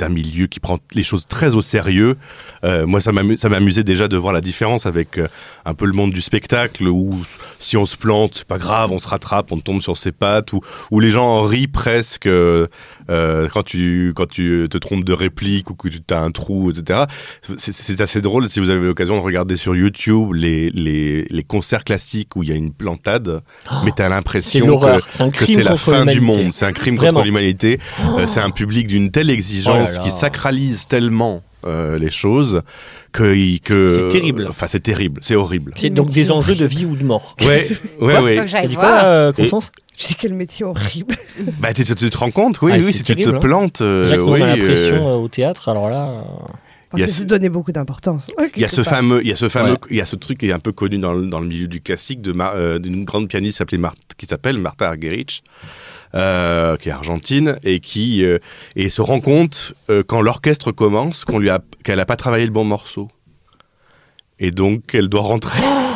un 0.00 0.08
milieu 0.08 0.46
qui 0.46 0.60
prend 0.60 0.78
les 0.94 1.02
choses 1.02 1.26
très 1.26 1.56
au 1.56 1.62
sérieux. 1.62 2.16
Euh, 2.62 2.86
moi, 2.86 3.00
ça 3.00 3.10
m'amu- 3.10 3.36
ça 3.36 3.48
m'amusait 3.48 3.82
déjà 3.82 4.06
de 4.06 4.16
voir 4.16 4.32
la 4.32 4.40
différence 4.40 4.86
avec 4.86 5.18
euh, 5.18 5.26
un 5.64 5.74
peu 5.74 5.86
le 5.86 5.92
monde 5.92 6.12
du 6.12 6.20
spectacle, 6.20 6.86
où 6.86 7.24
si 7.58 7.76
on 7.76 7.86
se 7.86 7.96
plante, 7.96 8.34
c'est 8.36 8.46
pas 8.46 8.58
grave, 8.58 8.92
on 8.92 8.98
se 8.98 9.08
rattrape, 9.08 9.50
on 9.50 9.58
tombe 9.58 9.80
sur 9.80 9.96
ses 9.96 10.12
pattes, 10.12 10.52
où, 10.52 10.60
où 10.92 11.00
les 11.00 11.10
gens 11.10 11.26
en 11.26 11.42
rient 11.42 11.66
presque 11.66 12.28
euh, 13.10 13.48
quand, 13.52 13.62
tu, 13.62 14.12
quand 14.14 14.26
tu 14.26 14.66
te 14.70 14.78
trompes 14.78 15.04
de 15.04 15.12
réplique 15.12 15.70
ou 15.70 15.74
que 15.74 15.88
tu 15.88 16.00
as 16.10 16.20
un 16.20 16.30
trou, 16.30 16.70
etc. 16.70 17.04
C'est- 17.56 18.00
assez 18.00 18.20
drôle 18.20 18.48
si 18.48 18.60
vous 18.60 18.70
avez 18.70 18.84
l'occasion 18.86 19.16
de 19.16 19.22
regarder 19.22 19.56
sur 19.56 19.74
YouTube 19.76 20.32
les, 20.34 20.70
les, 20.70 21.24
les 21.30 21.42
concerts 21.42 21.84
classiques 21.84 22.34
où 22.36 22.42
il 22.42 22.48
y 22.48 22.52
a 22.52 22.56
une 22.56 22.72
plantade, 22.72 23.40
mais 23.84 23.90
t'as 23.94 24.04
C'est 24.04 24.08
l'impression 24.10 24.66
que 25.30 25.44
C'est 25.44 25.62
la 25.62 25.76
fin 25.76 26.04
du 26.04 26.20
monde, 26.20 26.52
c'est 26.52 26.66
un 26.66 26.72
crime 26.72 26.96
Vraiment. 26.96 27.14
contre 27.14 27.26
l'humanité. 27.26 27.78
Euh, 28.18 28.26
c'est 28.26 28.40
un 28.40 28.50
public 28.50 28.86
d'une 28.86 29.10
telle 29.10 29.30
exigence 29.30 29.90
Oh 29.90 29.92
là 29.92 29.98
là. 29.98 30.04
qui 30.04 30.10
sacralise 30.10 30.86
tellement 30.88 31.42
euh, 31.66 31.98
les 31.98 32.10
choses 32.10 32.60
que, 33.12 33.58
que 33.58 33.88
C'est- 33.88 34.08
terrible. 34.08 34.46
Enfin, 34.50 34.66
c'est 34.66 34.80
terrible, 34.80 35.20
c'est 35.22 35.34
horrible. 35.34 35.72
C'est 35.76 35.88
donc 35.90 36.10
des 36.10 36.30
enjeux 36.30 36.54
de 36.54 36.66
vie 36.66 36.84
ou 36.84 36.94
de 36.96 37.04
mort. 37.04 37.36
Ouais, 37.46 37.70
ouais, 38.00 38.18
ouais. 38.20 38.44
T'as 38.50 38.66
dit 38.66 38.74
quoi, 38.76 39.04
euh, 39.04 39.32
Constance? 39.32 39.72
J'ai 39.96 40.14
quel 40.14 40.34
métier 40.34 40.64
horrible. 40.64 41.14
Bah, 41.60 41.72
tu, 41.74 41.84
tu 41.84 41.94
te 41.94 42.16
rends 42.16 42.30
compte, 42.30 42.60
oui, 42.62 42.72
Ah, 42.74 42.78
oui, 42.78 42.92
si 42.92 43.02
tu 43.02 43.14
te 43.16 43.28
hein. 43.28 43.38
plantes. 43.38 43.80
euh, 43.80 44.06
Jacques, 44.06 44.20
oui, 44.20 44.40
on 44.40 44.44
a 44.44 44.46
euh, 44.52 44.56
l'impression 44.56 45.08
euh, 45.08 45.14
au 45.14 45.28
théâtre, 45.28 45.68
alors 45.68 45.88
là. 45.90 46.08
euh, 46.08 46.20
Il 46.94 47.00
y 47.00 47.02
a 47.02 47.06
c'est 47.06 47.12
ce- 47.12 47.20
se 47.22 47.26
donner 47.26 47.48
beaucoup 47.48 47.72
d'importance. 47.72 48.30
Il 48.56 48.62
y 48.62 48.64
a 48.64 48.68
ce 48.68 48.82
fameux, 48.82 49.20
il 49.22 49.28
y 49.28 49.32
a 49.32 49.36
ce 49.36 49.48
fameux, 49.48 49.72
Ouais. 49.72 49.78
il 49.90 49.96
y 49.96 50.00
a 50.00 50.04
ce 50.04 50.16
truc 50.16 50.38
qui 50.38 50.48
est 50.48 50.52
un 50.52 50.58
peu 50.60 50.72
connu 50.72 50.98
dans 50.98 51.12
le, 51.12 51.26
dans 51.26 51.40
le 51.40 51.46
milieu 51.46 51.66
du 51.68 51.80
classique 51.80 52.20
de 52.22 52.32
Mar- 52.32 52.54
euh, 52.56 52.78
d'une 52.78 53.04
grande 53.04 53.28
pianiste 53.28 53.62
Mar- 53.76 53.94
qui 54.16 54.26
s'appelle 54.26 54.58
Martha 54.58 54.88
Argerich, 54.88 55.42
euh, 56.14 56.76
qui 56.76 56.88
est 56.88 56.92
argentine 56.92 57.56
et 57.64 57.80
qui 57.80 58.24
euh, 58.24 58.38
et 58.76 58.88
se 58.88 59.00
rend 59.02 59.20
compte 59.20 59.74
euh, 59.90 60.02
quand 60.06 60.20
l'orchestre 60.22 60.70
commence 60.72 61.24
qu'on 61.24 61.38
lui 61.40 61.50
a 61.50 61.60
qu'elle 61.82 61.98
a 62.00 62.06
pas 62.06 62.16
travaillé 62.16 62.44
le 62.46 62.52
bon 62.52 62.64
morceau 62.64 63.08
et 64.38 64.50
donc 64.52 64.94
elle 64.94 65.08
doit 65.08 65.22
rentrer. 65.22 65.60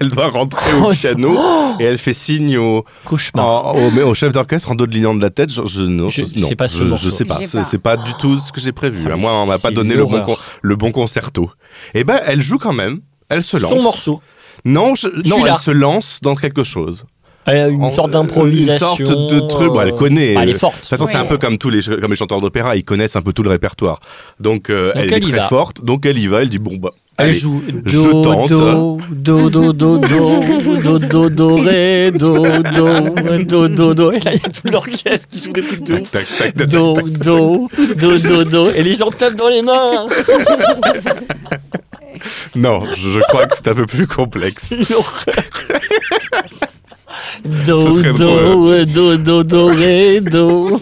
Elle 0.00 0.10
doit 0.10 0.28
rentrer 0.28 0.74
au 0.74 0.90
Oh, 0.90 0.92
piano 0.92 1.38
et 1.80 1.84
elle 1.84 1.96
fait 1.96 2.12
signe 2.12 2.58
au, 2.58 2.84
Cauchemar. 3.06 3.68
en- 3.68 3.72
au, 3.78 3.90
mais 3.90 4.02
au 4.02 4.12
chef 4.12 4.32
d'orchestre 4.34 4.70
en 4.70 4.74
dos 4.74 4.86
de 4.86 4.92
lignant 4.92 5.14
de 5.14 5.22
la 5.22 5.30
tête. 5.30 5.50
Je, 5.50 5.64
je- 5.64 5.80
non, 5.82 6.08
Je- 6.10 6.24
je, 6.26 6.38
non, 6.40 6.46
c'est 6.48 6.56
pas 6.56 6.68
ce 6.68 6.78
je, 6.78 6.84
morceau. 6.84 7.06
je 7.06 7.10
sais 7.10 7.24
pas. 7.24 7.40
C'est 7.42 7.78
pas. 7.78 7.96
pas 7.96 8.02
du 8.02 8.12
tout 8.14 8.36
ce 8.38 8.52
que 8.52 8.60
j'ai 8.60 8.72
prévu. 8.72 9.08
Ah, 9.10 9.16
moi, 9.16 9.30
on 9.42 9.46
m'a 9.46 9.58
pas 9.58 9.70
donné 9.70 9.94
le 9.94 10.04
bon, 10.04 10.22
con- 10.22 10.36
le 10.60 10.76
bon 10.76 10.92
concerto. 10.92 11.50
Et 11.94 12.04
ben, 12.04 12.20
elle 12.26 12.42
joue 12.42 12.58
quand 12.58 12.74
même. 12.74 13.00
Elle 13.30 13.42
se 13.42 13.56
lance. 13.56 13.70
Son 13.70 13.82
morceau. 13.82 14.20
Non, 14.66 14.94
je- 14.94 15.08
non, 15.28 15.46
elle 15.46 15.56
se 15.56 15.70
lance 15.70 16.18
dans 16.22 16.34
quelque 16.34 16.64
chose. 16.64 17.04
Elle 17.46 17.56
a 17.58 17.68
une 17.68 17.82
En- 17.82 17.90
sorte 17.90 18.10
euh, 18.10 18.12
d'improvisation. 18.12 18.94
Une 18.98 19.06
sorte 19.06 19.30
de 19.32 19.40
truc. 19.40 19.72
Bon, 19.72 19.80
elle 19.80 19.94
connaît. 19.94 20.34
Bah, 20.34 20.42
elle 20.42 20.50
est 20.50 20.54
euh, 20.54 20.58
forte. 20.58 20.74
De 20.76 20.80
toute 20.80 20.88
façon, 20.90 21.06
c'est 21.06 21.16
un 21.16 21.24
peu 21.24 21.38
comme 21.38 21.56
tous 21.56 21.70
les, 21.70 21.80
comme 21.82 22.10
les 22.10 22.16
chanteurs 22.16 22.42
d'opéra, 22.42 22.76
ils 22.76 22.84
connaissent 22.84 23.16
un 23.16 23.22
peu 23.22 23.32
tout 23.32 23.42
le 23.42 23.48
répertoire. 23.48 24.00
Donc, 24.38 24.68
euh, 24.68 24.88
Donc, 24.88 24.96
elle, 24.96 25.12
elle 25.14 25.18
est 25.18 25.20
très 25.20 25.38
va. 25.38 25.48
forte. 25.48 25.82
Donc, 25.82 26.04
elle 26.04 26.18
y 26.18 26.26
va. 26.26 26.42
Elle 26.42 26.50
dit 26.50 26.58
bon 26.58 26.76
bah. 26.76 26.90
Elle 27.20 27.32
joue 27.32 27.60
do, 27.72 28.46
do, 28.46 29.00
do, 29.10 29.50
do, 29.50 29.72
do, 29.72 29.98
do, 29.98 29.98
do, 29.98 30.98
do, 31.00 31.30
do, 31.30 31.56
ré, 31.56 32.12
do, 32.12 32.62
do, 32.62 33.44
do, 33.44 33.68
do, 33.68 33.94
do. 33.94 34.12
Et 34.12 34.20
là, 34.20 34.34
il 34.34 34.40
y 34.40 34.46
a 34.46 34.48
tout 34.48 34.68
l'orchestre 34.68 35.26
qui 35.28 35.40
joue 35.40 35.52
des 35.52 35.62
trucs 35.62 35.82
de 35.82 35.94
ouf. 35.94 36.12
Do, 36.54 36.94
do, 37.02 37.68
do, 37.96 38.18
do, 38.18 38.44
do. 38.44 38.70
Et 38.70 38.84
les 38.84 38.94
gens 38.94 39.10
tapent 39.10 39.34
dans 39.34 39.48
les 39.48 39.62
mains. 39.62 40.06
Non, 42.54 42.84
je, 42.94 43.20
crois 43.28 43.46
que 43.46 43.56
c'est 43.56 43.68
un 43.68 43.74
peu 43.74 43.86
plus 43.86 44.06
complexe. 44.06 44.74
Do, 47.66 48.00
do, 48.02 48.84
do, 48.84 49.16
do, 49.16 49.42
do, 49.42 49.66
ré, 49.68 50.20
do. 50.20 50.80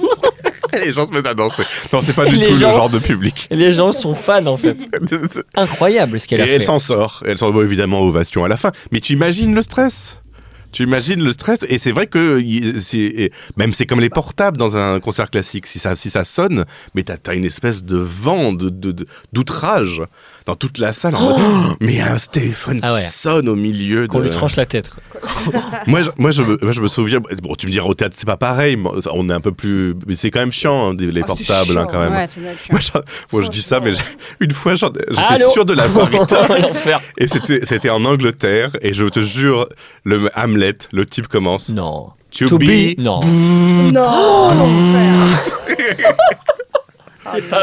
les 0.85 0.93
gens 0.93 1.05
se 1.05 1.13
mettent 1.13 1.27
à 1.27 1.35
danser. 1.35 1.63
Non, 1.93 2.01
c'est 2.01 2.13
pas 2.13 2.27
Et 2.27 2.31
du 2.31 2.37
les 2.37 2.49
tout 2.49 2.55
gens- 2.55 2.69
le 2.69 2.75
genre 2.75 2.91
de 2.91 2.99
public. 2.99 3.47
Et 3.51 3.57
les 3.57 3.71
gens 3.73 3.93
sont 3.93 4.15
fans, 4.15 4.47
en 4.47 4.57
fait. 4.57 4.77
Incroyable 5.55 6.21
ce 6.21 6.29
qu'elle 6.29 6.41
Et 6.41 6.45
a 6.45 6.47
elle 6.47 6.61
fait. 6.61 6.67
s'en 6.67 6.79
sort. 6.79 7.23
Elle 7.27 7.39
s'en 7.39 7.51
va 7.51 7.63
évidemment 7.63 8.01
ovation 8.03 8.45
à 8.45 8.49
la 8.49 8.57
fin. 8.57 8.73
Mais 8.93 9.01
tu 9.01 9.13
imagines 9.13 9.55
le 9.55 9.63
stress 9.63 10.21
tu 10.73 10.83
imagines 10.83 11.23
le 11.23 11.33
stress 11.33 11.65
et 11.71 11.79
c'est 11.79 11.93
vrai 11.93 12.07
que 12.07 12.39
et 12.45 13.33
même 13.57 13.73
c'est 13.73 13.87
comme 13.87 14.01
les 14.01 14.11
portables 14.11 14.59
dans 14.59 14.77
un 14.77 15.01
concert 15.01 15.31
classique 15.31 15.65
si 15.67 15.79
ça 15.79 15.97
si 15.97 16.11
ça 16.11 16.23
sonne 16.25 16.67
mais 16.95 17.03
t'as 17.03 17.15
as 17.29 17.35
une 17.35 17.47
espèce 17.47 17.83
de 17.83 17.97
vent 17.97 18.53
de- 18.53 18.69
d'outrage 19.33 20.03
dans 20.47 20.55
toute 20.55 20.79
la 20.79 20.93
salle 20.93 21.17
en 21.17 21.31
mode, 21.31 21.39
Oh 21.41 21.75
mais 21.81 21.93
il 21.95 21.99
y 21.99 22.01
a 22.01 22.15
un 22.15 22.19
téléphone 22.19 22.79
Ah 22.83 22.95
ouais. 22.95 23.01
qui 23.03 23.11
sonne 23.11 23.49
au 23.49 23.57
milieu 23.57 24.07
Qu'on 24.07 24.19
de 24.21 24.25
lui 24.25 24.31
tranche 24.31 24.57
la 24.57 24.65
tête. 24.65 24.91
quoi. 24.91 25.03
moi 25.87 26.03
je, 26.03 26.11
moi, 26.19 26.31
je 26.31 26.43
me, 26.43 26.59
moi, 26.63 26.73
je 26.73 26.81
me 26.81 26.89
souviens 26.89 27.21
bon 27.21 27.55
tu 27.57 27.67
me 27.67 27.73
diras 27.73 27.87
au 27.87 27.95
théâtre 27.95 28.15
c'est 28.17 28.27
pas 28.27 28.37
pareil 28.37 28.79
on 29.13 29.29
est 29.29 29.33
un 29.33 29.41
peu 29.41 29.51
plus 29.53 29.95
mais 30.07 30.15
c'est 30.15 30.31
quand 30.31 30.41
même 30.41 30.53
chiant 30.53 30.91
hein, 30.93 30.97
les 30.99 31.23
Ah, 31.23 31.27
portables 31.27 31.77
hein, 31.79 31.87
quand 31.91 31.99
même 32.01 32.13
Ouais, 32.13 32.27
moi, 32.71 32.81
j'en- 32.81 33.01
moi, 33.33 33.43
je 33.43 33.49
dis 33.51 33.63
ça 33.63 33.81
mais 33.81 33.91
une 34.41 34.53
fois 34.53 34.75
j'étais 34.77 35.51
sûr 35.53 35.65
de 35.65 35.73
l'avoir 35.75 36.13
éteint 36.15 36.47
L'enfer. 36.61 37.01
et 37.19 37.27
c'était, 37.27 37.61
c'était 37.65 37.91
en 37.91 38.05
Angleterre, 38.05 38.77
et 38.83 38.93
je 38.93 39.07
te 39.07 39.21
jure, 39.21 39.69
le 40.05 40.31
Hamlet, 40.37 40.77
le 40.93 41.07
type 41.07 41.27
commence. 41.29 41.71
Non. 41.71 42.11
To, 42.39 42.49
To 42.49 42.59
be. 42.59 42.65
be. 42.65 43.01
Non. 43.01 43.21
Non, 43.93 44.51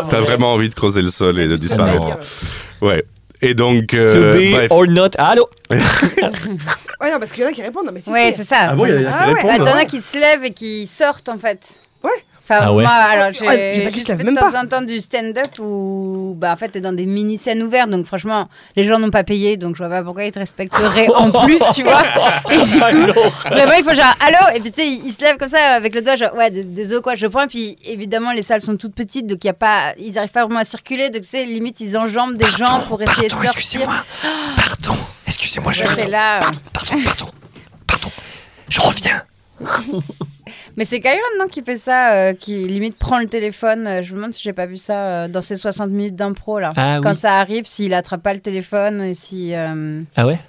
T'as 0.09 0.21
vraiment 0.21 0.53
envie 0.53 0.69
de 0.69 0.73
creuser 0.75 1.01
le 1.01 1.09
sol 1.09 1.39
et 1.39 1.47
de 1.47 1.57
disparaître. 1.57 1.99
Non. 2.01 2.87
Ouais. 2.87 3.03
Et 3.41 3.53
donc, 3.55 3.87
To 3.87 3.97
euh, 3.97 4.33
be 4.33 4.51
bref. 4.53 4.71
or 4.71 4.87
not. 4.87 5.09
Allô? 5.17 5.49
Ouais, 7.01 7.11
non, 7.11 7.19
parce 7.19 7.33
qu'il 7.33 7.43
y 7.43 7.45
en 7.45 7.49
a 7.49 7.53
qui 7.53 7.61
répondent. 7.61 7.85
Non, 7.87 7.91
mais 7.91 7.99
si, 7.99 8.09
Ouais, 8.09 8.31
si. 8.31 8.37
c'est 8.37 8.43
ça. 8.45 8.69
Ah 8.69 8.75
bon, 8.75 8.85
il 8.85 8.91
y 9.01 9.05
en 9.05 9.11
a 9.11 9.33
qui 9.33 9.47
Ah 9.49 9.57
Bah, 9.59 9.73
hein. 9.81 9.85
qui 9.85 9.99
se 9.99 10.17
lèvent 10.17 10.45
et 10.45 10.53
qui 10.53 10.87
sortent 10.87 11.27
en 11.27 11.37
fait. 11.37 11.81
Ouais. 12.01 12.11
Enfin, 12.45 12.59
Ah 12.63 12.73
ouais. 12.73 12.83
moi, 12.83 12.91
alors, 12.91 13.31
j'ai 13.31 13.47
Ah, 13.47 13.87
a 13.87 13.91
qui 13.91 13.99
se 14.01 14.05
fait 14.05 14.15
même 14.17 14.33
de 14.33 14.39
temps 14.39 14.51
pas. 14.51 14.59
en 14.61 14.67
temps 14.67 14.81
du 14.81 14.99
stand-up 14.99 15.47
où, 15.59 16.33
bah, 16.37 16.51
en 16.51 16.57
fait, 16.57 16.67
t'es 16.67 16.81
dans 16.81 16.91
des 16.91 17.05
mini-scènes 17.05 17.63
ouvertes, 17.63 17.89
donc 17.89 18.05
franchement, 18.05 18.49
les 18.75 18.83
gens 18.83 18.99
n'ont 18.99 19.11
pas 19.11 19.23
payé, 19.23 19.55
donc 19.55 19.75
je 19.77 19.83
vois 19.83 19.89
pas 19.89 20.03
pourquoi 20.03 20.25
ils 20.25 20.31
te 20.33 20.39
respecteraient 20.39 21.07
en 21.15 21.31
plus, 21.45 21.59
tu 21.73 21.83
vois. 21.83 22.03
Et 22.51 22.57
du 22.57 22.79
coup, 22.79 23.19
vraiment, 23.49 23.73
il 23.77 23.83
faut 23.85 23.93
genre, 23.93 24.13
allô, 24.19 24.55
et 24.57 24.59
puis 24.59 24.71
tu 24.73 24.81
sais, 24.81 24.87
ils, 24.87 25.11
se 25.13 25.21
lèvent 25.21 25.37
comme 25.37 25.47
ça 25.47 25.75
avec 25.75 25.95
le 25.95 26.01
doigt, 26.01 26.17
genre, 26.17 26.35
ouais, 26.35 26.51
désolé, 26.51 27.01
quoi, 27.01 27.15
je 27.15 27.27
prends, 27.27 27.47
puis 27.47 27.77
évidemment, 27.85 28.33
les 28.33 28.41
salles 28.41 28.61
sont 28.61 28.75
toutes 28.75 28.93
petites, 28.95 29.25
donc 29.25 29.37
il 29.43 29.47
y 29.47 29.49
a 29.49 29.53
pas, 29.53 29.93
ils 29.97 30.17
arrivent 30.17 30.31
pas 30.31 30.43
vraiment 30.45 30.59
à 30.59 30.65
circuler, 30.65 31.09
donc 31.09 31.21
tu 31.23 31.29
sais, 31.29 31.45
limite, 31.45 31.79
ils 31.79 31.97
enjambent 31.97 32.35
des 32.37 32.49
gens 32.49 32.81
pour 32.89 33.01
essayer 33.01 33.29
de 33.29 33.33
sortir. 33.33 33.51
excusez-moi. 33.55 34.03
Pardon. 34.57 34.99
Excusez-moi, 35.27 35.71
je 35.71 35.83
là. 36.09 36.39
euh. 36.39 36.41
Pardon, 36.73 37.01
pardon. 37.05 37.31
Pardon. 37.87 38.09
Je 38.67 38.81
reviens. 38.81 39.23
Mais 40.75 40.85
c'est 40.85 40.99
Kyron, 41.01 41.17
non, 41.39 41.47
qui 41.47 41.61
fait 41.61 41.75
ça, 41.75 42.13
euh, 42.15 42.33
qui 42.33 42.65
limite 42.65 42.97
prend 42.97 43.19
le 43.19 43.27
téléphone. 43.27 43.85
euh, 43.85 44.03
je 44.03 44.11
me 44.13 44.17
demande 44.17 44.33
si 44.33 44.41
j'ai 44.43 44.53
pas 44.53 44.65
vu 44.65 44.77
ça 44.77 45.23
euh, 45.23 45.27
dans 45.27 45.41
ces 45.41 45.55
60 45.55 45.91
minutes 45.91 46.15
d'impro, 46.15 46.59
là. 46.59 46.73
Ah 46.75 46.99
Quand 47.01 47.11
oui. 47.11 47.15
ça 47.15 47.35
arrive, 47.35 47.65
s'il 47.65 47.93
attrape 47.93 48.23
pas 48.23 48.33
le 48.33 48.39
téléphone 48.39 49.01
et 49.01 49.13
si. 49.13 49.53
euh, 49.53 50.01
Ah 50.15 50.25
ouais? 50.25 50.39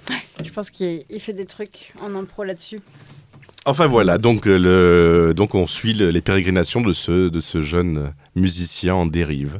je 0.43 0.49
pense 0.51 0.69
qu'il 0.71 1.03
il 1.09 1.19
fait 1.19 1.33
des 1.33 1.45
trucs 1.45 1.93
en 2.01 2.15
impro 2.15 2.43
là-dessus. 2.43 2.79
Enfin 3.67 3.87
voilà, 3.87 4.17
donc, 4.17 4.47
euh, 4.47 4.57
le, 4.57 5.33
donc 5.33 5.55
on 5.55 5.65
suit 5.67 5.93
le- 5.93 6.09
les 6.11 6.21
pérégrinations 6.21 6.81
de 6.81 6.93
ce, 6.93 7.29
de 7.29 7.39
ce 7.39 7.61
jeune 7.61 8.13
musicien 8.35 8.93
en 8.95 9.05
dérive. 9.05 9.59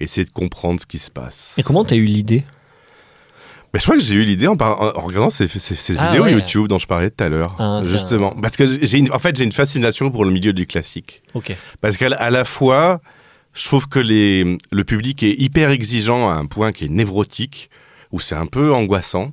Essayer 0.00 0.24
de 0.24 0.30
comprendre 0.30 0.80
ce 0.80 0.86
qui 0.86 0.98
se 0.98 1.10
passe. 1.10 1.54
Et 1.58 1.62
comment 1.62 1.84
t'as 1.84 1.94
eu 1.96 2.04
l'idée? 2.04 2.42
Mais 3.74 3.80
je 3.80 3.84
crois 3.84 3.96
que 3.96 4.02
j'ai 4.02 4.14
eu 4.14 4.24
l'idée 4.24 4.46
en, 4.46 4.54
regardant 4.54 5.28
ces, 5.30 5.48
ces- 5.48 5.58
ces 5.74 5.96
Ah 5.98 6.06
vidéos 6.12 6.24
ouais. 6.24 6.32
YouTube 6.32 6.68
dont 6.68 6.78
je 6.78 6.86
parlais 6.86 7.10
tout 7.10 7.22
à 7.24 7.28
l'heure. 7.28 7.56
Ah, 7.58 7.80
justement. 7.82 8.30
Parce 8.40 8.56
que 8.56 8.64
j'ai 8.80 8.98
une- 8.98 9.10
en 9.12 9.18
fait, 9.18 9.36
j'ai 9.36 9.42
une 9.44 9.52
fascination 9.52 10.10
pour 10.10 10.24
le 10.24 10.30
milieu 10.30 10.52
du 10.52 10.64
classique. 10.66 11.22
Parce 11.80 11.96
qu'à 11.96 12.08
la- 12.08 12.16
à 12.16 12.30
la 12.30 12.44
fois, 12.44 13.00
je 13.52 13.64
trouve 13.64 13.88
que 13.88 13.98
les, 13.98 14.58
le 14.70 14.84
public 14.84 15.22
est 15.24 15.34
hyper 15.40 15.70
exigeant 15.70 16.30
à 16.30 16.34
un 16.34 16.46
point 16.46 16.70
qui 16.72 16.84
est 16.84 16.88
névrotique, 16.88 17.68
où 18.12 18.20
c'est 18.20 18.36
un 18.36 18.46
peu 18.46 18.72
angoissant. 18.72 19.32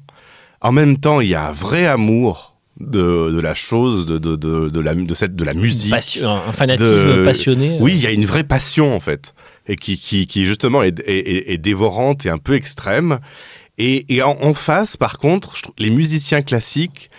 En 0.60 0.72
même 0.72 0.98
temps, 0.98 1.22
il 1.22 1.30
y 1.30 1.36
a 1.36 1.48
un 1.48 1.52
vrai 1.52 1.86
amour 1.86 2.56
de, 2.80 3.30
de 3.32 3.40
la 3.40 3.54
chose, 3.54 4.08
de, 4.08 4.18
de, 4.18 4.36
de, 4.36 4.70
de 4.70 4.80
la, 4.80 4.96
de, 4.96 5.14
cette, 5.14 5.36
de 5.36 5.44
la 5.44 5.54
musique. 5.54 5.92
Passion- 5.92 6.30
un 6.32 6.52
fanatisme 6.52 7.24
passionné. 7.24 7.76
euh. 7.76 7.80
Oui, 7.80 7.92
il 7.94 8.02
y 8.02 8.08
a 8.08 8.12
une 8.12 8.26
vraie 8.26 8.44
passion 8.44 8.96
en 8.96 9.00
fait, 9.00 9.36
et 9.68 9.76
qui, 9.76 10.00
qui, 10.00 10.26
qui 10.26 10.48
justement 10.48 10.82
est, 10.82 11.00
est- 11.02 11.20
est- 11.20 11.54
est 11.54 11.58
dévorante 11.60 12.26
et 12.26 12.30
un 12.32 12.40
peu 12.40 12.56
extrême. 12.56 13.20
Et, 13.84 14.22
en, 14.22 14.54
face, 14.54 14.96
par 14.96 15.18
contre, 15.18 15.56
les 15.80 15.90
musiciens 15.90 16.44
classiques 16.44 17.10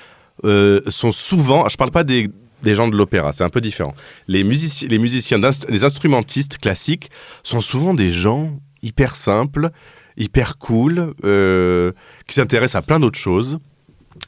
euh, 0.44 0.80
sont 0.86 1.10
souvent, 1.10 1.68
je 1.68 1.76
parle 1.76 1.90
pas 1.90 2.04
des, 2.04 2.30
gens 2.64 2.86
de 2.86 2.96
l'opéra, 2.96 3.32
c'est 3.32 3.42
un 3.42 3.48
peu 3.48 3.60
différent. 3.60 3.94
Les, 4.28 4.44
musici- 4.44 4.86
les 4.86 4.98
musiciens, 4.98 5.40
les 5.68 5.82
instrumentistes 5.82 6.58
classiques 6.58 7.10
sont 7.42 7.60
souvent 7.60 7.94
des 7.94 8.12
gens 8.12 8.52
hyper 8.80 9.16
simples, 9.16 9.70
hyper 10.16 10.56
cool, 10.58 11.14
euh, 11.24 11.90
qui 12.28 12.34
s'intéressent 12.34 12.76
à 12.76 12.82
plein 12.82 13.00
d'autres 13.00 13.18
choses. 13.18 13.58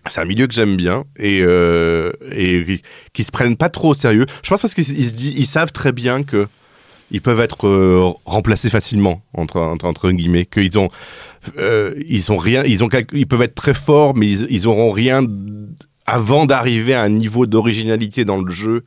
C'est 0.09 0.21
un 0.21 0.25
milieu 0.25 0.49
que 0.49 0.55
j'aime 0.55 0.77
bien 0.77 1.05
et, 1.17 1.41
euh, 1.41 2.11
qui, 2.33 2.83
qui 3.13 3.23
se 3.23 3.31
prennent 3.31 3.57
pas 3.57 3.69
trop 3.69 3.91
au 3.91 3.95
sérieux. 3.95 4.27
Je 4.43 4.49
pense 4.49 4.61
parce 4.61 4.75
qu'ils 4.75 5.47
savent 5.47 5.71
très 5.71 5.93
bien 5.93 6.25
que 6.25 6.49
ils 7.11 7.21
peuvent 7.21 7.41
être 7.41 7.67
euh, 7.67 8.13
remplacés 8.25 8.71
facilement 8.71 9.23
entre, 9.35 9.59
entre, 9.59 9.85
entre 9.85 10.11
guillemets, 10.11 10.47
qu'ils 10.47 10.79
ont 10.79 10.89
euh, 11.59 11.95
ils 12.09 12.33
ont 12.33 12.37
rien, 12.37 12.65
ils 12.65 12.83
ont 12.83 12.89
ils 13.13 13.27
peuvent 13.27 13.43
être 13.43 13.55
très 13.55 13.75
forts, 13.75 14.17
mais 14.17 14.27
ils, 14.29 14.47
ils 14.51 14.67
auront 14.67 14.91
rien 14.91 15.23
avant 16.07 16.47
d'arriver 16.47 16.95
à 16.95 17.03
un 17.03 17.09
niveau 17.09 17.47
d'originalité 17.47 18.25
dans 18.25 18.39
le 18.41 18.51
jeu, 18.51 18.85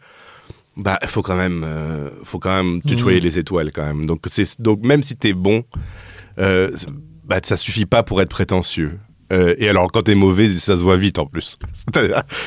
bah 0.76 1.00
faut 1.06 1.22
quand 1.24 1.36
même, 1.36 1.64
euh, 1.66 2.10
faut 2.24 2.40
quand 2.40 2.56
même 2.56 2.82
tutoyer 2.84 3.20
Mhm. 3.20 3.24
les 3.26 3.40
étoiles 3.40 3.72
quand 3.72 3.86
même. 3.86 4.06
Donc 4.06 4.26
c'est 4.28 4.60
donc 4.62 4.84
même 4.84 5.02
si 5.04 5.16
t'es 5.18 5.34
bon, 5.34 5.64
bah 6.38 7.38
ça 7.44 7.56
suffit 7.58 7.86
pas 7.86 8.04
pour 8.04 8.22
être 8.22 8.30
prétentieux. 8.30 9.00
Euh, 9.34 9.56
et 9.58 9.68
alors 9.70 9.92
quand 9.92 10.04
t'es 10.04 10.16
mauvais, 10.16 10.48
ça 10.50 10.78
se 10.78 10.82
voit 10.84 10.96
vite 10.98 11.20
en 11.20 11.26
plus. 11.26 11.58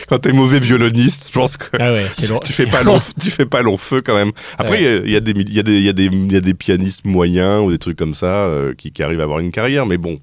Quand 0.09 0.19
t'es 0.19 0.33
mauvais 0.33 0.61
violoniste, 0.61 1.29
je 1.29 1.33
pense 1.39 1.57
que 1.57 1.65
Ah 1.79 1.93
ouais, 1.93 2.07
tu 2.45 2.53
fais 2.53 2.67
pas 2.67 2.83
long, 2.83 3.01
tu 3.21 3.31
fais 3.31 3.47
pas 3.47 3.63
long 3.63 3.77
feu 3.77 4.01
quand 4.05 4.15
même. 4.15 4.33
Après, 4.59 4.83
il 4.83 4.87
Ouais. 5.03 5.11
y, 5.11 5.17
a 5.17 5.21
des, 5.21 5.33
y 5.33 5.59
a 5.59 5.63
des, 5.63 5.81
y 5.81 5.89
a 5.89 5.93
des, 5.93 6.05
il 6.07 6.33
y 6.33 6.37
a 6.37 6.41
des 6.41 6.55
pianistes 6.55 7.05
moyens 7.05 7.63
ou 7.65 7.71
des 7.71 7.79
trucs 7.79 7.99
comme 7.99 8.15
ça 8.15 8.47
euh, 8.47 8.73
qui, 8.75 8.93
qui 8.93 9.03
arrivent 9.03 9.21
à 9.21 9.25
avoir 9.25 9.41
une 9.41 9.53
carrière, 9.53 9.85
mais 9.87 9.99
bon, 9.99 10.21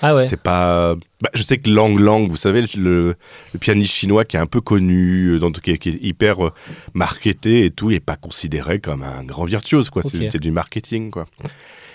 Ah 0.00 0.14
ouais. 0.14 0.26
c'est 0.26 0.40
pas. 0.40 0.94
bah, 1.20 1.30
je 1.34 1.42
sais 1.42 1.58
que 1.58 1.68
Lang 1.68 1.98
Lang, 1.98 2.28
vous 2.28 2.36
savez, 2.36 2.64
le, 2.76 3.14
le 3.52 3.58
pianiste 3.58 3.92
chinois 3.92 4.24
qui 4.24 4.36
est 4.36 4.40
un 4.40 4.46
peu 4.46 4.60
connu, 4.62 5.26
euh, 5.34 5.38
dans, 5.38 5.50
qui, 5.50 5.72
est, 5.72 5.78
qui 5.78 5.90
est 5.90 5.98
hyper 6.02 6.36
marketé 6.94 7.64
et 7.66 7.70
tout, 7.70 7.90
il 7.90 7.96
est 7.96 8.00
pas 8.00 8.16
considéré 8.16 8.78
comme 8.80 9.02
un 9.02 9.24
grand 9.24 9.44
virtuose, 9.44 9.90
quoi. 9.90 10.02
C'est 10.02 10.38
du 10.40 10.50
marketing, 10.52 11.10
quoi. 11.10 11.26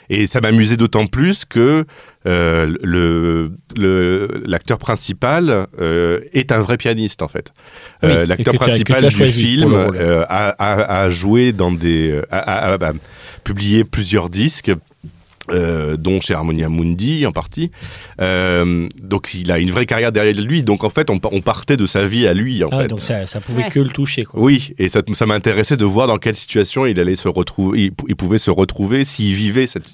Et 0.09 0.27
ça 0.27 0.41
m'amusait 0.41 0.77
d'autant 0.77 1.05
plus 1.05 1.45
que 1.45 1.85
euh, 2.25 2.75
le 2.83 3.51
le- 3.77 4.41
l'acteur 4.45 4.77
principal 4.77 5.67
euh, 5.79 6.19
est 6.33 6.51
un 6.51 6.59
vrai 6.59 6.77
pianiste 6.77 7.21
en 7.21 7.27
fait. 7.27 7.53
Euh, 8.03 8.25
l'acteur 8.25 8.53
principal 8.67 8.99
du 9.09 9.15
film 9.31 9.73
a, 10.29 10.49
a- 10.49 11.01
a 11.03 11.09
joué 11.09 11.51
dans 11.53 11.71
des 11.71 12.21
a, 12.31 12.73
a 12.73 12.91
publié 13.43 13.83
plusieurs 13.83 14.29
disques. 14.29 14.71
Euh, 15.51 15.97
dont 15.97 16.21
chez 16.21 16.33
Harmonia 16.33 16.69
Mundi 16.69 17.25
en 17.25 17.31
partie. 17.31 17.71
Euh, 18.21 18.87
donc 19.01 19.33
il 19.33 19.51
a 19.51 19.59
une 19.59 19.71
vraie 19.71 19.85
carrière 19.85 20.11
derrière 20.11 20.35
lui. 20.41 20.63
Donc 20.63 20.83
en 20.83 20.89
fait, 20.89 21.09
on, 21.09 21.19
pa- 21.19 21.29
on 21.31 21.41
partait 21.41 21.77
de 21.77 21.85
sa 21.85 22.05
vie 22.05 22.27
à 22.27 22.33
lui. 22.33 22.63
En 22.63 22.69
Ah 22.71 22.81
fait. 22.81 22.87
donc 22.87 22.99
ça, 22.99 23.25
ça 23.25 23.41
pouvait 23.41 23.63
Ouais. 23.63 23.69
que 23.69 23.79
le 23.79 23.89
toucher. 23.89 24.23
Quoi. 24.23 24.39
Oui, 24.41 24.73
et 24.77 24.87
ça, 24.89 25.01
ça 25.13 25.25
m'intéressait 25.25 25.77
de 25.77 25.85
voir 25.85 26.07
dans 26.07 26.17
quelle 26.17 26.35
situation 26.35 26.85
il 26.85 26.99
allait 26.99 27.15
se 27.15 27.27
retrouver, 27.27 27.85
il, 27.85 27.91
il 28.07 28.15
pouvait 28.15 28.37
se 28.37 28.51
retrouver 28.51 29.05
s'il 29.05 29.33
vivait 29.35 29.67
cette, 29.67 29.89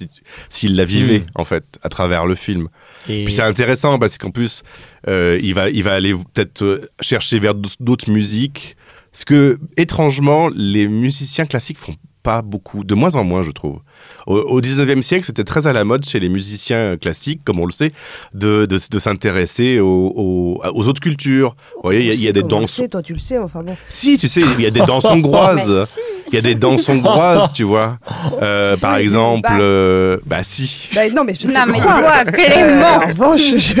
s'il 0.48 0.76
la 0.76 0.84
vivait 0.84 1.20
Mm. 1.20 1.24
en 1.34 1.44
fait 1.44 1.64
à 1.82 1.88
travers 1.88 2.26
le 2.26 2.34
film. 2.34 2.68
Et 3.08 3.24
Puis 3.24 3.34
c'est 3.34 3.42
intéressant 3.42 3.98
parce 3.98 4.18
qu'en 4.18 4.30
plus, 4.30 4.62
euh, 5.08 5.38
il 5.42 5.54
va, 5.54 5.68
il 5.70 5.82
va 5.82 5.92
aller 5.94 6.14
peut-être 6.14 6.88
chercher 7.00 7.38
vers 7.38 7.54
d'autres- 7.54 7.76
d'autres 7.80 8.10
musiques, 8.10 8.76
parce 9.10 9.24
que 9.24 9.58
étrangement, 9.76 10.48
les 10.54 10.86
musiciens 10.86 11.46
classiques 11.46 11.78
font 11.78 11.94
pas 12.22 12.42
beaucoup, 12.42 12.84
de 12.84 12.94
moins 12.94 13.14
en 13.14 13.24
moins, 13.24 13.42
je 13.42 13.50
trouve. 13.50 13.78
Au, 14.26 14.36
au 14.36 14.60
19e 14.60 15.02
siècle, 15.02 15.24
c'était 15.24 15.44
très 15.44 15.66
à 15.66 15.72
la 15.72 15.84
mode 15.84 16.04
chez 16.04 16.20
les 16.20 16.28
musiciens 16.28 16.96
classiques, 16.96 17.40
comme 17.44 17.58
on 17.58 17.66
le 17.66 17.72
sait, 17.72 17.92
de, 18.34 18.66
de, 18.66 18.78
de 18.90 18.98
s'intéresser 18.98 19.80
aux, 19.80 20.12
aux, 20.14 20.60
aux 20.74 20.88
autres 20.88 21.00
cultures. 21.00 21.56
Vous 21.76 21.80
voyez, 21.84 22.00
il 22.00 22.06
y 22.06 22.10
a- 22.10 22.14
il 22.14 22.20
y, 22.22 22.28
a 22.28 22.32
des 22.32 22.42
danses. 22.42 22.80
Toi, 22.90 23.02
tu 23.02 23.12
le 23.14 23.18
sais, 23.18 23.38
enfin 23.38 23.62
bon. 23.62 23.76
Si, 23.88 24.16
tu 24.18 24.28
sais, 24.28 24.42
il 24.58 24.60
y 24.62 24.66
a 24.66 24.70
des 24.70 24.80
danses 24.80 25.04
hongroises. 25.06 25.70
Mais 25.70 25.86
si. 25.86 26.00
Il 26.32 26.36
y 26.36 26.38
a 26.38 26.42
des 26.42 26.54
danses 26.54 26.88
hongroises, 26.88 27.52
tu 27.52 27.64
vois. 27.64 27.98
Euh, 28.42 28.76
par 28.76 28.96
Oui, 28.96 29.02
exemple, 29.02 29.48
bah. 29.48 29.58
euh, 29.60 30.18
bah 30.26 30.42
si. 30.42 30.88
Bah, 30.94 31.00
non, 31.14 31.24
mais 31.24 31.34
je 31.34 31.46
Non, 31.48 31.60
mais 31.66 31.78
toi, 31.80 32.24
Euh, 32.26 32.30
Clément 32.30 32.96
en 32.96 33.08
revanche, 33.08 33.56
je, 33.56 33.74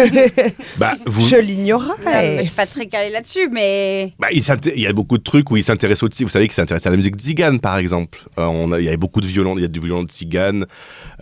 Bah, 0.78 0.94
vous, 1.06 1.20
je 1.26 1.36
mais 1.36 1.42
Je 1.42 1.46
l'ignorais. 1.46 2.42
suis 2.42 2.50
pas 2.50 2.66
très 2.66 2.86
calée 2.86 3.10
là-dessus, 3.10 3.48
mais. 3.52 4.12
Bah, 4.18 4.28
il, 4.32 4.42
y 4.80 4.86
a 4.86 4.92
beaucoup 4.92 5.18
de 5.18 5.22
trucs 5.22 5.50
où 5.50 5.56
il 5.56 5.64
s'intéresse 5.64 6.02
aussi. 6.02 6.24
Vous 6.24 6.28
savez 6.30 6.46
qu'il 6.46 6.54
s'intéresse 6.54 6.86
à 6.86 6.90
la 6.90 6.96
musique 6.96 7.16
tzigane, 7.16 7.60
par 7.60 7.78
exemple. 7.78 8.18
Euh, 8.38 8.44
on 8.44 8.72
a, 8.72 8.78
il 8.80 8.84
y 8.84 8.88
avait 8.88 8.96
beaucoup 8.96 9.20
de 9.20 9.26
violons. 9.26 9.54
Il 9.56 9.62
y 9.62 9.64
a 9.64 9.68
du 9.68 9.80
violon 9.80 10.02
de 10.02 10.08
tzigane 10.08 10.66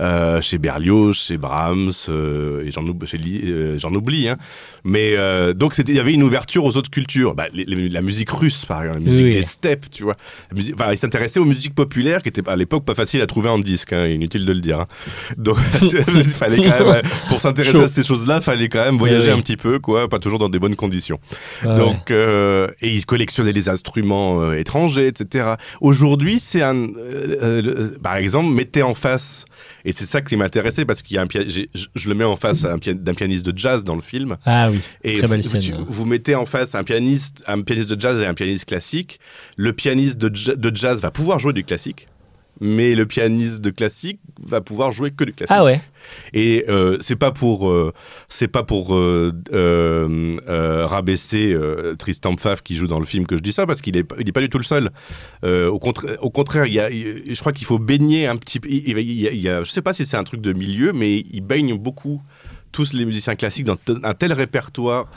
euh, 0.00 0.40
chez 0.40 0.58
Berlioz, 0.58 1.14
chez 1.16 1.36
Brahms, 1.36 1.90
euh, 2.08 2.64
et 2.64 2.70
euh, 2.70 3.78
j'en 3.78 3.94
oublie. 3.94 4.28
Hein. 4.28 4.36
Mais 4.84 5.14
euh, 5.16 5.52
donc 5.54 5.74
il 5.78 5.94
y 5.94 6.00
avait 6.00 6.12
une 6.12 6.22
ouverture 6.22 6.64
aux 6.64 6.76
autres 6.76 6.90
cultures. 6.90 7.34
Bah, 7.34 7.46
les- 7.52 7.64
les- 7.64 7.88
la 7.88 8.02
musique 8.02 8.30
russe, 8.30 8.64
par 8.64 8.82
exemple, 8.82 9.00
la 9.00 9.10
musique 9.10 9.24
Oui, 9.26 9.32
des 9.32 9.42
steppes, 9.42 9.90
tu 9.90 10.02
vois. 10.04 10.16
Musique, 10.54 10.74
enfin, 10.74 10.92
il 10.92 10.98
s'intéressait 10.98 11.40
aux 11.40 11.44
musiques 11.44 11.74
populaires 11.74 12.22
qui 12.22 12.28
étaient 12.28 12.48
à 12.48 12.56
l'époque 12.56 12.84
pas 12.84 12.94
faciles 12.94 13.20
à 13.22 13.26
trouver 13.26 13.48
en 13.48 13.58
disque. 13.58 13.92
Hein, 13.92 14.06
inutile 14.06 14.44
de 14.46 14.52
le 14.52 14.60
dire. 14.60 14.80
hein. 14.80 14.86
Donc 15.36 15.56
il 15.82 16.24
fallait 16.24 16.56
quand 16.58 16.92
même, 16.92 17.02
pour 17.28 17.40
s'intéresser 17.40 17.80
à 17.82 17.88
ces 17.88 18.02
choses-là, 18.04 18.40
fallait 18.40 18.68
quand 18.68 18.84
même 18.84 18.96
voyager 18.98 19.26
Oui, 19.28 19.32
oui. 19.34 19.38
un 19.38 19.42
petit 19.42 19.56
peu, 19.56 19.78
quoi. 19.78 20.08
Pas 20.08 20.18
toujours 20.18 20.38
dans 20.38 20.48
des 20.48 20.58
bonnes 20.58 20.76
conditions. 20.76 21.18
Ouais. 21.64 21.74
Donc, 21.74 22.10
euh, 22.10 22.68
et 22.80 22.88
il 22.94 23.04
collectionnait 23.06 23.52
les 23.52 23.68
instruments 23.68 24.40
euh, 24.42 24.58
étrangers, 24.58 25.06
etc. 25.06 25.54
Aujourd'hui, 25.80 26.38
c'est 26.40 26.62
un, 26.62 26.76
euh, 26.76 27.36
euh, 27.42 27.90
par 28.02 28.16
exemple, 28.16 28.50
mettez 28.52 28.82
en 28.82 28.94
face, 28.94 29.44
et 29.88 29.92
c'est 29.92 30.04
ça 30.06 30.20
qui 30.20 30.36
m'intéressait 30.36 30.84
parce 30.84 31.02
qu'il 31.02 31.16
y 31.16 31.18
a 31.18 31.22
un 31.22 31.26
je, 31.30 31.62
je 31.94 32.08
le 32.08 32.14
mets 32.14 32.24
en 32.24 32.36
face 32.36 32.66
pia- 32.80 32.94
d'un 32.94 33.14
pianiste 33.14 33.46
de 33.46 33.56
jazz 33.56 33.84
dans 33.84 33.94
le 33.94 34.00
film. 34.02 34.36
Ah 34.44 34.70
oui. 34.70 34.80
Et 35.02 35.14
Très 35.14 35.26
belle 35.28 35.40
vous, 35.40 35.48
scène. 35.48 35.76
vous 35.88 36.04
mettez 36.04 36.34
en 36.34 36.44
face 36.46 36.74
un 36.74 36.84
pianiste, 36.84 37.42
un 37.46 37.62
pianiste 37.62 37.90
de 37.90 38.00
jazz 38.00 38.20
et 38.20 38.26
un 38.26 38.34
pianiste 38.34 38.66
classique. 38.66 39.18
Le 39.56 39.72
pianiste 39.72 40.18
de 40.18 40.76
jazz 40.76 41.00
va 41.00 41.10
pouvoir 41.10 41.38
jouer 41.38 41.52
du 41.52 41.64
classique. 41.64 42.06
Mais 42.60 42.94
le 42.94 43.06
pianiste 43.06 43.60
de 43.60 43.70
classique 43.70 44.18
va 44.42 44.60
pouvoir 44.60 44.90
jouer 44.92 45.10
que 45.12 45.22
du 45.24 45.32
classique. 45.32 45.54
Ah 45.56 45.64
ouais. 45.64 45.80
Et 46.32 46.64
euh, 46.68 46.96
c'est 47.00 47.16
pas 47.16 47.30
pour 47.30 47.68
euh, 47.70 47.92
c'est 48.28 48.48
pas 48.48 48.62
pour 48.64 48.94
euh, 48.94 49.32
rabaisser 50.86 51.56
Tristan 51.98 52.34
Pfaff 52.34 52.62
qui 52.62 52.76
joue 52.76 52.86
dans 52.86 52.98
le 53.00 53.06
film 53.06 53.26
que 53.26 53.36
je 53.36 53.42
dis 53.42 53.52
ça 53.52 53.66
parce 53.66 53.80
qu'il 53.80 53.96
est 53.96 54.04
pas- 54.04 54.16
il 54.18 54.28
est 54.28 54.32
pas 54.32 54.40
du 54.40 54.48
tout 54.48 54.58
le 54.58 54.64
seul. 54.64 54.90
Au, 55.44 55.78
contra- 55.78 56.16
au 56.20 56.30
contraire, 56.30 56.66
il 56.66 56.74
y 56.74 56.80
a, 56.80 56.90
il- 56.90 57.34
je 57.34 57.40
crois 57.40 57.52
qu'il 57.52 57.66
faut 57.66 57.78
baigner 57.78 58.26
un 58.26 58.36
petit 58.36 58.60
peu. 58.60 58.68
Il, 58.70 58.88
il 58.98 58.98
il 58.98 59.40
y 59.40 59.48
a- 59.48 59.62
je 59.62 59.70
sais 59.70 59.82
pas 59.82 59.92
si 59.92 60.04
c'est 60.04 60.16
un 60.16 60.24
truc 60.24 60.40
de 60.40 60.52
milieu, 60.52 60.92
mais 60.92 61.24
il 61.32 61.40
baigne 61.40 61.76
beaucoup 61.78 62.20
tous 62.72 62.92
les 62.92 63.04
musiciens 63.04 63.34
classiques 63.34 63.64
dans 63.64 63.76
un 64.02 64.14
tel 64.14 64.32
répertoire. 64.32 65.08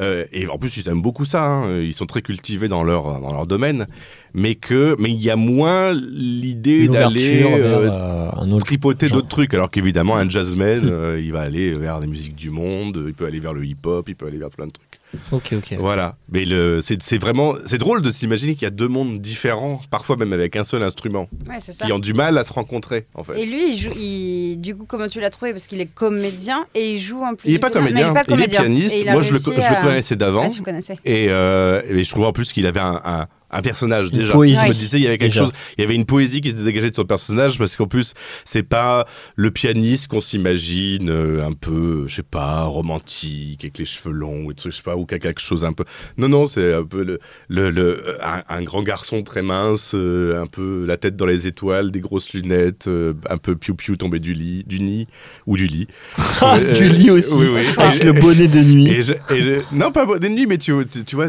Euh, 0.00 0.24
et 0.32 0.48
en 0.48 0.58
plus, 0.58 0.76
ils 0.76 0.88
aiment 0.88 1.02
beaucoup 1.02 1.24
ça. 1.24 1.44
hein. 1.44 1.80
Ils 1.80 1.94
sont 1.94 2.06
très 2.06 2.20
cultivés 2.22 2.68
dans 2.68 2.82
leur 2.82 3.20
dans 3.20 3.32
leur 3.32 3.46
domaine, 3.46 3.86
mais 4.32 4.56
que 4.56 4.96
mais 4.98 5.10
il 5.10 5.22
y 5.22 5.30
a 5.30 5.36
moins 5.36 5.92
l'idée 5.92 6.88
d'aller 6.88 7.42
euh, 7.44 7.90
euh, 7.90 8.30
tripoter 8.58 9.08
d'autres 9.08 9.28
trucs. 9.28 9.54
Alors 9.54 9.70
qu'évidemment, 9.70 10.16
un 10.16 10.28
jazzman, 10.28 10.80
euh, 10.84 11.20
il 11.22 11.32
va 11.32 11.42
aller 11.42 11.72
vers 11.74 12.00
les 12.00 12.08
musiques 12.08 12.34
du 12.34 12.50
monde, 12.50 13.04
il 13.06 13.14
peut 13.14 13.26
aller 13.26 13.40
vers 13.40 13.52
le 13.52 13.64
hip-hop, 13.64 14.08
il 14.08 14.16
peut 14.16 14.26
aller 14.26 14.38
vers 14.38 14.50
plein 14.50 14.66
de 14.66 14.72
trucs. 14.72 14.93
Ok, 15.32 15.54
ok. 15.56 15.74
Voilà. 15.78 16.16
Mais 16.32 16.44
le, 16.44 16.80
c'est, 16.80 17.02
c'est 17.02 17.18
vraiment, 17.18 17.54
c'est 17.66 17.78
drôle 17.78 18.02
de 18.02 18.10
s'imaginer 18.10 18.54
qu'il 18.54 18.62
y 18.62 18.66
a 18.66 18.70
deux 18.70 18.88
mondes 18.88 19.20
différents, 19.20 19.80
parfois 19.90 20.16
même 20.16 20.32
avec 20.32 20.56
un 20.56 20.64
seul 20.64 20.82
instrument, 20.82 21.28
Ouais, 21.48 21.56
c'est 21.60 21.72
ça. 21.72 21.84
qui 21.86 21.92
ont 21.92 21.98
du 21.98 22.12
mal 22.14 22.36
à 22.38 22.44
se 22.44 22.52
rencontrer, 22.52 23.04
en 23.14 23.24
fait. 23.24 23.38
Et 23.40 23.46
lui, 23.46 23.72
il 23.72 23.76
joue, 23.76 23.90
il- 23.96 24.56
du 24.60 24.74
coup, 24.76 24.84
comment 24.86 25.08
tu 25.08 25.20
l'as 25.20 25.30
trouvé? 25.30 25.52
Parce 25.52 25.66
qu'il 25.66 25.80
est 25.80 25.86
comédien 25.86 26.66
et 26.74 26.92
il 26.92 26.98
joue 26.98 27.22
en 27.22 27.34
plus. 27.34 27.48
il 27.48 27.52
est 27.52 27.54
du 27.56 27.60
pas 27.60 27.70
comédien, 27.70 28.12
il 28.28 28.40
est 28.42 28.48
pianiste. 28.48 29.04
Moi, 29.06 29.22
je 29.22 29.32
le, 29.32 29.38
je 29.38 29.50
le 29.50 29.82
connaissais 29.82 30.16
d'avant. 30.16 30.44
Ah, 30.46 30.50
tu 30.50 30.58
le 30.60 30.64
connaissais. 30.64 30.96
Et, 31.04 31.26
euh, 31.30 31.82
et 31.88 32.04
je 32.04 32.10
trouve 32.10 32.24
en 32.26 32.32
plus 32.32 32.52
qu'il 32.52 32.66
avait 32.66 32.80
un, 32.80 33.00
un- 33.04 33.26
un 33.54 33.62
personnage 33.62 34.10
déjà. 34.12 34.32
poésie. 34.32 34.60
Je 34.64 34.68
me 34.68 34.74
disais, 34.74 34.98
il 34.98 35.02
y 35.04 35.06
avait 35.06 35.18
quelque 35.18 35.32
Déjà. 35.32 35.44
chose, 35.44 35.52
il 35.78 35.82
y 35.82 35.84
avait 35.84 35.94
une 35.94 36.04
poésie 36.04 36.40
qui 36.40 36.50
se 36.50 36.56
dégageait 36.56 36.90
de 36.90 36.96
son 36.96 37.04
personnage 37.04 37.58
parce 37.58 37.76
qu'en 37.76 37.86
plus, 37.86 38.12
c'est 38.44 38.62
pas 38.62 39.06
le 39.36 39.50
pianiste 39.50 40.08
qu'on 40.08 40.20
s'imagine 40.20 41.08
euh, 41.10 41.46
un 41.46 41.52
peu, 41.52 42.04
je 42.08 42.16
sais 42.16 42.22
pas, 42.22 42.64
romantique, 42.64 43.60
avec 43.64 43.78
les 43.78 43.84
cheveux 43.84 44.12
longs, 44.14 44.44
ou 44.46 44.52
je 44.56 44.70
sais 44.70 44.82
pas, 44.82 44.96
ou 44.96 45.06
quelque 45.06 45.40
chose 45.40 45.64
un 45.64 45.72
peu. 45.72 45.84
Non, 46.18 46.28
non, 46.28 46.46
c'est 46.46 46.74
un 46.74 46.84
peu 46.84 47.04
le, 47.04 47.18
le, 47.48 47.70
le- 47.70 48.18
un, 48.22 48.42
un 48.48 48.62
grand 48.62 48.82
garçon 48.82 49.22
très 49.22 49.42
mince, 49.42 49.92
euh, 49.94 50.40
un 50.42 50.46
peu 50.46 50.84
la 50.86 50.96
tête 50.96 51.16
dans 51.16 51.26
les 51.26 51.46
étoiles, 51.46 51.90
des 51.90 52.00
grosses 52.00 52.32
lunettes, 52.32 52.86
euh, 52.88 53.14
un 53.28 53.36
peu 53.38 53.54
piou-piou 53.56 53.96
tombé 53.96 54.18
du 54.18 54.34
lit, 54.34 54.64
du 54.66 54.80
nid, 54.80 55.06
ou 55.46 55.56
du 55.56 55.66
lit. 55.66 55.86
Ah, 56.40 56.58
Euh, 56.58 56.72
du 56.72 56.88
lit 56.88 57.10
aussi. 57.10 57.32
oui, 57.34 57.46
oui. 57.52 57.60
Avec 57.78 58.00
Et- 58.00 58.04
le 58.04 58.12
bonnet 58.12 58.48
de 58.48 58.60
nuit. 58.60 58.88
et 58.88 59.02
je- 59.02 59.12
et 59.30 59.40
je- 59.42 59.60
non, 59.72 59.92
pas 59.92 60.04
des 60.18 60.28
nuits, 60.28 60.46
mais 60.46 60.58
tu, 60.58 60.72
tu, 60.90 61.04
tu 61.04 61.16
vois, 61.16 61.26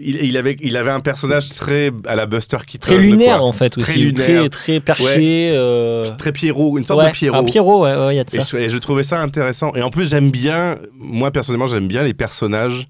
il, 0.00 0.16
il 0.24 0.36
avait, 0.36 0.56
il 0.60 0.76
avait 0.76 0.90
un 0.90 1.00
personnage 1.00 1.48
très 1.50 1.65
à 2.06 2.16
la 2.16 2.26
Buster 2.26 2.58
Keaton. 2.66 2.86
Très 2.88 2.98
lunaire 2.98 3.38
quoi. 3.38 3.46
en 3.46 3.52
fait 3.52 3.70
Très 3.70 3.92
aussi. 3.92 4.00
lunaire. 4.04 4.24
Très, 4.26 4.48
très 4.48 4.80
perché. 4.80 5.50
euh, 5.54 6.04
Très 6.18 6.32
Pierrot, 6.32 6.78
une 6.78 6.84
sorte 6.86 7.00
ouais, 7.02 7.08
de 7.10 7.12
Pierrot. 7.14 7.36
Un 7.36 7.44
Pierrot, 7.44 7.82
ouais, 7.84 7.94
ouais, 7.94 8.14
il 8.14 8.16
y 8.16 8.20
a 8.20 8.24
de 8.24 8.28
Et 8.36 8.40
ça. 8.40 8.46
je, 8.52 8.56
et 8.56 8.68
je 8.68 8.78
trouvais 8.78 9.02
ça 9.02 9.20
intéressant. 9.20 9.72
Et 9.74 9.82
en 9.82 9.90
plus, 9.90 10.08
j'aime 10.10 10.30
bien, 10.30 10.78
moi 10.98 11.30
personnellement, 11.30 11.68
j'aime 11.68 11.88
bien 11.88 12.02
les 12.02 12.14
personnages 12.14 12.88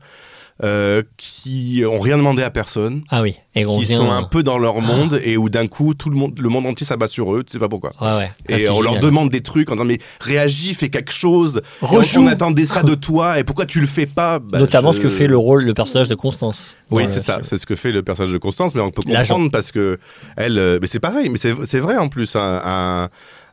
euh, 0.62 1.02
qui 1.18 1.82
ont 1.86 1.98
rien 2.00 2.16
demandé 2.16 2.42
à 2.42 2.50
personne, 2.50 3.02
Ah 3.10 3.20
oui. 3.22 3.36
Et 3.54 3.64
qui 3.64 3.84
vient. 3.84 3.98
sont 3.98 4.10
un 4.10 4.22
peu 4.22 4.42
dans 4.42 4.58
leur 4.58 4.80
monde 4.80 5.20
et 5.24 5.36
où 5.36 5.48
d'un 5.48 5.66
coup, 5.66 5.94
tout 5.94 6.08
le 6.10 6.16
monde, 6.16 6.38
le 6.38 6.48
monde 6.48 6.66
entier 6.66 6.86
s'abat 6.86 7.08
sur 7.08 7.34
eux, 7.34 7.42
tu 7.44 7.52
sais 7.52 7.58
pas 7.58 7.68
pourquoi. 7.68 7.92
Ouais, 8.00 8.16
ouais. 8.16 8.30
Ah, 8.48 8.52
Et 8.54 8.58
c'est 8.58 8.68
on 8.70 8.80
leur 8.80 8.98
demande 8.98 9.30
des 9.30 9.40
trucs 9.42 9.70
en 9.70 9.74
disant 9.74 9.84
mais 9.84 9.98
réagis, 10.20 10.74
fais 10.74 10.88
quelque 10.90 11.12
chose. 11.12 11.60
On- 11.82 11.86
Rejoue. 11.86 12.22
On 12.22 12.26
attendait 12.26 12.64
ça 12.64 12.82
de 12.82 12.94
toi 12.94 13.38
et 13.38 13.44
pourquoi 13.44 13.66
tu 13.66 13.80
le 13.80 13.86
fais 13.86 14.06
pas? 14.06 14.38
Bah, 14.38 14.58
Notamment 14.58 14.92
je- 14.92 14.96
ce 14.98 15.02
que 15.02 15.08
fait 15.08 15.26
le 15.26 15.36
rôle, 15.38 15.64
le 15.64 15.74
personnage 15.74 16.08
de 16.08 16.14
Constance. 16.14 16.76
Oui, 16.90 17.04
c'est 17.08 17.20
ça, 17.20 17.40
c'est 17.42 17.56
ce 17.58 17.66
que 17.66 17.74
fait 17.76 17.92
le 17.92 18.02
personnage 18.02 18.32
de 18.32 18.38
Constance, 18.38 18.74
mais 18.74 18.80
on 18.80 18.90
peut 18.90 19.02
comprendre 19.02 19.50
parce 19.50 19.72
que 19.72 19.98
elle, 20.36 20.58
euh, 20.58 20.78
mais 20.80 20.86
c'est 20.86 21.00
pareil, 21.00 21.28
mais 21.28 21.38
c'est 21.38 21.54
c'est 21.64 21.80
vrai 21.80 21.96
en 21.96 22.08
plus, 22.08 22.34
un, 22.36 22.60
un, 22.64 23.08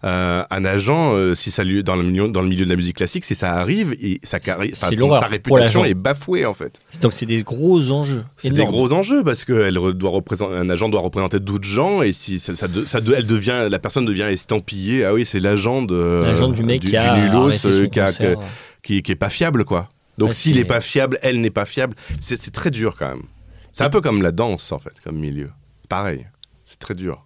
euh, 0.06 0.44
un 0.50 0.66
agent, 0.66 1.14
euh, 1.16 1.34
si 1.34 1.50
ça 1.52 1.64
lui, 1.64 1.84
dans 1.84 1.96
le 1.96 2.04
milieu, 2.04 2.28
dans 2.28 2.42
le 2.42 2.48
milieu 2.50 2.66
de 2.66 2.70
la 2.70 2.76
musique 2.76 2.98
classique, 2.98 3.24
si 3.24 3.36
ça 3.36 3.54
arrive, 3.54 3.96
et 4.02 4.20
sa, 4.24 4.40
son- 4.42 5.10
réputation 5.30 5.86
est 5.86 5.94
bafouée 5.94 6.46
en 6.46 6.54
fait. 6.54 6.80
Donc 7.02 7.14
c'est 7.14 7.26
des 7.26 7.42
gros 7.44 7.92
enjeux. 7.92 8.26
C'est 8.38 8.52
des 8.52 8.66
gros 8.66 8.92
enjeux 8.92 9.24
parce 9.24 9.46
que 9.46 9.54
elle 9.54 9.76
doit 9.98 10.10
représenter, 10.10 10.56
un 10.56 10.70
agent 10.70 10.90
doit 10.90 11.02
représenter 11.02 11.40
d'autres 11.40 11.64
gens 11.68 12.02
et 12.02 12.12
si 12.14 12.40
ça, 12.40 12.56
ça 12.56 12.68
de- 12.68 12.86
ça 12.86 13.00
de- 13.02 13.14
elle 13.14 13.26
devient, 13.28 13.68
la 13.70 13.80
personne 13.80 14.06
devient 14.06 14.24
estampillée, 14.30 15.06
ah 15.06 15.14
oui, 15.14 15.26
c'est 15.26 15.40
l'agent 15.40 15.82
de 15.82 16.24
L'agent 16.26 16.50
du 16.50 16.64
mec 16.64 16.82
qui 16.82 16.98
a 16.98 17.16
nulos, 17.18 17.48
arrêté 17.48 17.68
euh, 17.70 17.84
son 17.84 17.90
qui, 17.90 18.00
a- 18.00 18.06
concert. 18.08 18.38
qui, 18.82 19.02
qui 19.02 19.12
est 19.12 19.16
pas 19.16 19.30
fiable 19.30 19.64
quoi. 19.64 19.88
Donc 20.18 20.30
Ouais, 20.30 20.34
s'il 20.36 20.54
c'est- 20.54 20.60
n'est 20.60 20.66
pas 20.66 20.82
fiable, 20.82 21.18
elle 21.24 21.40
n'est 21.42 21.50
pas 21.50 21.66
fiable. 21.66 21.96
C'est 22.20 22.38
c'est 22.38 22.52
très 22.52 22.72
dur 22.72 22.96
quand 23.00 23.08
même. 23.08 23.24
C'est 23.72 23.84
un 23.84 23.90
peu 23.90 24.02
comme 24.02 24.22
la 24.22 24.32
danse 24.32 24.72
en 24.72 24.80
fait, 24.80 24.94
comme 25.04 25.16
milieu. 25.18 25.50
Pareil, 25.90 26.28
c'est 26.66 26.78
très 26.80 26.94
dur. 26.94 27.24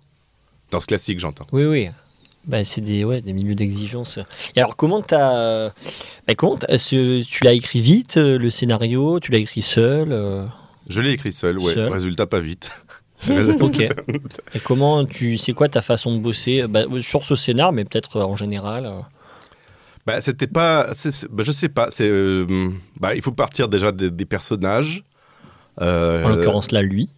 Danse 0.71 0.85
classique, 0.85 1.19
j'entends. 1.19 1.47
Oui, 1.51 1.65
oui. 1.65 1.89
Bah, 2.47 2.63
c'est 2.63 2.79
des, 2.81 3.03
ouais, 3.03 3.19
des 3.21 3.33
milieux 3.33 3.55
d'exigence. 3.55 4.19
Et 4.55 4.59
alors, 4.61 4.75
comment 4.77 5.01
t'as, 5.01 5.69
bah, 6.27 6.35
comment 6.35 6.57
ce- 6.77 7.21
tu 7.23 7.43
l'as 7.43 7.53
écrit 7.53 7.81
vite, 7.81 8.15
euh, 8.17 8.37
le 8.37 8.49
scénario? 8.49 9.19
Tu 9.19 9.31
l'as 9.33 9.39
écrit 9.39 9.61
seul 9.61 10.13
euh, 10.13 10.45
Je 10.87 11.01
l'ai 11.01 11.11
écrit 11.11 11.33
seul, 11.33 11.59
ouais. 11.59 11.73
Seul? 11.73 11.91
Résultat, 11.91 12.25
pas 12.25 12.39
vite. 12.39 12.71
Ok. 13.59 13.79
Et 13.81 14.59
comment 14.63 15.03
tu, 15.03 15.37
c'est 15.37 15.51
quoi 15.53 15.67
ta 15.67 15.81
façon 15.81 16.13
de 16.15 16.19
bosser 16.19 16.67
bah, 16.67 16.83
sur 17.01 17.23
ce 17.23 17.35
scénar, 17.35 17.71
mais 17.73 17.83
peut-être 17.83 18.17
euh, 18.17 18.23
en 18.23 18.35
général 18.37 18.85
euh, 18.85 18.99
Bah, 20.05 20.21
c'était 20.21 20.45
pas. 20.47 20.91
bah, 21.31 21.43
je 21.43 21.51
sais 21.51 21.67
pas. 21.69 21.87
C'est. 21.89 22.07
euh, 22.07 22.45
bah, 22.99 23.15
il 23.15 23.21
faut 23.23 23.31
partir 23.31 23.67
déjà 23.69 23.91
des, 23.91 24.11
des 24.11 24.25
personnages. 24.25 25.03
Euh, 25.81 26.23
En 26.23 26.29
l'occurrence 26.29 26.71
là, 26.71 26.81
lui. 26.83 27.09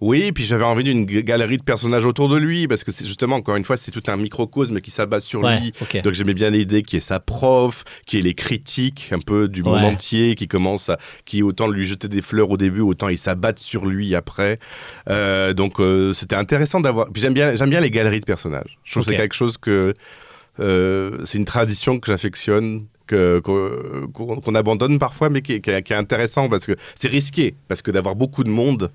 Oui, 0.00 0.22
et 0.22 0.32
puis 0.32 0.44
j'avais 0.44 0.64
envie 0.64 0.84
d'une 0.84 1.04
galerie 1.04 1.58
de 1.58 1.62
personnages 1.62 2.06
autour 2.06 2.28
de 2.28 2.36
lui, 2.36 2.66
parce 2.66 2.84
que 2.84 2.92
c'est 2.92 3.04
justement, 3.04 3.36
encore 3.36 3.56
une 3.56 3.64
fois, 3.64 3.76
c'est 3.76 3.90
tout 3.90 4.02
un 4.08 4.16
microcosme 4.16 4.80
qui 4.80 4.90
s'abat 4.90 5.20
sur 5.20 5.42
Ouais, 5.42 5.58
lui. 5.58 5.72
Donc 6.02 6.14
j'aimais 6.14 6.34
bien 6.34 6.50
l'idée 6.50 6.82
qui 6.82 6.96
est 6.96 7.00
sa 7.00 7.20
prof, 7.20 7.84
qui 8.06 8.18
est 8.18 8.22
les 8.22 8.34
critiques 8.34 9.10
un 9.12 9.18
peu 9.18 9.48
du 9.48 9.62
monde 9.62 9.84
entier, 9.84 10.34
qui 10.34 10.48
commence 10.48 10.88
à, 10.88 10.98
qui 11.24 11.42
autant 11.42 11.68
lui 11.68 11.86
jeter 11.86 12.08
des 12.08 12.22
fleurs 12.22 12.50
au 12.50 12.56
début, 12.56 12.80
autant 12.80 13.08
ils 13.08 13.18
s'abattent 13.18 13.58
sur 13.58 13.86
lui 13.86 14.14
après. 14.14 14.58
Euh, 15.08 15.52
donc 15.52 15.80
euh, 15.80 16.12
c'était 16.12 16.36
intéressant 16.36 16.80
d'avoir. 16.80 17.10
Puis 17.12 17.20
j'aime 17.20 17.34
bien, 17.34 17.54
j'aime 17.56 17.70
bien 17.70 17.80
les 17.80 17.90
galeries 17.90 18.20
de 18.20 18.24
personnages. 18.24 18.78
Je 18.84 18.92
trouve 18.92 19.04
que 19.04 19.10
c'est 19.10 19.16
quelque 19.16 19.34
chose 19.34 19.58
que 19.58 19.94
euh, 20.60 21.18
c'est 21.24 21.38
une 21.38 21.44
tradition 21.44 21.98
que 21.98 22.10
j'affectionne. 22.10 22.86
Qu'on 23.10 24.54
abandonne 24.54 25.00
parfois, 25.00 25.30
mais 25.30 25.42
qui, 25.42 25.60
qui 25.60 25.70
est 25.70 25.92
intéressant 25.92 26.48
parce 26.48 26.64
que 26.64 26.76
c'est 26.94 27.08
risqué, 27.08 27.56
parce 27.66 27.82
que 27.82 27.90
d'avoir 27.90 28.14
beaucoup 28.14 28.44
de 28.44 28.50
monde, 28.50 28.92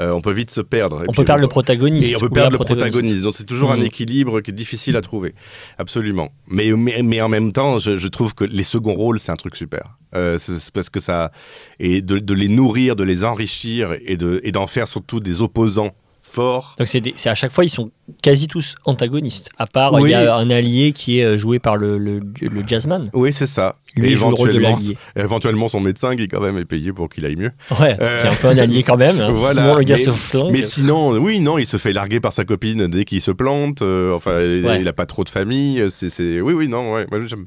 euh, 0.00 0.10
on 0.12 0.20
peut 0.20 0.32
vite 0.32 0.50
se 0.50 0.60
perdre. 0.60 0.98
Et 1.02 1.04
On 1.08 1.12
puis, 1.12 1.16
peut 1.18 1.24
perdre 1.24 1.42
le 1.42 1.48
protagoniste. 1.48 2.12
et 2.12 2.16
on 2.16 2.20
peut 2.20 2.28
perdre 2.28 2.52
le 2.52 2.56
protagoniste. 2.58 2.92
protagoniste. 2.92 3.22
Donc 3.22 3.34
c'est 3.34 3.44
toujours 3.44 3.70
un 3.72 3.76
Mhm. 3.78 3.84
équilibre 3.84 4.40
qui 4.40 4.50
est 4.50 4.54
difficile 4.54 4.96
à 4.96 5.00
trouver. 5.00 5.34
Absolument. 5.78 6.30
Mais, 6.48 6.70
mais, 6.72 7.02
mais 7.02 7.20
en 7.20 7.28
même 7.28 7.52
temps, 7.52 7.78
je, 7.78 7.96
je 7.96 8.08
trouve 8.08 8.34
que 8.34 8.44
les 8.44 8.62
seconds 8.64 8.94
rôles, 8.94 9.20
c'est 9.20 9.32
un 9.32 9.36
truc 9.36 9.56
super. 9.56 9.96
Euh, 10.14 10.38
c'est 10.38 10.70
parce 10.72 10.90
que 10.90 11.00
ça. 11.00 11.32
Et 11.80 12.00
de, 12.00 12.18
de 12.18 12.34
les 12.34 12.48
nourrir, 12.48 12.96
de 12.96 13.02
les 13.04 13.24
enrichir 13.24 13.94
et 14.04 14.16
de- 14.16 14.40
et 14.44 14.52
d'en 14.52 14.66
faire 14.66 14.86
surtout 14.88 15.18
des 15.20 15.42
opposants 15.42 15.92
Donc 16.36 16.88
c'est 16.88 17.28
à 17.28 17.34
chaque 17.34 17.52
fois 17.52 17.64
ils 17.64 17.68
sont 17.70 17.90
quasi 18.22 18.48
tous 18.48 18.74
antagonistes. 18.84 19.50
À 19.58 19.66
part 19.66 19.92
Oui. 19.94 20.02
il 20.04 20.10
y 20.10 20.14
a 20.14 20.34
un 20.36 20.50
allié 20.50 20.92
qui 20.92 21.20
est 21.20 21.24
euh, 21.24 21.38
joué 21.38 21.58
par 21.58 21.76
le, 21.76 21.98
le, 21.98 22.20
le 22.40 22.62
jazzman. 22.66 23.08
Oui, 23.14 23.32
c'est 23.32 23.46
ça. 23.46 23.76
Lui 23.96 24.08
Et 24.08 24.12
il 24.12 24.16
joue 24.16 24.28
le 24.28 24.34
rôle 24.34 24.48
de 24.52 24.60
éventuellement- 25.16 25.68
son 25.68 25.80
médecin 25.80 26.16
qui, 26.16 26.26
quand 26.28 26.40
même, 26.40 26.58
est 26.58 26.64
payé 26.64 26.92
pour 26.92 27.08
qu'il 27.08 27.24
aille 27.26 27.36
mieux. 27.36 27.52
Ouais, 27.80 27.96
Euh, 28.00 28.18
c'est 28.22 28.28
un 28.28 28.34
peu 28.34 28.48
un 28.48 28.58
allié 28.58 28.82
quand 28.82 28.96
même. 28.96 29.20
hein. 29.20 29.30
voilà, 29.34 29.54
Sinon 29.62 29.74
le 29.76 29.84
gars 29.84 29.96
mais- 29.96 30.02
se 30.02 30.10
flingue. 30.10 30.52
Mais 30.52 30.62
sinon, 30.64 31.12
oui, 31.18 31.40
non, 31.40 31.58
il 31.58 31.66
se 31.66 31.76
fait 31.76 31.92
larguer 31.92 32.18
par 32.20 32.32
sa 32.32 32.44
copine 32.44 32.86
dès 32.88 33.04
qu'il 33.04 33.20
se 33.20 33.30
plante. 33.30 33.82
euh, 33.82 34.12
enfin, 34.14 34.40
il- 34.40 34.64
Ouais. 34.66 34.80
il 34.80 34.88
a 34.88 34.92
pas 34.92 35.06
trop 35.06 35.22
de 35.24 35.28
famille. 35.28 35.84
C'est, 35.88 36.40
oui, 36.40 36.52
oui, 36.52 36.68
non, 36.68 36.92
ouais, 36.94 37.06
moi 37.10 37.20
j'aime. 37.26 37.46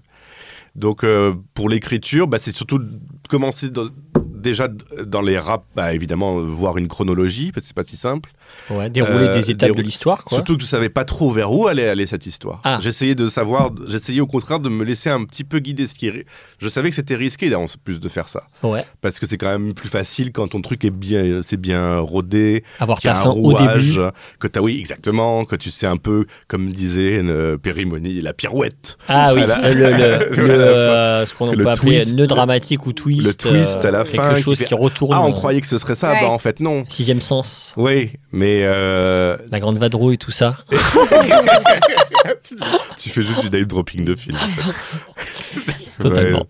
Donc, 0.76 1.04
euh, 1.04 1.34
pour 1.56 1.70
l'écriture, 1.70 2.28
bah, 2.28 2.38
c'est 2.38 2.52
surtout 2.52 2.78
de 2.80 2.90
commencer 3.30 3.70
dans- 3.70 3.90
déjà 4.36 4.68
dans 5.06 5.22
les 5.22 5.38
raps, 5.40 5.66
bah, 5.76 5.94
évidemment, 5.94 6.38
euh, 6.40 6.44
voir 6.44 6.78
une 6.78 6.88
chronologie, 6.88 7.52
parce 7.52 7.64
que 7.64 7.68
c'est 7.70 7.76
pas 7.76 7.84
si 7.84 7.98
simple. 7.98 8.30
Ouais, 8.70 8.90
dérouler 8.90 9.26
euh, 9.30 9.34
des 9.34 9.50
étapes 9.52 9.70
dérou- 9.70 9.78
de 9.78 9.82
l'histoire. 9.82 10.24
Surtout 10.28 10.56
que 10.58 10.62
je 10.62 10.68
savais 10.68 10.90
pas 10.90 11.06
trop 11.06 11.32
vers 11.32 11.52
où 11.52 11.68
allait 11.68 11.88
aller 11.88 12.06
cette 12.06 12.26
histoire. 12.26 12.60
Ah. 12.66 12.80
J'essayais 12.82 13.16
de 13.16 13.30
savoir, 13.30 13.72
j'essayais 13.88 14.20
au 14.22 14.28
contraire 14.28 14.60
de 14.60 14.68
me 14.70 14.84
laisser 14.84 15.10
un 15.10 15.24
petit 15.24 15.44
peu 15.44 15.60
guider. 15.60 15.88
Ce 15.88 15.96
qui 15.96 16.08
est 16.08 16.12
ri- 16.12 16.26
Je 16.60 16.68
savais 16.68 16.90
que 16.90 16.96
c'était 16.96 17.16
risqué 17.16 17.54
en 17.56 17.66
plus 17.84 18.00
de 18.00 18.10
faire 18.10 18.28
ça, 18.30 18.44
Ouais. 18.64 18.84
parce 19.02 19.20
que 19.20 19.26
c'est 19.26 19.38
quand 19.38 19.48
même 19.48 19.74
plus 19.74 19.90
facile 19.90 20.32
quand 20.32 20.48
ton 20.50 20.62
truc 20.62 20.84
est 20.84 20.90
bien, 20.90 21.40
c'est 21.42 21.56
bien 21.58 22.00
rodé, 22.00 22.64
Avoir 22.80 23.00
ta 23.00 23.14
fin 23.16 23.30
au 23.30 23.54
début. 23.54 23.98
que 24.40 24.48
t'as, 24.48 24.60
oui, 24.60 24.78
exactement, 24.80 25.46
que 25.46 25.56
tu 25.56 25.72
sais 25.72 25.88
un 25.88 25.98
peu, 25.98 26.26
comme 26.48 26.70
disait 26.72 27.22
euh, 27.24 27.58
Périmonie, 27.58 28.20
la 28.22 28.34
pirouette. 28.34 28.98
Ah 29.08 29.32
oui, 29.34 29.42
euh, 29.48 29.74
le, 29.74 29.80
le, 29.80 30.36
le, 30.36 30.36
Voilà. 30.48 30.54
euh, 30.54 31.26
ce 31.26 31.34
qu'on 31.34 31.54
peut 31.54 31.68
appeler 31.70 32.02
twist. 32.04 32.18
nœud 32.18 32.28
dramatique 32.28 32.86
ou 32.86 32.94
twist. 32.94 33.44
Le 33.46 33.52
twist 33.52 33.86
à 33.86 33.92
la 33.92 34.00
euh, 34.00 34.06
fin 34.06 34.24
Quelque 34.28 34.36
qui 34.38 34.42
chose 34.44 34.58
fait- 34.60 34.66
qui 34.66 34.74
retourne. 34.74 35.14
Ah, 35.16 35.22
on 35.24 35.30
euh, 35.30 35.34
croyait 35.34 35.62
que 35.62 35.68
ce 35.68 35.78
serait 35.78 35.96
ça, 35.96 36.12
Ouais. 36.12 36.22
bah 36.22 36.30
en 36.30 36.38
fait 36.38 36.60
non. 36.60 36.84
Sixième 36.88 37.22
sens, 37.22 37.74
Oui, 37.78 38.12
mais 38.38 38.62
euh, 38.64 39.36
la 39.52 39.60
grande 39.60 39.80
vadrouille 39.80 40.14
et 40.14 40.18
tout 40.18 40.32
ça. 40.32 40.56
tu 42.98 43.10
fais 43.10 43.22
juste 43.24 43.42
du 43.42 43.50
name 43.50 43.66
dropping 43.66 44.06
de 44.06 44.16
film. 44.16 44.38
en 44.38 44.40
fait. 45.26 45.74
Totalement. 46.00 46.48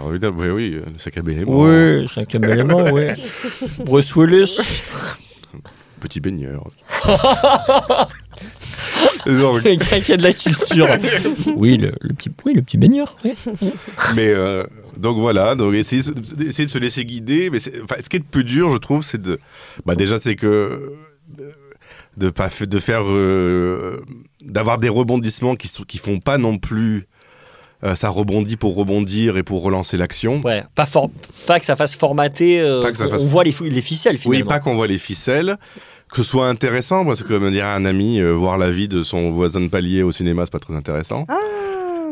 Ouais, 0.00 0.06
envie 0.06 0.18
de- 0.18 0.28
oui, 0.28 0.48
oui, 0.50 0.70
le 0.70 0.84
sacré 0.98 1.22
élément. 1.26 1.62
Oui, 1.62 2.08
cinquième 2.08 2.44
élément, 2.44 2.84
oui. 2.92 3.04
Bruce 3.84 4.14
Willis. 4.16 4.58
Petit 6.00 6.20
baigneur. 6.20 6.64
Le 9.26 9.76
gars 9.76 10.00
qui 10.00 10.12
a 10.12 10.16
de 10.16 10.22
la 10.22 10.32
culture. 10.32 10.86
Oui, 11.56 11.76
le, 11.76 11.92
le 12.00 12.14
petit, 12.14 12.30
oui, 12.44 12.54
le 12.54 12.62
petit 12.62 12.76
baigneur. 12.78 13.16
oui. 13.24 13.34
mais 14.14 14.28
euh, 14.28 14.64
donc 14.96 15.18
voilà, 15.18 15.54
donc 15.54 15.74
essayer, 15.74 16.02
de- 16.02 16.44
essayer 16.48 16.66
de 16.66 16.70
se 16.70 16.78
laisser 16.78 17.04
guider. 17.04 17.50
Mais 17.50 17.58
enfin, 17.84 17.96
ce 18.00 18.08
qui 18.08 18.16
est 18.16 18.20
le 18.20 18.24
plus 18.24 18.44
dur, 18.44 18.70
je 18.70 18.76
trouve, 18.78 19.02
c'est 19.02 19.20
de. 19.20 19.38
Bah 19.84 19.96
déjà, 19.96 20.18
c'est 20.18 20.36
que 20.36 20.92
de, 22.16 22.30
pas 22.30 22.48
de 22.60 22.78
faire 22.80 23.02
euh, 23.06 24.02
d'avoir 24.42 24.78
des 24.78 24.88
rebondissements 24.88 25.56
qui 25.56 25.68
sont 25.68 25.84
qui 25.84 25.98
font 25.98 26.20
pas 26.20 26.38
non 26.38 26.58
plus. 26.58 27.06
euh, 27.84 27.94
ça 27.94 28.08
rebondit 28.08 28.56
pour 28.56 28.74
rebondir 28.74 29.36
et 29.36 29.42
pour 29.44 29.62
relancer 29.62 29.96
l'action. 29.96 30.40
Ouais, 30.42 30.64
pas, 30.74 30.84
for- 30.86 31.10
pas 31.46 31.60
que 31.60 31.64
ça 31.66 31.76
fasse 31.76 31.94
formater. 31.94 32.60
euh, 32.60 32.82
Pas 32.82 32.90
que 32.90 32.96
ça 32.98 33.06
on 33.06 33.10
fasse- 33.10 33.26
voit 33.26 33.44
les, 33.44 33.52
ficelles 33.52 34.16
Oui, 34.16 34.20
finalement. 34.38 34.48
pas 34.48 34.58
qu'on 34.60 34.74
voit 34.74 34.88
les 34.88 34.98
ficelles, 34.98 35.56
que 36.10 36.16
ce 36.16 36.24
soit 36.24 36.48
intéressant, 36.48 37.04
parce 37.04 37.22
que 37.22 37.28
comme 37.28 37.48
dirait 37.52 37.68
un 37.68 37.84
ami, 37.84 38.18
euh, 38.20 38.32
voir 38.32 38.58
la 38.58 38.70
vie 38.70 38.88
de 38.88 39.04
son 39.04 39.30
voisin 39.30 39.60
de 39.60 39.68
palier 39.68 40.02
au 40.02 40.10
cinéma, 40.10 40.44
c'est 40.44 40.50
pas 40.52 40.58
très 40.58 40.74
intéressant. 40.74 41.24
Ah, 41.28 41.36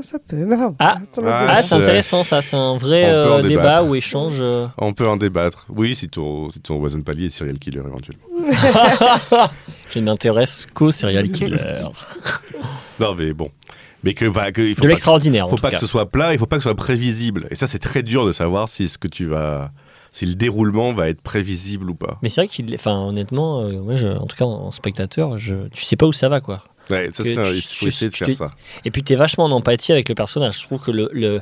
ça 0.06 0.18
peut. 0.18 0.46
Enfin, 0.50 0.74
Ah. 0.78 0.96
Ah, 0.98 1.46
Ah, 1.48 1.56
c'est 1.62 1.68
c'est- 1.68 1.74
intéressant 1.74 2.24
ça, 2.24 2.40
c'est 2.40 2.56
un 2.56 2.76
vrai 2.78 3.04
On 3.04 3.08
peut 3.08 3.32
en 3.32 3.38
euh, 3.38 3.42
débat 3.42 3.48
débattre. 3.48 3.88
ou 3.88 3.94
échange. 3.94 4.38
euh. 4.40 4.66
On 4.78 4.92
peut 4.94 5.06
en 5.06 5.16
débattre. 5.18 5.66
Oui, 5.68 5.94
si 5.94 6.08
ton, 6.08 6.48
si 6.48 6.60
ton 6.60 6.78
voisin 6.78 6.98
de 6.98 7.04
palier 7.04 7.26
est 7.26 7.30
serial 7.30 7.58
killer 7.58 7.80
éventuellement. 7.84 8.24
Je 9.90 9.98
ne 9.98 10.04
m'intéresse 10.04 10.66
qu'aux 10.72 10.90
serial 10.90 11.30
killers. 11.30 11.58
Non, 13.00 13.14
mais 13.14 13.32
bon. 13.34 13.50
Mais 14.04 14.14
que, 14.14 14.24
voilà, 14.24 14.52
que 14.52 14.62
il 14.62 14.74
faut 14.74 14.80
De 14.82 14.86
pas 14.86 14.92
l'extraordinaire 14.92 15.44
que, 15.44 15.48
en 15.48 15.56
faut 15.56 15.60
pas 15.60 15.70
cas. 15.70 15.76
que 15.76 15.80
ce 15.80 15.86
soit 15.86 16.08
plat, 16.08 16.32
il 16.32 16.38
faut 16.38 16.46
pas 16.46 16.56
que 16.56 16.62
ce 16.62 16.68
soit 16.68 16.76
prévisible. 16.76 17.46
Et 17.50 17.54
ça, 17.54 17.66
c'est 17.66 17.78
très 17.78 18.02
dur 18.02 18.24
de 18.24 18.32
savoir 18.32 18.68
si 18.68 18.88
ce 18.88 18.96
que 18.98 19.08
tu 19.08 19.26
vas, 19.26 19.70
si 20.12 20.24
le 20.26 20.34
déroulement 20.34 20.92
va 20.94 21.08
être 21.10 21.20
prévisible 21.20 21.90
ou 21.90 21.94
pas. 21.94 22.18
Mais 22.22 22.28
c'est 22.30 22.40
vrai 22.40 22.48
qu'il, 22.48 22.72
enfin 22.74 22.98
honnêtement, 23.06 23.62
euh, 23.62 23.80
moi, 23.82 23.96
je- 23.96 24.06
en 24.06 24.26
tout 24.26 24.36
cas 24.36 24.44
en 24.46 24.70
spectateur, 24.70 25.36
je, 25.38 25.68
tu 25.74 25.84
sais 25.84 25.96
pas 25.96 26.06
où 26.06 26.12
ça 26.12 26.28
va 26.28 26.40
quoi. 26.40 26.62
Ouais, 26.90 27.08
ça, 27.12 27.22
il 27.24 27.62
faut 27.62 27.86
essayer 27.86 28.10
de 28.10 28.16
faire 28.16 28.32
ça. 28.32 28.48
Et 28.84 28.90
puis 28.90 29.02
tu 29.02 29.12
es 29.12 29.16
vachement 29.16 29.44
en 29.44 29.50
empathie 29.50 29.92
avec 29.92 30.08
le 30.08 30.14
personnage. 30.14 30.60
Je 30.60 30.66
trouve 30.66 30.82
que 30.82 30.90
le, 30.90 31.08
le- 31.12 31.40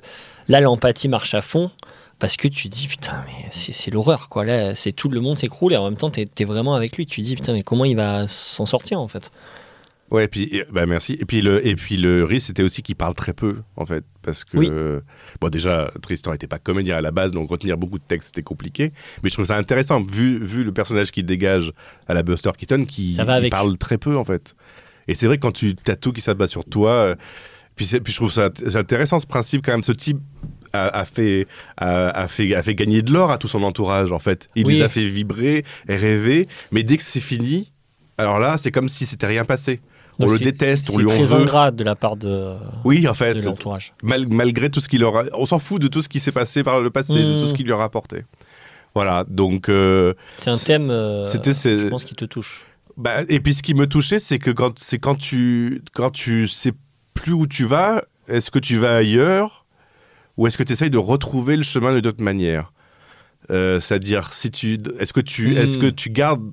là 0.49 0.61
l'empathie 0.61 1.09
marche 1.09 1.35
à 1.35 1.43
fond 1.43 1.71
parce 2.19 2.37
que 2.37 2.49
tu 2.49 2.69
dis 2.69 2.87
putain 2.87 3.25
mais 3.27 3.49
c'est, 3.51 3.91
l'horreur 3.91 4.29
quoi. 4.29 4.45
Là 4.45 4.75
c'est 4.75 4.93
tout 4.93 5.09
le 5.11 5.21
monde 5.21 5.39
s'écroule 5.39 5.73
et 5.73 5.77
en 5.77 5.85
même 5.85 5.97
temps 5.97 6.11
tu 6.11 6.21
es, 6.23 6.45
vraiment 6.45 6.75
avec 6.75 6.97
lui. 6.97 7.07
Tu 7.07 7.21
dis 7.21 7.35
putain 7.35 7.53
mais 7.53 7.63
comment 7.63 7.85
il 7.85 7.97
va 7.97 8.27
s'en 8.29 8.67
sortir 8.67 9.01
en 9.01 9.09
fait? 9.09 9.31
Ouais, 10.11 10.25
et 10.25 10.29
puis, 10.29 10.43
et- 10.45 10.65
bah 10.71 10.85
merci. 10.87 11.17
Et 11.19 11.25
puis 11.25 11.41
le, 11.41 11.67
et 11.67 11.75
puis 11.75 11.97
le 11.97 12.25
risque, 12.25 12.49
c'était 12.49 12.63
aussi 12.63 12.83
qu'il 12.83 12.95
parle 12.95 13.15
très 13.15 13.33
peu, 13.33 13.57
en 13.75 13.87
fait, 13.87 14.05
parce 14.23 14.45
que 14.45 14.59
Oui. 14.59 14.69
euh, 14.71 15.01
bon, 15.41 15.49
déjà, 15.49 15.91
Tristan 16.03 16.31
n'était 16.33 16.47
pas 16.47 16.59
comédien 16.59 16.97
à 16.97 17.01
la 17.01 17.11
base, 17.11 17.33
donc 17.33 17.49
retenir 17.51 17.79
beaucoup 17.79 17.99
de 17.99 18.05
textes 18.07 18.29
c'était 18.29 18.43
compliqué. 18.43 18.93
Mais 19.23 19.31
je 19.31 19.35
trouve 19.35 19.47
ça 19.47 19.57
intéressant, 19.57 20.05
vu, 20.05 20.45
vu 20.45 20.63
le 20.63 20.73
personnage 20.73 21.11
qu'il 21.11 21.25
dégage 21.25 21.73
à 22.07 22.15
la 22.15 22.23
Buster 22.23 22.51
Keaton, 22.57 22.85
qui 22.85 23.17
parle 23.51 23.77
très 23.79 23.99
peu, 23.99 24.17
en 24.17 24.25
fait. 24.25 24.55
Et 25.09 25.15
c'est 25.15 25.27
vrai 25.27 25.37
que 25.37 25.43
quand 25.43 25.53
tu 25.53 25.75
as 25.89 25.97
tout 25.97 26.13
qui 26.13 26.21
s'abat 26.21 26.47
sur 26.47 26.65
toi, 26.65 26.91
euh, 26.91 27.15
puis, 27.77 27.87
puis 28.03 28.13
je 28.13 28.17
trouve 28.19 28.33
ça 28.33 28.51
intéressant 28.75 29.19
ce 29.19 29.27
principe 29.27 29.65
quand 29.65 29.73
même. 29.73 29.83
Ce 29.83 29.93
type 29.93 30.19
a, 30.73 30.89
a 30.89 31.05
fait, 31.05 31.47
a, 31.77 32.09
a 32.11 32.29
fait, 32.29 32.55
a 32.55 32.63
fait 32.63 32.75
gagner 32.75 33.03
de 33.03 33.13
l'or 33.13 33.31
à 33.31 33.39
tout 33.39 33.49
son 33.49 33.63
entourage, 33.63 34.13
en 34.13 34.19
fait. 34.19 34.49
Il 34.55 34.67
Oui. 34.67 34.75
les 34.75 34.83
a 34.83 34.89
fait 34.89 35.05
vibrer 35.07 35.65
et 35.89 35.97
rêver, 35.97 36.49
mais 36.73 36.83
dès 36.83 36.97
que 36.97 37.03
c'est 37.03 37.21
fini, 37.21 37.73
alors 38.19 38.39
là, 38.39 38.57
c'est 38.59 38.71
comme 38.71 38.89
si 38.89 39.07
c'était 39.07 39.27
rien 39.27 39.45
passé. 39.45 39.81
On 40.21 40.25
Donc 40.25 40.33
le 40.33 40.39
c'est- 40.39 40.45
déteste, 40.45 40.91
on 40.95 40.99
lui 40.99 41.07
en 41.07 41.09
très 41.09 41.25
veut. 41.25 41.33
ingrat 41.35 41.73
de 41.73 41.83
la 41.83 41.97
part 41.97 42.15
de, 42.17 42.55
Oui, 42.85 43.09
en 43.09 43.15
fait, 43.15 43.35
de 43.35 43.43
l'entourage. 43.43 43.93
mal- 44.03 44.29
malgré 44.29 44.71
tout 44.71 44.81
ce 44.81 44.89
qu'il 44.89 45.03
aura, 45.03 45.25
on 45.33 45.45
s'en 45.45 45.59
fout 45.59 45.83
de 45.83 45.89
tout 45.89 46.03
ce 46.03 46.09
qui 46.09 46.21
s'est 46.21 46.31
passé 46.31 46.63
par 46.63 46.81
le 46.81 46.91
passé, 46.91 47.15
de 47.15 47.19
Mm. 47.39 47.41
tout 47.43 47.49
ce 47.49 47.55
qu'il 47.55 47.67
lui 47.67 47.73
aura 47.73 47.85
apporté. 47.85 48.23
Voilà, 48.95 49.25
donc, 49.29 49.69
euh, 49.69 50.15
C'est 50.39 50.51
un 50.51 50.57
thème, 50.57 50.89
euh, 50.91 51.25
je 51.25 51.89
pense, 51.89 52.05
qui 52.05 52.15
te 52.15 52.25
touche. 52.25 52.63
Bah, 52.97 53.23
et 53.29 53.41
puis 53.41 53.55
ce 53.55 53.63
qui 53.63 53.75
me 53.75 53.87
touchait, 53.87 54.19
c'est 54.19 54.39
que 54.39 54.51
quand, 54.51 54.79
c'est 54.79 54.99
quand 54.99 55.15
tu, 55.17 55.83
quand 55.95 56.11
tu 56.11 56.49
sais 56.49 56.73
plus 57.15 57.33
où 57.33 57.47
tu 57.47 57.65
vas, 57.65 58.05
est-ce 58.29 58.51
que 58.51 58.59
tu 58.59 58.79
vas 58.79 58.95
ailleurs 58.97 59.65
ou 60.37 60.47
est-ce 60.47 60.57
que 60.59 60.63
tu 60.65 60.73
essayes 60.73 60.91
de 60.91 60.99
retrouver 60.99 61.57
le 61.57 61.63
chemin 61.63 61.93
de 61.95 62.01
d'autres 62.01 62.23
manières 62.23 62.73
Euh, 63.51 63.79
C'est-à-dire, 63.81 64.33
si 64.33 64.51
tu, 64.51 64.79
est-ce 64.99 65.13
que 65.13 65.21
tu, 65.21 65.51
Mm. 65.51 65.57
est-ce 65.59 65.79
que 65.79 65.87
tu 65.91 66.11
gardes, 66.11 66.51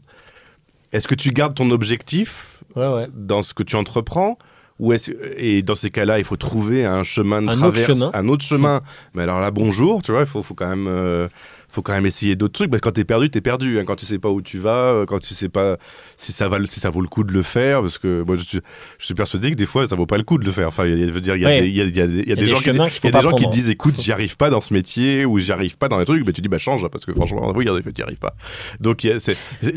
est-ce 0.91 1.07
que 1.07 1.15
tu 1.15 1.31
gardes 1.31 1.55
ton 1.55 1.71
objectif 1.71 2.63
Ouais, 2.75 2.87
ouais. 2.87 3.07
dans 3.15 3.41
ce 3.41 3.53
que 3.53 3.63
tu 3.63 3.75
entreprends 3.75 4.37
Ou 4.79 4.93
est-ce- 4.93 5.11
et 5.37 5.61
dans 5.61 5.75
ces 5.75 5.89
cas-là, 5.91 6.17
il 6.19 6.25
faut 6.25 6.37
trouver 6.37 6.85
un 6.85 7.03
chemin 7.03 7.41
de 7.43 7.49
Un 7.49 7.61
autre 7.61 7.77
chemin. 7.77 8.09
un 8.15 8.27
autre 8.27 8.43
chemin. 8.43 8.81
Mais 9.13 9.21
alors 9.23 9.39
là, 9.39 9.51
bonjour, 9.51 10.01
tu 10.01 10.11
vois, 10.11 10.21
il 10.21 10.25
faut, 10.27 10.41
faut 10.41 10.55
quand 10.55 10.67
même, 10.67 10.87
euh, 10.87 11.27
faut 11.71 11.81
quand 11.81 11.93
même 11.93 12.05
essayer 12.05 12.35
d'autres 12.35 12.53
trucs. 12.53 12.71
Que 12.71 12.77
quand 12.77 12.91
t'es 12.91 13.03
perdu, 13.05 13.29
t'es 13.29 13.41
perdu. 13.41 13.79
hein. 13.79 13.83
Quand 13.85 13.95
tu 13.95 14.05
sais 14.05 14.19
pas 14.19 14.29
où 14.29 14.41
tu 14.41 14.57
vas, 14.59 14.93
euh, 14.93 15.05
quand 15.05 15.19
tu 15.19 15.33
sais 15.33 15.49
pas 15.49 15.77
si 16.17 16.31
ça 16.31 16.47
va, 16.47 16.59
le- 16.59 16.65
si 16.65 16.79
ça 16.79 16.89
vaut 16.89 17.01
le 17.01 17.07
coup 17.07 17.23
de 17.23 17.31
le 17.31 17.41
faire, 17.43 17.81
parce 17.81 17.97
que 17.97 18.23
moi, 18.23 18.35
je 18.35 18.43
suis, 18.43 18.59
je 18.99 19.05
suis 19.05 19.13
persuadé 19.13 19.51
que 19.51 19.55
des 19.55 19.65
fois, 19.65 19.87
ça 19.87 19.95
vaut 19.95 20.05
pas 20.05 20.17
le 20.17 20.23
coup 20.23 20.37
de 20.37 20.45
le 20.45 20.51
faire. 20.51 20.67
Enfin, 20.67 20.85
il 20.85 20.99
y 20.99 21.03
a, 21.03 21.07
je 21.07 21.11
veux 21.11 21.21
dire, 21.21 21.35
il 21.35 21.41
y 21.41 21.45
a, 21.45 21.49
Ouais. 21.49 21.69
y 21.69 21.81
a- 21.81 21.85
il 21.85 21.97
y 21.97 22.01
a 22.01 22.07
des- 22.07 22.45
gens 22.47 22.55
qui, 22.55 22.71
des 22.71 23.21
gens 23.21 23.31
disent, 23.49 23.69
écoute, 23.69 23.99
j'y 24.01 24.11
arrive 24.11 24.37
pas 24.37 24.49
dans 24.49 24.61
ce 24.61 24.73
métier 24.73 25.25
ou 25.25 25.39
j'y 25.39 25.51
arrive 25.51 25.77
pas 25.77 25.87
dans 25.87 25.97
les 25.99 26.05
trucs. 26.05 26.25
Mais 26.25 26.33
tu 26.33 26.41
dis, 26.41 26.49
bah 26.49 26.57
change, 26.57 26.87
parce 26.89 27.05
que 27.05 27.13
franchement, 27.13 27.51
oui, 27.55 27.69
en 27.69 27.75
fait, 27.81 27.91
t'y 27.91 28.01
arrives 28.01 28.19
pas. 28.19 28.33
Donc, 28.79 29.03
a- 29.05 29.17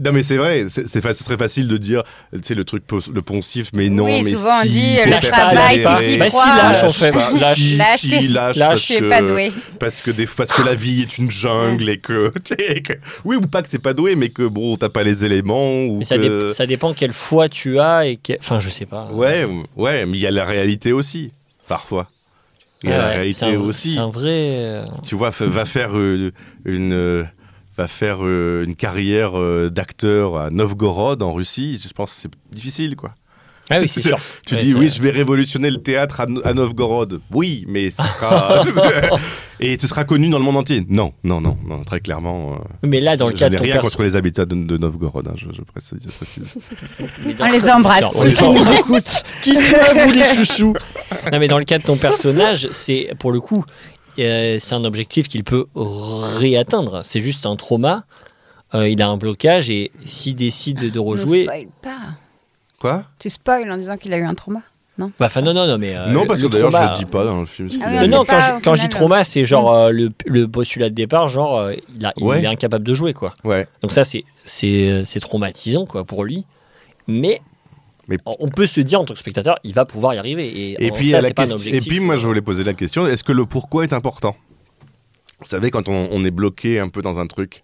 non, 0.05 0.13
mais 0.13 0.23
c'est 0.23 0.37
vrai. 0.37 0.67
C'est, 0.69 0.89
ce 0.89 1.25
serait 1.25 1.37
facile 1.37 1.69
de 1.69 1.77
dire, 1.77 2.03
tu 2.33 2.41
sais, 2.43 2.55
le 2.55 2.65
truc, 2.65 2.83
le 3.13 3.23
poncif, 3.23 3.69
mais 3.75 3.89
non, 3.89 4.05
Oui, 4.05 4.23
mais 4.25 4.31
souvent, 4.31 4.61
on 4.63 4.67
dit, 4.67 4.97
le 5.07 5.19
travail, 5.21 5.83
persévérer. 5.83 6.03
si 6.03 6.19
Bah 6.19 6.31
si, 6.31 6.37
lâche 6.37 6.83
en 6.85 6.93
fait. 6.93 7.11
pas. 7.13 7.31
Lâche. 7.39 7.59
Si, 7.59 7.77
Lâche. 8.29 8.57
lâche, 8.57 8.89
parce 10.37 10.53
que 10.53 10.63
la 10.63 10.75
vie 10.75 11.03
est 11.03 11.19
une 11.19 11.31
jungle 11.31 11.84
et 11.89 11.99
que, 11.99 12.31
et 12.59 12.83
que- 12.83 12.95
oui 13.25 13.37
ou 13.37 13.41
pas 13.43 13.63
que 13.63 13.69
c'est 13.69 13.79
pas 13.79 13.95
doué 13.95 14.17
mais 14.17 14.29
que 14.31 14.47
bon 14.47 14.77
t'as 14.77 14.89
pas 14.89 15.03
les 15.03 15.25
éléments 15.25 15.85
ou 15.85 15.99
Mais 15.99 16.05
ça, 16.05 16.17
que- 16.19 16.51
ça 16.51 16.67
dépend 16.67 16.93
quelle 16.95 17.13
foi 17.13 17.49
tu 17.49 17.79
as 17.79 18.07
et 18.07 18.17
que... 18.17 18.33
enfin 18.39 18.61
je 18.61 18.69
sais 18.69 18.87
pas. 18.87 19.07
ouais 19.13 19.47
ouais 19.77 20.05
mais 20.07 20.17
il 20.17 20.21
y 20.21 20.27
a 20.27 20.31
la 20.31 20.45
réalité 20.45 20.93
aussi 20.93 21.33
parfois 21.69 22.09
il 22.83 22.91
y 22.91 22.93
a 22.93 22.97
Ouais, 22.97 23.03
la 23.03 23.09
réalité 23.09 23.47
un, 23.47 23.59
aussi 23.61 23.93
C'est 23.93 23.99
un 23.99 24.11
vrai. 24.11 24.29
euh, 24.31 24.85
tu 25.07 25.15
vois 25.15 25.31
va 25.31 25.65
faire 25.65 25.97
euh, 25.97 26.33
une 26.65 27.27
va 27.77 27.89
faire 27.89 28.19
euh, 28.23 28.63
une 28.65 28.77
carrière 28.77 29.33
d'acteur 29.71 30.37
à 30.37 30.51
Novgorod 30.51 31.23
en 31.23 31.33
Russie 31.33 31.81
je 31.83 31.93
pense 31.93 32.15
que 32.15 32.21
c'est 32.23 32.31
difficile 32.55 32.95
quoi 32.97 33.15
Ah 33.71 33.79
oui, 33.81 33.89
c'est 33.89 34.03
sûr. 34.03 34.19
tu 34.47 34.55
Ouais, 34.55 34.63
dis 34.63 34.73
ça- 34.73 34.79
oui 34.79 34.89
je 34.89 35.01
vais 35.03 35.11
révolutionner 35.11 35.71
le 35.71 35.79
théâtre 35.79 36.21
à, 36.21 36.27
No- 36.27 36.43
à 36.45 36.53
Novgorod 36.53 37.21
oui 37.33 37.65
mais 37.67 37.89
ce 37.91 38.03
sera 38.03 38.63
et 39.61 39.77
tu 39.79 39.87
seras 39.87 40.05
connu 40.05 40.29
dans 40.29 40.39
le 40.39 40.45
monde 40.45 40.59
entier 40.59 40.83
non 40.89 41.13
non 41.25 41.41
non 41.41 41.57
non 41.67 41.83
très 41.83 42.01
clairement 42.01 42.55
euh, 42.55 42.57
Mais 42.83 43.01
là, 43.01 43.17
dans 43.17 43.27
le 43.29 43.33
cas 43.33 43.49
de 43.49 43.57
rien 43.57 43.79
contre 43.79 44.03
les 44.03 44.17
habitants 44.17 44.43
de, 44.45 44.55
de 44.55 44.77
Novgorod, 44.77 45.29
hein, 45.29 45.35
je, 45.37 45.47
je 45.53 45.63
précise. 45.63 45.99
je 46.07 47.35
On 47.43 47.51
les 47.51 47.71
embrasse. 47.71 48.05
On 48.17 48.25
les 48.25 48.43
embrasse. 48.43 49.23
Qui 49.43 49.55
sont 49.55 49.77
vous 50.05 50.11
les 50.13 50.25
chouchous 50.25 50.75
Non, 51.33 51.39
mais 51.39 51.49
dans 51.49 51.59
le 51.59 51.65
cas 51.65 51.79
de 51.79 51.85
ton 51.85 51.97
personnage, 51.97 52.69
c'est 52.73 53.13
pour 53.19 53.33
le 53.33 53.41
coup, 53.41 53.65
euh, 54.19 54.59
c'est 54.61 54.75
un 54.75 54.85
objectif 54.85 55.29
qu'il 55.29 55.43
peut 55.45 55.67
réatteindre. 55.75 57.01
C'est 57.05 57.21
juste 57.21 57.47
un 57.47 57.57
trauma. 57.57 58.05
euh, 58.75 58.89
il 58.89 59.01
a 59.03 59.09
un 59.09 59.17
blocage 59.17 59.71
et 59.71 59.91
s'il 60.05 60.35
décide 60.37 60.79
de 60.91 60.99
Ne 60.99 61.05
rejouer, 61.05 61.43
spoil 61.45 61.67
pas. 61.83 61.99
Quoi 62.85 63.05
Tu 63.19 63.31
spoil 63.31 63.71
en 63.73 63.79
disant 63.79 63.97
qu'il 63.97 64.13
a 64.13 64.19
eu 64.19 64.25
un 64.25 64.35
trauma. 64.35 64.61
bah, 64.99 65.07
enfin 65.23 65.41
non 65.41 65.55
non 65.55 65.67
non 65.67 65.79
mais 65.79 65.97
euh, 65.97 66.09
Non, 66.11 66.27
parce 66.27 66.41
que 66.41 66.45
le 66.45 66.51
d'ailleurs, 66.51 66.71
je 66.71 66.77
le 66.93 66.99
dis 66.99 67.07
pas 67.07 67.25
dans 67.25 67.41
le 67.41 67.47
film. 67.47 67.71
ce 67.71 67.79
Ah 67.83 68.03
oui, 68.03 68.09
non, 68.11 68.25
quand, 68.29 68.39
je, 68.41 68.63
quand 68.63 68.75
je 68.75 68.83
dis 68.83 68.89
trauma, 68.91 69.25
c'est 69.25 69.47
genre 69.47 69.73
euh, 69.73 69.91
le, 69.91 70.11
le 70.27 70.47
postulat 70.49 70.91
de 70.91 70.95
départ, 70.95 71.29
genre 71.29 71.57
euh, 71.59 71.73
il, 71.99 72.05
a- 72.05 72.13
il 72.19 72.23
Ouais. 72.25 72.43
est 72.43 72.47
incapable 72.47 72.85
de 72.85 72.93
jouer 72.93 73.15
quoi. 73.15 73.33
Ouais. 73.43 73.67
Donc 73.81 73.91
ça 73.91 74.05
c'est 74.05 74.25
c'est 74.43 75.03
c'est 75.07 75.21
traumatisant 75.21 75.87
quoi 75.87 76.05
pour 76.05 76.25
lui. 76.25 76.45
Mais, 77.07 77.41
Mais- 78.07 78.19
on 78.27 78.51
peut 78.51 78.67
se 78.67 78.83
dire 78.83 79.01
en 79.01 79.07
tant 79.07 79.15
que 79.15 79.19
spectateur, 79.21 79.59
il 79.65 79.73
va 79.73 79.87
pouvoir 79.87 80.13
y 80.13 80.19
arriver. 80.19 80.73
Et, 80.79 80.91
puis, 80.91 81.09
ça, 81.09 81.23
la 81.23 81.29
c'est 81.29 81.33
pas 81.35 81.43
un 81.43 81.47
question- 81.47 81.65
et 81.65 81.69
objectif. 81.69 81.91
puis, 81.91 82.01
moi, 82.01 82.17
je 82.17 82.27
voulais 82.27 82.43
poser 82.43 82.65
la 82.65 82.75
question 82.75 83.07
est-ce 83.07 83.25
que 83.25 83.33
le 83.33 83.47
pourquoi 83.47 83.85
est 83.85 83.95
important? 83.95 84.37
Vous 85.41 85.47
savez, 85.47 85.71
quand 85.71 85.89
on, 85.89 86.09
on 86.13 86.23
est 86.25 86.31
bloqué 86.31 86.81
un 86.81 86.89
peu 86.91 87.01
dans 87.03 87.19
un 87.19 87.27
truc, 87.27 87.63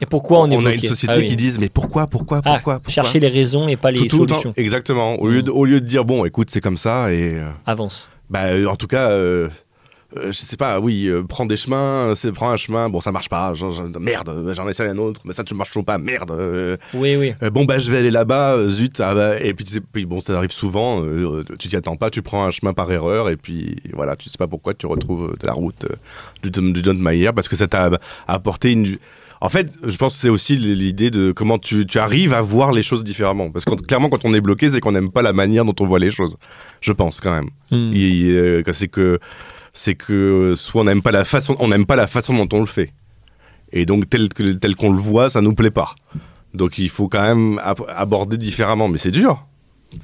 Et 0.00 0.06
pourquoi 0.06 0.40
on 0.40 0.50
est 0.50 0.54
a 0.54 0.58
une 0.58 0.62
bloqué 0.64 0.86
société 0.88 1.12
Ah 1.16 1.18
oui. 1.18 1.26
qui 1.26 1.36
dit 1.36 1.52
mais 1.58 1.68
pourquoi, 1.68 2.06
pourquoi, 2.06 2.40
Ah, 2.44 2.54
pourquoi, 2.54 2.74
pourquoi 2.74 2.92
chercher 2.92 3.18
les 3.20 3.28
raisons 3.28 3.66
et 3.68 3.76
pas 3.76 3.90
les 3.90 4.00
Tout- 4.00 4.08
tout 4.08 4.20
le 4.20 4.26
temps- 4.26 4.34
solutions. 4.36 4.52
Exactement. 4.56 5.16
Au 5.20 5.28
lieu, 5.28 5.42
de, 5.42 5.50
au 5.50 5.64
lieu 5.64 5.80
de 5.80 5.86
dire 5.86 6.04
bon, 6.04 6.24
écoute, 6.24 6.50
c'est 6.50 6.60
comme 6.60 6.76
ça, 6.76 7.12
et 7.12 7.34
euh, 7.34 7.50
Avance. 7.66 8.08
bah, 8.30 8.44
euh, 8.44 8.66
en 8.66 8.76
tout 8.76 8.86
cas, 8.86 9.10
euh, 9.10 9.48
euh, 10.16 10.30
je 10.32 10.38
sais 10.38 10.56
pas, 10.56 10.78
oui, 10.78 11.10
prends 11.28 11.46
des 11.46 11.56
chemins, 11.56 12.12
prends 12.32 12.50
un 12.50 12.56
chemin, 12.56 12.88
bon, 12.88 13.00
ça 13.00 13.10
marche 13.10 13.28
pas, 13.28 13.52
merde, 14.00 14.52
j'en 14.54 14.68
essaie 14.68 14.86
un 14.88 14.96
autre, 14.98 15.20
mais 15.24 15.32
ça 15.32 15.42
ne 15.50 15.54
marche 15.56 15.70
toujours 15.70 15.84
pas, 15.84 15.98
merde. 15.98 16.32
Oui, 16.94 17.16
oui. 17.16 17.34
Bon 17.50 17.64
bah 17.64 17.78
je 17.78 17.90
vais 17.90 17.98
aller 17.98 18.10
là-bas, 18.12 18.68
zut, 18.68 19.00
ah 19.00 19.14
bah, 19.14 19.40
et 19.40 19.52
puis, 19.52 19.64
tu 19.66 20.06
bon 20.06 20.20
ça 20.20 20.36
arrive 20.38 20.52
souvent, 20.52 21.02
tu 21.58 21.68
t'y 21.68 21.74
attends 21.76 21.96
pas, 21.96 22.08
tu 22.10 22.22
prends 22.22 22.44
un 22.44 22.50
chemin 22.52 22.72
par 22.72 22.90
erreur 22.92 23.28
et 23.30 23.36
puis 23.36 23.82
voilà, 23.92 24.14
tu 24.16 24.30
sais 24.30 24.38
pas 24.38 24.46
pourquoi 24.46 24.74
tu 24.74 24.86
retrouves 24.86 25.34
de 25.38 25.46
la 25.46 25.52
route 25.54 25.84
du, 26.42 26.50
du 26.50 26.82
Don 26.82 26.94
Mayer 26.94 27.32
parce 27.34 27.48
que 27.48 27.56
ça 27.56 27.66
t'a 27.66 27.90
apporté 28.28 28.70
une... 28.72 28.96
En 29.40 29.48
fait, 29.48 29.78
je 29.86 29.96
pense 29.96 30.14
que 30.14 30.20
c'est 30.20 30.28
aussi 30.28 30.56
l'idée 30.56 31.10
de 31.10 31.30
comment 31.32 31.58
tu, 31.58 31.86
tu 31.86 31.98
arrives 31.98 32.32
à 32.34 32.40
voir 32.40 32.72
les 32.72 32.82
choses 32.82 33.04
différemment. 33.04 33.50
Parce 33.50 33.64
que 33.64 33.74
clairement, 33.74 34.08
quand 34.08 34.24
on 34.24 34.34
est 34.34 34.40
bloqué, 34.40 34.68
c'est 34.70 34.80
qu'on 34.80 34.92
n'aime 34.92 35.10
pas 35.12 35.22
la 35.22 35.32
manière 35.32 35.64
dont 35.64 35.74
on 35.80 35.86
voit 35.86 36.00
les 36.00 36.10
choses. 36.10 36.36
Je 36.80 36.92
pense 36.92 37.20
quand 37.20 37.30
même. 37.32 37.48
Hmm. 37.70 37.92
Euh, 37.94 38.62
c'est 38.72 38.88
que 38.88 39.20
c'est 39.72 39.94
que 39.94 40.54
soit 40.56 40.80
on 40.80 40.84
n'aime 40.84 41.02
pas 41.02 41.12
la 41.12 41.24
façon 41.24 41.54
on 41.60 41.68
n'aime 41.68 41.86
pas 41.86 41.94
la 41.94 42.06
façon 42.08 42.34
dont 42.34 42.48
on 42.56 42.60
le 42.60 42.66
fait 42.66 42.92
et 43.72 43.86
donc 43.86 44.08
tel 44.10 44.28
que 44.30 44.54
tel 44.54 44.74
qu'on 44.74 44.90
le 44.90 44.98
voit 44.98 45.28
ça 45.30 45.40
nous 45.40 45.54
plaît 45.54 45.70
pas 45.70 45.94
donc 46.54 46.78
il 46.78 46.88
faut 46.88 47.06
quand 47.06 47.22
même 47.22 47.60
ab- 47.62 47.84
aborder 47.88 48.38
différemment 48.38 48.88
mais 48.88 48.98
c'est 48.98 49.12
dur 49.12 49.44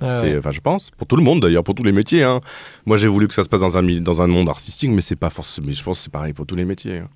Ah 0.01 0.21
ouais. 0.21 0.37
enfin 0.39 0.53
je 0.53 0.61
pense 0.61 0.91
pour 0.97 1.09
tout 1.09 1.17
le 1.17 1.25
monde 1.25 1.41
d'ailleurs 1.41 1.65
pour 1.65 1.75
tous 1.75 1.83
les 1.83 1.93
métiers 1.93 2.23
hein. 2.23 2.41
moi 2.87 2.99
j'ai 2.99 3.09
voulu 3.09 3.27
que 3.27 3.35
ça 3.35 3.43
se 3.43 3.49
passe 3.49 3.63
dans 3.63 3.77
un 3.77 3.83
dans 4.01 4.23
un 4.23 4.27
monde 4.29 4.49
artistique 4.51 4.91
mais 4.91 5.01
c'est 5.01 5.17
pas 5.17 5.31
forcément 5.31 5.67
mais 5.67 5.73
je 5.73 5.83
pense 5.83 5.99
que 5.99 6.05
c'est 6.05 6.13
pareil 6.13 6.35
pour 6.35 6.47
tous 6.47 6.57
les 6.57 6.67
métiers 6.67 6.99
hein. 6.99 7.09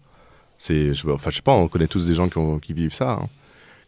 C'est 0.59 0.93
je, 0.93 1.09
enfin 1.09 1.31
je 1.31 1.37
sais 1.37 1.43
pas 1.43 1.53
on 1.53 1.69
connaît 1.69 1.87
tous 1.87 2.05
des 2.05 2.15
gens 2.15 2.29
qui, 2.29 2.37
ont- 2.39 2.59
qui 2.59 2.73
vivent 2.75 2.93
ça 2.93 3.13
hein. 3.13 3.27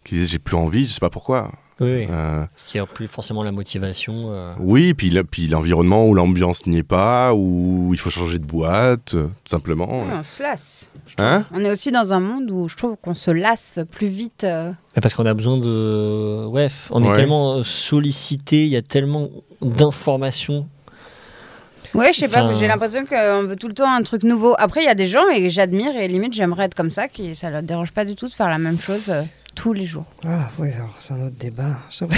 qui 0.04 0.14
disent 0.14 0.30
j'ai 0.30 0.38
plus 0.38 0.56
envie 0.56 0.86
je 0.86 0.92
sais 0.94 1.00
pas 1.00 1.10
pourquoi 1.10 1.50
Oui. 1.80 2.06
Euh, 2.10 2.44
Ce 2.56 2.70
qui 2.70 2.76
n'a 2.78 2.86
plus 2.86 3.08
forcément 3.08 3.42
la 3.42 3.52
motivation. 3.52 4.32
euh. 4.32 4.52
oui, 4.60 4.92
puis, 4.94 5.08
là- 5.10 5.24
puis 5.24 5.48
l'environnement 5.48 6.06
où 6.06 6.14
l'ambiance 6.14 6.66
n'y 6.66 6.78
est 6.78 6.82
pas, 6.82 7.32
où 7.34 7.90
il 7.92 7.98
faut 7.98 8.10
changer 8.10 8.38
de 8.38 8.44
boîte, 8.44 9.12
tout 9.12 9.30
simplement. 9.46 10.02
Ouais, 10.02 10.12
on 10.12 10.22
se 10.22 10.42
lasse. 10.42 10.90
Hein? 11.18 11.44
On 11.52 11.60
est 11.64 11.70
aussi 11.72 11.90
dans 11.90 12.12
un 12.12 12.20
monde 12.20 12.50
où 12.50 12.68
je 12.68 12.76
trouve 12.76 12.96
qu'on 13.02 13.14
se 13.14 13.30
lasse 13.30 13.80
plus 13.90 14.08
vite. 14.08 14.44
euh. 14.44 14.72
Parce 15.00 15.14
qu'on 15.14 15.24
a 15.26 15.32
besoin 15.34 15.56
de. 15.56 16.44
Ouais, 16.48 16.68
on 16.90 17.02
est 17.02 17.14
tellement 17.16 17.64
sollicité, 17.64 18.64
il 18.66 18.70
y 18.70 18.76
a 18.76 18.82
tellement 18.82 19.28
d'informations. 19.62 20.68
Ouais, 21.94 22.12
je 22.12 22.20
sais 22.20 22.28
pas, 22.28 22.52
j'ai 22.58 22.66
l'impression 22.68 23.04
qu'on 23.04 23.42
veut 23.44 23.56
tout 23.56 23.68
le 23.68 23.74
temps 23.74 23.90
un 23.92 24.02
truc 24.02 24.22
nouveau. 24.22 24.54
Après, 24.58 24.80
il 24.82 24.86
y 24.86 24.88
a 24.88 24.94
des 24.94 25.08
gens 25.08 25.28
et 25.34 25.50
j'admire 25.50 25.96
et 25.96 26.06
limite 26.08 26.34
j'aimerais 26.34 26.64
être 26.66 26.74
comme 26.74 26.90
ça, 26.90 27.08
qui 27.08 27.34
ça 27.34 27.50
leur 27.50 27.62
dérange 27.62 27.92
pas 27.92 28.04
du 28.04 28.14
tout 28.14 28.26
de 28.28 28.32
faire 28.32 28.48
la 28.48 28.58
même 28.58 28.78
chose 28.78 29.08
euh, 29.10 29.22
tous 29.56 29.72
les 29.72 29.84
jours. 29.86 30.04
Ah, 30.26 30.48
ouais, 30.58 30.72
alors, 30.76 30.94
c'est 30.98 31.14
un 31.14 31.26
autre 31.26 31.36
débat. 31.38 31.78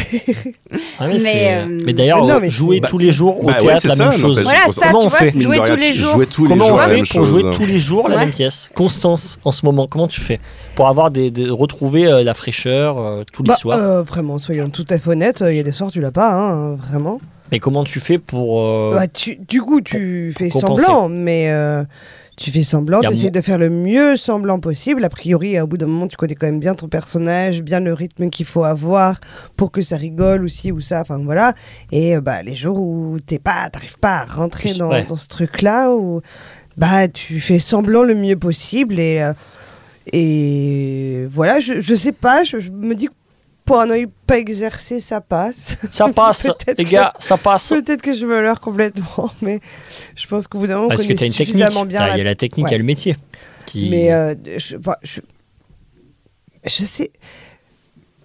Ah 0.98 1.06
oui, 1.06 1.14
Mais, 1.14 1.18
c'est- 1.20 1.54
euh, 1.54 1.78
mais 1.84 1.92
d'ailleurs, 1.94 2.42
jouer 2.50 2.80
tous 2.80 2.98
les 2.98 3.10
jours 3.12 3.42
au 3.42 3.46
Bah 3.46 3.54
théâtre 3.54 3.86
la 3.88 3.96
ça, 3.96 4.04
même 4.04 4.12
chose. 4.12 4.40
Voilà, 4.42 4.60
ça, 4.68 4.88
comment 4.88 5.00
tu 5.00 5.06
on 5.06 5.08
vois, 5.08 5.18
fait 5.18 5.40
jouer 5.40 5.58
tous 5.66 5.76
les 5.76 5.92
jours. 5.92 6.12
jouais 6.12 6.26
tous 6.26 6.42
les 6.44 6.48
Comment 6.48 6.66
jours 6.66 6.74
on 6.74 6.78
fait 6.88 7.02
pour 7.14 7.24
jouer 7.24 7.42
chose. 7.42 7.56
tous 7.56 7.66
les 7.66 7.80
jours 7.80 8.08
la 8.08 8.16
même 8.18 8.30
pièce? 8.30 8.70
Constance, 8.74 9.38
en 9.44 9.52
ce 9.52 9.64
moment, 9.66 9.86
comment 9.88 10.06
tu 10.06 10.20
fais? 10.20 10.38
Pour 10.76 10.88
avoir 10.88 11.10
des, 11.10 11.30
des- 11.30 11.48
retrouver 11.48 12.06
euh, 12.06 12.22
la 12.22 12.34
fraîcheur 12.34 12.98
euh, 12.98 13.24
tous 13.32 13.42
les 13.42 13.48
Bah, 13.48 13.56
soirs? 13.56 13.78
euh, 13.78 14.02
vraiment, 14.02 14.38
soyons 14.38 14.68
tout 14.68 14.86
à 14.90 14.98
fait 14.98 15.10
honnêtes, 15.10 15.42
il 15.46 15.56
y 15.56 15.60
a 15.60 15.62
des 15.62 15.72
soirs 15.72 15.90
tu 15.90 16.00
l'as 16.00 16.12
pas, 16.12 16.30
hein, 16.32 16.74
vraiment. 16.76 17.20
Mais 17.52 17.58
comment 17.60 17.84
tu 17.84 18.00
fais 18.00 18.18
pour. 18.18 18.60
euh, 18.60 18.92
Bah, 18.94 19.06
tu- 19.06 19.36
du 19.36 19.60
coup, 19.62 19.80
tu 19.82 20.32
fais 20.36 20.48
compenser. 20.48 20.82
semblant, 20.84 21.08
mais 21.10 21.50
euh, 21.50 21.84
tu 22.36 22.50
fais 22.50 22.62
semblant, 22.62 23.00
tu 23.00 23.12
essaies 23.12 23.30
de 23.30 23.40
faire 23.42 23.58
le 23.58 23.68
mieux 23.68 24.16
semblant 24.16 24.58
possible. 24.58 25.04
A 25.04 25.10
priori, 25.10 25.60
au 25.60 25.66
bout 25.66 25.76
d'un 25.76 25.86
moment, 25.86 26.08
tu 26.08 26.16
connais 26.16 26.34
quand 26.34 26.46
même 26.46 26.60
bien 26.60 26.74
ton 26.74 26.88
personnage, 26.88 27.60
bien 27.62 27.78
le 27.80 27.92
rythme 27.92 28.30
qu'il 28.30 28.46
faut 28.46 28.64
avoir 28.64 29.20
pour 29.56 29.70
que 29.70 29.82
ça 29.82 29.96
rigole 29.96 30.42
aussi 30.44 30.72
ou 30.72 30.80
ça. 30.80 31.02
Enfin 31.02 31.18
voilà. 31.22 31.52
Et 31.92 32.16
euh, 32.16 32.20
bah, 32.22 32.42
les 32.42 32.56
jours 32.56 32.80
où 32.80 33.18
t'es 33.24 33.38
pas, 33.38 33.68
t'arrives 33.70 33.98
pas 33.98 34.20
à 34.20 34.24
rentrer 34.24 34.72
dans, 34.72 34.88
ouais. 34.90 35.04
dans 35.04 35.16
ce 35.16 35.28
truc-là, 35.28 35.92
où 35.92 36.22
bah 36.78 37.06
tu 37.06 37.38
fais 37.38 37.58
semblant 37.58 38.02
le 38.02 38.14
mieux 38.14 38.36
possible 38.36 38.98
et 38.98 39.20
euh, 39.20 39.34
et 40.12 41.26
voilà. 41.30 41.60
Je, 41.60 41.80
je 41.80 41.94
sais 41.94 42.12
pas. 42.12 42.44
Je, 42.44 42.58
je 42.60 42.70
me 42.70 42.94
dis 42.94 43.06
que 43.06 43.12
pour 43.72 43.80
un 43.80 43.88
œil 43.88 44.06
pas 44.26 44.36
exercé, 44.38 45.00
ça 45.00 45.22
passe. 45.22 45.78
Ça 45.90 46.06
passe, 46.14 46.46
les 46.76 46.84
que- 46.84 46.90
gars, 46.90 47.14
ça 47.18 47.38
passe. 47.38 47.70
Peut-être 47.70 48.02
que 48.02 48.12
je 48.12 48.26
me 48.26 48.42
leurre 48.42 48.60
complètement, 48.60 49.30
mais 49.40 49.60
je 50.14 50.26
pense 50.26 50.46
qu'au 50.46 50.58
bout 50.58 50.66
d'un 50.66 50.74
moment, 50.74 50.86
on 50.86 50.88
Parce 50.90 51.02
que 51.04 51.06
connaît 51.06 51.16
tu 51.16 51.24
as 51.24 51.26
une 51.28 51.32
technique. 51.32 51.48
suffisamment 51.48 51.86
bien. 51.86 52.06
Il 52.10 52.18
y 52.18 52.20
a 52.20 52.24
la 52.24 52.34
technique, 52.34 52.66
il 52.68 52.72
y 52.72 52.74
a 52.74 52.78
le 52.78 52.84
métier. 52.84 53.16
Qui... 53.64 53.88
Mais 53.88 54.12
euh, 54.12 54.34
je, 54.58 54.76
enfin, 54.76 54.96
je, 55.02 55.20
je 56.66 56.84
sais. 56.84 57.12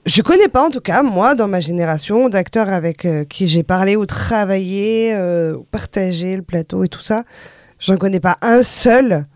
Je 0.06 0.22
connais 0.22 0.50
pas 0.50 0.66
en 0.66 0.70
tout 0.70 0.82
cas, 0.82 1.02
moi, 1.02 1.34
dans 1.34 1.48
ma 1.48 1.62
génération, 1.62 2.28
d'acteurs 2.28 2.68
avec 2.68 3.06
euh, 3.06 3.24
qui 3.24 3.48
j'ai 3.48 3.64
parlé 3.64 3.96
ou 3.96 4.06
travaillé, 4.06 5.14
euh, 5.14 5.56
partagé 5.72 6.36
le 6.36 6.42
plateau 6.42 6.84
et 6.84 6.90
tout 6.90 7.00
ça. 7.00 7.24
J'en 7.80 7.96
connais 7.96 8.20
pas 8.20 8.36
un 8.42 8.64
seul 8.64 9.28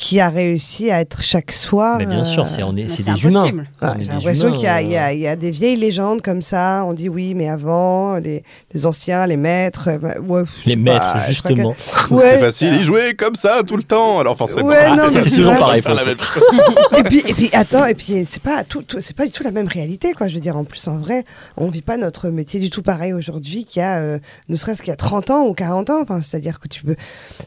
qui 0.00 0.20
a 0.20 0.28
réussi 0.28 0.92
à 0.92 1.00
être 1.00 1.22
chaque 1.22 1.50
soir. 1.52 1.98
Mais 1.98 2.06
bien 2.06 2.22
sûr, 2.24 2.44
euh, 2.44 2.46
c'est 2.46 2.62
on 2.62 2.70
est, 2.76 2.84
Mais 2.84 2.88
c'est 2.88 3.02
c'est 3.02 3.12
des 3.12 3.24
humains. 3.26 3.44
Ouais, 3.82 3.88
j'ai 3.98 4.04
l'impression 4.04 4.52
qu'il 4.52 4.62
y, 4.62 4.66
a- 4.68 5.12
y 5.12 5.24
y 5.24 5.36
des 5.36 5.50
vieilles 5.50 5.76
légendes 5.76 6.22
comme 6.22 6.40
ça. 6.40 6.84
On 6.86 6.92
dit 6.92 7.08
oui, 7.08 7.34
mais 7.34 7.48
avant, 7.48 8.14
les, 8.16 8.44
les 8.72 8.86
anciens, 8.86 9.26
les 9.26 9.36
maîtres. 9.36 9.88
euh, 9.88 9.98
bah, 9.98 10.14
ouais, 10.26 10.42
Les 10.66 10.76
maîtres, 10.76 11.12
pas, 11.14 11.18
que- 11.20 11.26
justement. 11.26 11.74
Ouais, 12.10 12.34
C'est 12.34 12.38
facile, 12.38 12.74
ils 12.74 12.84
jouaient 12.84 13.14
comme 13.14 13.34
ça 13.34 13.62
tout 13.66 13.76
le 13.76 13.82
temps, 13.82 14.20
alors 14.20 14.36
forcément. 14.36 14.70
C'est 15.08 15.30
toujours 15.30 15.56
pareil 15.58 15.82
Faire 15.82 15.92
pour 15.96 16.00
la 16.00 16.02
ça. 16.02 16.08
même 16.08 16.20
chose. 16.20 16.76
et 16.98 17.02
puis, 17.02 17.18
et 17.26 17.34
puis 17.34 17.50
attends, 17.52 17.84
et 17.86 17.94
puis 17.94 18.24
c'est 18.24 18.42
pas 18.42 18.62
tout, 18.64 18.82
tout- 18.82 19.00
c'est 19.00 19.16
pas 19.16 19.26
du 19.26 19.32
tout 19.32 19.42
la 19.42 19.50
même 19.50 19.66
réalité, 19.68 20.12
quoi. 20.12 20.28
Je 20.28 20.34
veux 20.36 20.40
dire, 20.40 20.56
en 20.56 20.62
plus, 20.64 20.86
en 20.86 20.96
vrai, 20.96 21.24
on 21.56 21.68
vit 21.70 21.82
pas 21.82 21.96
notre 21.96 22.28
métier 22.28 22.60
du 22.60 22.70
tout 22.70 22.82
pareil 22.82 23.12
aujourd'hui 23.12 23.64
qu'il 23.64 23.80
y 23.80 23.84
a, 23.84 23.96
euh, 23.98 24.18
ne 24.48 24.54
serait-ce 24.56 24.80
qu'il 24.82 24.90
y 24.90 24.92
a 24.92 24.96
30 24.96 25.30
ans 25.30 25.44
ou 25.46 25.54
40 25.54 25.90
ans. 25.90 26.00
Enfin, 26.02 26.20
c'est-à-dire 26.20 26.60
que 26.60 26.68
tu 26.68 26.84
peux, 26.84 26.94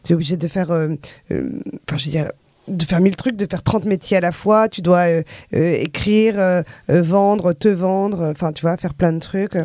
tu 0.04 0.12
es 0.12 0.14
obligé 0.14 0.36
de 0.36 0.48
faire, 0.48 0.70
euh, 0.70 0.88
euh, 1.30 1.48
enfin, 1.88 1.96
je 1.98 2.04
veux 2.04 2.10
dire. 2.10 2.30
De 2.68 2.84
faire 2.84 3.00
mille 3.00 3.16
trucs, 3.16 3.36
de 3.36 3.46
faire 3.50 3.62
30 3.62 3.84
métiers 3.86 4.18
à 4.18 4.20
la 4.20 4.30
fois, 4.32 4.68
tu 4.68 4.82
dois 4.82 5.08
euh, 5.08 5.22
euh, 5.54 5.72
écrire, 5.80 6.38
euh, 6.38 6.62
euh, 6.90 7.02
vendre, 7.02 7.52
te 7.52 7.66
vendre, 7.68 8.30
enfin 8.30 8.52
tu 8.52 8.62
vois, 8.62 8.76
faire 8.76 8.94
plein 8.94 9.12
de 9.12 9.18
trucs. 9.18 9.56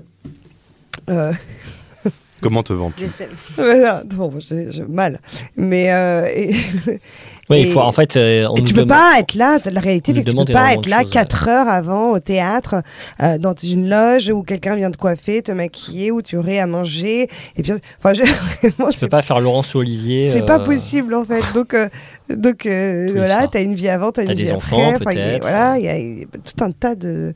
Euh, 1.09 1.31
Comment 2.41 2.63
te 2.63 2.73
vends 2.73 2.91
J'essaie- 2.97 3.29
Ouais, 3.57 3.81
non, 3.81 4.01
bon, 4.29 4.39
je, 4.39 4.71
je- 4.71 4.83
mal. 4.83 5.19
Mais 5.55 5.91
euh, 5.93 6.27
et, 6.33 6.55
Oui, 7.49 7.57
Et- 7.59 7.61
il 7.67 7.71
faut 7.71 7.79
en 7.79 7.91
fait. 7.93 8.17
euh, 8.17 8.45
on 8.51 8.55
et 8.55 8.61
tu 8.63 8.73
peux 8.73 8.81
demande- 8.81 8.89
pas 8.99 9.19
être 9.19 9.35
là. 9.35 9.57
La 9.71 9.79
réalité, 9.79 10.11
nous 10.13 10.21
que 10.21 10.29
tu 10.29 10.35
peux 10.35 10.51
pas 10.53 10.73
être 10.73 10.89
là 10.89 11.03
4 11.05 11.47
heures 11.47 11.67
avant 11.69 12.11
au 12.11 12.19
théâtre, 12.19 12.81
euh, 13.23 13.37
dans 13.37 13.53
une 13.55 13.89
loge 13.89 14.29
où 14.29 14.43
quelqu'un 14.43 14.75
vient 14.75 14.91
te 14.91 14.97
coiffer, 14.97 15.41
te 15.41 15.51
maquiller, 15.53 16.11
où 16.11 16.21
tu 16.21 16.35
aurais 16.35 16.59
à 16.59 16.67
manger. 16.67 17.29
Et 17.55 17.63
puis, 17.63 17.71
enfin, 17.99 18.13
je- 18.13 18.21
vraiment, 18.69 18.91
Tu 18.91 18.99
peux 18.99 19.07
pas 19.07 19.21
faire 19.21 19.39
Laurence 19.39 19.75
Olivier. 19.75 20.29
c'est 20.29 20.41
euh, 20.41 20.45
pas 20.45 20.59
possible 20.59 21.15
en 21.15 21.23
fait. 21.23 21.41
Donc, 21.53 21.73
euh, 21.73 21.87
donc 22.29 22.67
voilà, 22.67 23.47
t'as 23.49 23.61
une 23.63 23.75
vie 23.75 23.87
avant, 23.89 24.11
t'as 24.11 24.23
une 24.23 24.27
T'as 24.27 24.33
vie 24.33 24.43
des 24.43 24.51
après. 24.51 24.75
enfants, 24.75 24.93
Enfin, 24.99 25.11
il 25.13 25.17
y 25.17 25.21
a- 25.21 25.25
peut-être. 25.25 25.41
Voilà, 25.43 25.77
il 25.77 25.83
y, 25.83 26.19
y 26.19 26.23
a 26.23 26.25
tout 26.25 26.63
un 26.63 26.71
tas 26.71 26.95
de 26.95 27.33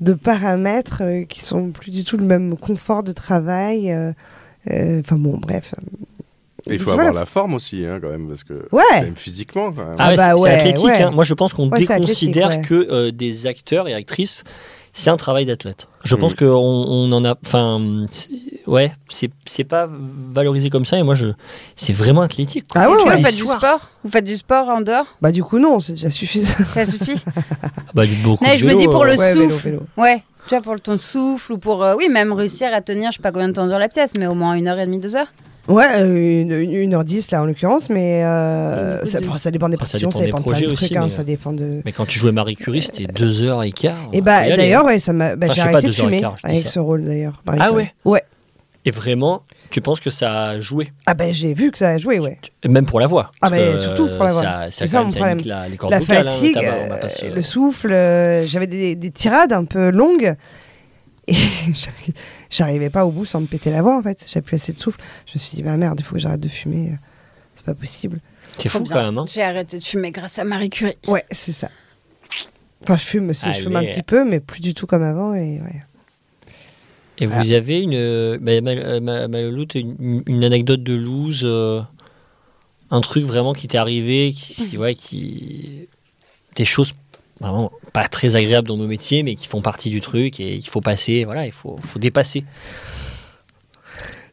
de 0.00 0.12
paramètres 0.14 1.02
qui 1.28 1.40
sont 1.40 1.70
plus 1.70 1.92
du 1.92 2.02
tout 2.04 2.16
le 2.16 2.24
même 2.24 2.56
confort 2.56 3.04
de 3.04 3.12
travail. 3.12 3.94
Enfin 4.68 5.16
bon, 5.16 5.38
bref. 5.38 5.74
Il 6.66 6.78
faut 6.78 6.92
Voilà. 6.92 7.08
avoir 7.10 7.22
la 7.22 7.26
forme 7.26 7.54
aussi, 7.54 7.84
hein, 7.84 7.98
quand 8.00 8.08
même, 8.10 8.26
parce 8.28 8.42
que 8.44 8.66
Ouais. 8.72 8.82
même 9.02 9.16
physiquement, 9.16 9.72
quand 9.72 9.84
même. 9.84 9.96
Ah, 9.98 10.10
ouais, 10.10 10.16
bah 10.16 10.30
c'est- 10.30 10.36
c'est 10.36 10.42
ouais, 10.42 10.50
athlétique. 10.50 10.84
ouais. 10.86 11.02
hein. 11.02 11.10
Moi, 11.10 11.24
je 11.24 11.34
pense 11.34 11.52
qu'on 11.52 11.66
déconsidère 11.68 12.48
ouais. 12.48 12.62
que 12.62 12.74
euh, 12.90 13.10
des 13.12 13.46
acteurs 13.46 13.86
et 13.86 13.94
actrices, 13.94 14.44
c'est 14.94 15.10
un 15.10 15.16
travail 15.16 15.44
d'athlète. 15.44 15.88
Je 16.04 16.14
pense 16.16 16.32
Mm. 16.32 16.36
qu'on 16.36 16.46
on 16.46 17.12
en 17.12 17.24
a. 17.24 17.34
Enfin, 17.44 18.06
ouais, 18.66 18.92
c'est 19.10 19.64
pas 19.64 19.88
valorisé 20.32 20.70
comme 20.70 20.84
ça. 20.84 20.96
Et 20.98 21.02
moi, 21.02 21.14
je, 21.14 21.28
c'est 21.76 21.92
vraiment 21.92 22.22
athlétique. 22.22 22.66
quoi. 22.68 22.82
Ah 22.82 22.90
ouais, 22.90 22.96
que 22.96 23.08
ouais. 23.08 23.16
vous 23.16 23.24
faites 23.24 23.36
du 23.36 23.44
sport? 23.44 23.90
Vous 24.04 24.10
faites 24.10 24.24
du 24.24 24.36
sport 24.36 24.68
en 24.68 24.80
dehors? 24.80 25.06
Bah 25.20 25.32
du 25.32 25.42
coup 25.42 25.58
non, 25.58 25.80
c'est 25.80 25.92
déjà 25.94 26.10
suffisant. 26.10 26.64
Ça 26.68 26.84
suffit? 26.86 27.16
Bah, 27.94 28.06
du 28.06 28.14
beaucoup 28.16 28.44
Non, 28.44 28.52
de 28.52 28.56
je 28.58 28.66
me 28.66 28.74
dis 28.74 28.86
pour 28.86 29.02
euh, 29.02 29.06
le 29.08 29.18
Ouais, 29.18 29.34
vélo, 29.34 29.50
souffle. 29.50 29.68
vélo. 29.70 29.82
Ouais, 29.96 30.22
tu 30.48 30.50
vois, 30.54 30.60
pour 30.62 30.80
ton 30.80 30.96
souffle 30.98 31.52
ou 31.52 31.58
pour, 31.58 31.82
euh, 31.84 31.94
oui, 31.96 32.08
même 32.08 32.32
réussir 32.32 32.68
à 32.72 32.80
tenir, 32.80 33.10
je 33.12 33.16
sais 33.16 33.22
pas 33.22 33.32
combien 33.32 33.48
de 33.48 33.54
temps 33.54 33.66
dure 33.66 33.78
la 33.78 33.88
pièce, 33.88 34.12
mais 34.18 34.26
au 34.26 34.34
moins 34.34 34.54
une 34.54 34.68
heure 34.68 34.78
et 34.78 34.86
demie, 34.86 35.00
deux 35.00 35.16
heures. 35.16 35.32
Ouais, 35.66 35.86
euh, 35.94 36.42
une, 36.42 36.52
une, 36.52 36.94
heure 36.94 37.04
dix 37.04 37.30
là 37.30 37.40
en 37.42 37.46
l'occurrence, 37.46 37.88
mais 37.88 38.22
euh, 38.22 39.02
ça, 39.06 39.20
de- 39.20 39.26
bon, 39.26 39.38
ça 39.38 39.50
dépend 39.50 39.68
des 39.70 39.76
Ah, 39.80 39.86
ça 39.86 39.98
partitions, 39.98 40.08
dépend 40.10 40.18
ça 40.18 40.24
des 40.24 40.26
dépend 40.26 40.38
de 40.38 40.44
plein 40.44 40.60
de 40.60 40.66
trucs, 40.66 40.82
aussi, 40.82 40.96
hein, 40.98 41.02
mais, 41.04 41.08
ça 41.08 41.22
euh, 41.22 41.24
dépend 41.24 41.52
de. 41.52 41.80
Mais 41.86 41.92
quand 41.92 42.04
tu 42.04 42.18
jouais 42.18 42.32
Marie 42.32 42.54
Curie, 42.56 42.82
c'était 42.82 43.06
deux 43.06 43.42
heures 43.42 43.62
et 43.62 43.72
quart. 43.72 43.96
Et 44.12 44.20
on 44.20 44.22
bah 44.24 44.46
d'ailleurs, 44.54 44.84
hein. 44.84 44.88
ouais, 44.88 44.98
ça 44.98 45.14
m'a, 45.14 45.36
bah, 45.36 45.46
Enfin, 45.46 45.54
j'ai 45.54 45.60
sais 45.62 45.66
pas, 45.68 45.72
arrêté 45.72 45.86
de 45.88 45.92
fumer 45.92 46.20
quart, 46.20 46.36
avec 46.42 46.58
ça. 46.58 46.68
ce 46.68 46.78
rôle 46.80 47.04
d'ailleurs. 47.04 47.42
Ah 47.46 47.52
Curie. 47.56 47.70
ouais 47.76 47.94
Ouais. 48.04 48.22
Et 48.84 48.90
vraiment, 48.90 49.42
tu 49.70 49.80
penses 49.80 50.00
que 50.00 50.10
ça 50.10 50.48
a 50.48 50.60
joué? 50.60 50.92
Ah 51.06 51.14
bah 51.14 51.32
j'ai 51.32 51.54
vu 51.54 51.70
que 51.70 51.78
ça 51.78 51.88
a 51.88 51.96
joué, 51.98 52.18
ouais. 52.18 52.38
Même 52.68 52.84
pour 52.84 53.00
la 53.00 53.06
voix. 53.06 53.30
Ah, 53.40 53.48
mais 53.48 53.72
que, 53.72 53.76
surtout 53.78 54.08
pour 54.08 54.24
la 54.24 54.32
voix. 54.32 54.44
C'est 54.68 54.86
ça, 54.86 55.02
mon 55.02 55.10
problème. 55.10 55.40
la, 55.46 55.62
hein, 55.62 56.00
fatigue, 56.02 56.58
euh, 56.62 57.34
le 57.34 57.42
souffle, 57.42 57.90
euh, 57.90 58.44
j'avais 58.44 58.66
des 58.66 59.10
tirades 59.10 59.54
un 59.54 59.64
peu 59.64 59.88
longues 59.90 60.34
et 61.26 61.34
j'arri- 61.74 62.14
j'arrivais 62.50 62.90
pas 62.90 63.04
au 63.06 63.10
bout 63.10 63.24
sans 63.24 63.40
me 63.40 63.46
péter 63.46 63.70
la 63.70 63.82
voix 63.82 63.98
en 63.98 64.02
fait. 64.02 64.26
J'avais 64.30 64.42
plus 64.44 64.56
assez 64.56 64.72
de 64.72 64.78
souffle. 64.78 65.00
Je 65.26 65.32
me 65.34 65.38
suis 65.38 65.56
dit 65.56 65.62
bah 65.62 65.76
merde, 65.76 65.98
il 66.00 66.04
faut 66.04 66.14
que 66.14 66.20
j'arrête 66.20 66.40
de 66.40 66.48
fumer. 66.48 66.90
euh, 66.92 66.96
C'est 67.56 67.64
pas 67.66 67.74
possible. 67.74 68.20
C'est 68.58 68.68
fou 68.68 68.80
bien. 68.80 68.92
quand 68.94 69.02
même. 69.02 69.18
hein. 69.18 69.24
J'ai 69.32 69.42
arrêté 69.42 69.78
de 69.78 69.84
fumer 69.84 70.10
grâce 70.10 70.38
à 70.38 70.44
Marie 70.44 70.70
Curie. 70.70 70.96
Ouais, 71.08 71.24
c'est 71.30 71.52
ça. 71.52 71.70
Enfin, 72.82 72.96
je 72.98 73.04
fume 73.04 73.30
aussi, 73.30 73.52
je 73.54 73.60
fume 73.62 73.76
un 73.76 73.84
petit 73.84 74.02
peu, 74.02 74.24
mais 74.24 74.40
plus 74.40 74.60
du 74.60 74.74
tout 74.74 74.86
comme 74.86 75.02
avant. 75.02 75.34
Et 75.34 75.60
ouais. 75.60 75.82
Et 77.18 77.26
vous 77.26 77.52
avez 77.52 77.80
une, 77.80 77.94
euh, 77.94 78.38
bah, 78.40 78.60
Mal- 78.60 78.78
euh, 78.78 79.64
une, 79.74 80.22
une 80.26 80.44
anecdote 80.44 80.82
de 80.82 80.94
loose, 80.94 81.42
euh, 81.44 81.80
un 82.90 83.00
truc 83.00 83.24
vraiment 83.24 83.52
qui 83.52 83.68
t'est 83.68 83.78
arrivé, 83.78 84.32
qui, 84.36 84.54
qui- 84.70 84.76
ouais, 84.78 84.94
qui, 84.96 85.88
des 86.56 86.64
choses 86.64 86.92
vraiment 87.40 87.72
pas 87.92 88.08
très 88.08 88.36
agréables 88.36 88.68
dans 88.68 88.76
nos 88.76 88.86
métiers, 88.86 89.22
mais 89.22 89.34
qui 89.34 89.46
font 89.48 89.60
partie 89.60 89.90
du 89.90 90.00
truc 90.00 90.40
et 90.40 90.58
qu'il 90.58 90.68
faut 90.70 90.80
passer, 90.80 91.24
voilà, 91.24 91.46
il 91.46 91.52
faut, 91.52 91.78
faut 91.84 91.98
dépasser. 91.98 92.44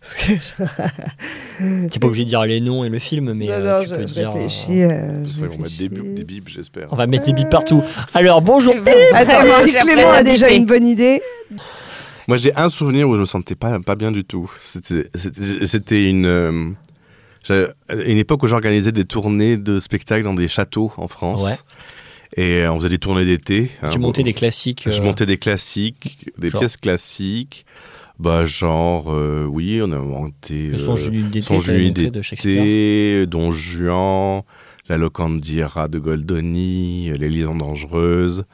Je- 0.04 0.34
T'es 1.90 2.00
pas 2.00 2.08
obligé 2.08 2.24
de 2.24 2.30
dire 2.30 2.42
les 2.44 2.60
noms 2.60 2.84
et 2.84 2.90
le 2.90 2.98
film, 2.98 3.34
mais 3.34 3.46
non, 3.46 3.52
euh, 3.54 3.80
non, 3.80 3.84
tu 3.84 3.90
je, 3.92 3.96
peux 3.96 4.08
je 4.08 4.14
dire. 4.14 4.34
réfléchis. 4.34 4.82
euh, 4.84 5.24
je 5.26 5.30
Ils 5.30 5.46
vont 5.48 5.58
mettre 5.60 5.78
des, 5.78 5.90
des 5.90 6.24
bips, 6.24 6.50
j'espère. 6.50 6.88
on 6.92 6.96
va 6.96 7.06
mettre 7.06 7.26
des 7.26 7.34
billes 7.34 7.46
partout. 7.50 7.84
Alors 8.16 8.42
bonjour. 8.42 8.74
Attends, 9.14 9.48
si 9.64 9.72
Clément 9.74 10.10
a 10.12 10.24
déjà 10.24 10.50
une 10.50 10.66
bonne 10.66 10.86
idée. 10.88 11.22
Moi, 12.28 12.38
j'ai 12.38 12.56
un 12.56 12.70
souvenir 12.70 13.10
où 13.10 13.16
je 13.16 13.22
me 13.22 13.26
sentais 13.26 13.56
pas, 13.56 13.80
pas 13.80 13.96
bien 13.96 14.12
du 14.12 14.24
tout. 14.24 14.50
C'était- 14.60 16.10
une, 16.10 16.26
euh, 16.26 17.68
une 17.90 18.18
époque 18.18 18.42
où 18.44 18.48
j'organisais 18.48 18.92
des 18.92 19.06
tournées 19.06 19.58
de 19.58 19.80
spectacles 19.80 20.24
dans 20.24 20.34
des 20.34 20.48
châteaux 20.48 20.92
en 20.98 21.08
France. 21.08 21.44
Ouais. 21.44 21.56
Et 22.38 22.62
euh, 22.62 22.72
on 22.72 22.78
faisait 22.78 22.90
des 22.90 22.98
tournées 22.98 23.26
d'été. 23.26 23.68
Tu 23.68 23.86
hein, 23.86 23.90
montais 24.00 24.22
bon. 24.22 24.26
des 24.26 24.34
classiques. 24.34 24.84
Je 24.86 25.02
euh, 25.02 25.04
montais 25.04 25.26
des 25.26 25.38
classiques, 25.38 26.30
des 26.38 26.50
genre 26.50 26.60
pièces 26.60 26.78
classiques. 26.78 27.66
Bah, 28.20 28.46
genre, 28.46 29.12
euh, 29.12 29.46
oui, 29.46 29.82
on 29.84 29.92
a 29.92 29.98
monté. 29.98 30.70
le 30.70 31.10
d'une 31.10 31.26
nuit 31.26 31.92
d'été, 31.92 32.12
de 32.12 32.22
Shakespeare. 32.22 33.28
Don 33.28 33.52
Juan, 33.52 34.44
La 34.88 34.98
Locandiera 34.98 35.88
de 35.88 36.00
Goldoni, 36.00 37.12
Les 37.18 37.30
Liaisons 37.30 37.56
Dangereuses. 37.56 38.46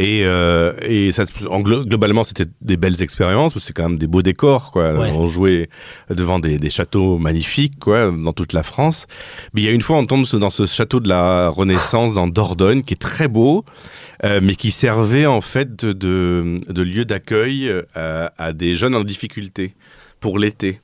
Et, 0.00 0.22
euh, 0.24 0.72
et 0.82 1.10
ça, 1.10 1.24
en 1.50 1.60
globalement, 1.60 2.22
c'était 2.22 2.46
des 2.60 2.76
belles 2.76 3.02
expériences, 3.02 3.52
parce 3.52 3.64
que 3.64 3.66
c'est 3.66 3.72
quand 3.72 3.88
même 3.88 3.98
des 3.98 4.06
beaux 4.06 4.22
décors, 4.22 4.70
quoi. 4.70 4.92
Ouais. 4.92 5.10
On 5.12 5.26
jouait 5.26 5.68
devant 6.08 6.38
des, 6.38 6.58
des 6.58 6.70
châteaux 6.70 7.18
magnifiques, 7.18 7.80
quoi, 7.80 8.12
dans 8.12 8.32
toute 8.32 8.52
la 8.52 8.62
France. 8.62 9.08
Mais 9.52 9.62
il 9.62 9.64
y 9.64 9.68
a 9.68 9.72
une 9.72 9.82
fois, 9.82 9.96
on 9.98 10.06
tombe 10.06 10.24
dans 10.34 10.50
ce 10.50 10.66
château 10.66 11.00
de 11.00 11.08
la 11.08 11.48
Renaissance 11.48 12.16
en 12.16 12.28
Dordogne, 12.28 12.82
qui 12.84 12.94
est 12.94 12.96
très 12.96 13.26
beau, 13.26 13.64
euh, 14.24 14.38
mais 14.40 14.54
qui 14.54 14.70
servait 14.70 15.26
en 15.26 15.40
fait 15.40 15.74
de, 15.84 15.92
de, 15.92 16.60
de 16.68 16.82
lieu 16.82 17.04
d'accueil 17.04 17.68
euh, 17.96 18.28
à 18.38 18.52
des 18.52 18.76
jeunes 18.76 18.94
en 18.94 19.02
difficulté 19.02 19.74
pour 20.20 20.38
l'été. 20.38 20.80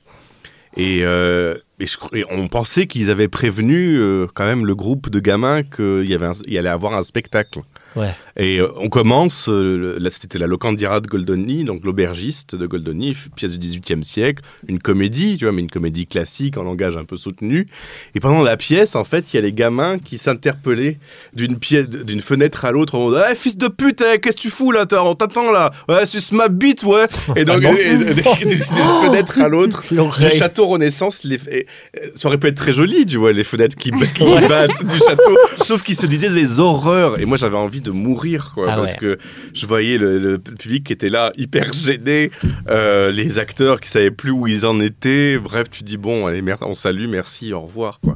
Et, 0.77 1.05
euh, 1.05 1.55
et 1.79 1.85
je 1.85 1.97
cro- 1.97 2.13
et 2.13 2.25
on 2.29 2.49
pensait 2.49 2.85
qu'ils 2.85 3.09
avaient 3.09 3.29
prévenu 3.29 3.97
euh, 3.97 4.27
quand 4.33 4.43
même 4.43 4.65
le 4.65 4.75
groupe 4.75 5.09
de 5.09 5.21
gamins 5.21 5.63
qu'il 5.63 6.03
y, 6.05 6.13
avait 6.13 6.25
un- 6.25 6.41
il 6.47 6.51
y 6.53 6.57
allait 6.57 6.67
avoir 6.67 6.93
un 6.95 7.03
spectacle. 7.03 7.59
Ouais. 7.95 8.13
Et 8.37 8.59
euh, 8.59 8.67
on 8.77 8.89
commence, 8.89 9.47
euh, 9.47 9.97
là 9.99 10.09
c'était 10.09 10.37
la 10.37 10.47
Locandiera 10.47 10.99
de 10.99 11.07
Goldoni, 11.07 11.63
donc 11.63 11.85
l'aubergiste 11.85 12.55
de 12.55 12.65
Goldoni, 12.67 13.15
pièce 13.35 13.57
du 13.57 13.59
XVIIIe 13.65 14.03
siècle, 14.03 14.43
une 14.67 14.79
comédie, 14.79 15.37
tu 15.37 15.45
vois, 15.45 15.53
mais 15.53 15.61
une 15.61 15.69
comédie 15.69 16.05
classique 16.05 16.57
en 16.57 16.63
langage 16.63 16.97
un 16.97 17.05
peu 17.05 17.15
soutenu. 17.15 17.67
Et 18.13 18.19
pendant 18.19 18.43
la 18.43 18.57
pièce, 18.57 18.95
en 18.95 19.05
fait, 19.05 19.31
il 19.33 19.37
y 19.37 19.39
a 19.39 19.41
les 19.41 19.53
gamins 19.53 19.99
qui 19.99 20.17
s'interpellaient 20.17 20.99
d'une 21.33 21.57
pièce, 21.57 21.87
d'une 21.89 22.19
fenêtre 22.19 22.65
à 22.65 22.71
l'autre 22.71 22.95
en 22.95 23.05
mode 23.09 23.23
Eh, 23.31 23.35
fils 23.35 23.57
de 23.57 23.67
pute, 23.69 24.01
eh, 24.01 24.19
qu'est-ce 24.19 24.35
que 24.35 24.41
tu 24.41 24.49
fous 24.49 24.71
là 24.73 24.85
On 25.03 25.15
t'attend 25.15 25.51
là 25.51 25.71
Ouais, 25.87 26.05
suce 26.05 26.33
ma 26.33 26.49
bite, 26.49 26.83
ouais 26.83 27.05
Et 27.37 27.45
donc, 27.45 27.63
Ah 27.65 27.73
d'une 27.73 28.55
fenêtre 29.05 29.39
à 29.41 29.47
l'autre, 29.47 29.83
du 29.89 30.29
château 30.37 30.65
Renaissance, 30.67 31.23
les, 31.23 31.35
et- 31.49 31.59
et- 31.59 31.67
ça 32.15 32.27
aurait 32.27 32.37
pu 32.37 32.47
être 32.47 32.55
très 32.57 32.73
joli, 32.73 33.05
tu 33.05 33.15
vois, 33.17 33.31
les 33.31 33.43
fenêtres 33.45 33.77
qui, 33.77 33.91
battent 34.49 34.85
du 34.85 34.97
château. 34.99 35.37
Sauf 35.63 35.83
qu'ils 35.83 35.95
se 35.95 36.05
disaient 36.05 36.29
des 36.33 36.59
horreurs. 36.59 37.19
Et 37.19 37.25
moi, 37.25 37.37
j'avais 37.37 37.55
envie 37.57 37.79
de 37.81 37.91
mourir, 37.91 38.24
quoi. 38.53 38.67
Ah 38.71 38.75
parce 38.75 38.91
ouais. 38.93 38.97
que 38.97 39.17
je 39.53 39.65
voyais 39.65 39.97
le, 39.97 40.17
le 40.19 40.37
public 40.39 40.85
qui 40.85 40.93
était 40.93 41.09
là, 41.09 41.31
hyper 41.37 41.73
gêné. 41.73 42.31
euh, 42.69 43.11
les 43.11 43.39
acteurs 43.39 43.79
qui 43.79 43.89
savaient 43.89 44.11
plus 44.11 44.31
où 44.31 44.47
ils 44.47 44.65
en 44.65 44.79
étaient. 44.79 45.37
Bref, 45.37 45.69
tu 45.69 45.83
dis, 45.83 45.97
bon, 45.97 46.27
allez, 46.27 46.41
mer- 46.41 46.57
on 46.61 46.73
salue, 46.73 47.07
merci, 47.07 47.53
au 47.53 47.61
revoir, 47.61 47.99
quoi. 47.99 48.15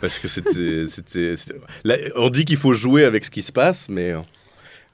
Parce 0.00 0.18
que 0.18 0.28
c'était. 0.28 0.84
on 2.16 2.30
dit 2.30 2.44
qu'il 2.44 2.56
faut 2.56 2.72
jouer 2.74 3.04
avec 3.04 3.24
ce 3.24 3.30
qui 3.30 3.42
se 3.42 3.52
passe, 3.52 3.88
mais. 3.88 4.14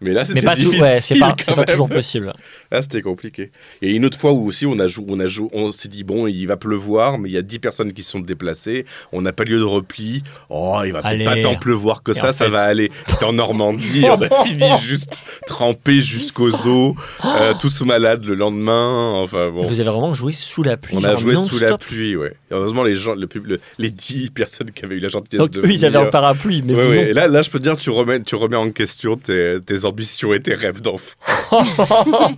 Mais 0.01 0.13
là, 0.13 0.25
c'était 0.25 0.41
difficile. 0.55 0.83
ouais, 0.83 0.99
c'est 1.01 1.19
pas, 1.19 1.33
toujours 1.65 1.89
possible. 1.89 2.33
Là, 2.71 2.83
c'était 2.83 3.01
compliqué. 3.01 3.51
Et 3.81 3.93
une 3.93 4.05
autre 4.05 4.19
fois 4.19 4.33
où 4.33 4.47
aussi 4.47 4.67
on 4.67 4.79
a 4.79 4.87
joué, 4.89 5.05
on 5.09 5.19
a 5.21 5.27
joué, 5.27 5.49
on 5.53 5.73
s'est 5.73 5.89
dit 5.89 6.05
bon, 6.05 6.27
il 6.27 6.45
va 6.47 6.57
pleuvoir, 6.57 7.17
mais 7.19 7.31
il 7.31 7.33
y 7.33 7.39
a 7.39 7.43
10 7.43 7.59
personnes 7.61 7.93
qui 7.93 8.03
se 8.03 8.11
sont 8.13 8.21
déplacées. 8.21 8.85
On 9.13 9.23
n'a 9.23 9.33
pas 9.33 9.45
lieu 9.45 9.59
de 9.59 9.63
repli. 9.65 10.23
Oh, 10.51 10.81
il 10.85 10.93
va 10.93 11.03
peut-être 11.03 11.25
pas 11.25 11.41
tant 11.41 11.55
pleuvoir 11.55 12.03
que 12.03 12.13
Et 12.13 12.15
ça, 12.15 12.33
ça 12.33 12.45
fait- 12.47 12.51
va 12.51 12.63
aller. 12.63 12.91
C'était 13.07 13.25
en 13.25 13.33
Normandie, 13.33 14.05
on 14.05 14.21
a 14.21 14.29
fini 14.45 14.65
juste 14.83 15.17
trempé 15.47 16.03
jusqu'aux 16.03 16.53
os, 16.67 16.95
euh, 17.25 17.55
tous 17.61 17.81
malades 17.83 18.25
le 18.25 18.35
lendemain. 18.35 19.13
Enfin 19.23 19.51
bon. 19.51 19.63
Vous 19.63 19.81
avez 19.81 19.89
vraiment 19.91 20.13
joué 20.15 20.33
sous 20.33 20.63
la 20.63 20.77
pluie. 20.77 20.97
On 20.99 21.05
a 21.05 21.15
joué 21.17 21.35
sous 21.37 21.59
la 21.61 21.79
pluie, 21.79 22.17
ouais. 22.17 22.35
Et 22.51 22.55
heureusement, 22.55 22.83
les 22.85 22.95
gens, 22.95 23.15
le 23.15 23.27
pub- 23.27 23.47
le- 23.47 23.61
les 23.79 23.91
10 23.91 24.31
personnes 24.31 24.71
qui 24.71 24.85
avaient 24.85 24.97
eu 24.97 25.01
la 25.01 25.09
gentillesse 25.09 25.41
Donc 25.47 25.51
de 25.53 25.61
eux, 25.61 25.71
ils 25.71 25.85
avaient 25.85 25.99
un 25.99 26.07
parapluie, 26.07 26.63
mais 26.65 26.75
Ouais. 26.75 27.11
Et 27.11 27.13
là, 27.13 27.29
là, 27.29 27.41
je 27.43 27.51
peux 27.51 27.59
te 27.59 27.63
dire, 27.63 27.77
tu 27.77 27.91
remets, 27.91 28.21
tu 28.23 28.35
remets 28.35 28.57
en 28.57 28.71
question 28.71 29.17
tes, 29.17 29.59
tes 29.65 29.84
ambitions 29.85 30.33
et 30.33 30.41
tes 30.43 30.55
rêves 30.55 30.81
d'enfant. 30.81 31.15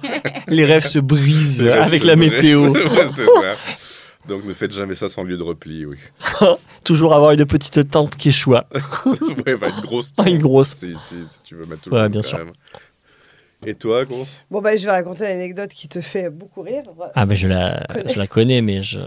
les 0.48 0.64
rêves 0.64 0.86
se 0.86 0.98
brisent 0.98 1.66
avec 1.68 2.04
la 2.04 2.16
météo. 2.16 2.62
Ouais, 2.72 3.08
c'est 3.14 3.24
vrai. 3.24 3.54
Donc 4.28 4.44
ne 4.44 4.52
faites 4.52 4.72
jamais 4.72 4.94
ça 4.96 5.08
sans 5.08 5.22
lieu 5.22 5.36
de 5.36 5.42
repli, 5.42 5.86
oui. 5.86 5.96
Toujours 6.84 7.14
avoir 7.14 7.30
une 7.32 7.44
petite 7.46 7.88
tente 7.90 8.16
qui 8.16 8.30
échoua. 8.30 8.66
ouais, 9.46 9.56
bah, 9.56 9.68
une 9.68 9.80
grosse. 9.82 10.12
Ah, 10.16 10.28
une 10.28 10.38
grosse. 10.38 10.74
Si, 10.74 10.94
si, 10.98 11.14
si 11.28 11.38
tu 11.44 11.54
veux 11.54 11.64
mettre 11.66 11.82
tout 11.82 11.90
Ouais, 11.90 11.96
le 11.98 12.02
monde, 12.04 12.12
bien 12.12 12.22
quand 12.22 12.28
sûr. 12.28 12.38
même. 12.38 12.52
Et 13.64 13.74
toi, 13.74 14.04
Gonz 14.04 14.26
Bon, 14.50 14.60
bah, 14.60 14.76
je 14.76 14.84
vais 14.84 14.90
raconter 14.90 15.24
l'anecdote 15.24 15.70
qui 15.70 15.88
te 15.88 16.00
fait 16.00 16.28
beaucoup 16.28 16.62
rire. 16.62 16.82
Ah, 17.14 17.24
mais 17.24 17.36
je 17.36 17.48
la, 17.48 17.84
connais. 17.92 18.12
je 18.12 18.18
la 18.18 18.26
connais, 18.26 18.60
mais 18.62 18.82
je, 18.82 18.98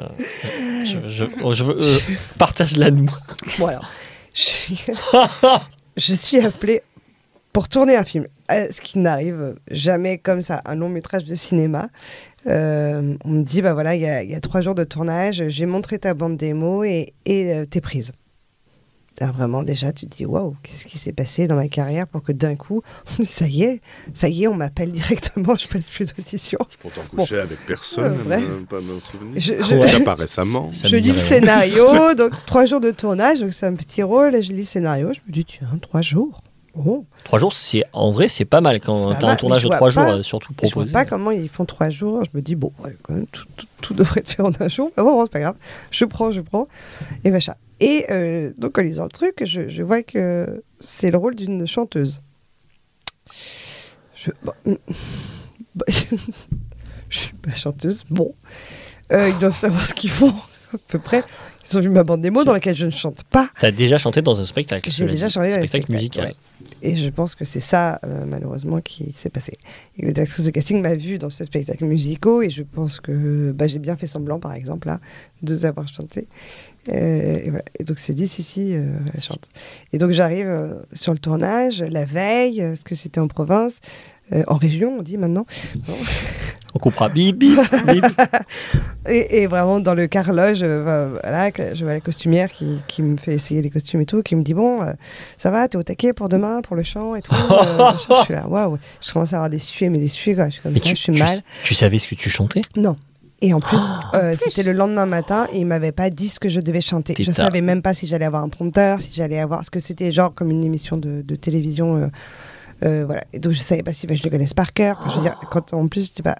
je, 0.85 1.07
je, 1.07 1.25
oh, 1.43 1.53
je 1.53 1.63
veux- 1.65 1.77
euh, 1.81 1.97
partage-la 2.37 2.89
de 2.89 3.01
moi. 3.01 3.17
Bon, 3.59 3.67
alors, 3.67 3.85
je 4.33 4.41
suis, 4.41 4.79
je 5.97 6.13
suis 6.13 6.39
appelée 6.39 6.81
pour 7.53 7.67
tourner 7.69 7.95
un 7.95 8.03
film. 8.05 8.25
Ce 8.49 8.81
qui 8.81 8.99
n'arrive 8.99 9.55
jamais 9.71 10.17
comme 10.17 10.41
ça, 10.41 10.61
un 10.65 10.75
long 10.75 10.89
métrage 10.89 11.25
de 11.25 11.35
cinéma. 11.35 11.89
Euh, 12.47 13.15
on 13.25 13.29
me 13.29 13.43
dit, 13.43 13.61
bah 13.61 13.73
voilà, 13.73 13.95
il 13.95 14.01
y 14.01 14.05
a, 14.07 14.23
il 14.23 14.31
y 14.31 14.35
a 14.35 14.39
trois 14.39 14.61
jours 14.61 14.75
de 14.75 14.83
tournage, 14.83 15.43
j'ai 15.49 15.65
montré 15.65 15.99
ta 15.99 16.13
bande 16.13 16.37
démo 16.37 16.83
et 16.83 17.13
et, 17.25 17.53
euh, 17.53 17.65
t'es 17.65 17.81
prise. 17.81 18.11
Alors 19.21 19.35
vraiment, 19.35 19.63
déjà, 19.63 19.91
tu 19.91 20.07
te 20.07 20.15
dis, 20.15 20.25
waouh, 20.25 20.55
qu'est-ce 20.63 20.85
qui 20.87 20.97
s'est 20.97 21.11
passé 21.11 21.45
dans 21.47 21.55
ma 21.55 21.67
carrière 21.67 22.07
pour 22.07 22.23
que 22.23 22.31
d'un 22.31 22.55
coup, 22.55 22.81
ça 23.27 23.45
y 23.47 23.63
est, 23.63 23.81
ça 24.13 24.29
y 24.29 24.43
est, 24.45 24.47
on 24.47 24.55
m'appelle 24.55 24.93
directement, 24.93 25.55
je 25.59 25.67
passe 25.67 25.89
plus 25.89 26.13
d'audition. 26.13 26.57
Je 26.71 26.77
pourtant 26.77 27.01
coucher 27.13 27.39
avec 27.39 27.59
personne, 27.67 28.17
Euh, 28.21 28.23
même 28.29 28.65
pas 28.65 28.79
m'en 28.79 28.99
souvenir. 29.01 29.33
Je- 29.35 29.61
je- 29.61 30.03
pas 30.03 30.15
récemment. 30.15 30.71
Ça 30.71 30.87
je 30.87 30.95
me 30.95 31.01
lis 31.01 31.09
le 31.11 31.15
scénario, 31.17 32.13
donc 32.17 32.31
trois 32.45 32.65
jours 32.65 32.79
de 32.79 32.91
tournage, 32.91 33.41
donc 33.41 33.53
c'est 33.53 33.65
un 33.65 33.75
petit 33.75 34.01
rôle, 34.01 34.33
et 34.35 34.41
je 34.41 34.51
lis 34.53 34.59
le 34.59 34.63
scénario, 34.63 35.11
je 35.13 35.19
me 35.27 35.33
dis, 35.33 35.43
tiens, 35.43 35.67
trois 35.81 36.01
jours. 36.01 36.41
Oh, 36.75 37.05
Trois 37.23 37.39
jours, 37.39 37.53
c'est 37.53 37.83
en 37.93 38.11
vrai, 38.11 38.27
c'est 38.27 38.45
pas 38.45 38.61
mal 38.61 38.79
quand 38.79 39.13
t'as 39.15 39.27
un 39.29 39.35
tournage 39.35 39.63
de 39.63 39.69
trois 39.69 39.89
jours, 39.89 40.03
pas- 40.03 40.13
euh, 40.15 40.23
surtout 40.23 40.51
Et 40.53 40.67
je 40.67 40.73
vois 40.73 40.83
proposé. 40.83 40.93
pas 40.93 41.05
comment 41.05 41.31
ils 41.31 41.49
font 41.49 41.65
trois 41.65 41.89
jours. 41.89 42.23
Je 42.23 42.29
me 42.37 42.41
dis, 42.41 42.55
bon, 42.55 42.71
ouais, 42.83 42.95
quand 43.01 43.13
même, 43.13 43.27
tout, 43.27 43.45
tout- 43.57 43.65
tout 43.81 43.93
devrait 43.93 44.19
être 44.21 44.29
fait 44.31 44.41
en 44.41 44.51
un 44.59 44.67
jour. 44.69 44.91
Mais 44.97 45.03
bon, 45.03 45.13
bon, 45.13 45.25
c'est 45.25 45.31
pas 45.31 45.39
grave. 45.39 45.55
Je 45.91 46.05
prends, 46.05 46.31
je 46.31 46.41
prends. 46.41 46.67
Et 47.23 47.31
machin. 47.31 47.55
Et 47.79 48.05
euh, 48.11 48.51
donc, 48.57 48.77
en 48.77 48.81
lisant 48.81 49.03
le 49.03 49.09
truc, 49.09 49.43
je, 49.45 49.67
je 49.69 49.83
vois 49.83 50.03
que 50.03 50.61
c'est 50.79 51.11
le 51.11 51.17
rôle 51.17 51.35
d'une 51.35 51.65
chanteuse. 51.65 52.21
Je, 54.15 54.31
bon, 54.43 54.53
mm, 54.65 54.73
je 57.09 57.17
suis 57.17 57.33
pas 57.33 57.55
chanteuse. 57.55 58.03
Bon. 58.09 58.33
Euh, 59.11 59.29
ils 59.29 59.37
doivent 59.39 59.55
savoir 59.55 59.85
ce 59.85 59.93
qu'ils 59.93 60.11
font, 60.11 60.33
à 60.73 60.77
peu 60.87 60.99
près. 60.99 61.23
Ils 61.69 61.77
ont 61.77 61.81
vu 61.81 61.89
ma 61.89 62.03
bande 62.03 62.21
démo 62.21 62.43
dans 62.43 62.53
laquelle 62.53 62.75
je 62.75 62.85
ne 62.85 62.91
chante 62.91 63.23
pas. 63.23 63.49
T'as 63.59 63.71
déjà 63.71 63.97
chanté 63.97 64.21
dans 64.21 64.39
un 64.39 64.45
spectacle. 64.45 64.89
J'ai 64.89 65.05
déjà 65.05 65.27
dit. 65.27 65.33
chanté 65.33 65.49
dans 65.49 65.59
les 65.59 65.67
spectacle 65.67 65.91
musical. 65.91 66.25
ouais. 66.25 66.33
Et 66.81 66.95
je 66.95 67.09
pense 67.09 67.35
que 67.35 67.45
c'est 67.45 67.59
ça, 67.59 67.99
euh, 68.03 68.25
malheureusement, 68.25 68.81
qui 68.81 69.11
s'est 69.11 69.29
passé. 69.29 69.57
Et 69.97 70.05
le 70.05 70.11
directrice 70.11 70.45
de 70.45 70.51
casting 70.51 70.81
m'a 70.81 70.93
vu 70.93 71.17
dans 71.17 71.29
ces 71.29 71.45
spectacles 71.45 71.85
musicaux 71.85 72.41
et 72.41 72.49
je 72.49 72.63
pense 72.63 72.99
que 72.99 73.51
bah, 73.51 73.67
j'ai 73.67 73.79
bien 73.79 73.95
fait 73.97 74.07
semblant, 74.07 74.39
par 74.39 74.53
exemple, 74.53 74.87
là, 74.87 74.99
de 75.41 75.65
avoir 75.65 75.87
chanté. 75.87 76.27
Euh, 76.89 77.39
et, 77.43 77.49
voilà. 77.49 77.65
et 77.79 77.83
donc, 77.83 77.99
c'est 77.99 78.13
dit, 78.13 78.27
si, 78.27 78.43
si, 78.43 78.75
euh, 78.75 78.91
elle 79.13 79.21
chante. 79.21 79.49
Et 79.93 79.97
donc, 79.97 80.11
j'arrive 80.11 80.77
sur 80.93 81.13
le 81.13 81.19
tournage, 81.19 81.81
la 81.81 82.05
veille, 82.05 82.61
parce 82.61 82.83
que 82.83 82.95
c'était 82.95 83.19
en 83.19 83.27
province, 83.27 83.79
euh, 84.33 84.43
en 84.47 84.55
région, 84.57 84.95
on 84.99 85.01
dit 85.01 85.17
maintenant. 85.17 85.45
Bon. 85.87 85.93
On 86.75 86.79
coupera 86.79 87.09
bip, 87.09 87.35
bip, 87.37 87.59
bip. 87.87 88.05
Et, 89.07 89.41
et 89.41 89.47
vraiment, 89.47 89.79
dans 89.79 89.95
le 89.95 90.05
carrelage, 90.05 90.59
euh, 90.61 91.17
voilà, 91.23 91.49
je 91.73 91.83
vois 91.83 91.93
la 91.93 91.99
costumière 91.99 92.51
qui, 92.51 92.77
qui 92.87 93.01
me 93.01 93.17
fait 93.17 93.33
essayer 93.33 93.59
les 93.63 93.71
costumes 93.71 94.01
et 94.01 94.05
tout, 94.05 94.21
qui 94.21 94.35
me 94.35 94.43
dit 94.43 94.53
Bon, 94.53 94.83
euh, 94.83 94.93
ça 95.35 95.49
va, 95.49 95.67
t'es 95.67 95.77
au 95.77 95.83
taquet 95.83 96.13
pour 96.13 96.29
demain, 96.29 96.61
pour 96.61 96.75
le 96.75 96.83
chant 96.83 97.15
et 97.15 97.23
tout. 97.23 97.33
Euh, 97.33 97.91
je 98.19 98.23
suis 98.25 98.33
là, 98.35 98.47
waouh. 98.47 98.77
Je 99.01 99.11
commence 99.11 99.33
à 99.33 99.37
avoir 99.37 99.49
des 99.49 99.57
suées, 99.57 99.89
mais 99.89 99.97
des 99.97 100.07
suées, 100.09 100.35
quoi. 100.35 100.45
Je 100.45 100.51
suis 100.51 100.61
comme 100.61 100.73
Mais 100.73 100.79
ça, 100.79 100.85
tu, 100.85 100.91
je 100.95 101.01
suis 101.01 101.13
tu- 101.13 101.19
mal. 101.23 101.35
tu 101.63 101.73
savais 101.73 101.97
ce 101.97 102.07
que 102.07 102.13
tu 102.13 102.29
chantais? 102.29 102.61
Non. 102.75 102.97
Et 103.41 103.53
en 103.53 103.61
plus, 103.61 103.81
euh, 104.13 104.35
c'était 104.37 104.63
le 104.63 104.73
lendemain 104.73 105.05
matin 105.07 105.47
et 105.53 105.59
il 105.61 105.65
m'avait 105.65 105.93
pas 105.93 106.09
dit 106.11 106.27
ce 106.29 106.39
que 106.41 106.49
je 106.49 106.59
devais 106.59 106.81
chanter. 106.81 107.15
Je 107.17 107.31
savais 107.31 107.61
même 107.61 107.81
pas 107.81 107.93
si 107.95 108.05
j'allais 108.05 108.25
avoir 108.25 108.43
un 108.43 108.49
prompteur, 108.49 109.01
si 109.01 109.11
j'allais 109.13 109.39
avoir. 109.39 109.59
Parce 109.61 109.69
que 109.71 109.79
c'était 109.79 110.11
genre 110.11 110.35
comme 110.35 110.51
une 110.51 110.63
émission 110.63 110.97
de, 110.97 111.23
de 111.25 111.35
télévision. 111.35 111.95
euh, 111.95 112.07
euh, 112.83 113.03
voilà. 113.05 113.23
Et 113.33 113.39
donc 113.39 113.53
je 113.53 113.59
savais 113.59 113.83
pas 113.83 113.91
si 113.91 114.07
bah, 114.07 114.15
je 114.15 114.23
le 114.23 114.29
connaisse 114.29 114.53
par 114.53 114.73
cœur. 114.73 114.97
Enfin, 114.99 115.09
je 115.11 115.15
veux 115.17 115.21
dire, 115.21 115.39
quand 115.51 115.73
en 115.73 115.87
plus, 115.87 116.07
c'était 116.07 116.23
pas. 116.23 116.35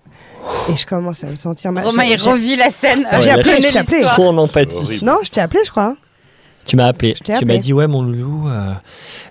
Et 0.70 0.76
je 0.76 0.86
commence 0.86 1.24
à 1.24 1.28
me 1.28 1.36
sentir 1.36 1.72
mal. 1.72 1.86
Romain, 1.86 2.04
il 2.04 2.22
revit 2.22 2.56
la 2.56 2.70
scène. 2.70 3.06
Ah, 3.10 3.22
j'ai 3.22 3.32
appelé, 3.32 3.62
je 3.62 3.70
t'ai 3.70 3.78
appelé. 3.78 4.06
en 4.06 4.38
empathie. 4.38 5.04
Non, 5.04 5.18
je 5.24 5.30
t'ai 5.30 5.42
appelé, 5.42 5.62
je 5.66 5.72
crois. 5.72 5.96
Tu 6.66 6.76
m'as 6.76 6.86
appelé. 6.86 7.16
Tu 7.16 7.46
m'as 7.46 7.58
dit 7.58 7.74
Ouais, 7.74 7.88
mon 7.88 8.04
loulou, 8.04 8.48
euh, 8.48 8.74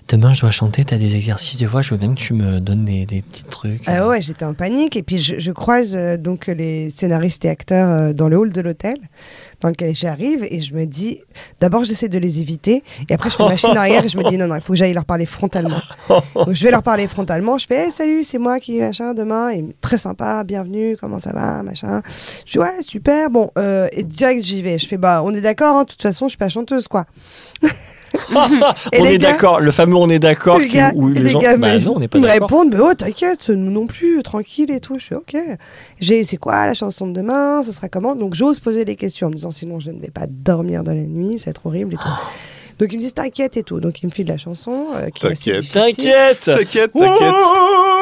demain 0.09 0.33
je 0.33 0.41
dois 0.41 0.51
chanter, 0.51 0.83
t'as 0.83 0.97
des 0.97 1.15
exercices 1.15 1.57
de 1.57 1.67
voix, 1.67 1.81
je 1.81 1.91
veux 1.91 1.97
bien 1.97 2.13
que 2.13 2.19
tu 2.19 2.33
me 2.33 2.59
donnes 2.59 2.83
des, 2.83 3.05
des 3.05 3.21
petits 3.21 3.43
trucs. 3.43 3.81
Ah 3.87 4.07
ouais, 4.07 4.21
j'étais 4.21 4.43
en 4.43 4.53
panique. 4.53 4.97
Et 4.97 5.03
puis, 5.03 5.19
je, 5.19 5.39
je 5.39 5.51
croise 5.51 5.95
euh, 5.95 6.17
donc 6.17 6.47
les 6.47 6.89
scénaristes 6.89 7.45
et 7.45 7.49
acteurs 7.49 7.89
euh, 7.89 8.13
dans 8.13 8.27
le 8.27 8.37
hall 8.37 8.51
de 8.51 8.59
l'hôtel 8.59 8.97
dans 9.61 9.69
lequel 9.69 9.95
j'arrive. 9.95 10.45
Et 10.49 10.61
je 10.61 10.73
me 10.73 10.85
dis, 10.85 11.19
d'abord, 11.59 11.83
j'essaie 11.83 12.09
de 12.09 12.19
les 12.19 12.39
éviter. 12.39 12.83
Et 13.09 13.13
après, 13.13 13.29
je 13.29 13.35
fais 13.35 13.43
machine 13.43 13.75
arrière 13.75 14.03
et 14.03 14.09
je 14.09 14.17
me 14.17 14.29
dis, 14.29 14.37
non, 14.37 14.47
non, 14.47 14.55
il 14.55 14.61
faut 14.61 14.73
que 14.73 14.79
j'aille 14.79 14.93
leur 14.93 15.05
parler 15.05 15.25
frontalement. 15.25 15.81
Donc, 16.09 16.51
je 16.51 16.63
vais 16.63 16.71
leur 16.71 16.83
parler 16.83 17.07
frontalement. 17.07 17.57
Je 17.57 17.65
fais, 17.65 17.85
Hey, 17.85 17.91
salut, 17.91 18.23
c'est 18.23 18.37
moi 18.39 18.59
qui, 18.59 18.79
machin, 18.79 19.13
demain. 19.13 19.51
Et 19.51 19.65
très 19.81 19.97
sympa, 19.97 20.43
bienvenue, 20.43 20.97
comment 20.99 21.19
ça 21.19 21.31
va, 21.31 21.63
machin. 21.63 22.01
Je 22.45 22.51
dis, 22.53 22.59
ouais, 22.59 22.81
super. 22.81 23.29
Bon, 23.29 23.51
euh, 23.57 23.87
et 23.91 24.03
direct, 24.03 24.43
j'y 24.43 24.61
vais. 24.61 24.77
Je 24.77 24.87
fais, 24.87 24.97
bah, 24.97 25.21
on 25.23 25.33
est 25.33 25.41
d'accord, 25.41 25.77
hein, 25.77 25.83
de 25.83 25.89
toute 25.89 26.01
façon, 26.01 26.27
je 26.27 26.31
suis 26.31 26.37
pas 26.37 26.49
chanteuse, 26.49 26.87
quoi. 26.87 27.05
On 28.99 29.05
est 29.05 29.17
d'accord, 29.17 29.59
le 29.59 29.71
fameux 29.71 29.95
on 29.95 30.09
est 30.09 30.19
d'accord 30.19 30.59
les 30.59 30.67
qui- 30.67 30.75
gars, 30.77 30.91
où 30.95 31.07
les, 31.09 31.21
les 31.21 31.29
gens. 31.29 31.39
gars 31.39 31.57
bah 31.57 31.73
me, 31.77 31.85
non, 31.85 31.93
on 31.95 31.99
n'est 31.99 32.07
pas 32.07 32.17
me 32.19 32.27
d'accord. 32.27 32.47
répondent, 32.49 32.73
mais 32.75 32.81
oh 32.81 32.93
t'inquiète, 32.93 33.49
nous 33.49 33.71
non 33.71 33.87
plus, 33.87 34.21
tranquille 34.23 34.71
et 34.71 34.79
tout. 34.79 34.95
Je 34.99 35.05
suis 35.05 35.15
ok. 35.15 35.35
J'ai, 35.99 36.23
c'est 36.23 36.37
quoi 36.37 36.65
la 36.65 36.73
chanson 36.73 37.07
de 37.07 37.13
demain 37.13 37.61
Ce 37.63 37.71
sera 37.71 37.89
comment? 37.89 38.15
Donc 38.15 38.33
j'ose 38.35 38.59
poser 38.59 38.85
les 38.85 38.95
questions 38.95 39.27
en 39.27 39.29
me 39.29 39.35
disant 39.35 39.51
sinon 39.51 39.79
je 39.79 39.91
ne 39.91 39.99
vais 39.99 40.11
pas 40.11 40.25
dormir 40.27 40.83
dans 40.83 40.93
la 40.93 41.01
nuit, 41.01 41.39
c'est 41.39 41.53
trop 41.53 41.69
horrible 41.69 41.93
et 41.93 41.97
tout. 41.97 42.09
Donc 42.79 42.93
ils 42.93 42.95
me 42.97 43.01
disent 43.01 43.13
t'inquiète 43.13 43.57
et 43.57 43.63
tout. 43.63 43.79
Donc 43.81 44.01
ils 44.01 44.05
me 44.05 44.11
filent 44.11 44.27
la 44.27 44.37
chanson. 44.37 44.87
euh, 44.95 45.09
qui 45.09 45.25
est 45.27 45.31
assez 45.31 45.51
T'inquiète. 45.51 46.39
T'inquiète 46.41 46.41
T'inquiète, 46.45 46.91
t'inquiète. 46.93 47.33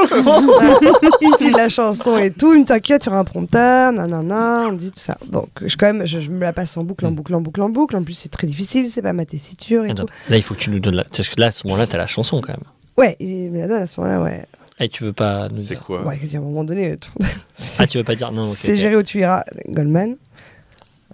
il 1.21 1.29
me 1.31 1.37
file 1.37 1.51
la 1.55 1.69
chanson 1.69 2.17
et 2.17 2.29
tout. 2.31 2.53
Il 2.53 2.61
me 2.61 2.65
t'inquiète, 2.65 3.07
auras 3.07 3.19
un 3.19 3.23
prompteur, 3.23 3.91
nanana, 3.91 4.65
on 4.69 4.73
dit 4.73 4.91
tout 4.91 4.99
ça. 4.99 5.17
Donc 5.29 5.49
je, 5.65 5.75
quand 5.77 5.87
même, 5.93 6.05
je, 6.05 6.19
je 6.19 6.29
me 6.29 6.39
la 6.41 6.53
passe 6.53 6.77
en 6.77 6.83
boucle, 6.83 7.05
en 7.05 7.11
boucle, 7.11 7.33
en 7.35 7.41
boucle, 7.41 7.61
en 7.61 7.69
boucle. 7.69 7.95
En 7.95 8.03
plus 8.03 8.13
c'est 8.13 8.29
très 8.29 8.47
difficile, 8.47 8.87
c'est 8.89 9.01
pas 9.01 9.13
ma 9.13 9.25
tessiture 9.25 9.85
et 9.85 9.91
Attends, 9.91 10.05
tout. 10.05 10.13
Là, 10.29 10.37
il 10.37 10.43
faut 10.43 10.53
que 10.53 10.59
tu 10.59 10.69
nous 10.69 10.79
donnes 10.79 10.95
la. 10.95 11.03
Parce 11.03 11.29
que 11.29 11.39
là, 11.39 11.47
à 11.47 11.51
ce 11.51 11.65
moment-là, 11.67 11.87
t'as 11.87 11.97
la 11.97 12.07
chanson 12.07 12.41
quand 12.41 12.53
même. 12.53 12.63
Ouais, 12.97 13.15
il 13.19 13.51
me 13.51 13.59
la 13.59 13.67
donne 13.67 13.81
à 13.83 13.87
ce 13.87 13.99
moment-là, 13.99 14.21
ouais. 14.23 14.45
Et 14.79 14.89
tu 14.89 15.03
veux 15.03 15.13
pas 15.13 15.49
nous 15.49 15.57
C'est 15.57 15.73
dire. 15.75 15.83
quoi 15.83 16.03
Ouais, 16.05 16.19
à 16.33 16.37
un 16.37 16.41
moment 16.41 16.63
donné, 16.63 16.97
tout- 16.97 17.11
Ah, 17.79 17.87
tu 17.87 17.97
veux 17.97 18.03
pas 18.03 18.15
dire 18.15 18.31
non, 18.31 18.43
ok. 18.43 18.55
c'est 18.59 18.73
ok. 18.73 18.77
géré 18.79 18.95
où 18.95 19.03
tu 19.03 19.19
iras. 19.19 19.43
Goldman. 19.69 20.15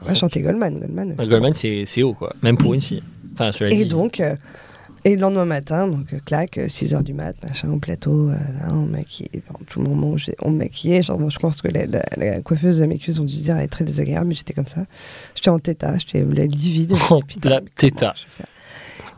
On 0.01 0.05
va 0.05 0.15
chanter 0.15 0.41
Goldman, 0.41 0.79
Goldman. 0.79 1.15
Goldman, 1.15 1.53
c'est 1.53 1.83
c'est 1.85 2.03
haut, 2.03 2.13
quoi. 2.13 2.33
Même 2.41 2.57
pour 2.57 2.73
une 2.73 2.81
fille. 2.81 3.01
Enfin, 3.33 3.51
cela 3.53 3.69
Et 3.71 3.77
dit. 3.77 3.85
donc, 3.85 4.19
euh, 4.19 4.35
et 5.05 5.15
le 5.15 5.21
lendemain 5.21 5.45
matin, 5.45 5.87
donc 5.87 6.13
euh, 6.13 6.19
clac, 6.25 6.57
6h 6.57 7.03
du 7.03 7.13
mat, 7.13 7.35
machin, 7.43 7.69
au 7.69 7.77
plateau, 7.79 8.29
euh, 8.29 8.33
là, 8.33 8.69
on 8.71 8.85
maquille, 8.85 9.27
enfin, 9.37 9.59
tout 9.67 9.81
le 9.81 9.89
moment, 9.89 10.15
on 10.41 10.51
me 10.51 10.57
maquillait. 10.59 11.01
Genre, 11.03 11.19
moi, 11.19 11.29
je 11.29 11.39
pense 11.39 11.61
que 11.61 11.67
la, 11.67 11.85
la- 11.85 12.03
la 12.17 12.41
coiffeuse 12.41 12.79
de 12.79 12.85
mes 12.85 12.97
cuisses 12.97 13.19
ont 13.19 13.25
dû 13.25 13.35
dire 13.35 13.57
elle 13.57 13.65
est 13.65 13.67
très 13.67 13.83
désagréable, 13.83 14.27
mais 14.27 14.33
j'étais 14.35 14.53
comme 14.53 14.67
ça. 14.67 14.85
J'étais 15.35 15.49
en 15.49 15.59
téta, 15.59 15.97
j'étais 15.97 16.23
la 16.23 16.45
livide. 16.45 16.93
Oh, 17.11 17.19
la 17.49 17.61
téta. 17.75 18.13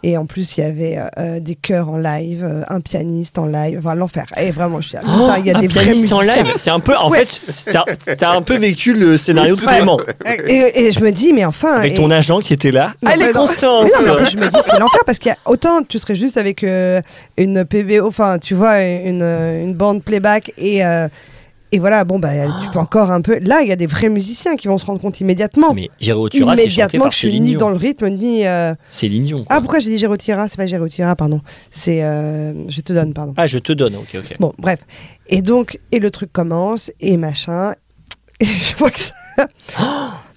Et 0.07 0.17
en 0.17 0.27
plus, 0.27 0.57
il 0.57 0.61
y 0.61 0.63
avait 0.63 0.97
euh, 0.99 1.07
euh, 1.17 1.39
des 1.39 1.55
chœurs 1.55 1.89
en 1.89 1.97
live, 1.97 2.43
euh, 2.47 2.61
un 2.69 2.79
pianiste 2.79 3.39
en 3.39 3.47
live, 3.47 3.79
enfin 3.79 3.95
l'enfer. 3.95 4.25
Et 4.37 4.51
vraiment, 4.51 4.79
je 4.79 4.89
suis 4.89 4.95
là, 4.97 5.01
putain, 5.01 5.37
il 5.39 5.47
y 5.47 5.49
a 5.49 5.53
Oh, 5.55 5.57
un 5.57 5.61
des 5.61 5.67
vrais 5.67 5.81
pianiste 5.81 6.13
en 6.13 6.19
musiciens. 6.19 6.43
live. 6.43 6.53
C'est 6.57 6.69
un 6.69 6.79
peu. 6.79 6.95
En 6.95 7.09
Ouais. 7.09 7.25
fait, 7.25 7.71
t'as- 7.71 8.15
t'as 8.15 8.29
un 8.31 8.43
peu 8.43 8.55
vécu 8.55 8.93
le 8.93 9.17
scénario 9.17 9.55
de. 9.55 9.61
Clément. 9.61 9.99
Et, 10.47 10.85
et 10.85 10.91
je 10.91 10.99
me 10.99 11.11
dis, 11.11 11.33
mais 11.33 11.43
enfin. 11.43 11.77
Avec 11.77 11.93
et- 11.93 11.95
ton 11.95 12.11
agent 12.11 12.39
qui 12.41 12.53
était 12.53 12.69
là. 12.69 12.93
Non, 13.01 13.09
Allez. 13.09 13.31
Constance 13.31 13.89
Mais 13.91 13.99
non, 13.99 14.05
mais 14.05 14.11
en 14.11 14.15
plus, 14.17 14.31
je 14.31 14.37
me 14.37 14.47
dis, 14.47 14.57
c'est 14.63 14.77
l'enfer 14.79 14.99
parce 15.07 15.17
qu'il 15.17 15.29
y 15.29 15.33
a 15.33 15.37
autant 15.49 15.81
tu 15.81 15.97
serais 15.97 16.13
juste 16.15 16.37
avec 16.37 16.63
euh, 16.63 17.01
une 17.37 17.65
PBO, 17.65 18.05
enfin, 18.07 18.37
tu 18.37 18.53
vois, 18.53 18.81
une, 18.83 19.23
une 19.23 19.73
bande 19.73 20.03
playback 20.03 20.51
et, 20.59 20.85
euh, 20.85 21.07
Et 21.71 21.79
voilà, 21.79 22.03
bon, 22.05 22.19
bah, 22.19 22.29
tu 22.63 22.69
peux 22.69 22.79
encore 22.79 23.11
un 23.11 23.21
peu. 23.21 23.37
Là, 23.39 23.61
il 23.61 23.67
y 23.67 23.71
a 23.71 23.75
des 23.75 23.87
vrais 23.87 24.07
musiciens 24.09 24.55
qui 24.55 24.67
vont 24.67 24.77
se 24.77 24.85
rendre 24.85 25.01
compte 25.01 25.19
immédiatement. 25.19 25.73
Mais 25.73 25.89
Jérôme 25.99 26.25
Otura, 26.25 26.55
c'est 26.55 26.61
chanté 26.63 26.73
immédiatement 26.73 27.03
par 27.05 27.13
Céline 27.13 27.43
ni 27.43 27.55
dans 27.55 27.69
le 27.69 27.75
rythme, 27.75 28.07
ni. 28.09 28.45
euh, 28.47 28.73
Céline 28.91 29.23
Dion. 29.23 29.45
Ah, 29.49 29.59
pourquoi 29.59 29.79
j'ai 29.79 29.89
dit 29.89 29.97
Géraud 29.97 30.15
Tira 30.15 30.47
C'est 30.47 30.57
pas 30.57 30.67
Géraud 30.67 30.87
Tira, 30.87 31.15
pardon. 31.15 31.41
C'est. 31.71 32.03
euh, 32.03 32.53
Je 32.69 32.81
te 32.81 32.93
donne, 32.93 33.13
pardon. 33.13 33.33
Ah, 33.35 33.47
je 33.47 33.57
te 33.59 33.73
donne, 33.73 33.95
ok, 33.95 34.15
ok. 34.19 34.35
Bon, 34.39 34.53
bref. 34.57 34.79
Et 35.27 35.41
donc, 35.41 35.79
et 35.91 35.99
le 35.99 36.11
truc 36.11 36.31
commence, 36.31 36.91
et 37.01 37.17
machin. 37.17 37.73
Et 38.39 38.45
je 38.45 38.75
vois 38.77 38.91
que 38.91 38.99
ça. 38.99 39.47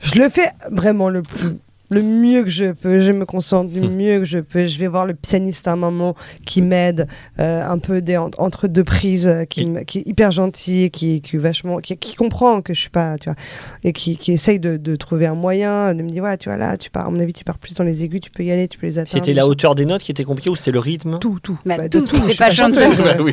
Je 0.00 0.18
le 0.18 0.28
fais 0.28 0.48
vraiment 0.70 1.08
le 1.08 1.22
plus. 1.22 1.58
Le 1.90 2.02
mieux 2.02 2.42
que 2.44 2.50
je 2.50 2.66
peux, 2.72 3.00
je 3.00 3.12
me 3.12 3.24
concentre 3.24 3.70
du 3.70 3.80
mieux 3.80 4.18
que 4.18 4.24
je 4.24 4.40
peux. 4.40 4.66
Je 4.66 4.78
vais 4.78 4.88
voir 4.88 5.06
le 5.06 5.14
pianiste 5.14 5.66
à 5.68 5.72
un 5.72 5.76
moment 5.76 6.14
qui 6.44 6.60
m'aide 6.60 7.08
euh, 7.38 7.64
un 7.66 7.78
peu 7.78 8.02
des, 8.02 8.18
en- 8.18 8.30
entre 8.36 8.68
deux 8.68 8.84
prises, 8.84 9.26
euh, 9.26 9.44
qui, 9.46 9.62
Et- 9.62 9.64
me- 9.64 9.80
qui 9.84 10.00
est 10.00 10.06
hyper 10.06 10.30
gentil, 10.30 10.90
qui, 10.90 11.22
qui 11.22 11.36
est 11.36 11.38
vachement, 11.38 11.78
qui, 11.78 11.96
qui 11.96 12.14
comprend 12.14 12.60
que 12.60 12.74
je 12.74 12.80
suis 12.80 12.90
pas, 12.90 13.16
tu 13.18 13.30
vois, 13.30 13.36
et 13.84 13.94
qui, 13.94 14.18
qui 14.18 14.32
essaye 14.32 14.58
de, 14.60 14.76
de 14.76 14.96
trouver 14.96 15.26
un 15.26 15.34
moyen, 15.34 15.94
de 15.94 16.02
me 16.02 16.10
dire 16.10 16.24
ouais, 16.24 16.36
tu 16.36 16.50
vois 16.50 16.58
là, 16.58 16.76
tu 16.76 16.90
pars, 16.90 17.06
à 17.06 17.10
mon 17.10 17.20
avis, 17.20 17.32
tu 17.32 17.44
pars 17.44 17.56
plus 17.58 17.74
dans 17.74 17.84
les 17.84 18.04
aigus, 18.04 18.20
tu 18.20 18.30
peux 18.30 18.42
y 18.44 18.50
aller, 18.52 18.68
tu 18.68 18.76
peux 18.78 18.86
les 18.86 18.98
atteindre. 18.98 19.24
C'était 19.24 19.32
la 19.34 19.46
hauteur 19.46 19.74
des 19.74 19.86
notes 19.86 20.02
qui 20.02 20.10
était 20.10 20.24
compliqué 20.24 20.50
ou 20.50 20.56
c'était 20.56 20.72
le 20.72 20.80
rythme? 20.80 21.18
Tout, 21.20 21.38
tout, 21.42 21.58
Bah, 21.64 21.76
Bah, 21.78 21.88
tout, 21.88 22.04
je 22.06 22.12
c'était 22.12 22.28
suis 22.30 22.38
pas 22.38 22.50
chanteuse. 22.50 22.82
chanteuse. 22.96 23.02
Bah 23.04 23.14
oui, 23.22 23.32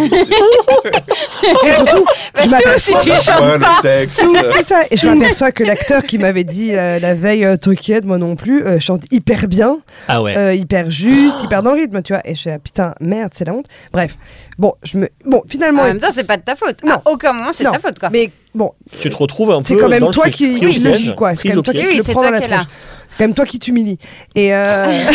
Et 1.67 1.73
surtout, 1.73 2.05
je 2.37 2.43
Tout, 2.43 2.49
m'aperçois- 2.49 2.99
si 3.01 3.09
tu 3.09 3.15
c'est 3.19 3.31
chantes 3.33 3.39
pas. 3.39 3.57
le 3.57 3.81
texte. 3.81 4.23
C'est 4.55 4.67
ça. 4.67 4.81
Et 4.91 4.97
je 4.97 5.07
m'aperçois 5.07 5.51
que 5.51 5.63
l'acteur 5.63 6.03
qui 6.03 6.17
m'avait 6.17 6.43
dit 6.43 6.75
euh, 6.75 6.99
la 6.99 7.13
veille, 7.13 7.45
euh, 7.45 7.57
t'inquiète, 7.57 8.05
moi 8.05 8.17
non 8.17 8.35
plus, 8.35 8.44
euh, 8.51 8.79
chante 8.79 9.03
hyper 9.11 9.47
bien, 9.47 9.79
Ah 10.07 10.21
ouais. 10.21 10.37
euh, 10.37 10.53
hyper 10.53 10.89
juste, 10.91 11.43
hyper 11.43 11.63
dans 11.63 11.71
le 11.73 11.81
rythme, 11.81 12.01
tu 12.01 12.13
vois. 12.13 12.21
Et 12.25 12.35
je 12.35 12.41
fais, 12.43 12.51
ah, 12.51 12.59
putain, 12.59 12.93
merde, 12.99 13.31
c'est 13.35 13.45
la 13.45 13.53
honte. 13.53 13.65
Bref. 13.91 14.17
Bon, 14.57 14.73
je 14.83 14.97
me. 14.97 15.09
Bon, 15.25 15.41
finalement. 15.47 15.81
En 15.83 15.85
même 15.85 15.99
temps, 15.99 16.11
c'est 16.11 16.27
pas 16.27 16.37
de 16.37 16.43
ta 16.43 16.55
faute. 16.55 16.83
Non. 16.83 16.95
À 16.95 17.01
aucun 17.05 17.33
moment, 17.33 17.51
c'est 17.53 17.63
de 17.63 17.69
ta 17.69 17.79
faute, 17.79 17.99
quoi. 17.99 18.09
Mais 18.09 18.31
bon, 18.53 18.71
tu 19.01 19.09
te 19.09 19.17
retrouves 19.17 19.51
un 19.51 19.59
peu. 19.59 19.65
c'est 19.65 19.75
quand 19.75 19.89
même 19.89 19.99
dans 19.99 20.07
le 20.07 20.13
toi 20.13 20.23
truc, 20.23 20.35
qui, 20.35 20.59
le 20.59 20.69
piège, 20.69 20.97
vis, 20.97 21.15
quoi. 21.15 21.35
C'est 21.35 21.49
quand 21.49 21.55
même 21.55 21.63
toi 21.63 21.73
qui. 21.73 21.79
Oui, 21.85 21.97
le 21.97 22.03
c'est 22.03 22.11
prends 22.11 22.23
dans 22.23 22.31
la 22.31 22.41
tronche. 22.41 22.67
C'est 23.09 23.17
quand 23.19 23.23
même 23.29 23.33
toi 23.33 23.45
qui 23.45 23.59
t'humilie. 23.59 23.97
Et, 24.35 24.53
euh, 24.53 24.85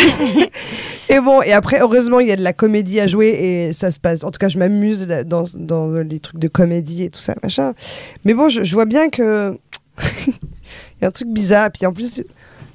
et 1.09 1.19
bon, 1.19 1.41
et 1.41 1.53
après, 1.53 1.79
heureusement, 1.81 2.19
il 2.19 2.27
y 2.27 2.31
a 2.31 2.35
de 2.35 2.43
la 2.43 2.53
comédie 2.53 2.99
à 2.99 3.07
jouer 3.07 3.29
et 3.29 3.73
ça 3.73 3.91
se 3.91 3.99
passe. 3.99 4.23
En 4.23 4.31
tout 4.31 4.39
cas, 4.39 4.49
je 4.49 4.57
m'amuse 4.57 5.07
dans, 5.25 5.45
dans 5.55 5.91
les 5.91 6.19
trucs 6.19 6.39
de 6.39 6.47
comédie 6.47 7.03
et 7.03 7.09
tout 7.09 7.19
ça, 7.19 7.35
machin. 7.43 7.73
Mais 8.25 8.33
bon, 8.33 8.49
je, 8.49 8.63
je 8.63 8.73
vois 8.73 8.85
bien 8.85 9.09
que. 9.09 9.57
Il 10.27 11.03
y 11.03 11.05
a 11.05 11.07
un 11.07 11.11
truc 11.11 11.29
bizarre. 11.29 11.69
Puis 11.71 11.85
en 11.85 11.93
plus, 11.93 12.23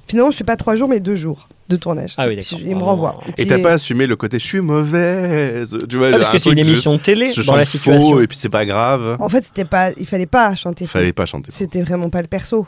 finalement, 0.08 0.30
je 0.30 0.36
fais 0.36 0.44
pas 0.44 0.56
trois 0.56 0.76
jours, 0.76 0.88
mais 0.88 1.00
deux 1.00 1.16
jours 1.16 1.48
de 1.68 1.76
tournage. 1.76 2.14
Ah 2.16 2.28
oui, 2.28 2.36
d'accord. 2.36 2.58
Il 2.64 2.76
me 2.76 2.82
renvoie. 2.82 3.20
non. 3.26 3.32
Et 3.36 3.46
t'as 3.46 3.58
pas 3.58 3.72
assumé 3.72 4.06
le 4.06 4.14
côté 4.16 4.38
je 4.38 4.44
suis 4.44 4.60
mauvaise. 4.60 5.76
Tu 5.88 5.96
vois, 5.96 6.08
Ah, 6.08 6.18
parce 6.18 6.28
un 6.28 6.32
que 6.32 6.38
c'est 6.38 6.50
une 6.52 6.58
émission 6.58 6.92
de 6.92 6.98
télé 6.98 7.32
je 7.34 7.42
dans 7.42 7.54
la 7.56 7.64
chante 7.64 7.72
situation. 7.72 8.10
faux 8.10 8.20
et 8.20 8.26
puis 8.26 8.36
c'est 8.36 8.48
pas 8.48 8.64
grave. 8.64 9.16
En 9.18 9.28
fait, 9.28 9.44
c'était 9.44 9.64
pas, 9.64 9.90
il 9.98 10.06
fallait 10.06 10.26
pas 10.26 10.54
chanter. 10.54 10.86
Fallait 10.86 11.12
pas 11.12 11.26
chanter. 11.26 11.48
C'était 11.50 11.82
vraiment 11.82 12.08
pas 12.10 12.22
le 12.22 12.28
perso. 12.28 12.66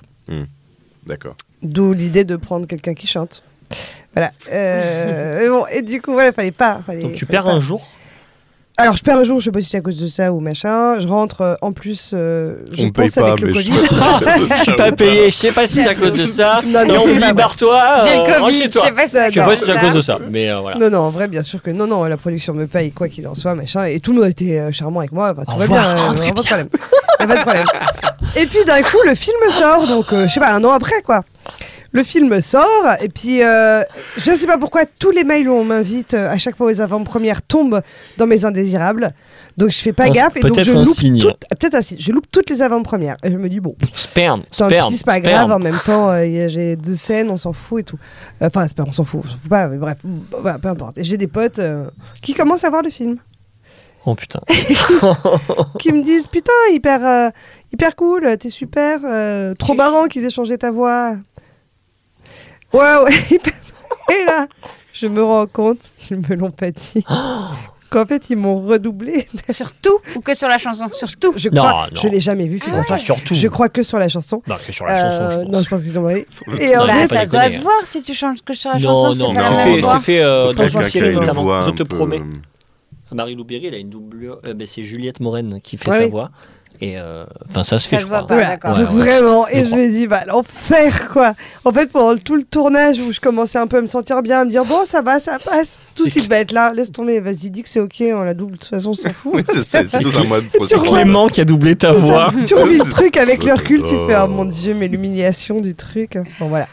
D'accord. 1.07 1.35
D'où 1.63 1.93
l'idée 1.93 2.25
de 2.25 2.37
prendre 2.37 2.67
quelqu'un 2.67 2.95
qui 2.95 3.07
chante. 3.07 3.43
Voilà. 4.15 4.33
Euh, 4.53 5.35
mais 5.41 5.49
bon, 5.49 5.65
et 5.73 5.83
du 5.83 6.01
coup, 6.03 6.13
voilà, 6.13 6.33
fallait 6.33 6.51
pas. 6.51 6.81
Fallait, 6.85 7.03
Donc 7.03 7.15
tu 7.15 7.25
fallait 7.25 7.39
perds 7.39 7.45
pas. 7.45 7.53
un 7.53 7.61
jour. 7.61 7.87
Alors, 8.81 8.97
je 8.97 9.03
perds 9.03 9.19
un 9.19 9.25
jour, 9.25 9.41
je 9.41 9.47
sais 9.47 9.51
pas 9.51 9.61
si 9.61 9.69
c'est 9.71 9.79
à 9.79 9.81
cause 9.81 9.97
de 9.97 10.07
ça 10.07 10.33
ou 10.33 10.39
machin. 10.39 11.01
Je 11.01 11.09
rentre, 11.09 11.41
euh, 11.41 11.55
en 11.63 11.73
plus, 11.73 12.13
euh, 12.15 12.55
je 12.73 12.87
On 12.87 12.91
paye 12.91 13.07
pense 13.09 13.13
pas, 13.17 13.27
avec 13.29 13.41
le 13.41 13.49
mais 13.49 13.61
je- 13.61 13.71
Covid. 13.71 13.81
Je 14.59 14.63
suis 14.63 14.73
pas 14.77 14.93
payé, 14.93 15.31
je 15.31 15.35
sais 15.35 15.51
pas 15.53 15.67
si 15.67 15.83
c'est 15.83 15.89
à 15.89 15.95
cause 15.97 16.13
de 16.13 16.25
ça. 16.25 16.61
Non, 16.65 16.87
non, 16.87 16.95
Et 16.95 16.99
on 16.99 17.05
c'est 17.05 17.09
me 17.09 17.15
pas 17.15 17.19
dit, 17.19 17.25
vrai. 17.25 17.35
barre-toi. 17.35 17.83
J'ai 18.05 18.11
euh, 18.11 18.15
le 18.15 18.21
rentre 18.21 18.39
Covid, 18.45 18.57
chez 18.57 18.65
je 18.65 18.69
toi. 18.71 18.85
sais 18.85 18.93
pas 18.93 19.07
si 19.09 19.17
Je 19.33 19.41
sais 19.41 19.47
pas 19.47 19.57
si 19.57 19.65
c'est 19.65 19.73
à 19.73 19.81
cause 19.81 19.95
de 19.95 20.01
ça, 20.01 20.19
mais 20.31 20.49
euh, 20.49 20.61
voilà. 20.61 20.79
Non, 20.79 20.91
non, 20.91 20.99
en 20.99 21.11
vrai, 21.11 21.27
bien 21.27 21.43
sûr 21.43 21.61
que 21.61 21.71
non, 21.73 21.89
non, 21.89 22.05
la 22.05 22.17
production 22.17 22.55
me 22.55 22.67
paye, 22.69 22.93
quoi 22.93 23.09
qu'il 23.09 23.27
en 23.27 23.35
soit, 23.35 23.57
machin. 23.57 23.85
Et 23.87 23.99
tout 23.99 24.13
le 24.13 24.21
monde 24.21 24.31
était 24.31 24.61
euh, 24.61 24.71
charmant 24.71 25.01
avec 25.01 25.11
moi. 25.13 25.33
Enfin, 25.33 25.43
tout 25.45 25.55
Au 25.55 25.59
va 25.59 25.63
revoir, 25.65 25.83
bien, 25.83 26.05
euh, 26.05 26.09
rentrez 26.11 26.33
pas 26.33 26.41
de 26.43 26.47
problème. 26.47 26.69
Y 27.19 27.23
a 27.23 27.27
pas 27.27 27.37
de 27.37 27.41
problème. 27.43 27.67
Et 28.37 28.47
puis 28.47 28.65
d'un 28.65 28.83
coup, 28.83 28.99
le 29.05 29.15
film 29.17 29.37
sort, 29.51 29.89
donc 29.89 30.13
euh, 30.13 30.29
je 30.29 30.35
sais 30.35 30.41
pas, 30.41 30.53
un 30.53 30.63
an 30.63 30.71
après, 30.71 31.03
quoi. 31.05 31.23
Le 31.99 32.05
film 32.05 32.41
sort, 32.41 32.65
et 33.01 33.09
puis 33.09 33.43
euh, 33.43 33.83
je 34.17 34.31
sais 34.31 34.47
pas 34.47 34.57
pourquoi 34.57 34.83
tous 34.87 35.11
les 35.11 35.25
mails 35.25 35.49
où 35.49 35.53
on 35.53 35.65
m'invite 35.65 36.15
euh, 36.15 36.31
à 36.31 36.39
chaque 36.39 36.57
fois 36.57 36.69
aux 36.69 36.81
avant-premières 36.81 37.43
tombent 37.43 37.83
dans 38.19 38.27
mes 38.27 38.45
indésirables. 38.45 39.13
Donc 39.57 39.71
je 39.71 39.79
fais 39.79 39.93
pas 39.93 40.09
gaffe, 40.09 40.37
et 40.37 40.41
donc 40.41 40.61
je 40.61 40.73
loupe 40.73 41.35
peut-être 41.59 41.75
un 41.75 41.83
signe. 41.83 41.99
je 41.99 42.13
loupe 42.13 42.27
toutes 42.31 42.51
les 42.51 42.63
avant-premières. 42.63 43.17
Et 43.25 43.33
je 43.33 43.37
me 43.37 43.49
dis, 43.49 43.59
bon, 43.59 43.75
Sperme, 43.95 44.43
Tant 44.57 44.67
sperme. 44.69 44.91
pis, 44.91 44.99
c'est 44.99 45.07
pas 45.07 45.19
grave, 45.19 45.51
en 45.51 45.59
même 45.59 45.81
temps, 45.85 46.11
euh, 46.11 46.47
j'ai 46.49 46.77
deux 46.77 46.95
scènes, 46.95 47.31
on 47.31 47.37
s'en 47.37 47.53
fout 47.53 47.81
et 47.81 47.85
tout. 47.85 47.99
Enfin, 48.41 48.67
on 48.79 48.93
s'en 48.93 49.03
fout, 49.03 49.23
on 49.25 49.29
s'en 49.29 49.37
fout 49.37 49.51
pas, 49.51 49.67
mais 49.69 49.79
bref, 49.79 49.99
peu 50.63 50.69
importe. 50.69 50.99
Et 50.99 51.05
j'ai 51.05 51.17
des 51.17 51.27
potes 51.27 51.61
qui 52.23 52.35
commencent 52.35 52.65
à 52.65 52.71
voir 52.71 52.83
le 52.83 52.91
film, 52.91 53.19
Oh 54.07 54.15
putain. 54.15 54.41
qui 55.79 55.93
me 55.93 56.03
disent 56.03 56.29
Putain, 56.29 56.53
hyper, 56.73 57.05
euh, 57.05 57.31
hyper 57.73 57.95
cool, 57.95 58.39
t'es 58.39 58.49
super, 58.49 59.01
euh, 59.05 59.55
trop 59.55 59.75
marrant 59.75 60.07
qu'ils 60.07 60.25
aient 60.25 60.31
changé 60.31 60.57
ta 60.57 60.71
voix. 60.71 61.17
Ouais, 62.73 62.97
ouais, 63.05 63.15
hyper- 63.31 63.55
Et 64.11 64.25
là, 64.25 64.47
je 64.93 65.07
me 65.07 65.23
rends 65.23 65.47
compte, 65.47 65.79
ils 66.11 66.19
me 66.19 66.35
l'ont 66.35 66.51
pas 66.51 66.71
dit, 66.71 67.05
qu'en 67.91 68.05
fait, 68.07 68.29
ils 68.31 68.37
m'ont 68.37 68.57
redoublé. 68.67 69.27
Surtout 69.51 69.99
ou 70.17 70.21
que 70.21 70.35
sur 70.35 70.49
la 70.49 70.59
chanson? 70.59 70.87
Surtout. 70.93 71.33
Je 71.37 71.49
Non, 71.51 71.63
crois, 71.63 71.87
non. 71.95 72.01
je 72.03 72.09
l'ai 72.09 72.21
jamais 72.21 72.47
vu, 72.47 72.61
surtout. 73.01 73.35
Je 73.35 73.49
crois 73.49 73.69
que 73.71 73.83
sur 73.83 73.99
la 73.99 74.09
chanson. 74.09 74.43
Non, 74.47 74.57
que 74.67 74.73
sur 74.73 74.85
la 74.87 74.97
chanson, 74.97 75.31
je 75.31 75.39
Euh, 75.39 75.45
pense. 75.45 75.53
Non, 75.53 75.63
je 75.63 75.69
pense 75.69 75.83
qu'ils 75.83 75.99
ont 75.99 76.09
Et 76.11 76.27
tournage. 76.27 76.77
en 76.77 76.87
Bah, 76.87 76.93
fait, 76.95 77.09
ça 77.17 77.27
doit 77.27 77.51
se 77.51 77.61
voir 77.61 77.87
si 77.87 78.03
tu 78.03 78.15
chantes 78.15 78.43
que 78.43 78.53
sur 78.55 78.71
la 78.71 78.79
Non, 78.79 78.93
chanson. 78.93 79.15
non, 79.15 79.33
non, 79.33 79.41
c'est 79.41 79.63
fait, 79.75 79.81
voix. 79.81 79.93
c'est 79.99 80.05
fait 80.05 80.23
euh, 80.23 80.53
dans 80.53 80.69
une 80.69 80.89
série 80.89 81.15
notamment. 81.15 81.43
voix 81.43 81.61
Je 81.63 81.71
te 81.71 81.83
peu- 81.83 81.97
promets. 81.97 82.23
Marie 83.11 83.35
Louberry, 83.35 83.67
elle 83.67 83.75
a 83.75 83.79
une 83.79 83.89
doublure. 83.89 84.39
euh, 84.45 84.53
ben, 84.53 84.67
c'est 84.67 84.85
Juliette 84.85 85.21
Moren 85.21 85.61
qui 85.63 85.79
fait 85.79 85.89
Ouais, 85.91 85.97
sa 86.09 86.15
oui. 86.15 86.23
Et 86.81 86.97
euh, 86.97 87.25
enfin, 87.49 87.65
ça 87.65 87.79
se 87.81 87.89
Ça 87.89 87.97
fait, 87.97 88.03
je 88.03 88.07
crois. 88.07 88.25
pas. 88.25 88.57
Donc 88.75 88.91
Ouais, 88.93 88.99
vraiment, 89.01 89.49
et 89.49 89.65
Je 89.65 89.75
me 89.75 89.91
dis, 89.91 90.07
bah 90.07 90.23
l'enfer 90.27 91.09
quoi. 91.13 91.35
En 91.65 91.73
fait, 91.73 91.91
pendant 91.91 92.17
tout 92.19 92.37
le 92.37 92.45
tournage 92.45 92.99
où 93.01 93.13
je 93.13 93.19
commençais 93.21 93.59
un 93.59 93.67
peu 93.67 93.79
à 93.79 93.81
me 93.83 93.87
sentir 93.89 94.23
bien, 94.23 94.41
à 94.41 94.45
me 94.45 94.51
dire, 94.51 94.65
bon, 94.65 94.87
ça 94.87 95.03
va, 95.03 95.19
ça 95.19 95.39
passe. 95.39 95.81
Tout 95.97 96.05
c'est- 96.07 96.21
si 96.21 96.29
bête 96.29 96.53
là, 96.53 96.73
laisse 96.73 96.93
tomber, 96.93 97.19
vas-y, 97.21 97.51
dis 97.51 97.63
que 97.63 97.69
c'est 97.69 97.81
ok, 97.81 98.03
on 98.15 98.23
la 98.23 98.35
double, 98.35 98.53
de 98.53 98.57
toute 98.59 98.71
façon, 98.71 98.91
on 98.91 98.95
s'en 98.95 99.09
fout. 99.11 99.33
Oui, 99.35 99.43
c'est 99.65 99.79
un 99.79 100.79
Clément 100.83 101.27
qui 101.27 101.41
a 101.41 101.45
doublé 101.45 101.75
ta 101.75 101.93
voix. 101.93 102.33
tu 102.47 102.55
revis 102.55 102.79
le 102.79 102.89
truc 102.89 103.17
avec 103.17 103.43
le 103.45 103.55
recul, 103.55 103.81
tu 103.83 103.89
fais, 104.07 104.17
oh 104.17 104.27
Oh. 104.27 104.29
mon 104.29 104.45
dieu, 104.45 104.75
mais 104.75 104.87
l'humiliation 104.89 105.61
du 105.61 105.75
truc. 105.75 106.17
Bon 106.39 106.49
voilà. 106.49 106.69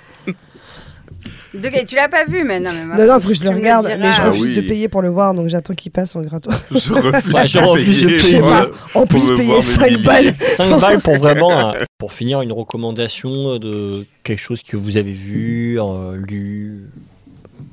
Tu 1.87 1.95
l'as 1.95 2.09
pas 2.09 2.25
vu, 2.25 2.43
mais 2.43 2.59
non, 2.59 2.71
mais 2.73 2.83
moi, 2.85 2.95
Non, 2.97 3.07
non, 3.13 3.19
faut 3.19 3.29
que 3.29 3.33
je 3.35 3.41
le 3.43 3.49
tu 3.49 3.53
me 3.55 3.59
regarde, 3.59 3.85
diras. 3.85 3.97
mais 3.97 4.11
je 4.11 4.21
Ah 4.21 4.27
refuse 4.29 4.49
oui. 4.49 4.53
de 4.53 4.61
payer 4.61 4.87
pour 4.87 5.01
le 5.01 5.09
voir, 5.09 5.33
donc 5.33 5.47
j'attends 5.47 5.73
qu'il 5.73 5.91
passe 5.91 6.15
en 6.15 6.21
gratuit. 6.21 6.51
Je 6.71 6.93
refuse, 6.93 7.31
Bah, 7.33 7.45
je 7.45 7.59
refuse 7.59 8.01
de 8.01 8.05
payer 8.07 8.19
Je 8.19 8.23
sais 8.23 8.29
payer. 8.31 8.39
pour- 8.41 8.49
pas, 8.49 8.65
en 8.93 9.05
pour 9.05 9.19
plus 9.19 9.29
me 9.31 9.35
payer 9.37 9.49
voir 9.51 9.63
5 9.63 9.81
m'humilier. 9.89 10.03
balles. 10.05 10.35
5 10.41 10.79
balles 10.79 11.01
pour 11.01 11.15
vraiment, 11.17 11.73
euh, 11.75 11.83
pour 11.97 12.11
finir, 12.11 12.41
une 12.41 12.51
recommandation 12.51 13.57
de 13.57 14.05
quelque 14.23 14.39
chose 14.41 14.63
que 14.63 14.75
vous 14.77 14.97
avez 14.97 15.11
vu, 15.13 15.79
euh, 15.79 16.15
lu, 16.17 16.89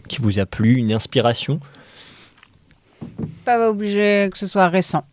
qui 0.09 0.21
vous 0.21 0.39
a 0.39 0.47
plu, 0.47 0.75
une 0.77 0.93
inspiration? 0.93 1.59
Pas 3.45 3.69
obligé 3.71 4.29
que 4.33 4.39
ce 4.39 4.47
soit 4.47 4.69
récent. 4.69 5.05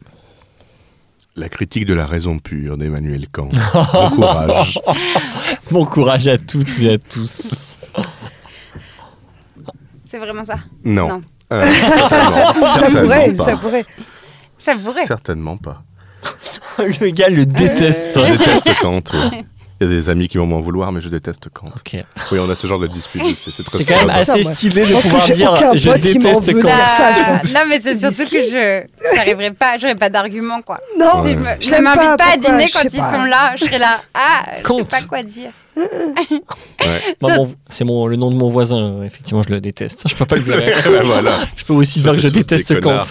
La 1.36 1.48
critique 1.48 1.86
de 1.86 1.94
la 1.94 2.06
raison 2.06 2.38
pure 2.38 2.78
d'Emmanuel 2.78 3.28
Kant. 3.32 3.50
Bon 3.94 4.10
courage. 4.10 4.80
Bon 5.72 5.86
courage 5.86 6.28
à 6.28 6.38
toutes 6.38 6.82
et 6.82 6.94
à 6.94 6.98
tous. 6.98 7.78
C'est 10.10 10.18
vraiment 10.18 10.44
ça. 10.44 10.56
Non. 10.84 11.08
Non. 11.08 11.22
Euh, 11.54 11.60
certainement. 11.98 12.54
Ça 12.54 12.80
Certainement 12.80 13.02
pourrait, 13.04 13.32
pas. 13.34 13.44
ça 13.44 13.58
pourrait. 13.58 13.86
Ça 14.58 14.74
pourrait. 14.76 15.06
Certainement 15.06 15.58
pas. 15.58 15.84
le 16.80 17.10
gars 17.12 17.30
le 17.30 17.46
déteste. 17.46 18.20
Je 18.20 18.32
déteste 18.36 18.76
Kant. 18.82 19.02
Il 19.82 19.88
y 19.88 19.92
a 19.92 19.94
des 19.96 20.10
amis 20.10 20.28
qui 20.28 20.38
vont 20.38 20.46
m'en 20.46 20.60
vouloir, 20.60 20.92
mais 20.92 21.00
je 21.00 21.08
déteste 21.08 21.48
Kant. 21.54 21.68
Ok. 21.68 22.04
Oui, 22.34 22.40
on 22.42 22.50
a 22.50 22.56
ce 22.56 22.68
genre 22.68 22.80
de 22.80 22.88
dispute. 22.88 23.22
C'est 23.36 23.64
quand 23.86 23.96
même 23.96 24.08
sympa. 24.08 24.26
Ça, 24.26 24.34
assez 24.34 24.44
stylé 24.44 24.84
Je 24.84 24.90
de 24.90 24.94
pense 24.96 25.04
que 25.04 25.10
pouvoir 25.10 25.28
j'ai 25.28 25.34
dire 25.36 25.54
aucun 25.54 25.76
je 25.76 25.90
déteste 25.92 26.52
veut. 26.54 26.62
quand. 26.62 26.68
dire 26.68 26.86
ça, 26.98 27.14
je 27.16 27.22
Ah, 27.26 27.32
pense. 27.40 27.54
non, 27.54 27.60
mais 27.70 27.80
c'est 27.80 27.98
surtout 27.98 28.30
que 28.30 28.42
je 28.44 28.84
j'arriverai 29.16 29.52
pas, 29.52 29.78
j'aurais 29.78 29.96
pas 29.96 30.10
d'argument 30.10 30.62
quoi. 30.64 30.80
Non, 31.00 31.24
Si 31.24 31.32
je 31.32 31.38
Ouais. 31.38 31.58
l'aime 31.72 31.84
m'invite 31.86 32.02
pas, 32.02 32.18
pas, 32.18 32.32
à 32.34 32.38
dîner 32.38 32.68
quand 32.74 32.82
ils 32.84 33.00
pas. 33.00 33.10
sont 33.10 33.24
là, 33.24 33.54
je 33.56 33.64
serai 33.66 33.78
là. 33.80 34.02
Ah, 34.14 34.46
je 34.58 34.74
sais 34.74 34.84
pas 34.84 35.02
quoi 35.08 35.24
dire. 35.24 35.52
Ouais. 35.80 37.46
C'est 37.70 37.86
mon, 37.86 38.08
le 38.08 38.16
nom 38.16 38.32
de 38.32 38.36
mon 38.36 38.48
voisin, 38.50 38.78
euh, 39.00 39.04
effectivement, 39.04 39.42
je 39.42 39.50
le 39.50 39.62
déteste. 39.62 40.08
Je 40.10 40.16
peux 40.16 40.26
pas 40.26 40.36
le 40.36 40.44
dire. 40.44 40.58
Ben 40.86 41.04
voilà. 41.04 41.48
Je 41.56 41.64
peux 41.66 41.74
aussi 41.74 42.02
Ça, 42.02 42.12
dire 42.12 42.22
que 42.22 42.28
je 42.28 42.34
déteste 42.34 42.80
Kant. 42.82 43.02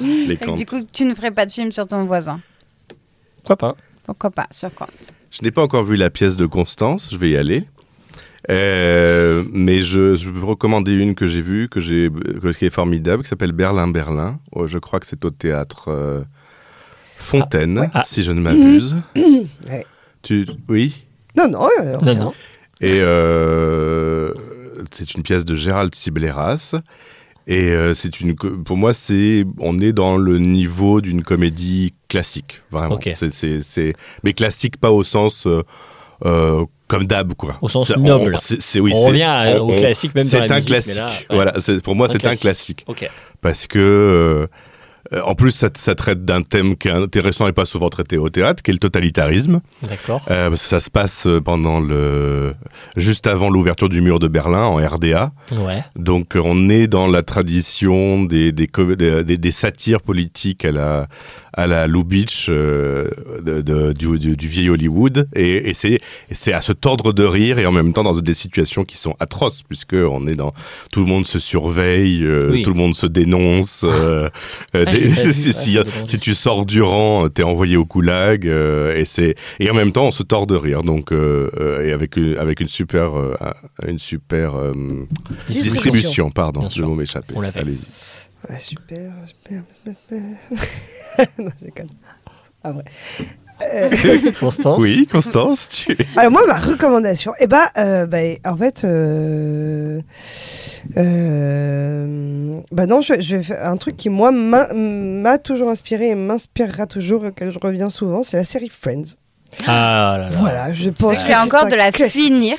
du 0.56 0.66
coup, 0.66 0.80
tu 0.92 1.04
ne 1.04 1.14
ferais 1.14 1.30
pas 1.30 1.46
de 1.46 1.50
film 1.50 1.72
sur 1.72 1.86
ton 1.86 2.04
voisin. 2.04 2.40
Pourquoi 3.38 3.56
pas 3.56 3.76
Pourquoi 4.04 4.30
pas 4.30 4.46
sur 4.50 4.72
Kant 4.74 4.86
Je 5.30 5.42
n'ai 5.42 5.50
pas 5.50 5.62
encore 5.62 5.84
vu 5.84 5.96
la 5.96 6.10
pièce 6.10 6.36
de 6.36 6.46
Constance, 6.46 7.08
je 7.10 7.16
vais 7.16 7.30
y 7.30 7.36
aller. 7.36 7.64
Euh, 8.50 9.42
mais 9.52 9.82
je, 9.82 10.14
je 10.14 10.28
peux 10.30 10.44
recommander 10.44 10.92
une 10.92 11.14
que 11.14 11.26
j'ai 11.26 11.42
vue, 11.42 11.68
que 11.68 11.80
j'ai, 11.80 12.08
que- 12.40 12.52
qui 12.56 12.64
est 12.66 12.70
formidable, 12.70 13.22
qui 13.22 13.28
s'appelle 13.28 13.52
Berlin 13.52 13.88
Berlin. 13.88 14.38
Oh, 14.52 14.66
je 14.66 14.78
crois 14.78 15.00
que 15.00 15.06
c'est 15.06 15.24
au 15.24 15.30
théâtre 15.30 15.88
euh, 15.88 16.22
Fontaine, 17.18 17.78
Ah, 17.78 17.80
ouais. 17.82 17.90
Ah. 17.94 18.02
si 18.06 18.22
je 18.22 18.32
ne 18.32 18.40
m'abuse. 18.40 18.96
Ouais. 19.68 19.84
Tu, 20.22 20.46
oui. 20.68 21.04
Non, 21.38 21.48
non, 21.48 21.68
euh, 21.80 21.96
Non, 22.02 22.14
non. 22.14 22.34
Et 22.80 23.00
euh, 23.02 24.32
c'est 24.90 25.14
une 25.14 25.22
pièce 25.22 25.44
de 25.44 25.54
Gérald 25.56 25.94
Sibleras. 25.94 26.74
Et 27.46 27.70
euh, 27.70 27.94
c'est 27.94 28.20
une, 28.20 28.34
pour 28.34 28.76
moi, 28.76 28.92
c'est, 28.92 29.44
on 29.58 29.78
est 29.78 29.92
dans 29.92 30.16
le 30.18 30.38
niveau 30.38 31.00
d'une 31.00 31.22
comédie 31.22 31.94
classique, 32.08 32.60
vraiment. 32.70 32.94
C'est- 33.62 33.94
Mais 34.22 34.34
classique, 34.34 34.76
pas 34.76 34.90
au 34.90 35.02
sens 35.02 35.46
euh, 36.26 36.64
comme 36.88 37.06
d'hab, 37.06 37.32
quoi. 37.34 37.56
Au 37.62 37.68
sens 37.68 37.90
on- 37.96 38.00
noble. 38.00 38.36
c'est- 38.38 38.60
c'est- 38.60 38.80
oui, 38.80 38.92
On 38.94 39.00
c'est- 39.02 39.08
revient 39.08 39.22
à- 39.22 39.62
au 39.62 39.68
classique, 39.68 40.14
même 40.14 40.24
dans 40.24 40.30
C'est 40.30 40.46
la 40.46 40.52
un 40.52 40.56
musique, 40.56 40.68
classique. 40.70 40.96
là, 40.98 41.06
ouais. 41.06 41.26
Voilà, 41.30 41.54
c'est- 41.58 41.82
pour 41.82 41.94
moi, 41.94 42.08
c'est 42.10 42.26
un 42.26 42.34
classique. 42.34 42.84
Parce 43.40 43.66
que. 43.66 44.48
Euh, 45.12 45.18
euh, 45.18 45.22
en 45.22 45.34
plus, 45.34 45.52
ça, 45.52 45.68
ça 45.74 45.94
traite 45.94 46.24
d'un 46.24 46.42
thème 46.42 46.76
qui 46.76 46.88
est 46.88 46.92
intéressant 46.92 47.46
et 47.46 47.52
pas 47.52 47.64
souvent 47.64 47.88
traité 47.88 48.18
au 48.18 48.28
théâtre, 48.28 48.62
qui 48.62 48.70
est 48.70 48.74
le 48.74 48.78
totalitarisme. 48.78 49.60
D'accord. 49.82 50.22
Euh, 50.30 50.54
ça 50.56 50.80
se 50.80 50.90
passe 50.90 51.26
pendant 51.44 51.80
le, 51.80 52.54
juste 52.96 53.26
avant 53.26 53.48
l'ouverture 53.48 53.88
du 53.88 54.00
mur 54.00 54.18
de 54.18 54.28
Berlin 54.28 54.64
en 54.64 54.76
RDA. 54.76 55.32
Ouais. 55.52 55.82
Donc 55.96 56.36
euh, 56.36 56.42
on 56.44 56.68
est 56.68 56.86
dans 56.88 57.06
la 57.06 57.22
tradition 57.22 58.24
des, 58.24 58.52
des, 58.52 58.68
des- 59.24 59.38
des 59.38 59.50
satires 59.50 60.02
politiques 60.02 60.64
à 60.64 60.72
la, 60.72 61.06
à 61.58 61.66
la 61.66 61.88
Lubitsch 61.88 62.46
euh, 62.48 63.08
de- 63.44 63.60
de- 63.62 63.92
du, 63.92 64.16
du, 64.18 64.36
du 64.36 64.46
vieil 64.48 64.70
Hollywood. 64.70 65.28
Et, 65.34 65.70
et 65.70 65.74
c'est 65.74 66.52
à 66.52 66.60
se 66.60 66.72
tordre 66.72 67.12
de 67.12 67.24
rire 67.24 67.58
et 67.58 67.66
en 67.66 67.72
même 67.72 67.92
temps 67.92 68.04
dans 68.04 68.18
des 68.18 68.32
situations 68.34 68.84
qui 68.84 68.96
sont 68.96 69.16
atroces, 69.18 69.62
puisque 69.64 69.94
on 69.94 70.26
est 70.28 70.36
dans... 70.36 70.52
Tout 70.92 71.00
le 71.00 71.06
monde 71.06 71.26
se 71.26 71.38
surveille, 71.40 72.24
euh, 72.24 72.50
Oui. 72.52 72.62
tout 72.62 72.70
le 72.72 72.76
monde 72.78 72.94
se 72.94 73.06
dénonce. 73.06 73.84
euh, 73.84 74.28
Ah, 74.72 74.84
des- 74.84 75.00
vu, 75.08 75.32
si, 75.52 76.18
tu 76.20 76.34
sors 76.34 76.64
du 76.64 76.80
rang, 76.80 77.28
t'es 77.28 77.42
envoyé 77.42 77.76
au 77.76 77.84
goulag. 77.84 78.46
et, 78.46 79.04
c'est 79.04 79.34
et 79.58 79.68
en 79.70 79.74
même 79.74 79.90
temps, 79.92 80.06
on 80.06 80.10
se 80.12 80.22
tord 80.22 80.46
de 80.46 80.54
rire. 80.54 80.82
Donc, 80.82 81.10
et 81.12 81.92
avec 81.92 82.16
une, 82.16 82.36
avec 82.38 82.60
une 82.60 82.68
super, 82.68 83.10
une 83.86 83.98
super 83.98 84.52
Distribution. 85.48 85.72
distribution. 85.82 86.30
Pardon, 86.30 86.68
je 86.68 86.84
vais 86.84 86.88
m'échapper. 86.94 87.34
Allez-y. 87.56 88.27
Ouais, 88.48 88.58
super, 88.58 89.12
super, 89.26 89.62
super. 89.72 90.20
non, 91.38 91.50
je 91.60 91.64
déconne. 91.64 91.88
Ah 92.62 92.72
ouais. 92.72 92.84
Constance. 94.40 94.80
Oui, 94.80 95.08
Constance, 95.10 95.68
tu 95.68 95.96
Alors 96.16 96.30
moi, 96.30 96.42
ma 96.46 96.58
recommandation, 96.58 97.32
eh 97.40 97.48
ben, 97.48 97.66
euh, 97.76 98.06
bah, 98.06 98.18
en 98.46 98.56
fait, 98.56 98.84
euh, 98.84 100.00
euh, 100.96 102.56
bah 102.70 102.86
non, 102.86 103.00
je, 103.00 103.20
je 103.20 103.36
vais 103.36 103.42
faire 103.42 103.66
un 103.66 103.76
truc 103.76 103.96
qui 103.96 104.10
moi 104.10 104.30
m'a 104.30 105.38
toujours 105.38 105.70
inspiré 105.70 106.10
et 106.10 106.14
m'inspirera 106.14 106.86
toujours, 106.86 107.24
auquel 107.24 107.50
je 107.50 107.58
reviens 107.60 107.90
souvent, 107.90 108.22
c'est 108.22 108.36
la 108.36 108.44
série 108.44 108.68
Friends. 108.68 109.16
Ah 109.66 110.16
là 110.18 110.24
là. 110.24 110.28
Voilà, 110.38 110.72
je 110.72 110.84
Je 110.84 110.90
pense 110.90 111.18
j'ai 111.18 111.32
c'est 111.32 111.36
encore 111.38 111.66
de 111.68 111.74
la 111.74 111.90
classique. 111.90 112.26
finir. 112.26 112.58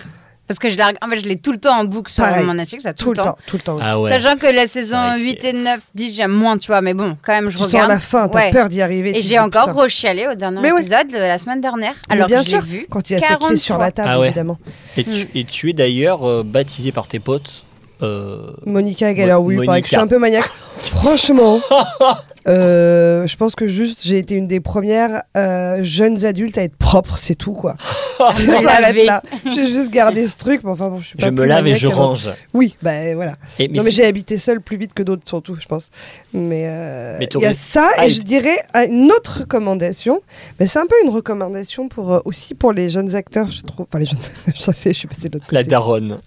Parce 0.50 0.58
que 0.58 0.68
je 0.70 0.78
la, 0.78 0.92
en 1.04 1.08
fait, 1.08 1.20
je 1.20 1.26
l'ai 1.26 1.38
tout 1.38 1.52
le 1.52 1.60
temps 1.60 1.78
en 1.80 1.86
boucle 1.86 2.12
sur 2.12 2.24
Pareil. 2.24 2.44
mon 2.44 2.56
Netflix, 2.56 2.82
ça, 2.84 2.92
tout 2.92 3.12
le 3.12 3.18
temps, 3.18 3.38
tout 3.46 3.56
le 3.58 3.62
temps 3.62 3.76
aussi. 3.76 3.86
Ah 3.88 4.00
ouais. 4.00 4.10
Sachant 4.10 4.36
que 4.36 4.48
la 4.48 4.66
saison 4.66 4.98
Ouais, 5.12 5.20
8 5.20 5.38
c'est- 5.42 5.50
et 5.50 5.54
9, 5.54 5.80
10, 5.94 6.16
j'aime 6.16 6.32
moins, 6.32 6.58
tu 6.58 6.66
vois, 6.68 6.82
mais 6.82 6.96
bon, 6.96 7.16
quand 7.22 7.34
même, 7.34 7.52
je 7.52 7.58
tu 7.58 7.64
regarde. 7.66 7.92
à 7.92 7.94
la 7.94 8.00
fin, 8.00 8.28
t'as 8.28 8.38
Ouais. 8.40 8.50
peur 8.52 8.68
d'y 8.68 8.82
arriver. 8.82 9.16
Et 9.16 9.22
j'ai 9.22 9.38
encore 9.38 9.72
rechialé 9.76 10.28
au 10.28 10.34
dernier 10.34 10.60
Mais 10.62 10.72
ouais. 10.72 10.82
épisode 10.82 11.08
de 11.08 11.18
la 11.18 11.38
semaine 11.38 11.62
dernière. 11.62 11.94
Mais 12.10 12.16
Alors 12.16 12.28
bien 12.28 12.40
que 12.42 12.48
sûr, 12.48 12.62
vu. 12.64 12.88
quand 12.90 13.08
il 13.10 13.14
y 13.14 13.16
a 13.18 13.20
ses 13.20 13.28
40 13.28 13.48
clés 13.50 13.58
sur 13.58 13.78
la 13.78 13.92
table, 13.92 14.10
Ah 14.12 14.20
ouais. 14.20 14.26
évidemment. 14.30 14.58
Et 14.98 15.04
tu, 15.04 15.28
et 15.36 15.46
tu 15.46 15.70
es 15.70 15.74
d'ailleurs 15.74 16.28
euh, 16.28 16.42
baptisé 16.44 16.92
par 16.92 17.08
tes 17.08 17.20
potes. 17.20 17.64
Euh, 18.02 18.52
Monica 18.66 19.14
Geller, 19.16 19.34
oui, 19.36 19.56
Mo- 19.58 19.64
je 19.82 19.88
suis 19.88 19.96
un 19.96 20.08
peu 20.08 20.18
maniaque. 20.20 20.50
Franchement, 20.80 21.60
euh, 22.48 23.28
je 23.28 23.36
pense 23.36 23.54
que 23.56 23.68
juste 23.68 24.00
j'ai 24.04 24.18
été 24.18 24.36
une 24.36 24.48
des 24.48 24.60
premières 24.62 25.24
euh, 25.36 25.80
jeunes 25.84 26.24
adultes 26.26 26.58
à 26.58 26.64
être 26.64 26.76
propre, 26.78 27.18
c'est 27.18 27.36
tout 27.36 27.52
quoi. 27.54 27.76
ça 28.18 28.32
s'arrête 28.34 28.82
Laver. 28.82 29.06
là. 29.06 29.22
J'ai 29.46 29.66
juste 29.68 29.90
gardé 29.92 30.26
ce 30.26 30.38
truc, 30.38 30.62
mais 30.64 30.72
enfin 30.72 30.88
bon, 30.90 31.00
je 31.00 31.08
suis 31.08 31.18
pas 31.18 31.26
je 31.26 31.32
me 31.32 31.44
lave 31.46 31.68
et 31.68 31.76
je 31.76 31.88
range. 31.88 32.30
Oui, 32.54 32.78
bah 32.82 33.14
voilà. 33.16 33.34
Et, 33.60 33.68
mais 33.68 33.78
non 33.80 33.84
mais 33.84 33.92
j'ai 33.92 34.06
habité 34.06 34.38
seule 34.38 34.62
plus 34.62 34.78
vite 34.78 34.94
que 34.94 35.04
d'autres 35.04 35.28
surtout, 35.28 35.58
je 35.60 35.66
pense. 35.68 35.90
Mais 36.34 36.64
euh, 36.68 37.18
il 37.20 37.42
y 37.42 37.46
a 37.46 37.54
ça 37.54 37.90
Ah, 37.98 38.06
et 38.06 38.10
je 38.10 38.22
dirais 38.22 38.58
une 38.90 39.12
autre 39.12 39.40
recommandation. 39.42 40.22
Mais 40.60 40.68
c'est 40.68 40.80
un 40.80 40.88
peu 40.88 40.96
une 41.04 41.10
recommandation 41.12 41.90
pour 41.90 42.14
euh, 42.14 42.20
aussi 42.26 42.56
pour 42.56 42.72
les 42.72 42.90
jeunes 42.90 43.16
acteurs, 43.16 43.52
je 43.52 43.64
trouve. 43.64 43.86
Enfin 43.90 44.00
les 44.00 44.06
jeunes, 44.06 44.20
je 44.56 44.62
sais, 44.72 44.94
je 44.94 44.98
suis 44.98 45.08
passée 45.10 45.28
de 45.30 45.34
l'autre 45.36 45.48
la 45.52 45.60
côté. 45.62 45.72
daronne. 45.72 46.20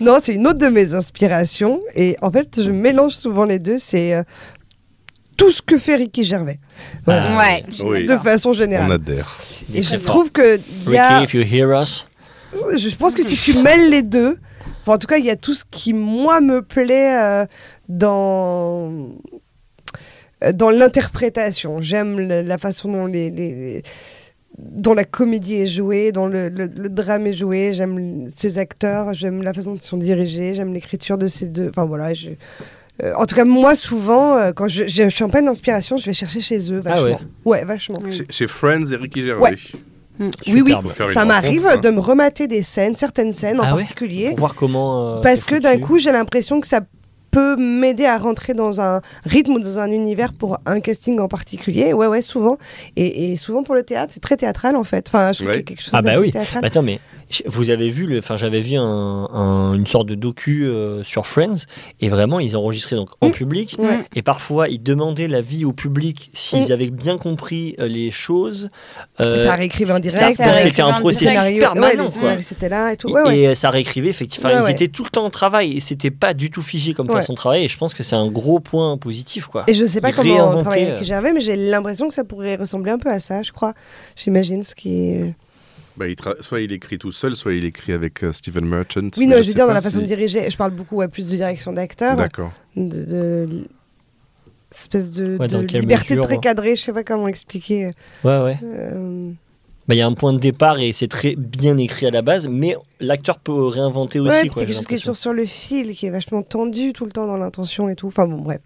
Non, 0.00 0.18
c'est 0.22 0.34
une 0.34 0.46
autre 0.46 0.58
de 0.58 0.68
mes 0.68 0.94
inspirations. 1.12 1.80
Et 1.94 2.16
en 2.20 2.30
fait, 2.30 2.60
je 2.62 2.70
mélange 2.70 3.14
souvent 3.14 3.44
les 3.44 3.58
deux. 3.58 3.78
C'est 3.78 4.14
euh, 4.14 4.22
tout 5.36 5.50
ce 5.50 5.62
que 5.62 5.78
fait 5.78 5.96
Ricky 5.96 6.24
Gervais. 6.24 6.58
Voilà. 7.04 7.26
Ah, 7.30 7.38
Ouais. 7.38 7.64
oui. 7.84 8.06
De 8.06 8.16
façon 8.18 8.50
On 8.50 8.52
générale. 8.52 8.92
adhère. 8.92 9.36
Il 9.70 9.76
est 9.76 9.80
Et 9.80 9.82
je 9.82 9.96
trouve 9.96 10.30
que 10.32 10.58
il 10.86 10.92
y 10.92 10.98
a, 10.98 11.18
Ricky, 11.20 11.24
if 11.24 11.34
you 11.34 11.42
hear 11.56 11.80
us. 11.80 12.06
je 12.52 12.94
pense 12.96 13.14
que 13.14 13.22
si 13.22 13.36
tu 13.36 13.58
mêles 13.58 13.90
les 13.90 14.02
deux, 14.02 14.38
enfin, 14.82 14.94
en 14.94 14.98
tout 14.98 15.06
cas, 15.06 15.16
il 15.18 15.24
y 15.24 15.30
a 15.30 15.36
tout 15.36 15.54
ce 15.54 15.64
qui 15.70 15.92
moi 15.94 16.40
me 16.40 16.60
plaît 16.62 17.16
euh, 17.16 17.46
dans 17.88 18.92
euh, 20.44 20.52
dans 20.52 20.70
l'interprétation. 20.70 21.80
J'aime 21.80 22.18
la 22.20 22.58
façon 22.58 22.92
dont 22.92 23.06
les, 23.06 23.30
les- 23.30 23.54
les- 23.54 23.82
dont 24.58 24.94
la 24.94 25.04
comédie 25.04 25.54
est 25.56 25.66
jouée, 25.66 26.12
dont 26.12 26.26
le, 26.26 26.48
le- 26.48 26.66
le 26.74 26.88
drame 26.88 27.26
est 27.26 27.32
joué. 27.32 27.72
J'aime 27.72 28.28
ces 28.34 28.58
acteurs, 28.58 29.14
j'aime 29.14 29.42
la 29.42 29.52
façon 29.52 29.72
dont 29.72 29.76
ils 29.78 29.82
sont 29.86 29.96
dirigés, 29.96 30.54
j'aime 30.54 30.74
l'écriture 30.74 31.16
de 31.18 31.26
ces 31.28 31.48
deux. 31.48 31.68
Enfin 31.70 31.84
voilà. 31.84 32.12
je- 32.14 32.30
euh, 33.04 33.12
en 33.16 33.26
tout 33.26 33.36
cas, 33.36 33.44
moi, 33.44 33.76
souvent, 33.76 34.36
euh, 34.36 34.52
quand 34.52 34.66
je, 34.66 34.84
je, 34.88 35.04
je 35.04 35.08
suis 35.10 35.22
en 35.22 35.28
pleine 35.28 35.44
d'inspiration, 35.44 35.96
je 35.98 36.04
vais 36.06 36.12
chercher 36.12 36.40
chez 36.40 36.72
eux, 36.72 36.80
Ah 36.84 36.90
vachement. 36.96 37.20
ouais. 37.44 37.58
ouais. 37.60 37.64
vachement. 37.64 38.00
Chez, 38.10 38.26
chez 38.28 38.46
Friends 38.48 38.86
et 38.90 38.96
Ricky 38.96 39.24
Gervais. 39.24 39.40
Ouais. 39.40 39.54
Oui, 40.48 40.62
oui, 40.66 40.74
ça 41.06 41.24
m'arrive 41.24 41.62
rencontre, 41.62 41.86
hein. 41.86 41.90
de 41.90 41.94
me 41.94 42.00
remater 42.00 42.48
des 42.48 42.64
scènes, 42.64 42.96
certaines 42.96 43.32
scènes 43.32 43.60
en 43.60 43.64
Ah 43.64 43.74
ouais 43.76 43.82
particulier, 43.82 44.30
Pour 44.30 44.38
voir 44.40 44.54
comment. 44.56 45.18
euh, 45.18 45.20
parce 45.20 45.44
que 45.44 45.54
d'un 45.54 45.78
coup, 45.78 46.00
j'ai 46.00 46.10
l'impression 46.10 46.60
que 46.60 46.66
ça 46.66 46.80
peut 47.30 47.56
m'aider 47.56 48.04
à 48.06 48.16
rentrer 48.18 48.54
dans 48.54 48.80
un 48.80 49.00
rythme 49.24 49.52
ou 49.52 49.58
dans 49.60 49.78
un 49.78 49.90
univers 49.90 50.32
pour 50.32 50.58
un 50.66 50.80
casting 50.80 51.18
en 51.20 51.28
particulier. 51.28 51.92
Ouais, 51.92 52.06
ouais, 52.06 52.22
souvent. 52.22 52.56
Et, 52.96 53.32
et 53.32 53.36
souvent 53.36 53.62
pour 53.62 53.74
le 53.74 53.82
théâtre, 53.82 54.12
c'est 54.14 54.20
très 54.20 54.36
théâtral 54.36 54.76
en 54.76 54.84
fait. 54.84 55.06
Enfin, 55.08 55.32
je 55.32 55.38
trouve 55.40 55.50
Ouais. 55.50 55.62
quelque 55.62 55.82
chose 55.82 55.90
Ah 55.92 56.02
bah 56.02 56.18
oui. 56.20 56.30
théâtral. 56.32 56.62
Bah 56.62 56.68
attends, 56.68 56.82
mais 56.82 56.98
vous 57.46 57.70
avez 57.70 57.90
vu 57.90 58.06
le. 58.06 58.18
Enfin, 58.18 58.36
j'avais 58.36 58.60
vu 58.60 58.76
un, 58.76 58.82
un- 58.82 59.74
une 59.74 59.86
sorte 59.86 60.06
de 60.08 60.14
docu 60.14 60.64
euh, 60.66 61.04
sur 61.04 61.26
Friends 61.26 61.66
et 62.00 62.08
vraiment 62.08 62.40
ils 62.40 62.56
enregistraient 62.56 62.96
donc 62.96 63.10
en 63.20 63.28
Mm. 63.28 63.32
public 63.32 63.76
et 64.14 64.22
parfois 64.22 64.68
ils 64.68 64.82
demandaient 64.82 65.28
l'avis 65.28 65.64
au 65.64 65.72
public 65.72 66.30
s'ils 66.32 66.68
Mm. 66.68 66.72
avaient 66.72 66.90
bien 66.90 67.18
compris 67.18 67.76
euh, 67.80 67.86
les 67.88 68.10
choses. 68.10 68.68
Euh, 69.24 69.36
ça 69.36 69.54
réécrivait 69.54 69.92
en 69.92 69.98
direct. 69.98 70.40
C'était 70.62 70.82
un 70.82 70.92
processus 70.94 71.58
permanent. 71.58 72.06
ouais, 72.22 72.42
c'était 72.42 72.68
là 72.68 72.92
et 72.92 72.96
tout. 72.96 73.08
Et- 73.08 73.12
Ouais, 73.12 73.22
ouais. 73.22 73.38
Et 73.38 73.54
ça 73.54 73.70
réécrivait 73.70 74.08
effectivement. 74.08 74.48
Ouais, 74.50 74.60
ils 74.66 74.70
étaient 74.70 74.88
tout 74.88 75.04
le 75.04 75.10
temps 75.10 75.24
en 75.24 75.30
travail 75.30 75.76
et 75.76 75.80
c'était 75.80 76.10
pas 76.10 76.34
du 76.34 76.50
tout 76.50 76.62
figé 76.62 76.94
comme 76.94 77.08
Ouais. 77.08 77.14
façon 77.16 77.32
de 77.34 77.36
travailler. 77.38 77.64
Et 77.64 77.68
je 77.68 77.76
pense 77.78 77.94
que 77.94 78.02
c'est 78.02 78.16
un 78.16 78.28
gros 78.28 78.60
point 78.60 78.96
positif 78.96 79.46
quoi. 79.46 79.64
Et 79.66 79.74
je 79.74 79.84
sais 79.84 80.00
pas 80.00 80.12
comment 80.12 80.32
on 80.32 80.36
réinventaient, 80.36 80.60
travaille 80.62 80.84
euh, 80.84 80.92
avec 80.94 81.04
Gervais, 81.04 81.32
mais 81.32 81.40
j'ai 81.40 81.56
l'impression 81.56 82.08
que 82.08 82.14
ça 82.14 82.24
pourrait 82.24 82.56
ressembler 82.56 82.90
un 82.92 82.98
peu 82.98 83.10
à 83.10 83.18
ça, 83.18 83.42
je 83.42 83.52
crois. 83.52 83.74
J'imagine 84.16 84.62
ce 84.62 84.74
qui. 84.74 85.10
est- 85.10 85.34
Bah, 85.98 86.06
il 86.08 86.14
tra- 86.14 86.40
Soit 86.40 86.60
il 86.60 86.72
écrit 86.72 86.98
tout 86.98 87.10
seul, 87.12 87.34
soit 87.34 87.52
il 87.54 87.64
écrit 87.64 87.92
avec 87.92 88.22
euh, 88.22 88.32
Stephen 88.32 88.64
Merchant. 88.64 89.10
Oui, 89.16 89.26
non, 89.26 89.36
je 89.42 89.48
veux 89.48 89.54
dire 89.54 89.66
dans 89.66 89.72
la 89.74 89.80
façon 89.80 89.96
si- 89.96 90.02
de 90.02 90.06
diriger. 90.06 90.48
Je 90.48 90.56
parle 90.56 90.70
beaucoup 90.70 90.96
ouais, 90.96 91.08
plus 91.08 91.28
de 91.28 91.36
direction 91.36 91.72
d'acteur. 91.72 92.16
D'accord. 92.16 92.52
de, 92.76 93.04
de 93.04 93.48
espèce 94.70 95.10
de, 95.12 95.36
Ouais, 95.38 95.48
liberté 95.48 96.14
mesure, 96.14 96.24
très 96.24 96.36
hein. 96.36 96.40
cadrée, 96.40 96.76
je 96.76 96.82
sais 96.82 96.92
pas 96.92 97.02
comment 97.04 97.26
expliquer. 97.28 97.86
Ouais 98.24 98.40
ouais. 98.42 98.56
Euh, 98.62 99.30
Bah, 99.88 99.94
il 99.94 99.98
y 99.98 100.02
a 100.02 100.06
un 100.06 100.12
point 100.12 100.34
de 100.34 100.38
départ 100.38 100.78
et 100.78 100.92
c'est 100.92 101.08
très 101.08 101.34
bien 101.36 101.78
écrit 101.78 102.04
à 102.06 102.10
la 102.10 102.20
base, 102.20 102.46
mais 102.48 102.76
l'acteur 103.00 103.38
peut 103.38 103.66
réinventer 103.66 104.20
aussi. 104.20 104.28
ouais, 104.28 104.42
c'est 104.52 104.60
quelque 104.66 104.72
chose 104.74 104.86
qui 104.86 104.94
est 104.94 104.98
toujours 104.98 105.16
sur 105.16 105.32
le 105.32 105.46
fil, 105.46 105.94
qui 105.94 106.04
est 106.06 106.10
vachement 106.10 106.42
tendu 106.42 106.92
tout 106.92 107.06
le 107.06 107.10
temps 107.10 107.26
dans 107.26 107.38
l'intention 107.38 107.88
et 107.88 107.96
tout. 107.96 108.08
Enfin 108.08 108.26
bon, 108.26 108.36
bref. 108.42 108.60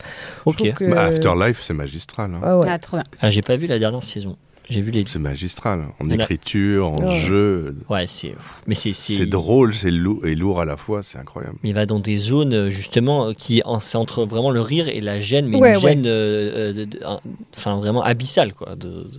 Ok. 0.44 0.72
que- 0.74 0.90
Bah, 0.90 1.04
Afterlife, 1.04 1.62
c'est 1.62 1.74
magistral. 1.74 2.34
hein. 2.34 2.40
Ah 2.42 2.58
ouais. 2.58 2.66
Ah, 2.68 2.78
trop 2.80 2.96
bien. 2.96 3.04
Ah, 3.20 3.30
j'ai 3.30 3.42
pas 3.42 3.56
vu 3.56 3.68
la 3.68 3.78
dernière 3.78 4.02
saison. 4.02 4.36
J'ai 4.72 4.80
vu 4.80 4.90
les. 4.90 5.04
C'est 5.06 5.18
magistral. 5.18 5.84
En 6.00 6.10
a- 6.10 6.14
écriture, 6.14 6.88
en 6.88 6.96
Ouais. 7.06 7.20
jeu. 7.20 7.76
Ouais, 7.88 8.06
c'est. 8.06 8.34
Mais 8.66 8.74
c'est. 8.74 8.92
C'est 8.92 9.26
drôle, 9.26 9.74
c'est 9.74 9.90
lourd 9.90 10.26
et 10.26 10.34
lourd 10.34 10.60
à 10.60 10.64
la 10.64 10.76
fois, 10.76 11.02
c'est 11.02 11.18
incroyable. 11.18 11.56
Il 11.64 11.74
va 11.74 11.86
dans 11.86 12.00
des 12.00 12.18
zones 12.18 12.54
euh, 12.54 12.70
justement 12.70 13.32
qui 13.34 13.62
en- 13.64 13.80
c'est 13.80 13.96
entre 13.98 14.24
vraiment 14.24 14.50
le 14.50 14.60
rire 14.60 14.88
et 14.88 15.00
la 15.00 15.20
gêne, 15.20 15.46
mais 15.46 15.58
Ouais, 15.58 15.70
une 15.70 15.74
ouais. 15.76 15.80
gêne, 15.80 16.06
euh, 16.06 16.86
euh, 17.04 17.16
enfin 17.56 17.76
vraiment 17.76 18.02
abyssale 18.02 18.52
quoi. 18.54 18.74
de- 18.74 18.86
de- 18.88 19.10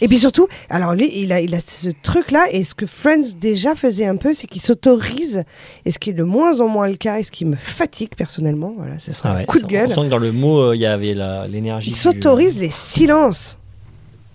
Et 0.00 0.08
puis 0.08 0.18
surtout, 0.18 0.48
alors 0.70 0.94
lui, 0.94 1.10
il 1.14 1.32
a, 1.32 1.40
il 1.40 1.54
a 1.54 1.60
ce 1.60 1.88
truc-là, 2.02 2.46
et 2.50 2.64
ce 2.64 2.74
que 2.74 2.86
Friends 2.86 3.34
déjà 3.40 3.74
faisait 3.74 4.06
un 4.06 4.16
peu, 4.16 4.32
c'est 4.32 4.46
qu'il 4.46 4.60
s'autorise, 4.60 5.44
et 5.84 5.90
ce 5.90 5.98
qui 5.98 6.10
est 6.10 6.14
de 6.14 6.22
moins 6.22 6.60
en 6.60 6.68
moins 6.68 6.88
le 6.88 6.96
cas, 6.96 7.18
et 7.18 7.22
ce 7.22 7.30
qui 7.30 7.44
me 7.44 7.56
fatigue 7.56 8.14
personnellement, 8.16 8.74
voilà, 8.76 8.98
ce 8.98 9.12
sera 9.12 9.30
Ah 9.30 9.36
un 9.38 9.44
coup 9.44 9.60
de 9.60 9.66
gueule. 9.66 9.88
On 9.90 9.94
sent 9.94 10.00
que 10.06 10.10
dans 10.10 10.18
le 10.18 10.32
mot 10.32 10.58
euh, 10.60 10.76
il 10.76 10.80
y 10.80 10.86
avait 10.86 11.14
la- 11.14 11.46
l'énergie. 11.46 11.90
Il 11.90 11.92
du- 11.94 11.98
s'autorise 11.98 12.60
les 12.60 12.70
silences. 12.70 13.58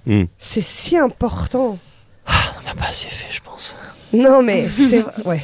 Hmm. 0.08 0.26
C'est 0.38 0.62
si 0.62 0.98
important. 0.98 1.78
On 2.28 2.66
n'a 2.66 2.74
pas 2.76 2.90
assez 2.90 3.08
fait, 3.10 3.32
je 3.34 3.42
pense. 3.42 3.76
Non, 4.14 4.42
mais 4.42 4.70
c'est. 4.70 5.04
Ouais. 5.26 5.42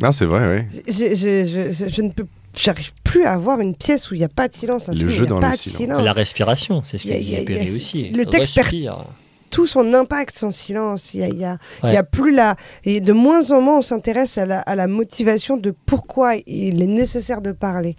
Non, 0.00 0.10
c'est 0.12 0.24
vrai, 0.24 0.66
oui. 0.68 0.82
Je, 0.88 1.14
je- 1.14 1.70
je- 1.72 1.88
je 1.88 2.02
ne 2.02 2.10
peux. 2.10 2.26
J'arrive 2.60 2.92
plus 3.04 3.24
à 3.24 3.32
avoir 3.34 3.60
une 3.60 3.74
pièce 3.74 4.10
où 4.10 4.14
il 4.14 4.18
n'y 4.18 4.24
a 4.24 4.28
pas 4.28 4.46
de 4.48 4.52
silence. 4.54 4.88
un 4.88 4.92
Le 4.92 4.98
film 4.98 5.10
jeu 5.10 5.16
il 5.16 5.22
y 5.22 5.26
a 5.26 5.28
dans 5.30 5.40
pas 5.40 5.46
le 5.50 5.52
de 5.52 5.58
silence. 5.58 5.76
silence. 5.78 6.04
La 6.04 6.12
respiration, 6.12 6.82
c'est 6.84 6.98
ce 6.98 7.04
que 7.04 7.12
disait 7.12 7.44
Perry 7.44 7.62
aussi. 7.62 8.10
le 8.10 8.26
texte 8.26 8.54
per- 8.56 8.60
Respire. 8.62 9.04
Tout 9.50 9.66
son 9.66 9.92
impact, 9.94 10.36
son 10.38 10.50
silence. 10.50 11.14
Il 11.14 11.20
y 11.20 11.24
a, 11.24 11.28
il 11.28 11.38
y 11.38 11.44
a- 11.44 11.58
il 11.84 11.92
y 11.92 11.96
a 11.96 12.00
Ouais. 12.00 12.06
plus 12.10 12.34
la. 12.34 12.56
Et 12.84 13.00
de 13.00 13.12
moins 13.12 13.50
en 13.52 13.60
moins, 13.60 13.78
on 13.78 13.82
s'intéresse 13.82 14.36
à 14.38 14.46
la, 14.46 14.60
à 14.60 14.74
la 14.74 14.86
motivation 14.86 15.56
de 15.56 15.72
pourquoi 15.86 16.34
il 16.46 16.82
est 16.82 16.86
nécessaire 16.86 17.40
de 17.40 17.52
parler, 17.52 17.96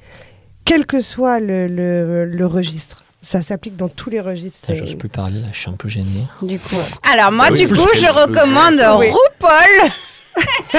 quel 0.65 0.85
que 0.85 0.99
soit 1.01 1.39
le, 1.39 1.67
le- 1.67 2.25
le 2.25 2.45
registre. 2.45 3.02
Ça 3.23 3.41
s'applique 3.41 3.75
dans 3.75 3.87
tous 3.89 4.09
les 4.11 4.19
registres. 4.21 4.75
J'ose 4.75 4.93
plus 4.95 5.09
parler, 5.09 5.39
là, 5.39 5.47
je 5.51 5.57
suis 5.57 5.69
un 5.69 5.75
peu 5.75 5.89
gêné. 5.89 6.05
Du 6.43 6.59
coup. 6.59 6.75
Alors 7.11 7.31
moi, 7.31 7.45
Ah 7.47 7.51
oui, 7.53 7.65
du 7.65 7.67
coup, 7.73 7.87
je 7.95 8.05
recommande 8.21 8.75
Oui. 8.99 9.07
RuPaul. 9.09 9.89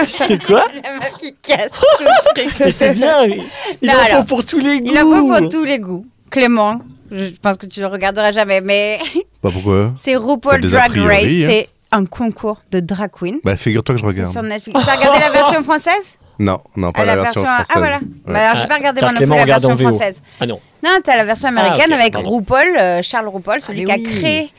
C'est 0.07 0.43
quoi 0.45 0.65
La 0.85 0.93
meuf 0.99 1.13
qui 1.19 1.35
casse 1.43 1.71
tout 1.71 1.87
le 2.05 2.35
truc. 2.35 2.55
Mais 2.61 2.71
c'est 2.71 2.95
bien 2.95 3.25
Il 3.25 3.43
Non, 3.83 3.93
en 3.95 3.97
alors, 4.05 4.19
faut 4.19 4.25
pour 4.25 4.45
tous 4.45 4.59
les 4.59 4.81
goûts 4.81 4.89
Il 4.93 4.99
en 4.99 5.03
faut 5.03 5.27
pour 5.41 5.49
tous 5.49 5.65
les 5.65 5.79
goûts. 5.79 6.07
Clément, 6.31 6.81
je 7.11 7.31
pense 7.41 7.57
que 7.57 7.67
tu 7.67 7.81
le 7.81 7.87
regarderas 7.87 8.33
jamais, 8.33 8.61
mais 8.61 8.99
Bah 9.43 9.51
pourquoi? 9.53 9.93
c'est 9.97 10.17
RuPaul 10.17 10.61
Drag 10.63 10.91
priori, 10.91 11.09
Race. 11.09 11.25
hein. 11.25 11.47
C'est 11.49 11.69
un 11.93 12.05
concours 12.07 12.61
de 12.73 12.81
drag 12.81 13.11
queen. 13.13 13.39
Bah 13.45 13.55
figure-toi 13.57 13.95
que 13.95 14.01
je 14.01 14.07
regarde. 14.07 14.33
sur 14.33 14.43
Netflix. 14.43 14.81
T'as 14.85 14.97
regardé 14.97 15.21
la 15.21 15.31
version 15.31 15.63
française? 15.63 16.19
Non, 16.39 16.61
non, 16.77 16.91
pas 16.93 17.03
Ah, 17.03 17.05
la, 17.05 17.17
version, 17.17 17.43
française. 17.43 17.67
Ah 17.75 17.79
voilà. 17.79 17.97
Ouais. 17.97 18.03
Bah, 18.27 18.41
alors, 18.51 18.55
j'ai 18.57 18.63
Ah, 18.63 18.67
pas 18.67 18.77
regardé 18.77 19.01
car 19.01 19.09
moi 19.09 19.13
non 19.13 19.17
plus 19.19 19.27
Clément 19.27 19.37
la 19.37 19.45
version 19.45 19.77
française. 19.77 20.23
Ah 20.41 20.47
non. 20.47 20.61
Non, 20.83 20.91
t'as 21.03 21.17
la 21.17 21.25
version 21.25 21.49
américaine 21.49 21.93
ok, 21.93 22.01
avec 22.01 22.13
pardon. 22.13 22.31
RuPaul, 22.31 22.77
euh, 22.77 23.03
Charles 23.03 23.29
RuPaul, 23.29 23.61
celui 23.63 23.83
Ah, 23.91 23.95
qui 23.97 24.07
a 24.07 24.09
oui. 24.09 24.19
créé. 24.21 24.51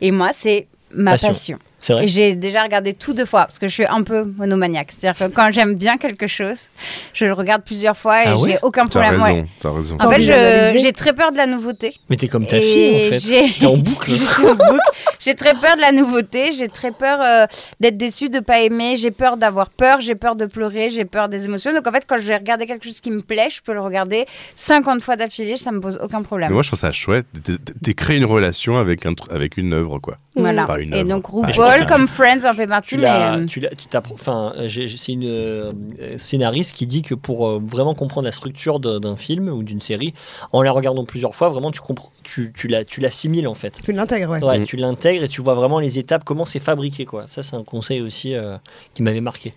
Et 0.00 0.10
moi, 0.10 0.30
c'est 0.32 0.68
ma 0.94 1.12
Passion. 1.12 1.28
passion. 1.28 1.58
C'est 1.84 1.92
vrai 1.92 2.04
Et 2.04 2.08
j'ai 2.08 2.34
déjà 2.34 2.62
regardé 2.62 2.94
tout 2.94 3.12
deux 3.12 3.26
fois 3.26 3.44
parce 3.44 3.58
que 3.58 3.68
je 3.68 3.74
suis 3.74 3.84
un 3.84 4.02
peu 4.02 4.24
monomaniaque. 4.24 4.90
C'est-à-dire 4.90 5.28
que 5.28 5.34
quand 5.34 5.52
j'aime 5.52 5.74
bien 5.74 5.98
quelque 5.98 6.26
chose, 6.26 6.68
je 7.12 7.26
le 7.26 7.34
regarde 7.34 7.62
plusieurs 7.62 7.94
fois 7.94 8.22
et 8.24 8.28
Ah 8.28 8.36
j'ai 8.42 8.56
aucun 8.62 8.86
T'as 8.86 9.00
problème. 9.02 9.20
raison, 9.22 9.36
ouais. 9.40 9.46
t'as 9.60 9.70
raison. 9.70 9.96
En 10.00 10.10
fait, 10.10 10.78
j'ai 10.80 10.92
très 10.94 11.12
peur 11.12 11.30
de 11.30 11.36
la 11.36 11.46
nouveauté. 11.46 11.92
Mais 12.08 12.16
t'es 12.16 12.26
comme 12.26 12.46
ta 12.46 12.56
Et 12.56 12.60
fille, 12.62 12.94
en 13.08 13.10
fait. 13.10 13.20
j'ai- 13.20 13.52
T'es 13.58 13.66
en 13.66 13.76
boucle. 13.76 14.14
Je 14.14 14.24
suis 14.24 14.46
en 14.46 14.54
boucle. 14.54 14.78
J'ai 15.20 15.34
très 15.34 15.52
peur 15.52 15.76
de 15.76 15.82
la 15.82 15.92
nouveauté, 15.92 16.52
j'ai 16.52 16.68
très 16.68 16.90
peur 16.90 17.18
euh, 17.20 17.44
d'être 17.80 17.98
déçue, 17.98 18.30
de 18.30 18.40
pas 18.40 18.60
aimer, 18.60 18.96
j'ai 18.96 19.10
peur 19.10 19.36
d'avoir 19.36 19.68
peur, 19.68 20.00
j'ai 20.00 20.14
peur 20.14 20.36
de 20.36 20.46
pleurer, 20.46 20.88
j'ai 20.88 21.04
peur 21.04 21.28
des 21.28 21.44
émotions. 21.44 21.74
Donc 21.74 21.86
en 21.86 21.92
fait, 21.92 22.04
quand 22.08 22.16
je 22.16 22.22
vais 22.22 22.36
regarder 22.36 22.64
quelque 22.66 22.84
chose 22.84 23.00
qui 23.02 23.10
me 23.10 23.20
plaît, 23.20 23.48
je 23.50 23.60
peux 23.60 23.74
le 23.74 23.80
regarder 23.82 24.24
50 24.56 25.02
fois 25.02 25.16
d'affilée, 25.16 25.58
ça 25.58 25.70
me 25.70 25.80
pose 25.80 25.98
aucun 26.02 26.22
problème. 26.22 26.48
Mais 26.48 26.54
moi, 26.54 26.62
je 26.62 26.68
trouve 26.68 26.78
ça 26.80 26.92
chouette. 26.92 27.26
T'es- 27.42 27.58
t'es- 27.58 27.72
T'es 27.82 27.92
créé 27.94 28.16
une 28.16 28.24
relation 28.24 28.78
avec, 28.78 29.04
un, 29.04 29.12
tr- 29.12 29.30
avec 29.30 29.58
une 29.58 29.74
œuvre, 29.74 29.98
quoi. 29.98 30.16
Voilà. 30.36 30.66
Pas 30.66 30.80
une 30.80 30.92
Et 30.94 31.04
donc 31.04 31.26
RuPaul, 31.26 31.86
comme 31.86 32.08
Friends, 32.08 32.44
en 32.44 32.54
fait 32.54 32.66
partie, 32.66 32.96
Tu 32.96 33.00
mais 33.00 33.06
euh, 33.06 33.44
tu 33.46 33.60
l'as, 33.60 33.70
tu 33.70 33.86
t'appro- 33.88 34.14
enfin, 34.14 34.52
c'est 34.68 35.12
une 35.12 35.24
euh, 35.26 35.72
scénariste 36.18 36.74
qui 36.74 36.86
dit 36.86 37.02
que 37.02 37.14
pour 37.14 37.46
euh, 37.48 37.60
vraiment 37.64 37.94
comprendre 37.94 38.24
la 38.26 38.32
structure 38.32 38.80
d'un 38.80 39.16
film 39.16 39.48
ou 39.48 39.62
d'une 39.62 39.80
série, 39.80 40.12
en 40.52 40.62
la 40.62 40.72
regardant 40.72 41.04
plusieurs 41.04 41.34
fois, 41.34 41.48
vraiment 41.50 41.70
tu 41.70 41.80
comprends, 41.80 42.10
tu, 42.24 42.52
tu 42.56 42.66
la, 42.68 42.84
tu 42.84 43.00
l'assimiles 43.00 43.46
en 43.46 43.54
fait. 43.54 43.80
Tu 43.82 43.92
l'intègres, 43.92 44.30
ouais. 44.30 44.42
Ouais, 44.44 44.58
Mm. 44.58 44.64
tu 44.66 44.76
l'intègres 44.76 45.22
et 45.24 45.28
tu 45.28 45.40
vois 45.40 45.54
vraiment 45.54 45.78
les 45.78 45.98
étapes, 45.98 46.24
comment 46.24 46.44
c'est 46.44 46.60
fabriqué 46.60 47.04
quoi. 47.04 47.24
Ça 47.26 47.42
c'est 47.42 47.54
un 47.56 47.62
conseil 47.64 48.00
aussi 48.00 48.34
euh, 48.34 48.56
qui 48.94 49.02
m'avait 49.02 49.20
marqué. 49.20 49.54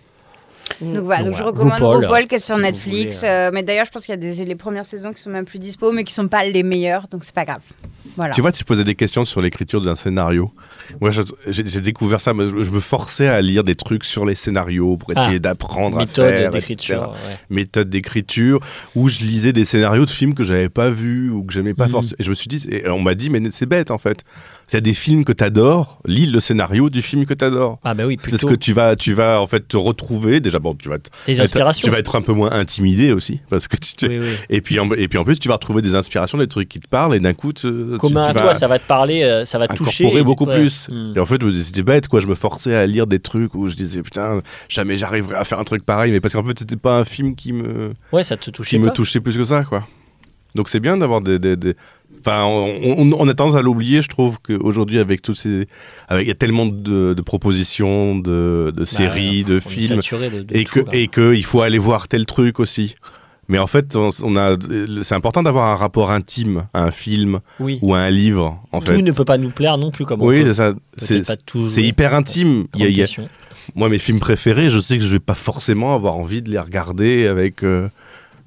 Donc 0.80 1.04
voilà. 1.04 1.22
Donc 1.24 1.32
je 1.34 1.42
Voilà. 1.42 1.44
recommande 1.46 1.72
RuPaul, 1.80 2.04
RuPaul, 2.06 2.26
qui 2.26 2.34
est 2.36 2.38
sur 2.38 2.54
si 2.56 2.60
Netflix. 2.60 3.18
voulez, 3.20 3.30
euh, 3.30 3.50
mais 3.52 3.62
d'ailleurs, 3.62 3.86
je 3.86 3.90
pense 3.90 4.04
qu'il 4.04 4.12
y 4.12 4.14
a 4.14 4.16
des, 4.16 4.44
les 4.44 4.54
premières 4.54 4.84
saisons 4.86 5.12
qui 5.12 5.20
sont 5.22 5.30
même 5.30 5.44
plus 5.44 5.58
dispo, 5.58 5.92
mais 5.92 6.04
qui 6.04 6.12
sont 6.14 6.28
pas 6.28 6.44
les 6.44 6.62
meilleures, 6.62 7.08
donc 7.08 7.22
c'est 7.24 7.34
pas 7.34 7.44
grave. 7.44 7.60
Voilà. 8.16 8.32
Tu 8.34 8.40
vois, 8.40 8.52
tu 8.52 8.64
posais 8.64 8.84
des 8.84 8.94
questions 8.94 9.24
sur 9.24 9.40
l'écriture 9.40 9.80
d'un 9.80 9.94
scénario. 9.94 10.50
Moi, 11.00 11.10
j'ai 11.46 11.80
découvert 11.80 12.20
ça. 12.20 12.32
mais 12.34 12.46
Je 12.46 12.62
je 12.62 12.70
me 12.70 12.80
forçais 12.80 13.28
à 13.28 13.40
lire 13.40 13.62
des 13.64 13.74
trucs 13.74 14.04
sur 14.04 14.24
les 14.24 14.34
scénarios 14.34 14.96
pour 14.96 15.12
essayer 15.12 15.36
Ah, 15.36 15.38
d'apprendre 15.40 15.98
à 15.98 16.00
Méthode 16.00 16.24
faire, 16.32 16.50
d'écriture. 16.50 17.10
ouais. 17.12 17.36
Méthode 17.50 17.90
d'écriture, 17.90 18.60
où 18.94 19.08
je 19.08 19.20
lisais 19.20 19.52
des 19.52 19.64
scénarios 19.64 20.04
de 20.06 20.10
films 20.10 20.34
que 20.34 20.42
j'avais 20.44 20.68
pas 20.70 20.90
vus 20.90 21.30
ou 21.30 21.44
que 21.44 21.52
j'aimais 21.52 21.74
pas 21.74 21.84
Mhm. 21.86 21.90
forcément. 21.90 22.16
Et 22.18 22.24
je 22.24 22.30
me 22.30 22.34
suis 22.34 22.48
dit, 22.48 22.66
et 22.70 22.88
on 22.88 23.00
m'a 23.00 23.14
dit, 23.14 23.30
mais 23.30 23.40
c'est 23.50 23.66
bête 23.66 23.90
en 23.90 23.98
fait. 23.98 24.24
A 24.76 24.80
des 24.82 24.92
films 24.92 25.24
que 25.24 25.32
t'adores, 25.32 25.98
lis 26.04 26.26
le 26.26 26.40
scénario 26.40 26.90
du 26.90 27.00
film 27.00 27.24
que 27.24 27.32
t'adores. 27.32 27.78
Ah 27.84 27.94
bah 27.94 28.04
oui, 28.06 28.16
Parce 28.16 28.28
plutôt 28.28 28.48
que 28.48 28.54
tu 28.54 28.72
vas, 28.74 28.96
tu 28.96 29.14
vas 29.14 29.40
en 29.40 29.46
fait 29.46 29.66
te 29.66 29.76
retrouver. 29.78 30.40
Déjà, 30.40 30.58
bon, 30.58 30.74
tu 30.74 30.88
vas, 30.90 30.96
être- 30.96 31.10
inspirations. 31.40 31.86
tu 31.86 31.90
vas 31.90 31.98
être 31.98 32.16
un 32.16 32.20
peu 32.22 32.32
moins 32.34 32.52
intimidé 32.52 33.12
aussi, 33.12 33.40
parce 33.48 33.66
que 33.66 33.76
tu, 33.78 33.94
tu- 33.96 34.06
Oui, 34.08 34.18
oui. 34.20 34.28
et 34.50 34.60
puis 34.60 34.78
en, 34.78 34.92
et 34.92 35.08
puis 35.08 35.18
en 35.18 35.24
plus, 35.24 35.38
tu 35.38 35.48
vas 35.48 35.54
retrouver 35.54 35.80
des 35.80 35.94
inspirations, 35.94 36.36
des 36.36 36.48
trucs 36.48 36.68
qui 36.68 36.80
te 36.80 36.88
parlent, 36.88 37.14
et 37.14 37.20
d'un 37.20 37.32
coup, 37.32 37.52
tu, 37.54 37.62
tu- 37.62 37.96
Commun 37.98 38.22
tu 38.24 38.28
à 38.28 38.32
vas 38.34 38.40
toi, 38.42 38.54
ça 38.54 38.68
va 38.68 38.78
te 38.78 38.86
parler, 38.86 39.22
euh, 39.22 39.44
ça 39.46 39.58
va 39.58 39.68
te 39.68 39.74
toucher. 39.74 40.22
beaucoup 40.22 40.44
ouais. 40.44 40.54
plus. 40.60 40.88
Mm. 40.90 41.12
Et 41.16 41.20
en 41.20 41.24
fait, 41.26 41.40
je 41.40 41.46
me 41.46 41.50
disais, 41.50 41.64
c'était 41.64 41.82
bête, 41.82 42.06
quoi. 42.08 42.20
Je 42.20 42.26
me 42.26 42.34
forçais 42.34 42.74
à 42.74 42.86
lire 42.86 43.06
des 43.06 43.20
trucs 43.20 43.54
où 43.54 43.68
je 43.68 43.74
disais, 43.74 44.02
putain, 44.02 44.42
jamais 44.68 44.96
j'arriverai 44.98 45.36
à 45.36 45.44
faire 45.44 45.58
un 45.58 45.64
truc 45.64 45.84
pareil, 45.86 46.12
mais 46.12 46.20
parce 46.20 46.34
qu'en 46.34 46.44
fait, 46.44 46.58
c'était 46.58 46.76
pas 46.76 46.98
un 46.98 47.04
film 47.04 47.34
qui 47.34 47.52
me, 47.54 47.94
Ouais, 48.12 48.22
ça 48.22 48.36
te 48.36 48.44
qui 48.44 48.52
touchait 48.52 48.78
me 48.78 48.86
pas. 48.88 48.90
touchait 48.92 49.20
plus 49.20 49.36
que 49.36 49.44
ça, 49.44 49.64
quoi. 49.64 49.86
Donc 50.54 50.68
c'est 50.70 50.80
bien 50.80 50.96
d'avoir 50.96 51.20
des, 51.20 51.38
des- 51.38 51.56
des- 51.56 51.74
Enfin, 52.28 52.44
on, 52.44 53.10
on- 53.12 53.16
on 53.18 53.28
a 53.28 53.34
tendance 53.34 53.56
à 53.56 53.62
l'oublier, 53.62 54.02
je 54.02 54.08
trouve 54.08 54.38
qu'aujourd'hui, 54.40 54.98
avec 54.98 55.22
tous 55.22 55.34
ces, 55.34 55.66
avec 56.08 56.26
il 56.26 56.28
y 56.28 56.32
a 56.32 56.34
tellement 56.34 56.66
de, 56.66 57.14
de 57.14 57.22
propositions, 57.22 58.16
de, 58.16 58.72
de 58.74 58.80
Bah 58.80 58.84
séries, 58.86 59.44
de 59.44 59.60
films, 59.60 60.00
de- 60.00 60.46
et 60.56 60.64
que 60.64 60.80
et 60.92 61.08
que 61.08 61.34
il 61.34 61.44
faut 61.44 61.62
aller 61.62 61.78
voir 61.78 62.06
tel 62.08 62.26
truc 62.26 62.60
aussi. 62.60 62.96
Mais 63.50 63.58
en 63.58 63.66
fait, 63.66 63.96
on, 63.96 64.36
a, 64.36 64.56
c'est 65.02 65.14
important 65.14 65.42
d'avoir 65.42 65.68
un 65.70 65.74
rapport 65.74 66.10
intime 66.10 66.66
à 66.74 66.82
un 66.84 66.90
film 66.90 67.40
Oui. 67.60 67.78
ou 67.80 67.94
à 67.94 68.00
un 68.00 68.10
livre, 68.10 68.60
en 68.72 68.80
Tout 68.80 68.88
fait. 68.88 69.00
ne 69.00 69.10
peut 69.10 69.24
pas 69.24 69.38
nous 69.38 69.48
plaire 69.48 69.78
non 69.78 69.90
plus 69.90 70.04
comme 70.04 70.20
Oui, 70.20 70.42
c'est 70.44 70.52
ça. 70.52 70.74
C'est 70.98 71.82
hyper 71.82 72.12
intime. 72.14 72.66
Il 72.76 72.90
y 72.90 73.02
a- 73.02 73.06
moi, 73.74 73.88
mes 73.88 73.98
films 73.98 74.20
préférés, 74.20 74.68
je 74.68 74.78
sais 74.78 74.98
que 74.98 75.04
je 75.04 75.08
vais 75.08 75.18
pas 75.18 75.34
forcément 75.34 75.94
avoir 75.94 76.16
envie 76.16 76.42
de 76.42 76.50
les 76.50 76.58
regarder 76.58 77.26
avec 77.26 77.62
euh, 77.62 77.88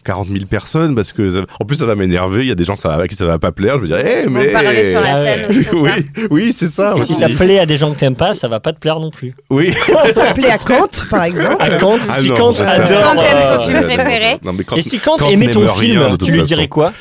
40 0.03 0.28
000 0.30 0.45
personnes 0.45 0.95
parce 0.95 1.14
que, 1.14 1.44
en 1.60 1.65
plus, 1.65 1.78
ça 1.78 1.86
va 1.86 1.95
m'énerver. 1.95 2.41
Il 2.41 2.48
y 2.48 2.52
a 2.52 2.56
des 2.56 2.64
gens 2.64 2.76
que 2.76 2.82
ça 2.82 2.90
va- 2.90 3.03
à 3.03 3.07
qui 3.07 3.15
ça 3.15 3.26
va 3.26 3.38
pas 3.40 3.52
plaire. 3.52 3.76
Je 3.78 3.82
vais 3.82 3.88
dire, 3.88 3.98
eh, 3.99 4.23
Ils 4.23 4.30
vont 4.30 4.40
mais. 4.40 4.48
parler 4.48 4.84
sur 4.84 5.02
la 5.02 5.15
Ah 5.15 5.23
scène. 5.26 5.65
oui, 5.73 5.90
oui, 6.32 6.56
c'est 6.57 6.68
ça. 6.69 6.95
Et 6.98 7.02
si 7.02 7.14
ça 7.14 7.28
plaît 7.30 7.60
à 7.60 7.65
des 7.65 7.78
gens 7.78 7.94
que 7.94 7.99
t'aimes 7.99 8.15
pas, 8.15 8.34
ça 8.34 8.48
va 8.48 8.60
pas 8.60 8.73
te 8.73 8.80
plaire 8.80 8.99
non 8.99 9.11
plus. 9.11 9.36
Oui. 9.49 9.73
Ça 10.14 10.34
plaît 10.34 10.49
à 10.52 10.57
Kant, 10.60 10.88
par 11.10 11.23
exemple. 11.23 11.57
À 11.60 11.78
Kant, 11.78 11.95
Ah 12.10 12.14
si 12.14 12.30
non, 12.30 12.36
Kant 12.36 12.53
adore. 12.60 13.02
Quand 13.03 13.22
t'aimes 13.22 13.38
euh, 13.38 13.56
son 13.57 13.64
film 13.64 13.84
préféré. 13.84 14.38
Non, 14.44 14.53
mais 14.53 14.64
quand, 14.64 14.76
Et 14.78 14.82
si 14.82 14.99
Kant, 14.99 15.18
Kant 15.18 15.30
aimait 15.30 15.49
ton 15.52 15.60
rien, 15.61 15.73
film, 15.73 16.10
toute 16.11 16.23
tu 16.26 16.32
lui 16.32 16.41
dirais 16.44 16.68
quoi? 16.68 16.91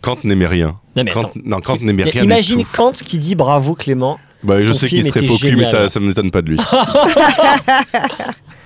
Kant 0.00 0.18
n'aimait 0.24 0.46
rien. 0.46 0.76
Non 0.96 1.02
mais 1.04 1.10
Kant, 1.10 1.30
non, 1.44 1.60
Kant 1.60 1.78
n'aimait 1.80 2.04
rien. 2.04 2.22
Imagine. 2.22 2.62
Kant 2.76 2.92
qui 2.92 3.18
dit 3.18 3.34
bravo 3.34 3.74
Clément. 3.74 4.18
Bah, 4.42 4.62
je 4.62 4.72
sais 4.74 4.86
qu'il 4.88 5.04
serait 5.06 5.24
faux 5.24 5.38
cul, 5.38 5.56
mais 5.56 5.64
ça, 5.64 5.86
me 6.00 6.06
m'étonne 6.06 6.30
pas 6.30 6.42
de 6.42 6.50
lui. 6.50 6.58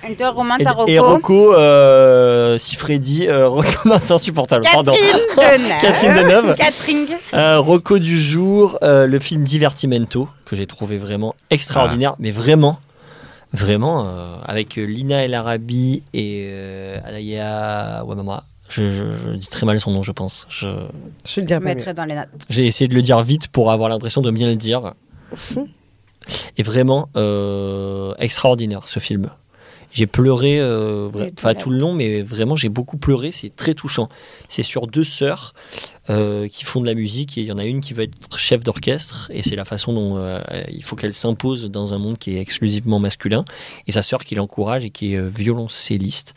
Et 0.07 0.93
Et, 0.93 0.99
Rocco 0.99 1.53
euh, 1.53 2.57
si 2.57 2.75
Freddy, 2.75 3.27
euh, 3.27 3.47
Rocco, 3.47 3.67
non, 3.85 3.97
c'est 4.01 4.13
insupportable. 4.13 4.63
Pardon. 4.71 4.93
Catherine 4.93 5.21
Deneuve. 5.35 5.81
Catherine 5.81 6.11
Deneuve. 6.23 6.55
Catherine. 6.55 7.07
Euh, 7.33 7.59
Rocco 7.59 7.99
du 7.99 8.19
jour, 8.21 8.77
euh, 8.81 9.07
le 9.07 9.19
film 9.19 9.43
Divertimento 9.43 10.27
que 10.45 10.55
j'ai 10.55 10.65
trouvé 10.67 10.97
vraiment 10.97 11.35
extraordinaire, 11.49 12.15
mais 12.19 12.31
vraiment, 12.31 12.79
vraiment 13.53 14.05
euh, 14.07 14.35
avec 14.45 14.75
Lina 14.75 15.23
El 15.25 15.33
Arabi 15.33 16.03
et 16.13 16.47
euh, 16.49 16.97
Alaya 17.05 18.03
Wamama. 18.05 18.43
Je, 18.69 18.89
je- 18.91 19.31
je 19.31 19.35
dis 19.35 19.47
très 19.47 19.65
mal 19.65 19.79
son 19.79 19.91
nom, 19.91 20.03
je 20.03 20.11
pense. 20.11 20.45
Je- 20.49 20.67
Je 21.25 21.41
le 21.41 21.47
mieux. 21.47 21.59
mettrai 21.59 21.93
dans 21.93 22.05
les 22.05 22.15
notes. 22.15 22.27
J'ai 22.49 22.65
essayé 22.67 22.87
de 22.87 22.93
le 22.95 23.01
dire 23.01 23.19
vite 23.21 23.47
pour 23.47 23.71
avoir 23.71 23.89
l'impression 23.89 24.21
de 24.21 24.29
bien 24.31 24.47
le 24.47 24.55
dire. 24.55 24.93
Et 26.57 26.63
vraiment 26.63 27.09
euh, 27.15 28.13
extraordinaire 28.19 28.87
ce 28.87 28.99
film. 28.99 29.29
J'ai 29.91 30.07
pleuré 30.07 30.59
euh, 30.59 31.09
enfin, 31.37 31.55
tout 31.55 31.69
le 31.69 31.77
long, 31.77 31.93
mais 31.93 32.21
vraiment 32.21 32.55
j'ai 32.55 32.69
beaucoup 32.69 32.97
pleuré. 32.97 33.31
C'est 33.31 33.55
très 33.55 33.73
touchant. 33.73 34.09
C'est 34.47 34.63
sur 34.63 34.87
deux 34.87 35.03
sœurs 35.03 35.53
euh, 36.09 36.47
qui 36.47 36.63
font 36.65 36.81
de 36.81 36.85
la 36.85 36.93
musique 36.93 37.37
et 37.37 37.41
il 37.41 37.47
y 37.47 37.51
en 37.51 37.57
a 37.57 37.65
une 37.65 37.81
qui 37.81 37.93
veut 37.93 38.03
être 38.03 38.37
chef 38.37 38.63
d'orchestre 38.63 39.31
et 39.33 39.41
c'est 39.41 39.55
la 39.55 39.65
façon 39.65 39.93
dont 39.93 40.17
euh, 40.17 40.39
il 40.71 40.83
faut 40.83 40.95
qu'elle 40.95 41.13
s'impose 41.13 41.65
dans 41.65 41.93
un 41.93 41.97
monde 41.97 42.17
qui 42.17 42.37
est 42.37 42.41
exclusivement 42.41 42.99
masculin. 42.99 43.43
Et 43.87 43.91
sa 43.91 44.01
sœur 44.01 44.23
qui 44.23 44.35
l'encourage 44.35 44.85
et 44.85 44.89
qui 44.89 45.13
est 45.13 45.27
violoncelliste. 45.27 46.35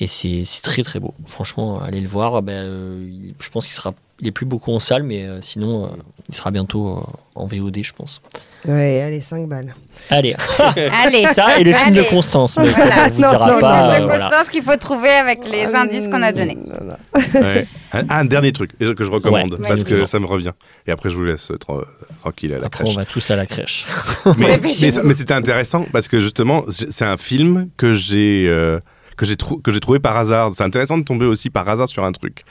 Et 0.00 0.06
c'est 0.06 0.44
c'est 0.44 0.62
très 0.62 0.82
très 0.84 1.00
beau. 1.00 1.12
Franchement, 1.26 1.80
allez 1.82 2.00
le 2.00 2.06
voir. 2.08 2.40
Ben, 2.42 2.52
euh, 2.52 3.08
je 3.40 3.48
pense 3.50 3.66
qu'il 3.66 3.74
sera, 3.74 3.94
il 4.20 4.28
est 4.28 4.32
plus 4.32 4.46
beaucoup 4.46 4.72
en 4.72 4.78
salle, 4.78 5.02
mais 5.02 5.24
euh, 5.24 5.40
sinon, 5.40 5.86
euh, 5.86 5.88
il 6.28 6.36
sera 6.36 6.52
bientôt 6.52 6.98
euh, 6.98 7.00
en 7.34 7.46
VOD, 7.46 7.78
je 7.82 7.92
pense. 7.92 8.20
Ouais, 8.64 9.02
allez, 9.02 9.20
5 9.20 9.48
balles. 9.48 9.74
Allez, 10.10 10.34
Allez. 11.04 11.26
ça 11.26 11.58
et 11.58 11.64
le 11.64 11.72
film 11.72 11.94
Allez. 11.94 12.04
de 12.04 12.08
Constance. 12.10 12.58
Mais 12.58 12.68
Voilà. 12.68 12.94
on 13.06 13.10
vous 13.10 13.22
Non, 13.22 13.28
dira 13.30 13.52
non, 13.54 13.60
pas. 13.60 13.82
non, 13.82 13.90
euh, 14.04 14.06
voilà. 14.06 14.24
constance 14.28 14.48
qu'il 14.50 14.62
faut 14.62 14.76
trouver 14.76 15.10
avec 15.10 15.40
les 15.48 15.64
Ah, 15.72 15.82
indices 15.82 16.06
qu'on 16.06 16.22
a 16.22 16.32
donnés. 16.32 16.56
non, 16.56 16.84
non. 16.92 17.40
Ouais. 17.40 17.66
Un, 17.92 18.08
un 18.10 18.24
dernier 18.24 18.52
truc 18.52 18.76
que 18.78 19.04
je 19.04 19.10
recommande 19.10 19.54
Ouais, 19.54 19.66
parce 19.68 19.82
que 19.84 20.06
ça 20.06 20.18
me 20.20 20.26
revient. 20.26 20.52
Et 20.86 20.92
après, 20.92 21.10
je 21.10 21.16
vous 21.16 21.24
laisse 21.24 21.50
tra- 21.52 21.84
tranquille 22.20 22.52
à 22.54 22.58
la 22.58 22.66
Après, 22.66 22.84
crèche. 22.84 22.94
on 22.96 22.98
va 22.98 23.04
tous 23.04 23.30
à 23.32 23.36
la 23.36 23.46
crèche. 23.46 23.86
mais, 24.26 24.32
mais, 24.36 24.46
Dépêchez-vous. 24.58 25.00
mais 25.04 25.14
c'était 25.14 25.34
intéressant 25.34 25.86
parce 25.92 26.06
que 26.08 26.20
justement, 26.20 26.64
c'est 26.68 26.92
c'est 26.92 27.04
un 27.04 27.16
film 27.16 27.68
que 27.76 27.94
j'ai 27.94 28.46
euh, 28.48 28.78
que 29.26 29.72
j'ai 29.72 29.80
trouvé 29.80 29.98
par 29.98 30.16
hasard. 30.16 30.52
C'est 30.54 30.64
intéressant 30.64 30.96
de 30.98 31.04
tomber 31.04 31.26
aussi 31.26 31.50
par 31.50 31.68
hasard 31.68 31.88
sur 31.88 32.04
un 32.04 32.12
truc. 32.12 32.44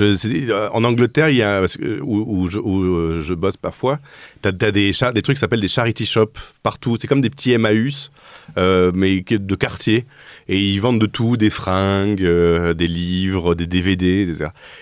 Euh, 0.00 0.68
en 0.72 0.84
Angleterre, 0.84 1.28
que- 1.28 2.00
où, 2.02 2.46
euh, 2.46 3.22
je 3.22 3.34
bosse 3.34 3.56
parfois. 3.56 3.98
T'as 4.42 4.50
as 4.50 4.70
des 4.70 4.92
trucs 4.92 5.36
qui 5.36 5.40
s'appellent 5.40 5.60
des 5.60 5.68
charity 5.68 6.06
shops 6.06 6.38
partout. 6.62 6.96
C'est 7.00 7.06
comme 7.06 7.20
des 7.20 7.30
petits 7.30 7.52
Emmaüs, 7.52 8.10
euh, 8.58 8.92
mais 8.94 9.20
de 9.20 9.54
quartier. 9.54 10.04
Et 10.48 10.60
ils 10.60 10.80
vendent 10.80 11.00
de 11.00 11.06
tout, 11.06 11.36
des 11.36 11.50
fringues, 11.50 12.22
euh, 12.22 12.74
des 12.74 12.88
livres, 12.88 13.54
des 13.54 13.66
DVD. 13.66 14.26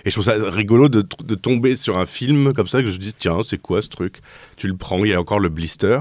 Et 0.04 0.10
je 0.10 0.10
trouve 0.10 0.24
ça 0.24 0.34
rigolo 0.40 0.88
de, 0.88 1.04
de 1.24 1.34
tomber 1.34 1.76
sur 1.76 1.98
un 1.98 2.06
film 2.06 2.52
comme 2.52 2.66
ça 2.66 2.82
que 2.82 2.90
je 2.90 2.96
dis 2.98 3.14
tiens 3.16 3.38
c'est 3.44 3.58
quoi 3.58 3.82
ce 3.82 3.88
truc? 3.88 4.18
Tu 4.56 4.66
le 4.66 4.76
prends, 4.76 5.04
il 5.04 5.10
y 5.10 5.14
a 5.14 5.20
encore 5.20 5.40
le 5.40 5.48
blister. 5.48 5.98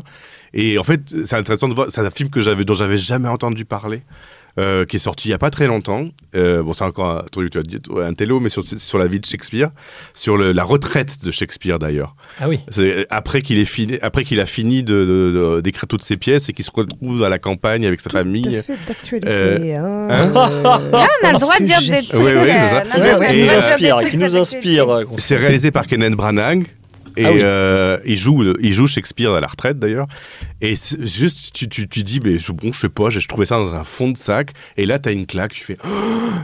Et 0.53 0.77
en 0.77 0.83
fait 0.83 1.01
c'est 1.25 1.35
intéressant 1.35 1.67
de 1.67 1.73
voir, 1.73 1.87
c'est 1.89 2.01
un 2.01 2.09
film 2.09 2.29
que 2.29 2.41
j'avais 2.41 2.63
dont 2.65 2.73
j'avais 2.73 2.97
jamais 2.97 3.27
entendu 3.29 3.65
parler. 3.65 4.01
Euh, 4.59 4.85
qui 4.85 4.97
est 4.97 4.99
sorti 4.99 5.27
il 5.29 5.31
y 5.31 5.33
a 5.33 5.37
pas 5.39 5.49
très 5.49 5.67
longtemps. 5.67 6.05
Euh, 6.35 6.61
bon, 6.61 6.73
c'est 6.73 6.83
encore 6.83 7.09
un 7.09 7.25
tu 7.31 7.57
as 7.57 7.61
dit, 7.61 7.77
un 8.01 8.13
télo, 8.13 8.39
mais 8.39 8.49
sur, 8.49 8.63
sur 8.63 8.97
la 8.99 9.07
vie 9.07 9.19
de 9.19 9.25
Shakespeare, 9.25 9.69
sur 10.13 10.37
le- 10.37 10.51
la 10.51 10.63
retraite 10.63 11.23
de 11.23 11.31
Shakespeare 11.31 11.79
d'ailleurs. 11.79 12.15
Ah 12.39 12.47
oui. 12.47 12.59
C'est 12.69 13.07
après 13.09 13.41
qu'il 13.41 13.57
ait 13.59 13.65
fini, 13.65 13.97
après 14.01 14.23
qu'il 14.23 14.39
a 14.39 14.45
fini 14.45 14.83
de, 14.83 14.93
de- 14.93 15.55
de- 15.55 15.61
d'écrire 15.61 15.87
toutes 15.87 16.03
ses 16.03 16.17
pièces 16.17 16.49
et 16.49 16.53
qu'il 16.53 16.63
se 16.65 16.71
retrouve 16.73 17.23
à 17.23 17.29
la 17.29 17.39
campagne 17.39 17.85
avec 17.85 17.99
sa 17.99 18.09
Tout 18.09 18.17
famille. 18.17 18.61
fait 18.63 18.77
d'actualité. 18.87 19.27
Euh, 19.29 19.77
hein, 19.77 20.07
hein 20.09 20.31
euh, 20.35 20.61
Ah, 20.65 21.07
on 21.23 21.27
a 21.27 21.33
le 21.33 21.39
droit 21.39 21.57
de 21.59 21.65
dire 21.65 21.79
des 21.81 22.07
trucs. 22.07 22.21
Oui, 22.23 22.31
oui, 22.35 22.51
c'est 22.51 22.99
ça. 22.99 23.17
Ouais, 23.19 23.27
qui 23.29 23.37
nous 23.43 23.49
inspire, 23.51 23.97
qui 24.09 24.17
nous 24.17 25.17
C'est 25.19 25.35
réalisé 25.37 25.71
par 25.71 25.87
Kenneth 25.87 26.13
Branagh. 26.13 26.63
Et 27.15 27.25
Ah 27.25 27.31
oui. 27.31 27.39
euh, 27.41 27.97
il, 28.05 28.15
joue, 28.17 28.43
il 28.59 28.73
joue 28.73 28.87
Shakespeare 28.87 29.33
à 29.33 29.39
la 29.41 29.47
retraite 29.47 29.77
d'ailleurs. 29.79 30.07
Et 30.61 30.73
juste, 30.99 31.53
tu, 31.53 31.69
tu, 31.69 31.87
tu 31.87 32.03
dis, 32.03 32.19
mais 32.23 32.37
bon, 32.49 32.71
je 32.71 32.79
sais 32.79 32.89
pas, 32.89 33.09
j'ai 33.09 33.21
trouvé 33.21 33.45
ça 33.45 33.57
dans 33.57 33.73
un 33.73 33.83
fond 33.83 34.09
de 34.09 34.17
sac. 34.17 34.51
Et 34.77 34.85
là, 34.85 34.97
t'as 34.99 35.11
une 35.13 35.25
claque, 35.27 35.53
tu 35.53 35.63
fais, 35.63 35.77
Oh, 35.85 35.89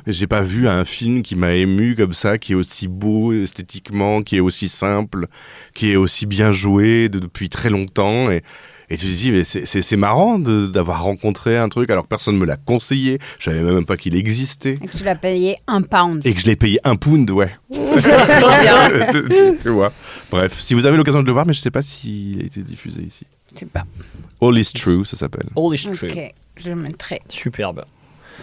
j'ai 0.07 0.27
pas 0.27 0.41
vu 0.41 0.67
un 0.67 0.85
film 0.85 1.21
qui 1.23 1.35
m'a 1.35 1.53
ému 1.53 1.95
comme 1.95 2.13
ça, 2.13 2.37
qui 2.37 2.51
est 2.51 2.55
aussi 2.55 2.87
beau 2.87 3.33
esthétiquement, 3.33 4.21
qui 4.21 4.37
est 4.37 4.41
aussi 4.41 4.69
simple, 4.69 5.27
qui 5.73 5.91
est 5.91 5.95
aussi 5.95 6.25
bien 6.25 6.51
joué 6.51 7.09
de- 7.09 7.19
depuis 7.19 7.49
très 7.49 7.69
longtemps. 7.69 8.29
Et, 8.29 8.43
et 8.89 8.97
tu 8.97 9.05
te 9.05 9.11
dis, 9.11 9.31
mais 9.31 9.43
c'est- 9.43 9.95
marrant 9.97 10.39
de- 10.39 10.67
d'avoir 10.67 11.03
rencontré 11.03 11.57
un 11.57 11.69
truc 11.69 11.89
alors 11.89 12.03
que 12.03 12.09
personne 12.09 12.37
me 12.37 12.45
l'a 12.45 12.57
conseillé. 12.57 13.19
Je 13.37 13.45
savais 13.45 13.61
même 13.61 13.85
pas 13.85 13.97
qu'il 13.97 14.15
existait. 14.15 14.77
Et 14.81 14.87
que 14.87 14.97
tu 14.97 15.03
l'as 15.03 15.15
payé 15.15 15.57
un 15.67 15.81
pound. 15.81 16.25
Et 16.25 16.33
que 16.33 16.39
je 16.41 16.45
l'ai 16.45 16.55
payé 16.55 16.79
un 16.83 16.95
pound, 16.95 17.29
ouais. 17.31 17.51
Trop 17.71 18.61
bien. 18.61 18.89
tu, 19.29 19.57
tu 19.61 19.69
vois. 19.69 19.91
Bref, 20.31 20.59
si 20.59 20.73
vous 20.73 20.85
avez 20.85 20.97
l'occasion 20.97 21.21
de 21.21 21.27
le 21.27 21.33
voir, 21.33 21.45
mais 21.45 21.53
je 21.53 21.59
sais 21.59 21.71
pas 21.71 21.81
s'il 21.81 22.39
a 22.41 22.45
été 22.45 22.61
diffusé 22.61 23.01
ici. 23.01 23.25
Je 23.53 23.59
sais 23.59 23.65
pas. 23.65 23.83
All 24.41 24.57
is 24.57 24.71
True, 24.73 25.05
ça 25.05 25.17
s'appelle. 25.17 25.47
All 25.55 25.73
is 25.75 25.83
true. 25.91 26.09
Ok, 26.09 26.33
je 26.57 26.69
le 26.69 26.75
mettrai. 26.75 27.21
Superbe. 27.29 27.83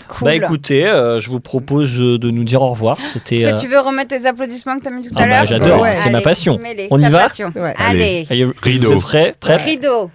Cool. 0.09 0.25
Bah 0.27 0.35
écoutez, 0.35 0.87
euh, 0.87 1.19
je 1.21 1.31
vous 1.31 1.41
propose 1.41 2.01
euh, 2.01 2.19
de 2.19 2.31
nous 2.31 2.45
dire 2.45 2.61
au 2.61 2.69
revoir. 2.69 2.99
C'était. 2.99 3.45
Euh, 3.47 3.57
tu 3.57 3.67
veux 3.67 3.81
remettre 3.81 4.15
tes 4.17 4.27
applaudissements 4.27 4.79
que 4.79 4.85
t'as 4.85 4.91
mis 4.91 5.03
tout 5.03 5.15
Ah 5.17 5.23
à 5.23 5.27
bah, 5.27 5.37
l'heure 5.39 5.47
j'adore, 5.47 5.81
Ouais. 5.81 5.97
c'est 5.97 6.11
ma 6.11 6.21
passion. 6.21 6.61
On 6.91 7.01
y 7.01 7.09
va. 7.09 7.29
Ouais. 7.57 7.75
Allez. 7.79 8.27
Allez, 8.29 8.47
Rideau. 8.63 8.89
Vous 8.89 8.93
êtes 8.95 9.03
prêts 9.03 9.35
Prêts 9.41 9.57
Rideau. 9.57 10.11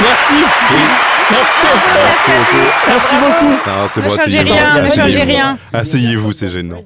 Merci. 0.00 0.34
Merci. 0.34 0.74
Merci 1.30 2.30
à 2.30 2.44
tous. 2.50 2.88
Merci 2.88 3.14
bravo. 3.16 3.26
beaucoup. 3.26 3.68
Non, 3.68 3.88
c'est 3.88 4.00
Ne 4.00 4.08
bon, 4.08 4.16
changez 4.16 4.40
rien, 4.40 4.74
ne 4.74 4.78
Asseyez-vous. 4.80 4.96
changez 4.96 5.22
rien. 5.22 5.58
Asseyez-vous, 5.72 6.32
c'est 6.32 6.48
gênant. 6.48 6.82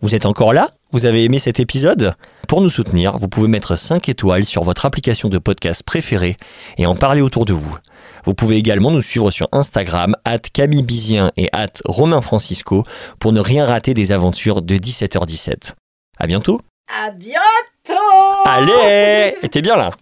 Vous 0.00 0.14
êtes 0.14 0.26
encore 0.26 0.52
là? 0.52 0.70
Vous 0.90 1.06
avez 1.06 1.24
aimé 1.24 1.38
cet 1.38 1.60
épisode? 1.60 2.14
Pour 2.48 2.60
nous 2.60 2.70
soutenir, 2.70 3.16
vous 3.18 3.28
pouvez 3.28 3.48
mettre 3.48 3.76
5 3.76 4.08
étoiles 4.08 4.44
sur 4.44 4.64
votre 4.64 4.84
application 4.84 5.28
de 5.28 5.38
podcast 5.38 5.82
préférée 5.84 6.36
et 6.76 6.86
en 6.86 6.96
parler 6.96 7.20
autour 7.22 7.44
de 7.46 7.52
vous. 7.52 7.76
Vous 8.24 8.34
pouvez 8.34 8.56
également 8.56 8.90
nous 8.90 9.00
suivre 9.00 9.30
sur 9.30 9.48
Instagram, 9.52 10.14
at 10.24 10.38
Camille 10.52 10.82
Bizien 10.82 11.30
et 11.36 11.48
at 11.52 11.68
Romain 11.84 12.20
Francisco 12.20 12.82
pour 13.20 13.32
ne 13.32 13.40
rien 13.40 13.64
rater 13.64 13.94
des 13.94 14.10
aventures 14.12 14.60
de 14.60 14.74
17h17. 14.76 15.72
À 16.18 16.26
bientôt 16.26 16.60
À 16.92 17.10
bientôt. 17.12 17.94
Allez 18.44 19.34
Et 19.42 19.48
t'es 19.48 19.62
bien 19.62 19.76
là 19.76 19.92